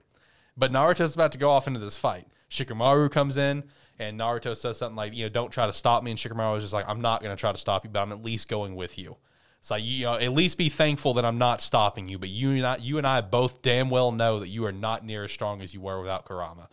but 0.58 0.72
Naruto's 0.72 1.16
about 1.16 1.32
to 1.34 1.38
go 1.38 1.50
off 1.50 1.68
into 1.68 1.80
this 1.80 1.98
fight. 1.98 2.28
Shikamaru 2.50 3.12
comes 3.12 3.38
in 3.38 3.64
and 4.00 4.20
Naruto 4.20 4.56
says 4.56 4.78
something 4.78 4.96
like, 4.96 5.14
you 5.14 5.26
know, 5.26 5.30
don't 5.30 5.52
try 5.52 5.66
to 5.66 5.74
stop 5.74 6.04
me. 6.04 6.12
And 6.12 6.20
Shikamaru 6.20 6.58
is 6.58 6.64
just 6.64 6.74
like, 6.74 6.88
I'm 6.88 7.02
not 7.02 7.22
going 7.22 7.36
to 7.36 7.40
try 7.40 7.52
to 7.52 7.58
stop 7.58 7.84
you, 7.84 7.90
but 7.90 8.02
I'm 8.02 8.12
at 8.12 8.24
least 8.24 8.48
going 8.48 8.76
with 8.76 8.98
you. 8.98 9.18
It's 9.60 9.72
like, 9.72 9.84
you 9.84 10.04
know, 10.04 10.16
at 10.16 10.34
least 10.34 10.58
be 10.58 10.70
thankful 10.70 11.14
that 11.14 11.26
I'm 11.26 11.38
not 11.38 11.62
stopping 11.62 12.10
you. 12.10 12.20
But 12.20 12.30
you 12.30 12.52
and 12.52 12.66
I, 12.66 12.78
you 12.78 12.98
and 12.98 13.08
I 13.08 13.22
both 13.22 13.62
damn 13.62 13.90
well 13.90 14.12
know 14.12 14.40
that 14.40 14.50
you 14.50 14.66
are 14.66 14.74
not 14.74 15.06
near 15.06 15.24
as 15.24 15.32
strong 15.32 15.62
as 15.62 15.74
you 15.74 15.82
were 15.82 16.02
without 16.02 16.26
Kurama. 16.26 16.68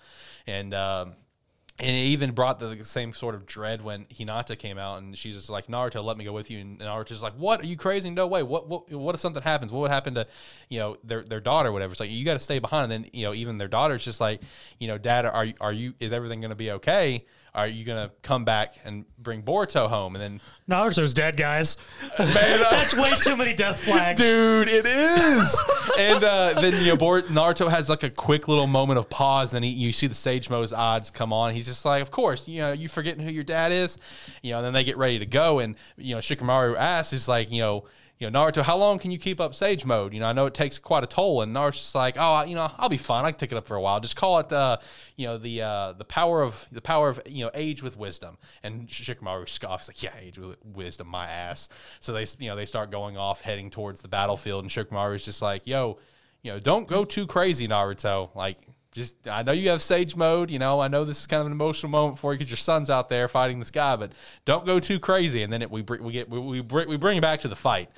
And, 0.47 0.75
um, 0.75 1.15
and 1.81 1.89
it 1.89 2.01
even 2.01 2.33
brought 2.33 2.61
the 2.61 2.85
same 2.85 3.15
sort 3.15 3.35
of 3.35 3.47
dread 3.47 3.81
when 3.81 4.05
Hinata 4.05 4.59
came 4.59 4.77
out, 4.77 4.99
and 4.99 5.17
she's 5.17 5.35
just 5.35 5.49
like, 5.49 5.67
"Naruto, 5.67 6.05
let 6.05 6.19
me 6.19 6.25
go 6.25 6.33
with 6.33 6.51
you." 6.51 6.61
And 6.61 6.79
Naruto's 6.79 7.23
like, 7.23 7.33
"What? 7.35 7.63
Are 7.63 7.67
you 7.67 7.77
crazy? 7.77 8.11
No 8.11 8.27
way! 8.27 8.43
What? 8.43 8.69
What? 8.69 8.93
What 8.93 9.15
if 9.15 9.21
something 9.21 9.43
happens? 9.43 9.73
What 9.73 9.81
would 9.81 9.91
happen 9.91 10.15
to, 10.15 10.27
you 10.69 10.79
know, 10.79 10.97
their 11.03 11.23
their 11.23 11.41
daughter? 11.41 11.73
Whatever?" 11.73 11.93
It's 11.93 12.01
like 12.01 12.11
you 12.11 12.23
got 12.25 12.35
to 12.35 12.39
stay 12.39 12.59
behind. 12.59 12.93
And 12.93 13.05
then 13.05 13.11
you 13.15 13.25
know, 13.25 13.33
even 13.33 13.57
their 13.57 13.69
daughter's 13.69 14.05
just 14.05 14.21
like, 14.21 14.43
you 14.79 14.89
know, 14.89 14.99
Dad, 14.99 15.25
are 15.25 15.47
are 15.61 15.73
you? 15.73 15.95
Is 16.01 16.13
everything 16.13 16.41
going 16.41 16.51
to 16.51 16.57
be 16.57 16.71
okay? 16.73 17.25
Are 17.55 17.67
you 17.67 17.85
going 17.85 18.09
to 18.09 18.15
come 18.23 18.45
back 18.45 18.77
and 18.85 19.05
bring 19.19 19.43
Boruto 19.43 19.89
home? 19.89 20.15
And 20.15 20.23
then, 20.23 20.41
Naruto's 20.69 21.15
dead, 21.15 21.37
guys. 21.37 21.79
man, 22.19 22.61
That's 22.71 22.97
way 22.97 23.11
too 23.21 23.37
many 23.37 23.55
death 23.55 23.81
flags. 23.81 24.21
Dude, 24.21 24.69
it 24.69 24.87
is. 24.87 25.63
and 25.99 26.23
uh, 26.23 26.61
then 26.61 26.75
you 26.83 26.91
know, 26.91 26.97
Bor- 26.97 27.23
Naruto 27.23 27.69
has 27.69 27.89
like 27.89 28.05
a 28.05 28.11
quick 28.11 28.47
little 28.47 28.69
moment 28.69 28.99
of 28.99 29.11
pause. 29.11 29.53
And 29.53 29.57
then 29.57 29.71
he, 29.71 29.77
you 29.77 29.93
see 29.93 30.07
the 30.07 30.15
Sage 30.15 30.49
Mo's 30.49 30.73
odds 30.73 31.11
come 31.11 31.33
on. 31.33 31.53
He's 31.53 31.67
just 31.67 31.85
like, 31.85 32.03
"Of 32.03 32.11
course, 32.11 32.47
you 32.47 32.61
know, 32.61 32.73
you 32.73 32.89
forgetting 32.89 33.25
who 33.25 33.33
your 33.33 33.45
dad 33.45 33.73
is." 33.73 33.99
You 34.43 34.53
know, 34.53 34.59
and 34.59 34.67
then 34.67 34.73
they 34.73 34.85
get 34.85 34.97
ready 34.97 35.19
to 35.19 35.27
go, 35.27 35.59
and 35.59 35.75
you 35.97 36.15
know, 36.15 36.21
Shikamaru 36.21 36.77
asks, 36.77 37.13
"Is 37.13 37.29
like, 37.29 37.51
you 37.51 37.61
know." 37.61 37.85
You 38.21 38.31
know, 38.31 38.39
Naruto, 38.39 38.63
how 38.63 38.77
long 38.77 38.99
can 38.99 39.11
you 39.11 39.17
keep 39.17 39.41
up 39.41 39.55
Sage 39.55 39.87
mode? 39.87 40.13
You 40.13 40.21
know, 40.21 40.27
I 40.27 40.35
know 40.35 40.45
it 40.45 40.53
takes 40.53 40.79
quite 40.79 41.03
a 41.03 41.07
toll, 41.07 41.41
and 41.41 41.57
Naruto's 41.57 41.95
like, 41.95 42.17
oh, 42.19 42.45
you 42.45 42.55
know, 42.55 42.71
I'll 42.77 42.91
be 42.91 42.99
fine. 42.99 43.25
I 43.25 43.31
can 43.31 43.39
take 43.39 43.51
it 43.51 43.57
up 43.57 43.67
for 43.67 43.77
a 43.77 43.81
while. 43.81 43.99
Just 43.99 44.15
call 44.15 44.39
it, 44.41 44.53
uh, 44.53 44.77
you 45.17 45.27
know, 45.27 45.39
the 45.39 45.63
uh, 45.63 45.93
the 45.95 46.05
power 46.05 46.43
of 46.43 46.67
the 46.71 46.83
power 46.83 47.09
of 47.09 47.23
you 47.27 47.47
know 47.47 47.51
age 47.55 47.83
with 47.83 47.97
wisdom. 47.97 48.37
And 48.63 48.89
Shikamaru 48.89 49.49
scoffs 49.49 49.89
like, 49.89 50.03
yeah, 50.03 50.13
age 50.21 50.39
with 50.39 50.59
wisdom, 50.63 51.09
my 51.09 51.29
ass. 51.29 51.71
So 52.01 52.13
they, 52.13 52.27
you 52.39 52.51
know, 52.51 52.57
they 52.57 52.67
start 52.67 52.91
going 52.91 53.17
off, 53.17 53.41
heading 53.41 53.71
towards 53.71 54.03
the 54.03 54.09
battlefield, 54.09 54.65
and 54.65 54.71
Shikamaru's 54.71 55.25
just 55.25 55.41
like, 55.41 55.67
yo, 55.67 55.99
you 56.43 56.53
know, 56.53 56.59
don't 56.59 56.87
go 56.87 57.07
too 57.07 57.27
crazy, 57.27 57.67
Naruto. 57.67 58.35
Like, 58.35 58.59
just 58.93 59.29
I 59.29 59.43
know 59.43 59.53
you 59.53 59.71
have 59.71 59.83
Sage 59.83 60.17
mode. 60.17 60.51
You 60.51 60.59
know, 60.59 60.81
I 60.81 60.89
know 60.89 61.05
this 61.05 61.21
is 61.21 61.27
kind 61.27 61.41
of 61.41 61.47
an 61.47 61.53
emotional 61.53 61.91
moment 61.91 62.19
for 62.19 62.33
you 62.33 62.39
because 62.39 62.51
your 62.51 62.57
son's 62.57 62.91
out 62.91 63.09
there 63.09 63.29
fighting 63.29 63.59
this 63.59 63.71
guy, 63.71 63.97
but 63.97 64.13
don't 64.45 64.67
go 64.67 64.81
too 64.81 64.99
crazy. 64.99 65.43
And 65.43 65.53
then 65.53 65.63
it, 65.63 65.71
we 65.71 65.83
bring 65.83 66.03
we 66.03 66.13
get 66.13 66.29
we 66.29 66.39
we 66.41 66.61
bring, 66.61 66.89
we 66.89 66.97
bring 66.97 67.19
it 67.19 67.21
back 67.21 67.41
to 67.43 67.49
the 67.49 67.57
fight. 67.57 67.89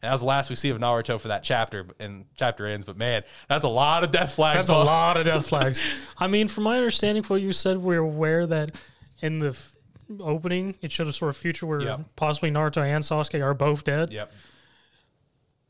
And 0.00 0.08
that 0.08 0.12
was 0.12 0.20
the 0.20 0.26
last 0.28 0.48
we 0.48 0.54
see 0.54 0.70
of 0.70 0.78
Naruto 0.78 1.20
for 1.20 1.26
that 1.28 1.42
chapter, 1.42 1.84
and 1.98 2.24
chapter 2.36 2.66
ends. 2.66 2.86
But 2.86 2.96
man, 2.96 3.24
that's 3.48 3.64
a 3.64 3.68
lot 3.68 4.04
of 4.04 4.12
death 4.12 4.34
flags. 4.34 4.58
That's 4.58 4.70
a 4.70 4.74
lot 4.74 5.16
of 5.16 5.24
death 5.24 5.48
flags. 5.48 5.82
I 6.18 6.28
mean, 6.28 6.46
from 6.46 6.64
my 6.64 6.76
understanding, 6.76 7.24
from 7.24 7.34
what 7.34 7.42
you 7.42 7.52
said, 7.52 7.78
we're 7.78 7.98
aware 7.98 8.46
that 8.46 8.70
in 9.20 9.40
the 9.40 9.48
f- 9.48 9.76
opening, 10.20 10.76
it 10.82 10.92
showed 10.92 11.08
a 11.08 11.12
sort 11.12 11.30
of 11.30 11.36
future 11.36 11.66
where 11.66 11.80
Yep. 11.82 12.00
possibly 12.14 12.50
Naruto 12.52 12.80
and 12.86 13.02
Sasuke 13.02 13.42
are 13.42 13.54
both 13.54 13.82
dead. 13.82 14.12
Yep. 14.12 14.32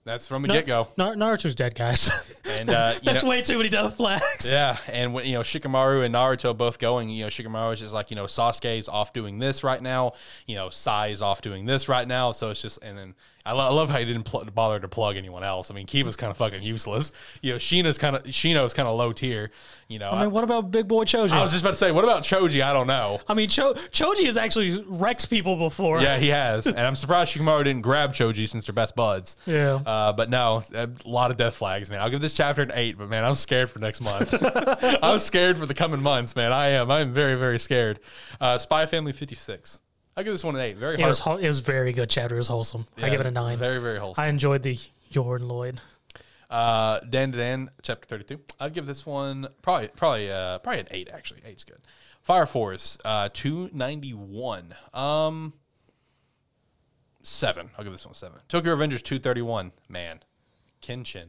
That's 0.09 0.27
from 0.27 0.41
the 0.41 0.49
Na- 0.49 0.55
get 0.55 0.67
go. 0.67 0.89
Na- 0.97 1.13
Naruto's 1.13 1.55
dead, 1.55 1.75
guys. 1.75 2.11
And 2.59 2.71
uh, 2.71 2.95
you 2.95 3.01
That's 3.05 3.23
know, 3.23 3.29
way 3.29 3.43
too 3.43 3.59
many 3.59 3.69
death 3.69 3.97
flags. 3.97 4.51
Yeah, 4.51 4.79
and 4.89 5.13
when 5.13 5.27
you 5.27 5.35
know 5.35 5.43
Shikamaru 5.43 6.03
and 6.05 6.15
Naruto 6.15 6.57
both 6.57 6.79
going, 6.79 7.11
you 7.11 7.25
know 7.25 7.29
Shikamaru 7.29 7.75
is 7.75 7.81
just 7.81 7.93
like 7.93 8.11
you 8.11 8.17
know 8.17 8.25
Sasuke's 8.25 8.89
off 8.89 9.13
doing 9.13 9.39
this 9.39 9.63
right 9.63 9.81
now, 9.83 10.15
you 10.47 10.57
know 10.57 10.71
Sai 10.71 11.09
is 11.09 11.21
off 11.21 11.43
doing 11.43 11.67
this 11.67 11.89
right 11.91 12.09
now, 12.09 12.33
so 12.33 12.49
it's 12.51 12.63
just 12.63 12.83
and 12.83 12.97
then 12.97 13.15
I, 13.49 13.53
lo- 13.53 13.67
I 13.67 13.73
love 13.73 13.89
how 13.89 13.99
he 13.99 14.05
didn't 14.05 14.25
pl- 14.25 14.45
bother 14.55 14.79
to 14.79 14.89
plug 14.89 15.17
anyone 15.17 15.43
else. 15.43 15.71
I 15.71 15.75
mean, 15.75 15.87
Kiba's 15.87 16.17
kind 16.17 16.31
of 16.31 16.37
fucking 16.37 16.63
useless. 16.63 17.13
You 17.41 17.53
know, 17.53 17.59
Sheena's 17.59 17.97
kind 17.99 18.15
of 18.17 18.25
Shino's 18.25 18.75
kind 18.75 18.87
of 18.89 18.97
low 18.97 19.13
tier. 19.13 19.51
You 19.89 19.99
know, 19.99 20.11
I 20.11 20.23
mean, 20.25 20.33
what 20.33 20.45
about 20.45 20.71
Big 20.71 20.87
Boy 20.87 21.05
Choji? 21.05 21.31
I, 21.31 21.41
was 21.41 21.51
just 21.53 21.63
about 21.65 21.71
to 21.71 21.79
say, 21.79 21.91
what 21.93 22.05
about 22.05 22.23
Choji? 22.23 22.63
I 22.63 22.75
don't 22.75 22.87
know. 22.87 23.21
I 23.27 23.33
mean, 23.33 23.49
Cho- 23.49 23.73
Choji 23.73 24.27
has 24.27 24.37
actually 24.37 24.85
wrecked 24.87 25.31
people 25.31 25.57
before. 25.57 26.03
Yeah, 26.03 26.19
he 26.19 26.29
has, 26.43 26.67
and 26.67 26.79
I'm 26.79 26.95
surprised 26.95 27.35
Shikamaru 27.35 27.65
didn't 27.65 27.81
grab 27.83 28.13
Choji 28.13 28.47
since 28.47 28.67
they're 28.67 28.75
best 28.75 28.95
buds. 28.95 29.37
Yeah. 29.47 29.81
Uh, 29.87 30.13
but 30.13 30.29
no, 30.29 30.63
a 30.75 30.91
lot 31.07 31.31
of 31.31 31.39
death 31.39 31.57
flags, 31.57 31.89
man. 31.89 32.03
I'll 32.03 32.11
give 32.11 32.21
this 32.21 32.37
chapter 32.37 32.61
an 32.63 32.73
eight, 32.75 32.99
but 32.99 33.09
man, 33.09 33.25
I'm 33.25 33.35
scared 33.35 33.71
for 33.71 33.79
next 33.79 34.03
month. 34.03 34.35
I'm 35.03 35.19
scared 35.19 35.57
for 35.57 35.65
the 35.65 35.75
coming 35.75 36.03
months, 36.03 36.37
man. 36.37 36.53
I 36.53 36.69
am. 36.69 36.91
I 36.91 37.01
am 37.01 37.15
very, 37.15 37.37
very 37.37 37.59
scared. 37.59 37.99
Uh, 38.41 38.59
Spy 38.59 38.85
Family 38.85 39.13
56. 39.13 39.81
I'll 40.19 40.25
give 40.25 40.33
this 40.35 40.43
one 40.43 40.57
an 40.57 40.63
eight. 40.63 40.77
Very 40.77 40.95
It 40.95 41.01
hard. 41.01 41.11
was 41.11 41.21
whole- 41.21 41.37
it 41.37 41.47
was 41.47 41.61
very 41.61 41.93
good 41.93 42.11
chapter. 42.11 42.35
It 42.35 42.39
was 42.39 42.49
wholesome. 42.49 42.87
I 43.01 43.09
give 43.09 43.21
it 43.21 43.27
a 43.27 43.31
nine. 43.31 43.57
Very, 43.57 43.79
very 43.81 44.01
wholesome. 44.01 44.25
I 44.25 44.27
enjoyed 44.27 44.65
the 44.65 44.77
Yor 45.11 45.39
Loid. 45.39 45.79
Uh, 46.51 46.99
Dandadan, 47.03 47.69
chapter 47.83 48.05
32. 48.05 48.41
I'd 48.59 48.75
give 48.75 48.87
this 48.87 49.07
one 49.07 49.47
probably, 49.63 49.87
probably, 49.89 50.29
uh, 50.33 50.59
probably 50.59 50.81
an 50.81 50.89
eight. 50.91 51.09
Actually, 51.09 51.43
eight's 51.45 51.63
good. 51.63 51.79
Fire 52.21 52.47
Force, 52.47 52.99
uh, 53.05 53.29
291. 53.33 54.75
Um, 54.93 55.53
seven. 57.23 57.71
I'll 57.79 57.85
give 57.85 57.93
this 57.93 58.05
one 58.05 58.11
a 58.13 58.17
seven. 58.17 58.41
Tokyo 58.49 58.75
Revengers, 58.75 59.05
231. 59.05 59.71
Man, 59.89 60.25
Kenchin. 60.83 61.29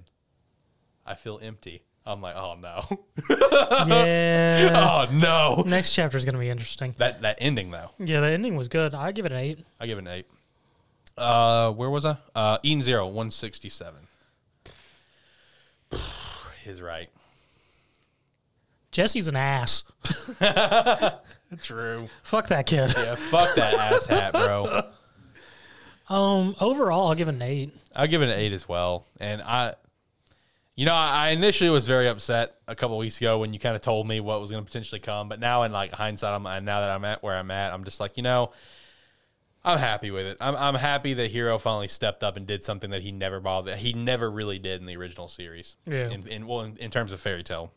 I 1.05 1.13
feel 1.13 1.37
empty. 1.43 1.83
I'm 2.09 2.21
like, 2.21 2.35
oh 2.35 2.55
no. 2.59 2.85
Yeah. 3.87 5.05
oh 5.07 5.13
no. 5.13 5.63
Next 5.65 5.93
chapter 5.93 6.17
is 6.17 6.25
going 6.25 6.33
to 6.33 6.39
be 6.39 6.49
interesting. 6.49 6.95
That 6.97 7.21
that 7.21 7.37
ending 7.39 7.69
though. 7.71 7.91
Yeah, 7.99 8.21
the 8.21 8.27
ending 8.27 8.55
was 8.55 8.67
good. 8.67 8.93
I 8.93 9.11
give 9.11 9.25
it 9.25 9.31
an 9.31 9.37
eight. 9.37 9.65
I 9.79 9.85
give 9.85 9.97
it 9.97 10.01
an 10.01 10.07
eight. 10.07 10.25
Uh, 11.17 11.71
where 11.71 11.89
was 11.89 12.05
I? 12.05 12.17
Uh, 12.33 12.57
Eden 12.63 12.81
Zero, 12.81 13.05
167. 13.05 14.07
He's 16.63 16.81
right. 16.81 17.09
Jesse's 18.91 19.27
an 19.27 19.35
ass. 19.35 19.83
True. 21.61 22.07
Fuck 22.23 22.47
that 22.47 22.65
kid. 22.65 22.93
Yeah, 22.97 23.15
fuck 23.15 23.53
that 23.55 23.73
ass 23.75 24.07
hat, 24.07 24.33
bro. 24.33 24.83
Um, 26.09 26.55
overall, 26.59 27.09
I'll 27.09 27.13
give 27.15 27.27
it 27.27 27.35
an 27.35 27.43
eight. 27.43 27.71
I'll 27.95 28.07
give 28.07 28.23
it 28.23 28.29
an 28.29 28.39
eight 28.39 28.51
as 28.51 28.67
well. 28.67 29.05
And 29.19 29.43
I, 29.43 29.75
you 30.79 30.85
know, 30.85 30.93
I 30.93 31.31
initially 31.31 31.69
was 31.69 31.85
very 31.85 32.07
upset 32.07 32.55
a 32.65 32.73
couple 32.73 32.97
weeks 32.97 33.17
ago 33.17 33.39
when 33.39 33.51
you 33.51 33.59
kind 33.59 33.75
of 33.75 33.81
told 33.81 34.07
me 34.07 34.21
what 34.21 34.39
was 34.39 34.49
going 34.49 34.63
to 34.63 34.65
potentially 34.65 35.01
come. 35.01 35.27
But 35.27 35.41
now, 35.41 35.63
in 35.63 35.73
like 35.73 35.91
hindsight, 35.91 36.33
I'm 36.33 36.45
and 36.45 36.65
now 36.65 36.79
that 36.79 36.89
I'm 36.89 37.03
at 37.03 37.21
where 37.21 37.35
I'm 37.35 37.51
at, 37.51 37.73
I'm 37.73 37.83
just 37.83 37.99
like, 37.99 38.15
you 38.15 38.23
know, 38.23 38.51
I'm 39.61 39.77
happy 39.77 40.09
with 40.09 40.25
it. 40.25 40.37
I'm, 40.39 40.55
I'm 40.55 40.75
happy 40.75 41.13
that 41.15 41.31
Hiro 41.31 41.57
finally 41.57 41.89
stepped 41.89 42.23
up 42.23 42.37
and 42.37 42.47
did 42.47 42.63
something 42.63 42.91
that 42.91 43.01
he 43.01 43.11
never 43.11 43.41
bothered. 43.41 43.75
He 43.75 43.91
never 43.91 44.31
really 44.31 44.57
did 44.57 44.79
in 44.79 44.87
the 44.87 44.95
original 44.95 45.27
series. 45.27 45.75
Yeah. 45.85 46.11
In, 46.11 46.25
in 46.29 46.47
well, 46.47 46.61
in, 46.61 46.77
in 46.77 46.91
terms 46.91 47.11
of 47.11 47.19
Fairy 47.19 47.43
Tail. 47.43 47.73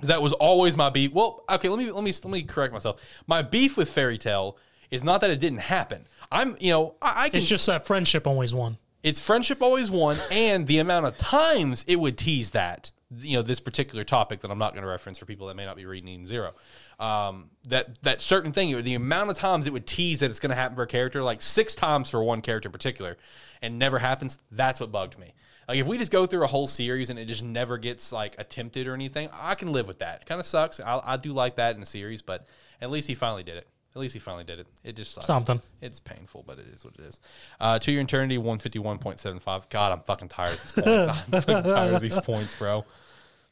That 0.00 0.22
was 0.22 0.32
always 0.32 0.78
my 0.78 0.88
beef. 0.88 1.12
Well, 1.12 1.44
okay, 1.50 1.68
let 1.68 1.78
me 1.78 1.90
let 1.90 2.02
me 2.02 2.14
let 2.24 2.32
me 2.32 2.42
correct 2.44 2.72
myself. 2.72 3.02
My 3.26 3.42
beef 3.42 3.76
with 3.76 3.90
Fairy 3.90 4.16
Tail 4.16 4.56
is 4.90 5.04
not 5.04 5.20
that 5.20 5.28
it 5.28 5.40
didn't 5.40 5.58
happen. 5.58 6.06
I'm, 6.32 6.56
you 6.58 6.72
know, 6.72 6.94
I, 7.02 7.24
I 7.24 7.28
can 7.28 7.36
It's 7.36 7.48
just 7.48 7.66
that 7.66 7.86
friendship 7.86 8.26
always 8.26 8.54
won. 8.54 8.78
It's 9.02 9.20
friendship 9.20 9.62
always 9.62 9.90
won, 9.90 10.16
and 10.30 10.66
the 10.66 10.78
amount 10.78 11.06
of 11.06 11.16
times 11.16 11.84
it 11.88 11.96
would 11.96 12.18
tease 12.18 12.50
that, 12.50 12.90
you 13.18 13.36
know, 13.36 13.42
this 13.42 13.60
particular 13.60 14.04
topic 14.04 14.40
that 14.40 14.50
I'm 14.50 14.58
not 14.58 14.72
going 14.72 14.82
to 14.82 14.88
reference 14.88 15.18
for 15.18 15.26
people 15.26 15.46
that 15.48 15.56
may 15.56 15.64
not 15.64 15.76
be 15.76 15.86
reading 15.86 16.26
Zero. 16.26 16.52
Um, 16.98 17.50
that 17.68 18.02
that 18.02 18.20
certain 18.20 18.52
thing, 18.52 18.82
the 18.82 18.94
amount 18.94 19.30
of 19.30 19.36
times 19.36 19.66
it 19.66 19.72
would 19.72 19.86
tease 19.86 20.20
that 20.20 20.30
it's 20.30 20.40
going 20.40 20.50
to 20.50 20.56
happen 20.56 20.76
for 20.76 20.82
a 20.82 20.86
character, 20.86 21.22
like 21.22 21.42
six 21.42 21.74
times 21.74 22.10
for 22.10 22.22
one 22.22 22.42
character 22.42 22.68
in 22.68 22.72
particular, 22.72 23.16
and 23.62 23.78
never 23.78 23.98
happens. 23.98 24.38
That's 24.50 24.80
what 24.80 24.92
bugged 24.92 25.18
me. 25.18 25.34
Like 25.66 25.78
if 25.78 25.86
we 25.86 25.98
just 25.98 26.10
go 26.10 26.26
through 26.26 26.44
a 26.44 26.48
whole 26.48 26.66
series 26.66 27.10
and 27.10 27.18
it 27.18 27.26
just 27.26 27.44
never 27.44 27.78
gets 27.78 28.12
like 28.12 28.34
attempted 28.38 28.86
or 28.86 28.94
anything, 28.94 29.28
I 29.32 29.54
can 29.54 29.72
live 29.72 29.86
with 29.86 30.00
that. 30.00 30.26
Kind 30.26 30.40
of 30.40 30.46
sucks. 30.46 30.80
I, 30.80 31.00
I 31.02 31.16
do 31.16 31.32
like 31.32 31.56
that 31.56 31.74
in 31.74 31.80
the 31.80 31.86
series, 31.86 32.22
but 32.22 32.46
at 32.80 32.90
least 32.90 33.08
he 33.08 33.14
finally 33.14 33.44
did 33.44 33.56
it. 33.56 33.68
At 33.94 34.00
least 34.00 34.14
he 34.14 34.20
finally 34.20 34.44
did 34.44 34.60
it. 34.60 34.66
It 34.84 34.94
just 34.94 35.14
sucks. 35.14 35.26
Something. 35.26 35.60
It's 35.80 35.98
painful, 35.98 36.44
but 36.46 36.58
it 36.58 36.66
is 36.72 36.84
what 36.84 36.94
it 36.94 37.00
is. 37.00 37.20
Uh, 37.58 37.78
to 37.80 37.90
your 37.90 38.02
eternity, 38.02 38.38
one 38.38 38.58
fifty 38.60 38.78
one 38.78 38.98
point 38.98 39.18
seven 39.18 39.40
five. 39.40 39.68
God, 39.68 39.90
I'm 39.92 40.00
fucking 40.02 40.28
tired 40.28 40.54
of 40.54 40.62
these 40.62 40.84
points. 40.84 41.08
I'm 41.32 41.40
fucking 41.42 41.70
tired 41.70 41.94
of 41.94 42.02
these 42.02 42.18
points, 42.20 42.56
bro. 42.56 42.84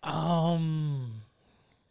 Um, 0.05 1.13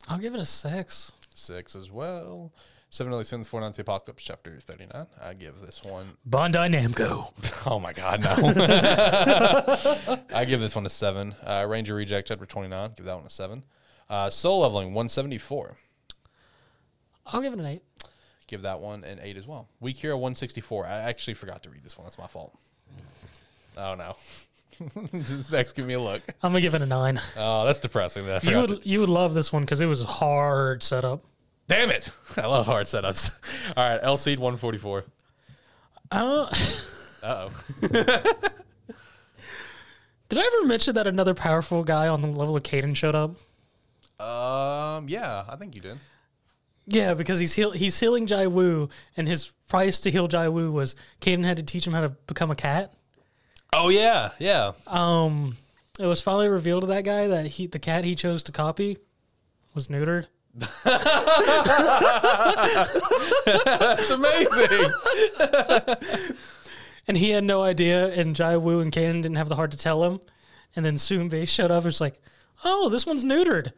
I'll 0.08 0.18
give 0.18 0.34
it 0.34 0.40
a 0.40 0.46
six. 0.46 1.12
Six 1.36 1.76
as 1.76 1.92
well. 1.92 2.54
Seven 2.90 3.12
early 3.12 3.26
sins, 3.26 3.50
four 3.50 3.60
the 3.60 3.82
apocalypse, 3.82 4.24
chapter 4.24 4.58
thirty 4.62 4.86
nine. 4.94 5.08
I 5.22 5.34
give 5.34 5.60
this 5.62 5.84
one. 5.84 6.08
Bandai 6.30 6.74
Namco. 6.74 7.32
Oh 7.70 7.80
my 7.80 7.92
god, 7.92 8.24
no. 8.24 8.34
I 10.34 10.46
give 10.46 10.62
this 10.62 10.74
one 10.74 10.86
a 10.86 10.90
seven. 10.90 11.36
Uh, 11.44 11.66
Ranger 11.68 11.96
Reject, 11.96 12.30
chapter 12.30 12.46
twenty 12.46 12.70
nine. 12.70 12.92
Give 12.96 13.06
that 13.06 13.18
one 13.18 13.26
a 13.26 13.30
seven. 13.30 13.64
Uh, 14.10 14.30
Solo 14.30 14.62
Leveling, 14.66 14.94
one 14.94 15.10
seventy 15.10 15.38
four. 15.38 15.76
I'll 17.26 17.42
give 17.42 17.52
it 17.52 17.60
an 17.60 17.66
eight. 17.66 17.84
Give 18.48 18.62
that 18.62 18.80
one 18.80 19.04
an 19.04 19.20
eight 19.22 19.38
as 19.38 19.46
well. 19.46 19.68
Weak 19.80 19.98
Hero, 19.98 20.18
one 20.18 20.34
sixty 20.34 20.62
four. 20.62 20.86
I 20.86 21.00
actually 21.02 21.34
forgot 21.34 21.64
to 21.64 21.70
read 21.70 21.84
this 21.84 21.98
one. 21.98 22.06
That's 22.06 22.18
my 22.18 22.28
fault. 22.28 22.58
Oh 23.78 23.96
no. 23.96 24.16
Zach's 25.42 25.74
giving 25.74 25.88
me 25.88 25.96
a 25.96 26.00
look. 26.00 26.22
I'm 26.42 26.52
gonna 26.52 26.62
give 26.62 26.76
it 26.76 26.82
a 26.82 26.86
nine. 26.86 27.20
Oh, 27.36 27.66
that's 27.66 27.80
depressing. 27.80 28.26
that 28.28 28.44
You 28.44 28.58
would 28.58 28.86
you 28.86 29.00
would 29.00 29.10
love 29.10 29.34
this 29.34 29.52
one 29.52 29.64
because 29.64 29.82
it 29.82 29.86
was 29.86 30.02
hard 30.02 30.82
setup. 30.84 31.24
Damn 31.68 31.90
it! 31.90 32.10
I 32.38 32.46
love 32.46 32.66
hard 32.66 32.86
setups. 32.86 33.32
All 33.78 33.90
right, 33.90 34.02
Eleceed 34.02 34.40
one 34.40 34.58
forty 34.58 34.78
four. 34.78 35.04
Uh, 36.12 36.50
oh. 37.24 37.52
Did 40.30 40.40
I 40.40 40.52
ever 40.58 40.68
mention 40.68 40.96
that 40.96 41.08
another 41.08 41.34
powerful 41.34 41.84
guy 41.84 42.08
on 42.08 42.22
the 42.22 42.28
level 42.28 42.56
of 42.56 42.64
Kayden 42.64 42.96
showed 42.96 43.16
up? 43.16 43.32
Um. 44.22 45.10
Yeah, 45.10 45.44
I 45.50 45.56
think 45.58 45.76
you 45.76 45.82
did. 45.82 45.98
Yeah, 46.88 47.14
because 47.14 47.40
he's 47.40 47.54
heal- 47.54 47.72
he's 47.72 48.00
healing 48.00 48.26
Jiwoo, 48.28 48.90
and 49.18 49.28
his 49.28 49.52
price 49.68 50.00
to 50.02 50.12
heal 50.12 50.28
Jiwoo 50.28 50.72
was 50.72 50.96
Kayden 51.22 51.44
had 51.44 51.58
to 51.58 51.64
teach 51.64 51.86
him 51.86 51.94
how 51.94 52.02
to 52.02 52.10
become 52.10 52.50
a 52.50 52.56
cat. 52.56 52.94
Oh 53.74 53.90
yeah, 53.90 54.30
yeah. 54.40 54.72
Um, 54.88 55.58
it 56.00 56.06
was 56.06 56.22
finally 56.22 56.48
revealed 56.48 56.82
to 56.82 56.88
that 56.88 57.04
guy 57.04 57.28
that 57.28 57.48
he 57.48 57.68
the 57.68 57.80
cat 57.80 58.06
he 58.06 58.16
chose 58.16 58.44
to 58.44 58.52
copy 58.52 58.98
was 59.76 59.90
neutered. 59.90 60.28
That's 63.66 64.10
amazing. 64.10 64.92
And 67.08 67.16
he 67.16 67.30
had 67.30 67.46
no 67.46 67.64
idea, 67.64 68.08
and 68.10 68.36
Jiwoo 68.36 68.82
and 68.82 68.92
Kanan 68.92 69.22
didn't 69.22 69.38
have 69.38 69.48
the 69.48 69.56
heart 69.56 69.72
to 69.72 69.78
tell 69.78 70.04
him. 70.04 70.20
And 70.76 70.84
then 70.86 70.98
Soon 70.98 71.30
Base 71.30 71.50
showed 71.50 71.72
up 71.72 71.78
and 71.78 71.86
was 71.86 72.02
like, 72.02 72.20
oh, 72.66 72.90
this 72.90 73.06
one's 73.06 73.24
neutered. 73.24 73.72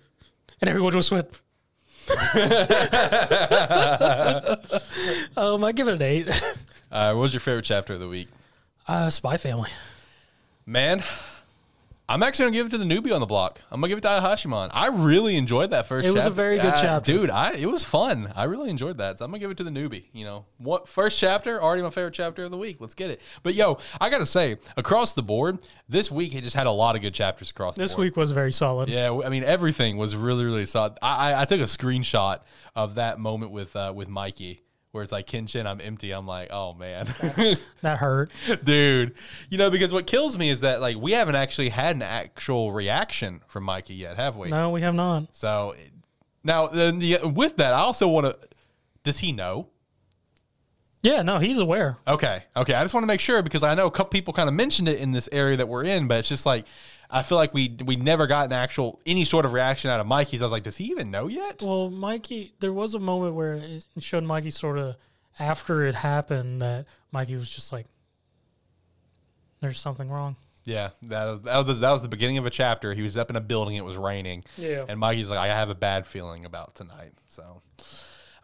And 0.60 0.68
everyone 0.68 0.94
just 0.94 1.12
went, 1.12 1.40
um, 5.38 5.64
I 5.64 5.72
give 5.72 5.88
it 5.88 5.94
an 5.94 6.02
eight. 6.02 6.28
uh, 6.92 7.14
what 7.14 7.22
was 7.22 7.34
your 7.34 7.40
favorite 7.40 7.66
chapter 7.66 7.94
of 7.94 8.00
the 8.00 8.08
week? 8.08 8.28
Uh, 8.88 9.10
Spy 9.10 9.38
Family. 9.38 9.70
Man, 10.66 11.04
I'm 12.10 12.24
actually 12.24 12.46
gonna 12.46 12.56
give 12.58 12.66
it 12.66 12.70
to 12.72 12.80
the 12.80 12.86
newbie 12.86 13.14
on 13.14 13.20
the 13.20 13.28
block. 13.28 13.62
I'm 13.70 13.80
gonna 13.80 13.90
give 13.90 14.00
it 14.00 14.02
to 14.02 14.08
Ayashimon. 14.08 14.72
I 14.74 14.88
really 14.88 15.38
enjoyed 15.38 15.70
that 15.72 15.86
first. 15.86 16.08
It 16.08 16.12
was 16.12 16.26
a 16.26 16.32
very 16.32 16.58
good 16.58 16.74
chapter. 16.76 17.12
dude. 17.12 17.30
I 17.30 17.54
it 17.54 17.68
was 17.68 17.84
fun. 17.84 18.34
I 18.36 18.46
really 18.46 18.72
enjoyed 18.72 18.98
that. 18.98 19.20
So 19.20 19.26
I'm 19.26 19.32
gonna 19.32 19.40
give 19.40 19.52
it 19.52 19.58
to 19.58 19.64
the 19.64 19.70
newbie. 19.70 20.06
You 20.12 20.26
know, 20.26 20.46
what 20.58 20.88
first 20.88 21.20
chapter? 21.20 21.62
Already 21.62 21.84
my 21.84 21.92
favorite 21.92 22.16
chapter 22.16 22.44
of 22.44 22.52
the 22.52 22.58
week. 22.58 22.78
Let's 22.80 22.96
get 22.96 23.12
it. 23.12 23.22
But 23.44 23.54
yo, 23.54 23.78
I 24.02 24.10
gotta 24.10 24.26
say, 24.26 24.58
across 24.76 25.14
the 25.14 25.22
board, 25.22 25.60
this 25.88 26.10
week 26.10 26.34
it 26.34 26.44
just 26.44 26.56
had 26.56 26.66
a 26.66 26.72
lot 26.72 26.96
of 26.96 27.04
good 27.04 27.14
chapters 27.14 27.52
across 27.52 27.76
the 27.76 27.84
This 27.84 27.96
week 27.96 28.18
was 28.18 28.32
very 28.32 28.52
solid. 28.52 28.90
Yeah, 28.90 29.22
I 29.24 29.30
mean 29.30 29.44
everything 29.44 29.98
was 29.98 30.16
really 30.16 30.46
really 30.46 30.66
solid. 30.66 30.98
I 31.04 31.34
I, 31.34 31.42
I 31.42 31.46
took 31.46 31.60
a 31.60 31.66
screenshot 31.66 32.40
of 32.76 32.96
that 32.96 33.20
moment 33.20 33.52
with 33.52 33.76
uh, 33.76 33.94
with 33.96 34.10
Mikey. 34.10 34.62
Where 34.92 35.04
it's 35.04 35.12
like 35.12 35.28
Kenchin, 35.28 35.68
I'm 35.68 35.80
empty. 35.82 36.12
I'm 36.12 36.26
like, 36.26 36.50
oh 36.52 36.74
man, 36.74 37.06
That 37.82 38.00
hurt. 38.00 38.32
dude. 38.64 39.14
You 39.50 39.60
know, 39.60 39.70
because 39.70 39.94
what 39.94 40.08
kills 40.08 40.38
me 40.38 40.50
is 40.50 40.62
that 40.62 40.82
like 40.82 40.98
we 40.98 41.12
haven't 41.12 41.36
actually 41.36 41.70
had 41.70 41.96
an 41.96 42.02
actual 42.02 42.72
reaction 42.72 43.42
from 43.48 43.64
Mikey 43.66 43.94
yet, 43.94 44.18
have 44.18 44.36
we? 44.36 44.50
No, 44.50 44.72
we 44.72 44.82
have 44.82 44.96
not. 44.96 45.36
So 45.36 45.76
now, 46.44 46.68
then 46.68 47.00
the, 47.00 47.20
with 47.24 47.58
that, 47.58 47.74
I 47.74 47.80
also 47.80 48.08
want 48.08 48.26
to. 48.26 48.38
Does 49.04 49.20
he 49.20 49.32
know? 49.32 49.68
Yeah, 51.02 51.22
no, 51.22 51.40
he's 51.40 51.60
aware. 51.60 51.98
Okay, 52.08 52.44
okay. 52.58 52.74
I 52.74 52.82
just 52.82 52.94
want 52.94 53.04
to 53.04 53.08
make 53.08 53.22
sure 53.22 53.42
because 53.42 53.64
I 53.64 53.74
know 53.74 53.88
a 53.88 53.92
couple 53.92 54.10
people 54.12 54.34
kind 54.34 54.50
of 54.50 54.56
mentioned 54.56 54.90
it 54.90 55.00
in 55.00 55.12
this 55.12 55.30
area 55.32 55.56
that 55.58 55.68
we're 55.68 55.86
in, 55.86 56.08
but 56.08 56.18
it's 56.18 56.28
just 56.28 56.46
like 56.46 56.66
I 57.10 57.24
feel 57.24 57.38
like 57.38 57.54
we 57.54 57.76
we 57.86 57.96
never 57.96 58.28
got 58.28 58.46
an 58.46 58.54
actual 58.54 59.00
any 59.06 59.26
sort 59.26 59.46
of 59.46 59.54
reaction 59.54 59.90
out 59.90 60.00
of 60.00 60.06
Mikey's. 60.06 60.42
I 60.42 60.46
was 60.46 60.52
like, 60.52 60.64
does 60.64 60.78
he 60.78 60.86
even 60.86 61.10
know 61.10 61.28
yet? 61.28 61.62
Well, 61.64 61.90
Mikey, 61.90 62.54
there 62.60 62.74
was 62.74 62.94
a 62.94 63.00
moment 63.00 63.36
where 63.36 63.54
it 63.56 63.86
showed 64.00 64.24
Mikey 64.24 64.52
sort 64.52 64.78
of 64.78 64.96
after 65.40 65.86
it 65.86 65.96
happened 65.96 66.62
that 66.62 66.86
Mikey 67.12 67.36
was 67.36 67.50
just 67.50 67.72
like, 67.72 67.88
"There's 69.60 69.80
something 69.80 70.10
wrong." 70.10 70.36
Yeah, 70.66 70.90
that 71.04 71.26
was, 71.26 71.42
that 71.42 71.66
was 71.66 71.80
that 71.80 71.92
was 71.92 72.02
the 72.04 72.10
beginning 72.10 72.38
of 72.38 72.46
a 72.46 72.52
chapter. 72.52 72.94
He 72.94 73.02
was 73.02 73.18
up 73.18 73.32
in 73.32 73.36
a 73.36 73.42
building. 73.42 73.76
It 73.76 73.86
was 73.86 73.98
raining. 73.98 74.44
Yeah. 74.58 74.86
and 74.88 75.00
Mikey's 75.00 75.30
like, 75.30 75.40
I 75.40 75.48
have 75.48 75.70
a 75.70 75.76
bad 75.76 76.06
feeling 76.06 76.46
about 76.46 76.76
tonight. 76.76 77.14
So. 77.28 77.62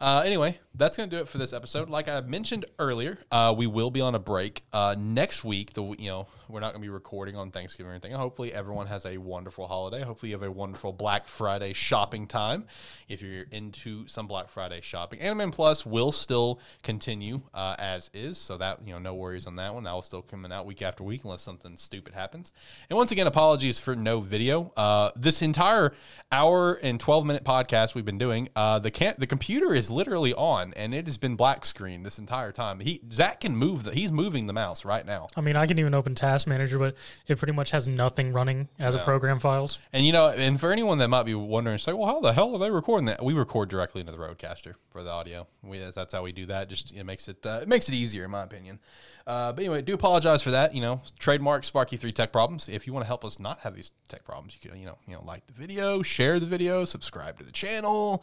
Uh, 0.00 0.22
anyway, 0.26 0.58
that's 0.76 0.96
going 0.96 1.08
to 1.08 1.16
do 1.16 1.20
it 1.20 1.28
for 1.28 1.38
this 1.38 1.52
episode. 1.52 1.88
Like 1.88 2.08
I 2.08 2.20
mentioned 2.20 2.66
earlier, 2.78 3.18
uh, 3.30 3.54
we 3.56 3.66
will 3.66 3.90
be 3.90 4.00
on 4.00 4.14
a 4.14 4.18
break 4.18 4.62
uh, 4.72 4.94
next 4.98 5.44
week. 5.44 5.72
The 5.72 5.82
you 5.82 6.08
know 6.08 6.26
we're 6.48 6.60
not 6.60 6.72
going 6.72 6.82
to 6.82 6.86
be 6.86 6.90
recording 6.90 7.36
on 7.36 7.50
Thanksgiving 7.50 7.90
or 7.90 7.94
anything. 7.94 8.12
Hopefully, 8.12 8.52
everyone 8.52 8.86
has 8.86 9.06
a 9.06 9.16
wonderful 9.18 9.66
holiday. 9.66 10.02
Hopefully, 10.02 10.30
you 10.30 10.36
have 10.36 10.42
a 10.42 10.50
wonderful 10.50 10.92
Black 10.92 11.28
Friday 11.28 11.72
shopping 11.72 12.26
time. 12.26 12.66
If 13.08 13.22
you're 13.22 13.46
into 13.50 14.06
some 14.06 14.26
Black 14.26 14.48
Friday 14.48 14.80
shopping, 14.82 15.20
Anime 15.20 15.50
Plus 15.50 15.86
will 15.86 16.12
still 16.12 16.60
continue 16.82 17.40
uh, 17.54 17.76
as 17.78 18.10
is, 18.12 18.38
so 18.38 18.56
that 18.58 18.80
you 18.86 18.92
know 18.92 18.98
no 18.98 19.14
worries 19.14 19.46
on 19.46 19.56
that 19.56 19.74
one. 19.74 19.84
That 19.84 19.92
will 19.92 20.02
still 20.02 20.22
coming 20.22 20.52
out 20.52 20.66
week 20.66 20.82
after 20.82 21.02
week 21.02 21.24
unless 21.24 21.42
something 21.42 21.76
stupid 21.76 22.14
happens. 22.14 22.52
And 22.90 22.96
once 22.96 23.12
again, 23.12 23.26
apologies 23.26 23.80
for 23.80 23.96
no 23.96 24.20
video. 24.20 24.72
Uh, 24.76 25.10
this 25.16 25.42
entire 25.42 25.94
hour 26.30 26.74
and 26.74 27.00
12 27.00 27.24
minute 27.24 27.44
podcast 27.44 27.94
we've 27.94 28.04
been 28.04 28.18
doing, 28.18 28.48
uh, 28.54 28.78
the 28.78 28.90
can- 28.90 29.14
the 29.18 29.26
computer 29.26 29.74
is 29.74 29.90
literally 29.90 30.34
on 30.34 30.65
and 30.76 30.94
it 30.94 31.06
has 31.06 31.18
been 31.18 31.36
black 31.36 31.64
screen 31.64 32.02
this 32.02 32.18
entire 32.18 32.52
time. 32.52 32.80
He 32.80 33.00
Zach 33.12 33.40
can 33.40 33.56
move 33.56 33.84
the 33.84 33.92
he's 33.92 34.10
moving 34.10 34.46
the 34.46 34.52
mouse 34.52 34.84
right 34.84 35.04
now. 35.04 35.28
I 35.36 35.40
mean, 35.40 35.56
I 35.56 35.66
can 35.66 35.78
even 35.78 35.94
open 35.94 36.14
Task 36.14 36.46
Manager, 36.46 36.78
but 36.78 36.96
it 37.26 37.38
pretty 37.38 37.52
much 37.52 37.70
has 37.70 37.88
nothing 37.88 38.32
running 38.32 38.68
as 38.78 38.94
a 38.94 38.98
program 38.98 39.38
files. 39.38 39.78
And 39.92 40.06
you 40.06 40.12
know, 40.12 40.28
and 40.28 40.58
for 40.60 40.72
anyone 40.72 40.98
that 40.98 41.08
might 41.08 41.24
be 41.24 41.34
wondering, 41.34 41.78
say, 41.78 41.92
well, 41.92 42.06
how 42.06 42.20
the 42.20 42.32
hell 42.32 42.54
are 42.54 42.58
they 42.58 42.70
recording 42.70 43.06
that? 43.06 43.24
We 43.24 43.34
record 43.34 43.68
directly 43.68 44.00
into 44.00 44.12
the 44.12 44.18
RODECaster 44.18 44.74
for 44.90 45.02
the 45.02 45.10
audio. 45.10 45.46
We, 45.62 45.78
that's 45.78 46.12
how 46.12 46.22
we 46.22 46.32
do 46.32 46.46
that. 46.46 46.68
Just 46.68 46.92
it 46.92 47.04
makes 47.04 47.28
it 47.28 47.44
uh, 47.44 47.60
it 47.62 47.68
makes 47.68 47.88
it 47.88 47.94
easier, 47.94 48.24
in 48.24 48.30
my 48.30 48.42
opinion. 48.42 48.78
Uh, 49.26 49.52
but 49.52 49.60
anyway, 49.64 49.82
do 49.82 49.92
apologize 49.92 50.42
for 50.42 50.52
that. 50.52 50.74
You 50.74 50.80
know, 50.80 51.00
trademark 51.18 51.64
Sparky 51.64 51.96
Three 51.96 52.12
Tech 52.12 52.32
Problems. 52.32 52.68
If 52.68 52.86
you 52.86 52.92
want 52.92 53.04
to 53.04 53.08
help 53.08 53.24
us 53.24 53.40
not 53.40 53.60
have 53.60 53.74
these 53.74 53.92
tech 54.08 54.24
problems, 54.24 54.56
you 54.60 54.70
can 54.70 54.78
you 54.78 54.86
know 54.86 54.98
you 55.06 55.14
know 55.14 55.22
like 55.24 55.46
the 55.46 55.52
video, 55.52 56.02
share 56.02 56.38
the 56.38 56.46
video, 56.46 56.84
subscribe 56.84 57.38
to 57.38 57.44
the 57.44 57.52
channel. 57.52 58.22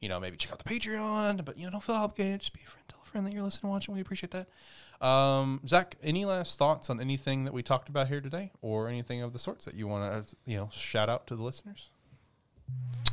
You 0.00 0.08
know, 0.08 0.18
maybe 0.20 0.36
check 0.36 0.52
out 0.52 0.58
the 0.58 0.68
Patreon. 0.68 1.44
But 1.44 1.58
you 1.58 1.64
know, 1.64 1.70
don't 1.70 1.82
feel 1.82 1.96
obligated. 1.96 2.40
Just 2.40 2.52
be 2.52 2.60
a 2.66 2.70
friend. 2.70 2.84
Tell 2.88 3.00
a 3.02 3.06
friend 3.06 3.26
that 3.26 3.32
you're 3.32 3.42
listening, 3.42 3.70
watching. 3.70 3.94
We 3.94 4.00
appreciate 4.00 4.32
that. 4.32 4.48
Um, 5.06 5.60
Zach, 5.66 5.96
any 6.02 6.24
last 6.24 6.58
thoughts 6.58 6.90
on 6.90 7.00
anything 7.00 7.44
that 7.44 7.54
we 7.54 7.62
talked 7.62 7.88
about 7.88 8.08
here 8.08 8.20
today, 8.20 8.52
or 8.60 8.88
anything 8.88 9.22
of 9.22 9.32
the 9.32 9.38
sorts 9.38 9.64
that 9.64 9.74
you 9.74 9.86
want 9.88 10.26
to 10.26 10.36
you 10.46 10.56
know 10.56 10.68
shout 10.72 11.08
out 11.08 11.26
to 11.28 11.36
the 11.36 11.42
listeners? 11.42 11.88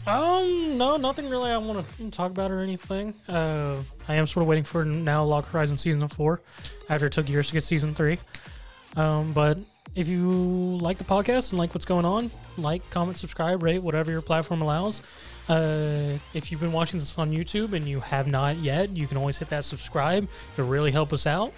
Um, 0.05 0.77
no, 0.77 0.95
nothing 0.95 1.27
really 1.27 1.51
I 1.51 1.57
want 1.57 1.85
to 1.97 2.11
talk 2.11 2.31
about 2.31 2.49
or 2.49 2.59
anything. 2.59 3.13
Uh, 3.27 3.77
I 4.07 4.15
am 4.15 4.25
sort 4.25 4.43
of 4.43 4.47
waiting 4.47 4.63
for 4.63 4.85
now 4.85 5.23
Log 5.23 5.45
Horizon 5.47 5.77
season 5.77 6.07
four, 6.07 6.41
after 6.89 7.07
it 7.07 7.11
took 7.11 7.27
years 7.27 7.47
to 7.47 7.53
get 7.53 7.63
season 7.63 7.93
three. 7.93 8.19
Um, 8.95 9.33
but 9.33 9.57
if 9.95 10.07
you 10.07 10.29
like 10.81 10.97
the 10.97 11.03
podcast 11.03 11.51
and 11.51 11.59
like 11.59 11.73
what's 11.73 11.85
going 11.85 12.05
on, 12.05 12.31
like, 12.57 12.87
comment, 12.89 13.17
subscribe, 13.17 13.63
rate, 13.63 13.79
whatever 13.79 14.11
your 14.11 14.21
platform 14.21 14.61
allows. 14.61 15.01
Uh, 15.49 16.17
if 16.33 16.51
you've 16.51 16.59
been 16.59 16.73
watching 16.73 16.99
this 16.99 17.17
on 17.17 17.31
YouTube 17.31 17.73
and 17.73 17.87
you 17.87 17.99
have 17.99 18.27
not 18.27 18.57
yet, 18.57 18.95
you 18.95 19.07
can 19.07 19.17
always 19.17 19.37
hit 19.37 19.49
that 19.49 19.65
subscribe. 19.65 20.27
It'll 20.53 20.69
really 20.69 20.91
help 20.91 21.13
us 21.13 21.25
out. 21.25 21.53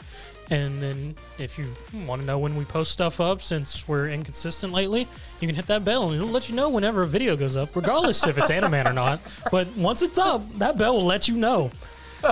And 0.51 0.81
then 0.81 1.15
if 1.37 1.59
you 1.59 1.67
want 2.07 2.21
to 2.21 2.25
know 2.25 2.39
when 2.39 2.55
we 2.55 2.65
post 2.65 2.91
stuff 2.91 3.21
up, 3.21 3.41
since 3.41 3.87
we're 3.87 4.09
inconsistent 4.09 4.73
lately, 4.73 5.07
you 5.39 5.47
can 5.47 5.55
hit 5.55 5.67
that 5.67 5.85
bell 5.85 6.07
and 6.07 6.15
it'll 6.15 6.27
let 6.27 6.49
you 6.49 6.55
know 6.55 6.69
whenever 6.69 7.03
a 7.03 7.07
video 7.07 7.35
goes 7.35 7.55
up, 7.55 7.75
regardless 7.75 8.25
if 8.25 8.37
it's 8.37 8.49
Animan 8.49 8.85
or 8.85 8.93
not. 8.93 9.19
But 9.51 9.67
once 9.75 10.01
it's 10.01 10.17
up, 10.17 10.47
that 10.53 10.77
bell 10.77 10.95
will 10.95 11.05
let 11.05 11.27
you 11.27 11.35
know. 11.35 11.71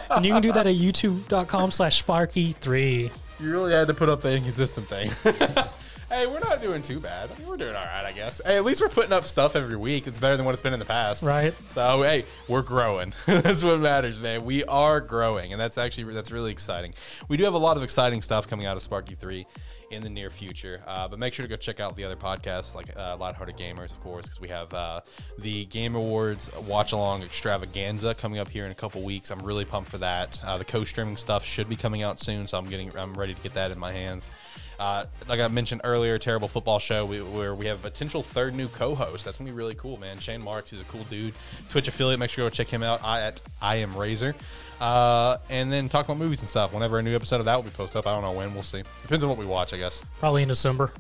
And 0.10 0.26
you 0.26 0.34
can 0.34 0.42
do 0.42 0.52
that 0.52 0.68
at 0.68 0.76
youtube.com 0.76 1.72
slash 1.72 2.04
sparky3. 2.04 3.12
You 3.40 3.52
really 3.52 3.72
had 3.72 3.88
to 3.88 3.94
put 3.94 4.10
up 4.10 4.22
the 4.22 4.36
inconsistent 4.36 4.88
thing. 4.88 5.12
hey, 6.10 6.28
we're 6.28 6.40
not 6.40 6.62
doing 6.62 6.82
too 6.82 7.00
bad. 7.00 7.30
I 7.32 7.40
mean, 7.40 7.48
we're 7.48 7.58
doing 7.58 7.76
all 7.76 7.86
right, 7.86 8.06
I 8.06 8.12
guess. 8.12 8.42
Hey, 8.46 8.58
at 8.58 8.66
least 8.66 8.82
we're 8.82 8.90
putting 8.90 9.14
up 9.14 9.26
stuff 9.26 9.56
every 9.56 9.76
week. 9.76 10.08
It's 10.08 10.20
better 10.20 10.38
than 10.38 10.46
what 10.46 10.54
it's 10.54 10.62
been 10.62 10.74
in 10.74 10.80
the 10.80 10.86
past. 10.86 11.24
Right. 11.24 11.54
So 11.72 12.02
hey, 12.04 12.26
we're 12.48 12.62
growing. 12.62 13.14
that's 13.26 13.64
what 13.64 13.80
matters, 13.80 14.20
man. 14.20 14.46
We 14.46 14.64
are 14.66 15.02
growing, 15.02 15.52
and 15.52 15.60
that's 15.60 15.78
actually 15.78 16.14
that's 16.14 16.32
really 16.32 16.52
exciting. 16.52 16.94
We 17.28 17.38
do 17.38 17.44
have 17.44 17.54
a 17.54 17.60
lot 17.60 17.78
of 17.78 17.84
exciting 17.84 18.22
stuff 18.22 18.48
coming 18.48 18.66
out 18.66 18.78
of 18.78 18.84
Sparky 18.84 19.16
Three 19.16 19.46
in 19.92 20.04
the 20.04 20.10
near 20.10 20.30
future. 20.30 20.82
Uh, 20.86 21.08
but 21.08 21.20
make 21.20 21.34
sure 21.34 21.44
to 21.44 21.50
go 21.50 21.56
check 21.56 21.80
out 21.80 21.96
the 21.96 22.04
other 22.04 22.16
podcasts, 22.16 22.76
like 22.76 22.96
uh, 22.98 23.16
Lighthearted 23.18 23.58
Gamers, 23.58 23.92
of 23.92 24.02
course, 24.02 24.26
because 24.26 24.42
we 24.42 24.50
have 24.50 24.74
uh, 24.74 25.02
the 25.40 25.66
Game 25.66 25.96
Awards 25.96 26.50
Watch 26.68 26.92
Along 26.92 27.24
Extravaganza 27.24 28.14
coming 28.14 28.40
up 28.40 28.50
here 28.50 28.66
in 28.66 28.72
a 28.72 28.76
couple 28.76 29.02
weeks. 29.02 29.32
I'm 29.32 29.40
really 29.40 29.66
pumped 29.66 29.90
for 29.90 29.98
that. 30.00 30.42
Uh, 30.44 30.58
the 30.58 30.66
co-streaming 30.66 31.18
stuff 31.18 31.46
should 31.46 31.70
be 31.70 31.76
coming 31.76 32.04
out 32.04 32.20
soon, 32.20 32.48
so 32.48 32.58
I'm 32.58 32.66
getting 32.66 32.96
I'm 32.98 33.14
ready 33.14 33.34
to 33.34 33.42
get 33.42 33.54
that 33.54 33.72
in 33.72 33.80
my 33.80 33.92
hands. 33.92 34.32
Uh, 34.80 35.06
like 35.28 35.40
I 35.40 35.48
mentioned 35.48 35.82
earlier, 35.84 36.20
terrible 36.20 36.48
football 36.48 36.80
show 36.80 37.06
we, 37.06 37.22
where 37.22 37.56
we 37.56 37.66
have 37.66 37.80
a 37.80 37.90
potential 37.90 38.22
third 38.22 38.54
new 38.54 38.68
co-host. 38.68 39.26
That's 39.26 39.38
gonna 39.38 39.50
be 39.50 39.56
really 39.56 39.76
cool, 39.76 39.98
man. 39.98 40.20
Shane 40.20 40.42
Marks, 40.42 40.72
he's 40.72 40.82
a 40.82 40.86
cool 40.86 41.04
dude. 41.06 41.34
Twitch 41.70 41.88
affiliate. 41.88 42.20
Make 42.20 42.30
sure 42.30 42.44
you 42.44 42.50
go 42.50 42.54
check 42.54 42.68
him 42.68 42.84
out. 42.84 43.04
I 43.04 43.22
at 43.22 43.42
I 43.62 43.78
am 43.78 43.96
Razor. 43.96 44.36
Uh, 44.80 45.38
and 45.50 45.74
then 45.74 45.90
talk 45.90 46.06
about 46.06 46.18
movies 46.18 46.42
and 46.42 46.50
stuff. 46.50 46.74
Whenever 46.74 47.00
a 47.00 47.04
new 47.04 47.16
episode 47.16 47.40
of 47.40 47.46
that 47.46 47.56
will 47.56 47.64
be 47.64 47.72
posted 47.72 47.98
up, 47.98 48.08
I 48.08 48.14
don't 48.14 48.22
know 48.22 48.32
when. 48.32 48.54
We'll 48.54 48.64
see. 48.64 48.84
Depends 49.02 49.24
on 49.24 49.30
what 49.30 49.40
we 49.40 49.46
watch, 49.46 49.74
I 49.74 49.78
guess. 49.78 50.04
Probably 50.20 50.44
in 50.44 50.48
December. 50.48 50.92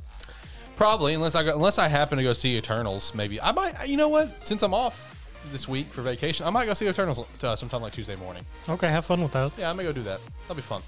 Probably, 0.76 1.14
unless 1.14 1.36
I 1.36 1.44
go, 1.44 1.56
unless 1.56 1.78
I 1.78 1.88
happen 1.88 2.18
to 2.18 2.24
go 2.24 2.34
see 2.34 2.58
Eternals. 2.58 3.14
Maybe 3.14 3.40
I 3.42 3.52
might. 3.52 3.88
You 3.88 3.98
know 3.98 4.10
what? 4.10 4.46
Since 4.46 4.64
I'm 4.64 4.74
off 4.74 5.30
this 5.52 5.68
week 5.68 5.88
for 5.88 6.02
vacation, 6.02 6.46
I 6.46 6.50
might 6.50 6.66
go 6.66 6.74
see 6.74 6.88
Eternals 6.88 7.28
uh, 7.44 7.56
sometime 7.56 7.82
like 7.82 7.94
Tuesday 7.94 8.16
morning. 8.16 8.44
Okay, 8.68 8.88
have 8.88 9.06
fun 9.06 9.22
with 9.22 9.32
that. 9.32 9.52
Yeah, 9.58 9.70
I'm 9.70 9.76
gonna 9.78 9.90
go 9.90 9.94
do 9.94 10.04
that. 10.04 10.20
That'll 10.42 10.56
be 10.56 10.62
fun. 10.62 10.82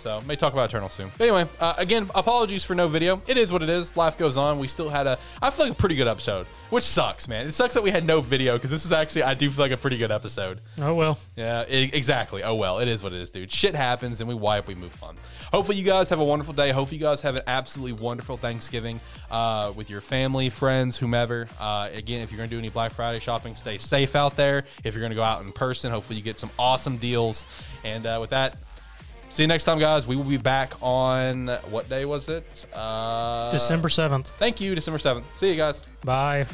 So 0.00 0.22
may 0.22 0.34
talk 0.34 0.54
about 0.54 0.70
Eternal 0.70 0.88
soon. 0.88 1.10
But 1.18 1.24
anyway, 1.24 1.46
uh, 1.60 1.74
again, 1.76 2.08
apologies 2.14 2.64
for 2.64 2.74
no 2.74 2.88
video. 2.88 3.20
It 3.26 3.36
is 3.36 3.52
what 3.52 3.62
it 3.62 3.68
is. 3.68 3.98
Life 3.98 4.16
goes 4.16 4.38
on. 4.38 4.58
We 4.58 4.66
still 4.66 4.88
had 4.88 5.06
a, 5.06 5.18
I 5.42 5.50
feel 5.50 5.66
like 5.66 5.74
a 5.74 5.76
pretty 5.76 5.94
good 5.94 6.08
episode, 6.08 6.46
which 6.70 6.84
sucks, 6.84 7.28
man. 7.28 7.46
It 7.46 7.52
sucks 7.52 7.74
that 7.74 7.82
we 7.82 7.90
had 7.90 8.06
no 8.06 8.22
video 8.22 8.56
because 8.56 8.70
this 8.70 8.86
is 8.86 8.92
actually, 8.92 9.24
I 9.24 9.34
do 9.34 9.50
feel 9.50 9.62
like 9.62 9.72
a 9.72 9.76
pretty 9.76 9.98
good 9.98 10.10
episode. 10.10 10.60
Oh 10.80 10.94
well. 10.94 11.18
Yeah, 11.36 11.66
i 11.68 11.90
exactly. 11.92 12.42
Oh 12.42 12.54
well, 12.54 12.78
it 12.78 12.88
is 12.88 13.02
what 13.02 13.12
it 13.12 13.20
is, 13.20 13.30
dude. 13.30 13.52
Shit 13.52 13.74
happens, 13.74 14.22
and 14.22 14.28
we 14.28 14.34
wipe, 14.34 14.68
we 14.68 14.74
move 14.74 15.02
on. 15.02 15.18
Hopefully, 15.52 15.76
you 15.76 15.84
guys 15.84 16.08
have 16.08 16.18
a 16.18 16.24
wonderful 16.24 16.54
day. 16.54 16.70
Hopefully, 16.70 16.96
you 16.96 17.04
guys 17.04 17.20
have 17.20 17.36
an 17.36 17.42
absolutely 17.46 17.92
wonderful 17.92 18.38
Thanksgiving 18.38 19.00
uh, 19.30 19.70
with 19.76 19.90
your 19.90 20.00
family, 20.00 20.48
friends, 20.48 20.96
whomever. 20.96 21.46
Uh, 21.60 21.90
again, 21.92 22.22
if 22.22 22.32
you're 22.32 22.38
gonna 22.38 22.48
do 22.48 22.58
any 22.58 22.70
Black 22.70 22.92
Friday 22.92 23.20
shopping, 23.20 23.54
stay 23.54 23.76
safe 23.76 24.16
out 24.16 24.34
there. 24.34 24.64
If 24.82 24.94
you're 24.94 25.02
gonna 25.02 25.14
go 25.14 25.22
out 25.22 25.42
in 25.42 25.52
person, 25.52 25.90
hopefully 25.90 26.16
you 26.16 26.24
get 26.24 26.38
some 26.38 26.50
awesome 26.58 26.96
deals. 26.96 27.44
And 27.84 28.06
uh, 28.06 28.18
with 28.20 28.30
that, 28.30 28.56
See 29.30 29.44
you 29.44 29.46
next 29.46 29.64
time, 29.64 29.78
guys. 29.78 30.06
We 30.06 30.16
will 30.16 30.24
be 30.24 30.36
back 30.36 30.74
on 30.82 31.46
what 31.70 31.88
day 31.88 32.04
was 32.04 32.28
it? 32.28 32.66
Uh, 32.74 33.50
December 33.52 33.88
7th. 33.88 34.26
Thank 34.26 34.60
you, 34.60 34.74
December 34.74 34.98
7th. 34.98 35.22
See 35.36 35.50
you 35.50 35.56
guys. 35.56 35.80
Bye. 36.04 36.46